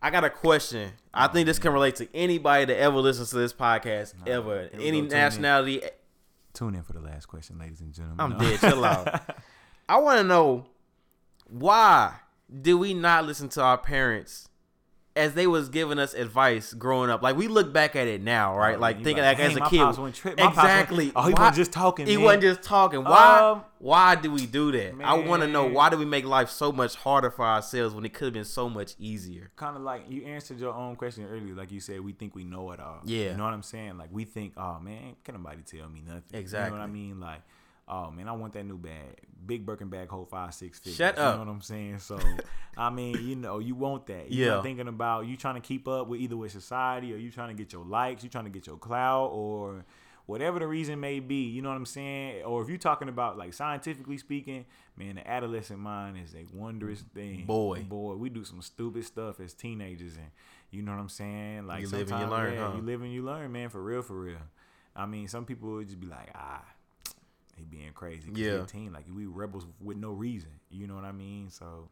I 0.00 0.10
got 0.10 0.22
a 0.22 0.30
question. 0.30 0.92
I 1.12 1.26
think 1.26 1.46
this 1.46 1.58
can 1.58 1.72
relate 1.72 1.96
to 1.96 2.08
anybody 2.14 2.66
that 2.66 2.78
ever 2.78 2.98
listens 2.98 3.30
to 3.30 3.36
this 3.36 3.52
podcast, 3.52 4.14
Nah, 4.24 4.32
ever, 4.32 4.68
any 4.72 4.78
go, 4.78 4.84
tune 4.90 4.94
in. 5.04 5.08
nationality. 5.08 5.82
Tune 6.54 6.76
in 6.76 6.82
for 6.84 6.92
the 6.92 7.00
last 7.00 7.26
question, 7.26 7.58
ladies 7.58 7.80
and 7.80 7.92
gentlemen. 7.92 8.20
I'm 8.20 8.30
No. 8.30 8.38
dead. 8.38 8.60
Chill 8.60 8.84
out. 8.84 9.20
I 9.88 9.98
want 9.98 10.18
to 10.18 10.24
know 10.24 10.66
why 11.48 12.14
did 12.62 12.74
we 12.74 12.94
not 12.94 13.24
listen 13.26 13.48
to 13.50 13.62
our 13.62 13.78
parents 13.78 14.48
as 15.16 15.34
they 15.34 15.46
was 15.48 15.68
giving 15.68 15.98
us 15.98 16.14
advice 16.14 16.74
growing 16.74 17.10
up? 17.10 17.22
Like 17.22 17.36
we 17.36 17.48
look 17.48 17.72
back 17.72 17.96
at 17.96 18.06
it 18.06 18.22
now, 18.22 18.56
right? 18.56 18.76
Oh, 18.76 18.80
like 18.80 19.02
thinking 19.02 19.24
like, 19.24 19.38
like, 19.38 19.46
as 19.50 19.56
a 19.56 19.60
kid, 19.62 19.78
pops 19.78 19.98
went 19.98 20.14
tri- 20.14 20.34
my 20.36 20.44
went- 20.44 20.52
exactly. 20.56 21.12
Oh, 21.16 21.22
he 21.22 21.32
Why- 21.32 21.40
wasn't 21.40 21.56
just 21.56 21.72
talking. 21.72 22.06
He 22.06 22.16
man. 22.16 22.24
wasn't 22.24 22.42
just 22.42 22.62
talking. 22.62 23.02
Why? 23.02 23.38
Um, 23.52 23.64
why 23.78 24.14
do 24.14 24.30
we 24.30 24.44
do 24.46 24.72
that? 24.72 24.94
I 25.02 25.14
want 25.14 25.42
to 25.42 25.48
know 25.48 25.64
why 25.64 25.88
do 25.88 25.96
we 25.96 26.04
make 26.04 26.24
life 26.24 26.50
so 26.50 26.70
much 26.70 26.94
harder 26.96 27.30
for 27.30 27.44
ourselves 27.46 27.94
when 27.94 28.04
it 28.04 28.12
could 28.12 28.26
have 28.26 28.34
been 28.34 28.44
so 28.44 28.68
much 28.68 28.94
easier? 28.98 29.50
kind 29.56 29.74
of 29.76 29.82
like 29.82 30.02
you 30.08 30.24
answered 30.24 30.60
your 30.60 30.74
own 30.74 30.96
question 30.96 31.24
earlier. 31.26 31.54
Like 31.54 31.72
you 31.72 31.80
said, 31.80 32.00
we 32.00 32.12
think 32.12 32.34
we 32.34 32.44
know 32.44 32.70
it 32.72 32.80
all. 32.80 33.00
Yeah. 33.04 33.30
You 33.30 33.36
know 33.38 33.44
what 33.44 33.54
I'm 33.54 33.62
saying? 33.62 33.96
Like 33.96 34.10
we 34.12 34.24
think, 34.24 34.52
oh 34.56 34.78
man, 34.80 35.16
can 35.24 35.34
nobody 35.34 35.62
tell 35.62 35.88
me 35.88 36.02
nothing? 36.06 36.22
You 36.28 36.32
know 36.34 36.38
Exactly. 36.40 36.78
what 36.78 36.84
I 36.84 36.86
mean? 36.88 37.20
Like, 37.20 37.40
oh 37.88 38.10
man, 38.10 38.28
I 38.28 38.32
want 38.32 38.52
that 38.52 38.64
new 38.64 38.78
bag. 38.78 39.16
Big 39.46 39.64
Birkin 39.64 39.88
bag, 39.88 40.08
hold 40.08 40.28
five, 40.30 40.52
six 40.54 40.78
figures. 40.78 40.96
Shut 40.96 41.16
you 41.16 41.22
up. 41.22 41.34
know 41.34 41.44
what 41.44 41.48
I'm 41.50 41.60
saying? 41.62 41.98
So, 42.00 42.18
I 42.76 42.90
mean, 42.90 43.26
you 43.26 43.36
know, 43.36 43.58
you 43.58 43.74
want 43.74 44.06
that. 44.06 44.30
You're 44.30 44.46
Yeah. 44.48 44.54
not 44.56 44.62
thinking 44.64 44.88
about 44.88 45.26
you 45.26 45.36
trying 45.36 45.54
to 45.54 45.60
keep 45.60 45.86
up 45.88 46.08
with 46.08 46.20
either 46.20 46.36
with 46.36 46.52
society 46.52 47.12
or 47.12 47.16
you 47.16 47.30
trying 47.30 47.48
to 47.48 47.54
get 47.62 47.72
your 47.72 47.84
likes, 47.84 48.22
you 48.22 48.28
trying 48.30 48.44
to 48.44 48.50
get 48.50 48.66
your 48.66 48.76
clout 48.76 49.30
or 49.32 49.84
whatever 50.26 50.58
the 50.58 50.66
reason 50.66 51.00
may 51.00 51.20
be, 51.20 51.44
you 51.48 51.62
know 51.62 51.70
what 51.70 51.76
I'm 51.76 51.86
saying? 51.86 52.44
Or 52.44 52.60
if 52.62 52.68
you're 52.68 52.76
talking 52.76 53.08
about 53.08 53.38
like 53.38 53.54
scientifically 53.54 54.18
speaking, 54.18 54.66
man, 54.96 55.14
the 55.14 55.26
adolescent 55.26 55.78
mind 55.80 56.18
is 56.22 56.34
a 56.34 56.44
wondrous 56.54 57.00
thing. 57.14 57.46
Boy. 57.46 57.80
boy, 57.88 58.14
we 58.16 58.28
do 58.28 58.44
some 58.44 58.60
stupid 58.60 59.06
stuff 59.06 59.40
as 59.40 59.54
teenagers, 59.54 60.16
and 60.16 60.26
you 60.70 60.82
know 60.82 60.92
what 60.92 61.00
I'm 61.00 61.08
saying? 61.08 61.66
Like 61.66 61.80
You 61.80 61.88
live 61.88 62.10
and 62.10 62.20
you 62.20 62.26
sometimes, 62.26 62.30
learn, 62.30 62.54
yeah, 62.54 62.68
huh? 62.68 62.76
You 62.76 62.82
live 62.82 63.00
and 63.02 63.12
you 63.12 63.22
learn, 63.22 63.50
man, 63.52 63.70
for 63.70 63.82
real, 63.82 64.02
for 64.02 64.20
real. 64.20 64.36
I 64.94 65.06
mean, 65.06 65.28
some 65.28 65.46
people 65.46 65.70
would 65.70 65.86
just 65.86 65.98
be 66.00 66.06
like, 66.08 66.28
ah, 66.34 66.62
he 67.58 67.64
being 67.64 67.92
crazy. 67.92 68.30
Yeah. 68.34 68.62
a 68.62 68.66
teen, 68.66 68.92
like 68.92 69.06
we 69.14 69.26
rebels 69.26 69.66
with 69.80 69.96
no 69.96 70.12
reason. 70.12 70.50
You 70.70 70.86
know 70.86 70.94
what 70.94 71.04
I 71.04 71.12
mean? 71.12 71.50
So, 71.50 71.88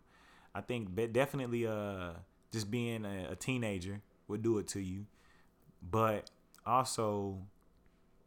I 0.54 0.60
think 0.60 0.94
definitely, 1.12 1.66
uh, 1.66 2.10
just 2.52 2.70
being 2.70 3.04
a, 3.04 3.32
a 3.32 3.36
teenager 3.36 4.00
would 4.28 4.42
do 4.42 4.58
it 4.58 4.68
to 4.68 4.80
you, 4.80 5.06
but 5.82 6.30
also. 6.64 7.38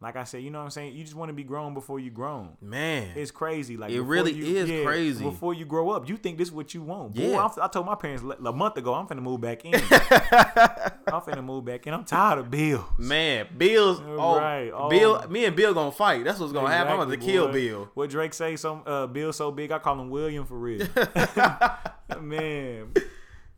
Like 0.02 0.16
I 0.16 0.24
said, 0.24 0.42
you 0.42 0.50
know 0.50 0.60
what 0.60 0.64
I'm 0.64 0.70
saying? 0.70 0.94
You 0.96 1.04
just 1.04 1.14
want 1.14 1.28
to 1.28 1.34
be 1.34 1.44
grown 1.44 1.74
before 1.74 2.00
you 2.00 2.10
grown. 2.10 2.56
Man, 2.62 3.10
It's 3.14 3.30
crazy. 3.30 3.76
Like 3.76 3.90
It 3.90 4.00
really 4.00 4.32
you- 4.32 4.56
is 4.56 4.86
crazy. 4.86 5.22
Before 5.22 5.52
you 5.52 5.66
grow 5.66 5.90
up, 5.90 6.08
you 6.08 6.16
think 6.16 6.38
this 6.38 6.48
is 6.48 6.54
what 6.54 6.72
you 6.72 6.80
want. 6.80 7.14
Boy, 7.14 7.22
Yeah. 7.32 7.44
I'm, 7.44 7.50
I 7.62 7.68
told 7.68 7.84
my 7.84 7.96
parents 7.96 8.24
a 8.42 8.50
month 8.52 8.78
ago 8.78 8.94
I'm 8.94 9.06
finna 9.06 9.20
move 9.20 9.42
back 9.42 9.62
in. 9.66 9.74
I'm 9.74 11.20
finna 11.20 11.44
move 11.44 11.66
back 11.66 11.86
in. 11.86 11.92
I'm 11.92 12.04
tired 12.04 12.38
of 12.38 12.50
bills. 12.50 12.84
man, 12.96 13.48
Bill's 13.58 14.00
oh, 14.00 14.38
Right. 14.38 14.70
Oh. 14.74 14.88
Bill, 14.88 15.28
me 15.28 15.44
and 15.44 15.54
Bill 15.54 15.74
gonna 15.74 15.92
fight. 15.92 16.24
That's 16.24 16.38
what's 16.40 16.52
gonna 16.54 16.70
happen. 16.70 16.92
I'm 16.94 16.98
gonna 17.00 17.10
Exactly, 17.12 17.32
kill 17.32 17.46
boy. 17.48 17.52
Bill. 17.52 17.90
What 17.92 18.08
Drake 18.08 18.32
say? 18.32 18.56
Some 18.56 18.82
uh, 18.86 19.06
Bill 19.06 19.34
so 19.34 19.50
big, 19.52 19.70
I 19.70 19.78
call 19.80 20.00
him 20.00 20.08
William 20.08 20.46
for 20.46 20.56
real. 20.58 20.86
Man, 22.20 22.92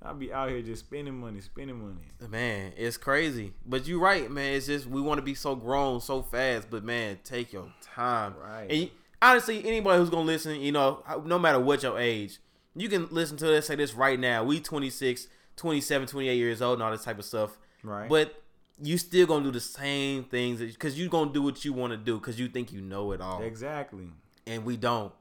I 0.05 0.12
be 0.12 0.32
out 0.32 0.50
here 0.50 0.62
just 0.62 0.86
spending 0.86 1.18
money, 1.18 1.40
spending 1.40 1.80
money. 1.80 2.28
Man, 2.28 2.72
it's 2.76 2.96
crazy. 2.96 3.53
But 3.64 3.86
you're 3.86 4.00
right, 4.00 4.30
man. 4.30 4.55
It's 4.55 4.66
just 4.66 4.86
we 4.86 5.00
want 5.00 5.18
to 5.18 5.22
be 5.22 5.34
so 5.34 5.55
grown 5.55 6.00
so 6.00 6.22
fast, 6.22 6.68
but 6.70 6.84
man, 6.84 7.18
take 7.24 7.53
your 7.53 7.72
time. 7.80 8.34
Right. 8.40 8.66
And 8.68 8.78
you, 8.78 8.90
honestly, 9.20 9.64
anybody 9.64 9.98
who's 9.98 10.11
gonna 10.11 10.22
listen, 10.22 10.61
you 10.61 10.72
know, 10.72 11.05
no 11.24 11.38
matter 11.38 11.61
what 11.61 11.82
your 11.82 11.98
age, 11.98 12.38
you 12.74 12.88
can 12.88 13.09
listen 13.11 13.36
to 13.38 13.46
this. 13.46 13.66
Say 13.66 13.76
this 13.76 13.94
right 13.94 14.18
now. 14.18 14.44
We 14.44 14.61
26. 14.61 15.28
27, 15.57 16.09
28 16.09 16.34
years 16.34 16.62
old 16.62 16.74
and 16.74 16.82
all 16.82 16.90
this 16.90 17.05
type 17.05 17.18
of 17.18 17.24
stuff. 17.24 17.59
Right. 17.82 18.09
But 18.09 18.42
you 18.82 18.98
still 18.98 19.26
gonna 19.26 19.44
do 19.44 19.50
the 19.50 19.61
same 19.61 20.24
things 20.24 20.61
because 20.61 20.98
you 20.98 21.09
gonna 21.09 21.32
do 21.32 21.42
what 21.42 21.64
you 21.64 21.72
want 21.72 21.92
to 21.92 21.96
do 21.96 22.18
because 22.18 22.38
you 22.38 22.48
think 22.48 22.72
you 22.72 22.80
know 22.80 23.12
it 23.12 23.20
all, 23.20 23.42
exactly. 23.42 24.09
and 24.46 24.64
we 24.64 24.76
don't. 24.76 25.12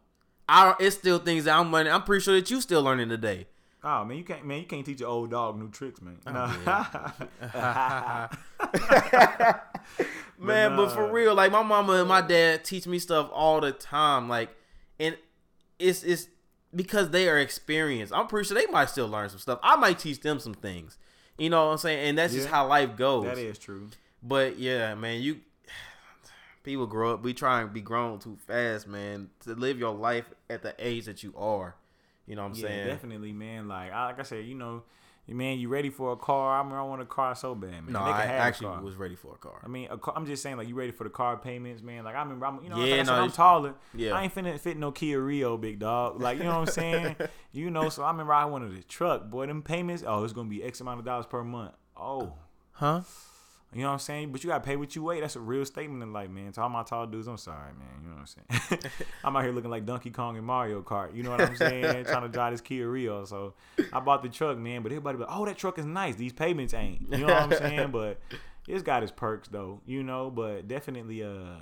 I 0.48 0.76
it's 0.80 0.98
still 0.98 1.20
things 1.20 1.46
that 1.46 1.58
I'm 1.58 1.72
learning. 1.72 1.94
I'm 1.94 2.04
pretty 2.04 2.24
sure 2.24 2.34
that 2.36 2.50
you 2.50 2.62
still 2.62 2.84
learning 2.84 3.10
today. 3.10 3.48
Oh 3.84 4.06
man, 4.06 4.18
you 4.18 4.24
can't 4.24 4.46
man, 4.46 4.60
you 4.60 4.66
can't 4.66 4.86
teach 4.86 5.00
your 5.00 5.10
old 5.10 5.32
dog 5.32 5.58
new 5.60 5.70
tricks, 5.70 6.02
man. 6.02 6.18
Oh, 6.28 6.62
Nah. 6.66 8.28
Man, 10.40 10.76
but, 10.76 10.86
nah. 10.86 10.90
for 10.90 11.12
real, 11.12 11.36
like 11.36 11.52
my 11.52 11.62
mama 11.62 11.94
and 11.94 12.08
my 12.10 12.22
dad 12.22 12.64
teach 12.66 12.88
me 12.88 12.98
stuff 12.98 13.30
all 13.32 13.62
the 13.62 13.72
time. 13.72 14.28
Like, 14.28 14.50
and 15.00 15.16
it's 15.78 16.04
it's 16.04 16.28
because 16.76 17.12
they 17.12 17.30
are 17.30 17.38
experienced. 17.38 18.12
I'm 18.12 18.26
pretty 18.28 18.48
sure 18.48 18.56
they 18.58 18.66
might 18.72 18.90
still 18.90 19.08
learn 19.08 19.30
some 19.30 19.38
stuff. 19.40 19.60
I 19.62 19.76
might 19.76 20.00
teach 20.00 20.22
them 20.22 20.40
some 20.40 20.56
things. 20.56 20.98
You 21.38 21.50
know 21.52 21.66
what 21.66 21.72
I'm 21.74 21.78
saying? 21.78 22.10
And 22.10 22.18
that's 22.18 22.34
just 22.34 22.48
how 22.48 22.68
life 22.68 22.96
goes. 22.96 23.26
that 23.26 23.38
is 23.38 23.60
true. 23.60 23.90
But 24.24 24.58
yeah, 24.58 24.96
man, 24.96 25.22
you 25.22 25.42
people 26.64 26.88
grow 26.88 27.14
up. 27.14 27.24
We 27.24 27.34
try 27.36 27.62
and 27.62 27.72
be 27.72 27.82
grown 27.82 28.18
too 28.18 28.38
fast, 28.48 28.88
man, 28.88 29.30
to 29.42 29.54
live 29.54 29.78
your 29.78 29.94
life 29.94 30.26
at 30.50 30.64
the 30.64 30.74
age 30.80 31.06
that 31.06 31.22
you 31.22 31.34
are. 31.38 31.76
You 32.28 32.36
know 32.36 32.44
what 32.44 32.50
I'm 32.50 32.56
yeah, 32.56 32.68
saying? 32.68 32.88
definitely, 32.88 33.34
man. 33.34 33.68
Like 33.68 33.92
I, 33.92 34.06
like 34.08 34.20
I 34.20 34.24
said, 34.24 34.46
you 34.46 34.56
know, 34.56 34.84
man, 35.28 35.60
you 35.60 35.70
ready 35.70 35.90
for 35.90 36.12
a 36.12 36.18
car? 36.18 36.56
I 36.56 36.58
remember 36.60 36.80
I 36.80 36.84
want 36.84 37.02
a 37.02 37.06
car 37.06 37.36
so 37.36 37.56
bad, 37.56 37.72
man. 37.72 37.92
No, 37.94 38.00
I 38.00 38.24
actually 38.24 38.84
was 38.84 38.96
ready 38.96 39.16
for 39.16 39.34
a 39.34 39.38
car. 39.38 39.62
I 39.64 39.68
mean, 39.68 39.88
a 39.90 39.98
car, 39.98 40.14
I'm 40.16 40.26
just 40.26 40.44
saying, 40.44 40.58
like, 40.58 40.68
you 40.68 40.76
ready 40.76 40.92
for 40.92 41.04
the 41.04 41.10
car 41.10 41.38
payments, 41.38 41.82
man? 41.82 42.04
Like, 42.04 42.16
I 42.16 42.22
remember, 42.22 42.46
I'm, 42.46 42.64
you 42.64 42.70
know, 42.70 42.78
Yeah, 42.84 42.98
like 42.98 43.10
I 43.10 43.16
no, 43.18 43.24
I'm 43.24 43.32
taller. 43.32 43.74
yeah. 43.94 44.12
I 44.14 44.24
ain't 44.24 44.36
finna 44.36 44.60
fit 44.60 44.78
no 44.78 44.92
Kia 44.92 45.20
Rio, 45.20 45.58
big 45.58 45.80
dog. 45.80 46.22
Like, 46.22 46.38
you 46.38 46.44
know 46.44 46.60
what 46.60 46.68
I'm 46.70 46.74
saying? 46.74 47.16
you 47.52 47.70
know, 47.72 47.90
so 47.90 48.04
I 48.04 48.12
remember 48.12 48.34
I 48.34 48.46
wanted 48.46 48.78
a 48.78 48.84
truck, 48.84 49.30
boy. 49.30 49.48
Them 49.48 49.62
payments, 49.62 50.04
oh, 50.06 50.24
it's 50.24 50.34
gonna 50.34 50.50
be 50.50 50.64
X 50.64 50.82
amount 50.82 51.00
of 51.00 51.06
dollars 51.06 51.26
per 51.26 51.44
month. 51.44 51.74
Oh, 51.96 52.34
Huh? 52.74 53.02
You 53.74 53.82
know 53.82 53.88
what 53.88 53.94
I'm 53.94 54.00
saying? 54.00 54.32
But 54.32 54.44
you 54.44 54.50
gotta 54.50 54.64
pay 54.64 54.76
what 54.76 54.96
you 54.96 55.04
weigh. 55.04 55.22
That's 55.22 55.36
a 55.36 55.40
real 55.40 55.64
statement 55.66 56.04
in 56.04 56.12
life, 56.12 56.30
man. 56.30 56.52
To 56.54 56.62
all 56.62 56.70
my 56.70 56.84
tall 56.84 57.08
dudes, 57.08 57.28
I'm 57.28 57.38
sorry, 57.38 57.72
man. 57.74 57.88
You 58.04 58.10
know 58.10 58.16
what 58.16 58.36
I'm 58.60 58.70
saying? 58.70 58.80
I'm 59.24 59.36
out 59.36 59.44
here 59.44 59.54
looking 59.54 59.72
like 59.72 59.86
Donkey 59.86 60.10
Kong 60.12 60.36
and 60.38 60.46
Mario 60.46 60.82
Kart. 60.82 61.16
You 61.16 61.24
know 61.24 61.32
what 61.32 61.42
I'm 61.42 61.56
saying? 61.56 62.06
Trying 62.06 62.24
to 62.24 62.30
drive 62.30 62.54
this 62.54 62.62
Kia 62.62 62.88
Rio. 62.90 63.24
So 63.26 63.54
I 63.94 64.00
bought 64.00 64.24
the 64.24 64.30
truck, 64.30 64.58
man. 64.58 64.84
But 64.84 64.92
everybody 64.92 65.18
be 65.18 65.24
like, 65.24 65.34
oh, 65.36 65.46
that 65.46 65.58
truck 65.58 65.80
is 65.80 65.86
nice. 65.86 66.16
These 66.16 66.34
payments 66.34 66.74
ain't. 66.74 67.02
You 67.12 67.20
know 67.20 67.28
what 67.28 67.38
I'm 67.38 67.52
saying? 67.58 67.92
But 67.92 68.20
it's 68.68 68.84
got 68.84 69.04
its 69.04 69.12
perks 69.12 69.48
though. 69.48 69.82
You 69.86 70.04
know, 70.04 70.30
but 70.30 70.68
definitely 70.68 71.24
uh 71.24 71.56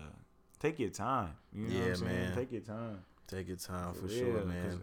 take 0.60 0.80
your 0.80 0.90
time. 0.90 1.34
You 1.54 1.68
know 1.68 1.74
what 1.76 1.84
Yeah, 1.86 1.90
I'm 1.92 1.96
saying? 1.96 2.12
man. 2.12 2.36
Take 2.36 2.52
your 2.52 2.62
time. 2.62 3.00
Take 3.28 3.48
your 3.48 3.58
time 3.58 3.94
for 3.94 4.06
real, 4.08 4.46
man. 4.46 4.82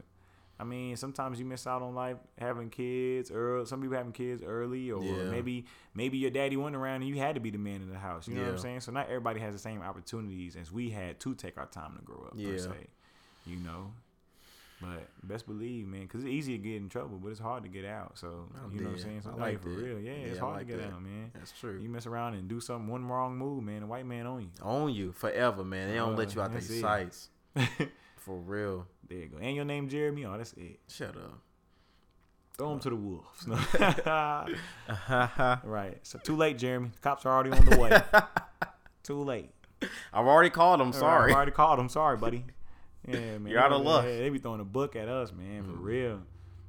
I 0.59 0.65
mean, 0.65 0.97
sometimes 0.97 1.39
you 1.39 1.45
miss 1.45 1.67
out 1.67 1.83
on 1.83 1.95
life 1.95 2.17
having 2.39 2.71
kids 2.71 3.31
early. 3.31 3.67
Some 3.67 3.83
people 3.83 3.97
having 3.97 4.13
kids 4.13 4.43
early, 4.43 4.91
or 4.91 5.03
Yeah. 5.03 5.31
maybe 5.31 5.67
maybe 5.95 6.17
your 6.19 6.31
daddy 6.31 6.57
went 6.57 6.75
around 6.77 6.97
and 7.03 7.09
you 7.09 7.17
had 7.17 7.35
to 7.35 7.41
be 7.41 7.51
the 7.51 7.59
man 7.59 7.83
in 7.83 7.91
the 7.91 7.99
house. 7.99 8.27
You 8.27 8.35
know 8.37 8.43
what 8.45 8.53
I'm 8.53 8.59
saying? 8.59 8.81
So 8.81 8.93
not 8.93 9.07
everybody 9.09 9.41
has 9.41 9.53
the 9.55 9.59
same 9.59 9.83
opportunities 9.83 10.57
as 10.57 10.73
we 10.73 10.91
had 10.91 11.21
to 11.21 11.35
take 11.35 11.59
our 11.59 11.67
time 11.67 11.97
to 11.97 12.03
grow 12.03 12.25
up. 12.27 12.33
Yeah. 12.37 12.53
Per 12.53 12.59
se, 12.59 12.71
you 13.47 13.57
know. 13.57 13.93
But 14.81 15.09
best 15.23 15.47
believe, 15.47 15.87
man, 15.87 16.03
because 16.03 16.21
it's 16.23 16.29
easy 16.31 16.53
to 16.53 16.63
get 16.63 16.77
in 16.77 16.91
trouble, 16.91 17.19
but 17.19 17.31
it's 17.31 17.41
hard 17.41 17.63
to 17.63 17.69
get 17.71 17.87
out. 17.87 18.19
So 18.19 18.47
you 18.73 18.81
know 18.81 18.91
what 18.91 18.97
I'm 18.97 18.99
saying? 18.99 19.19
I 19.19 19.23
So 19.23 19.31
like 19.31 19.39
like 19.41 19.63
for 19.63 19.71
that. 19.71 19.75
real, 19.83 19.99
yeah, 19.99 20.11
it's 20.13 20.37
Yeah, 20.37 20.37
I 20.37 20.45
hard 20.45 20.57
like 20.59 20.67
to 20.67 20.73
get 20.75 20.83
that. 20.83 20.93
out, 20.93 21.03
man. 21.03 21.31
That's 21.35 21.53
true. 21.59 21.79
You 21.81 21.89
mess 21.89 22.05
around 22.07 22.35
and 22.35 22.47
do 22.47 22.61
something 22.61 22.87
one 22.87 23.07
wrong 23.07 23.39
move, 23.39 23.63
man, 23.65 23.81
the 23.81 23.87
white 23.87 24.05
man 24.05 24.27
on 24.27 24.43
you. 24.43 24.49
Own 24.63 24.93
you 24.93 25.13
forever, 25.13 25.65
man. 25.65 25.89
They 25.89 25.95
don't 25.97 26.13
Uh, 26.13 26.17
let 26.19 26.35
you 26.35 26.43
out 26.43 26.53
their 26.53 26.61
sights. 26.61 27.31
For 28.27 28.35
real. 28.35 28.87
There 29.09 29.19
you 29.19 29.27
go. 29.29 29.39
And 29.41 29.55
your 29.55 29.65
name 29.65 29.89
Jeremy. 29.89 30.25
Oh, 30.25 30.37
that's 30.37 30.53
it. 30.55 30.81
Shut 30.89 31.17
up. 31.17 31.39
Throw 32.59 32.73
him 32.73 32.81
to 32.81 32.91
the 32.91 32.97
wolves. 32.97 33.47
right. 35.09 35.99
So 36.03 36.19
too 36.19 36.35
late, 36.35 36.59
Jeremy. 36.59 36.91
The 36.93 36.99
cops 36.99 37.25
are 37.25 37.33
already 37.33 37.53
on 37.53 37.65
the 37.65 37.77
way. 37.79 38.03
too 39.05 39.23
late. 39.23 39.51
I've 40.13 40.27
already 40.27 40.51
called 40.51 40.81
them. 40.81 40.93
Sorry. 40.93 41.31
I 41.33 41.37
already 41.37 41.53
called 41.53 41.79
him. 41.79 41.89
Sorry, 41.89 42.17
buddy. 42.17 42.45
Yeah, 43.09 43.39
man. 43.39 43.47
You're 43.47 43.61
out 43.61 43.71
of 43.71 43.85
Yeah, 43.85 43.89
luck. 43.89 44.05
They 44.05 44.29
be 44.31 44.41
throwing 44.41 44.59
a 44.59 44.65
book 44.65 44.97
at 44.97 45.07
us, 45.07 45.31
man. 45.33 45.63
For 45.63 45.71
Mm. 45.71 45.85
real. 45.85 46.23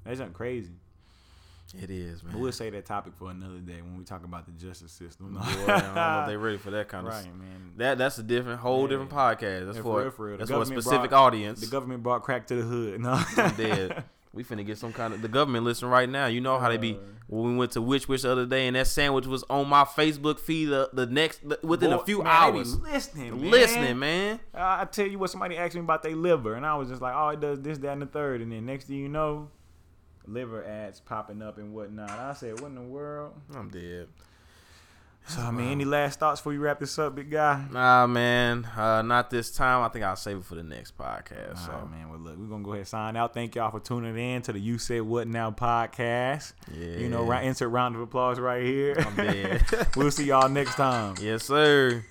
That's 0.06 0.20
something 0.20 0.36
crazy. 0.36 0.74
It 1.74 1.90
is, 1.90 2.24
man. 2.24 2.34
But 2.34 2.42
we'll 2.42 2.52
say 2.52 2.70
that 2.70 2.86
topic 2.86 3.14
for 3.16 3.30
another 3.30 3.60
day 3.60 3.82
when 3.82 3.98
we 3.98 4.04
talk 4.04 4.24
about 4.24 4.46
the 4.46 4.52
justice 4.54 4.92
system. 4.92 5.34
Boy, 5.34 5.40
I 5.42 5.54
don't 5.82 5.96
know 5.96 6.20
if 6.22 6.28
they 6.28 6.38
ready 6.38 6.58
for 6.58 6.72
that 6.72 6.88
kind 6.88 7.06
of. 7.08 7.14
right, 7.14 7.26
man. 7.26 7.72
That 7.78 7.98
that's 7.98 8.18
a 8.18 8.24
different, 8.24 8.60
whole 8.62 8.84
Yeah. 8.84 8.88
different 8.90 9.12
podcast. 9.12 9.66
That's 9.66 9.78
Yeah, 9.78 9.84
for 9.84 9.84
for, 9.84 10.02
real, 10.02 10.12
for 10.12 10.26
real. 10.28 10.38
That's 10.38 10.50
for 10.52 10.62
a 10.62 10.66
specific 10.66 11.10
brought- 11.10 11.28
audience. 11.28 11.60
The 11.62 11.68
government 11.68 12.04
brought 12.04 12.24
crack 12.24 12.48
to 12.48 12.56
the 12.56 12.62
hood. 12.64 13.02
No. 13.02 13.22
I'm 13.38 13.56
dead. 13.56 14.04
We 14.34 14.44
finna 14.44 14.64
get 14.64 14.78
some 14.78 14.94
kind 14.94 15.16
of 15.16 15.24
the 15.24 15.28
government 15.30 15.66
listen 15.66 15.90
right 15.90 16.08
now. 16.08 16.28
You 16.28 16.42
know 16.42 16.60
how 16.60 16.70
they 16.70 16.78
be 16.78 17.00
when 17.26 17.54
we 17.54 17.58
went 17.58 17.72
to 17.72 17.82
Which 17.82 18.08
Wich 18.08 18.22
the 18.22 18.32
other 18.32 18.46
day 18.46 18.68
and 18.68 18.76
that 18.76 18.86
sandwich 18.86 19.26
was 19.26 19.44
on 19.50 19.68
my 19.68 19.84
Facebook 19.84 20.38
feed 20.38 20.66
the, 20.66 20.92
the 20.94 21.08
next 21.08 21.48
the, 21.48 21.58
within 21.64 21.90
Boy, 21.90 21.96
a 21.98 22.06
few 22.06 22.18
man, 22.20 22.28
hours. 22.28 22.78
listening, 22.78 23.42
man. 23.42 23.50
Listening, 23.50 23.98
man. 23.98 24.40
Uh, 24.54 24.60
I 24.82 24.86
tell 24.86 25.08
you 25.08 25.18
what, 25.18 25.32
somebody 25.32 25.58
asked 25.58 25.74
me 25.74 25.82
about 25.82 26.04
their 26.04 26.16
liver, 26.16 26.54
and 26.54 26.68
I 26.68 26.76
was 26.76 26.88
just 26.90 27.02
like, 27.02 27.16
"Oh, 27.16 27.30
it 27.30 27.40
does 27.40 27.62
this, 27.62 27.80
that, 27.80 27.94
and 27.94 28.02
the 28.04 28.06
third. 28.06 28.42
And 28.42 28.52
then 28.52 28.68
next 28.68 28.86
thing 28.86 28.98
you 28.98 29.10
know, 29.10 29.50
liver 30.28 30.64
ads 30.64 31.00
popping 31.00 31.42
up 31.42 31.58
and 31.58 31.74
whatnot. 31.74 32.10
I 32.10 32.34
said, 32.34 32.60
"What 32.60 32.68
in 32.68 32.76
the 32.76 32.82
world?" 32.82 33.34
I'm 33.56 33.70
dead. 33.70 34.08
So 35.30 35.42
I 35.42 35.52
mean, 35.52 35.68
any 35.72 35.84
last 35.84 36.20
thoughts 36.20 36.40
before 36.40 36.54
you 36.54 36.62
wrap 36.62 36.80
this 36.80 36.98
up, 36.98 37.16
big 37.16 37.30
guy? 37.30 37.62
Nah, 37.70 38.08
man. 38.08 38.64
Uh, 38.78 39.02
not 39.02 39.30
this 39.30 39.52
time. 39.52 39.84
I 39.84 39.90
think 39.90 40.06
I'll 40.06 40.16
save 40.16 40.38
it 40.38 40.46
for 40.46 40.56
the 40.56 40.64
next 40.64 40.98
podcast. 40.98 41.66
So 41.66 41.74
right, 41.74 41.92
man. 41.92 42.10
Well, 42.10 42.20
look, 42.20 42.38
we're 42.38 42.46
gonna 42.46 42.64
go 42.64 42.70
ahead 42.72 42.80
and 42.80 42.88
sign 42.88 43.18
out. 43.18 43.34
Thank 43.34 43.56
y'all 43.56 43.70
for 43.72 43.82
tuning 43.82 44.18
in 44.18 44.42
to 44.44 44.54
the 44.54 44.60
You 44.60 44.78
Said 44.78 45.02
What 45.02 45.28
Now 45.28 45.52
podcast. 45.52 46.54
yeah, 46.74 46.98
You 46.98 47.10
know, 47.10 47.24
right, 47.26 47.44
insert 47.44 47.70
round 47.72 47.96
of 47.98 48.02
applause 48.02 48.40
right 48.40 48.64
here. 48.64 48.96
I'm 48.98 49.16
dead. 49.18 49.66
we'll 49.98 50.12
see 50.12 50.26
y'all 50.28 50.48
next 50.48 50.76
time. 50.76 51.16
yes, 51.22 51.44
sir. 51.44 52.06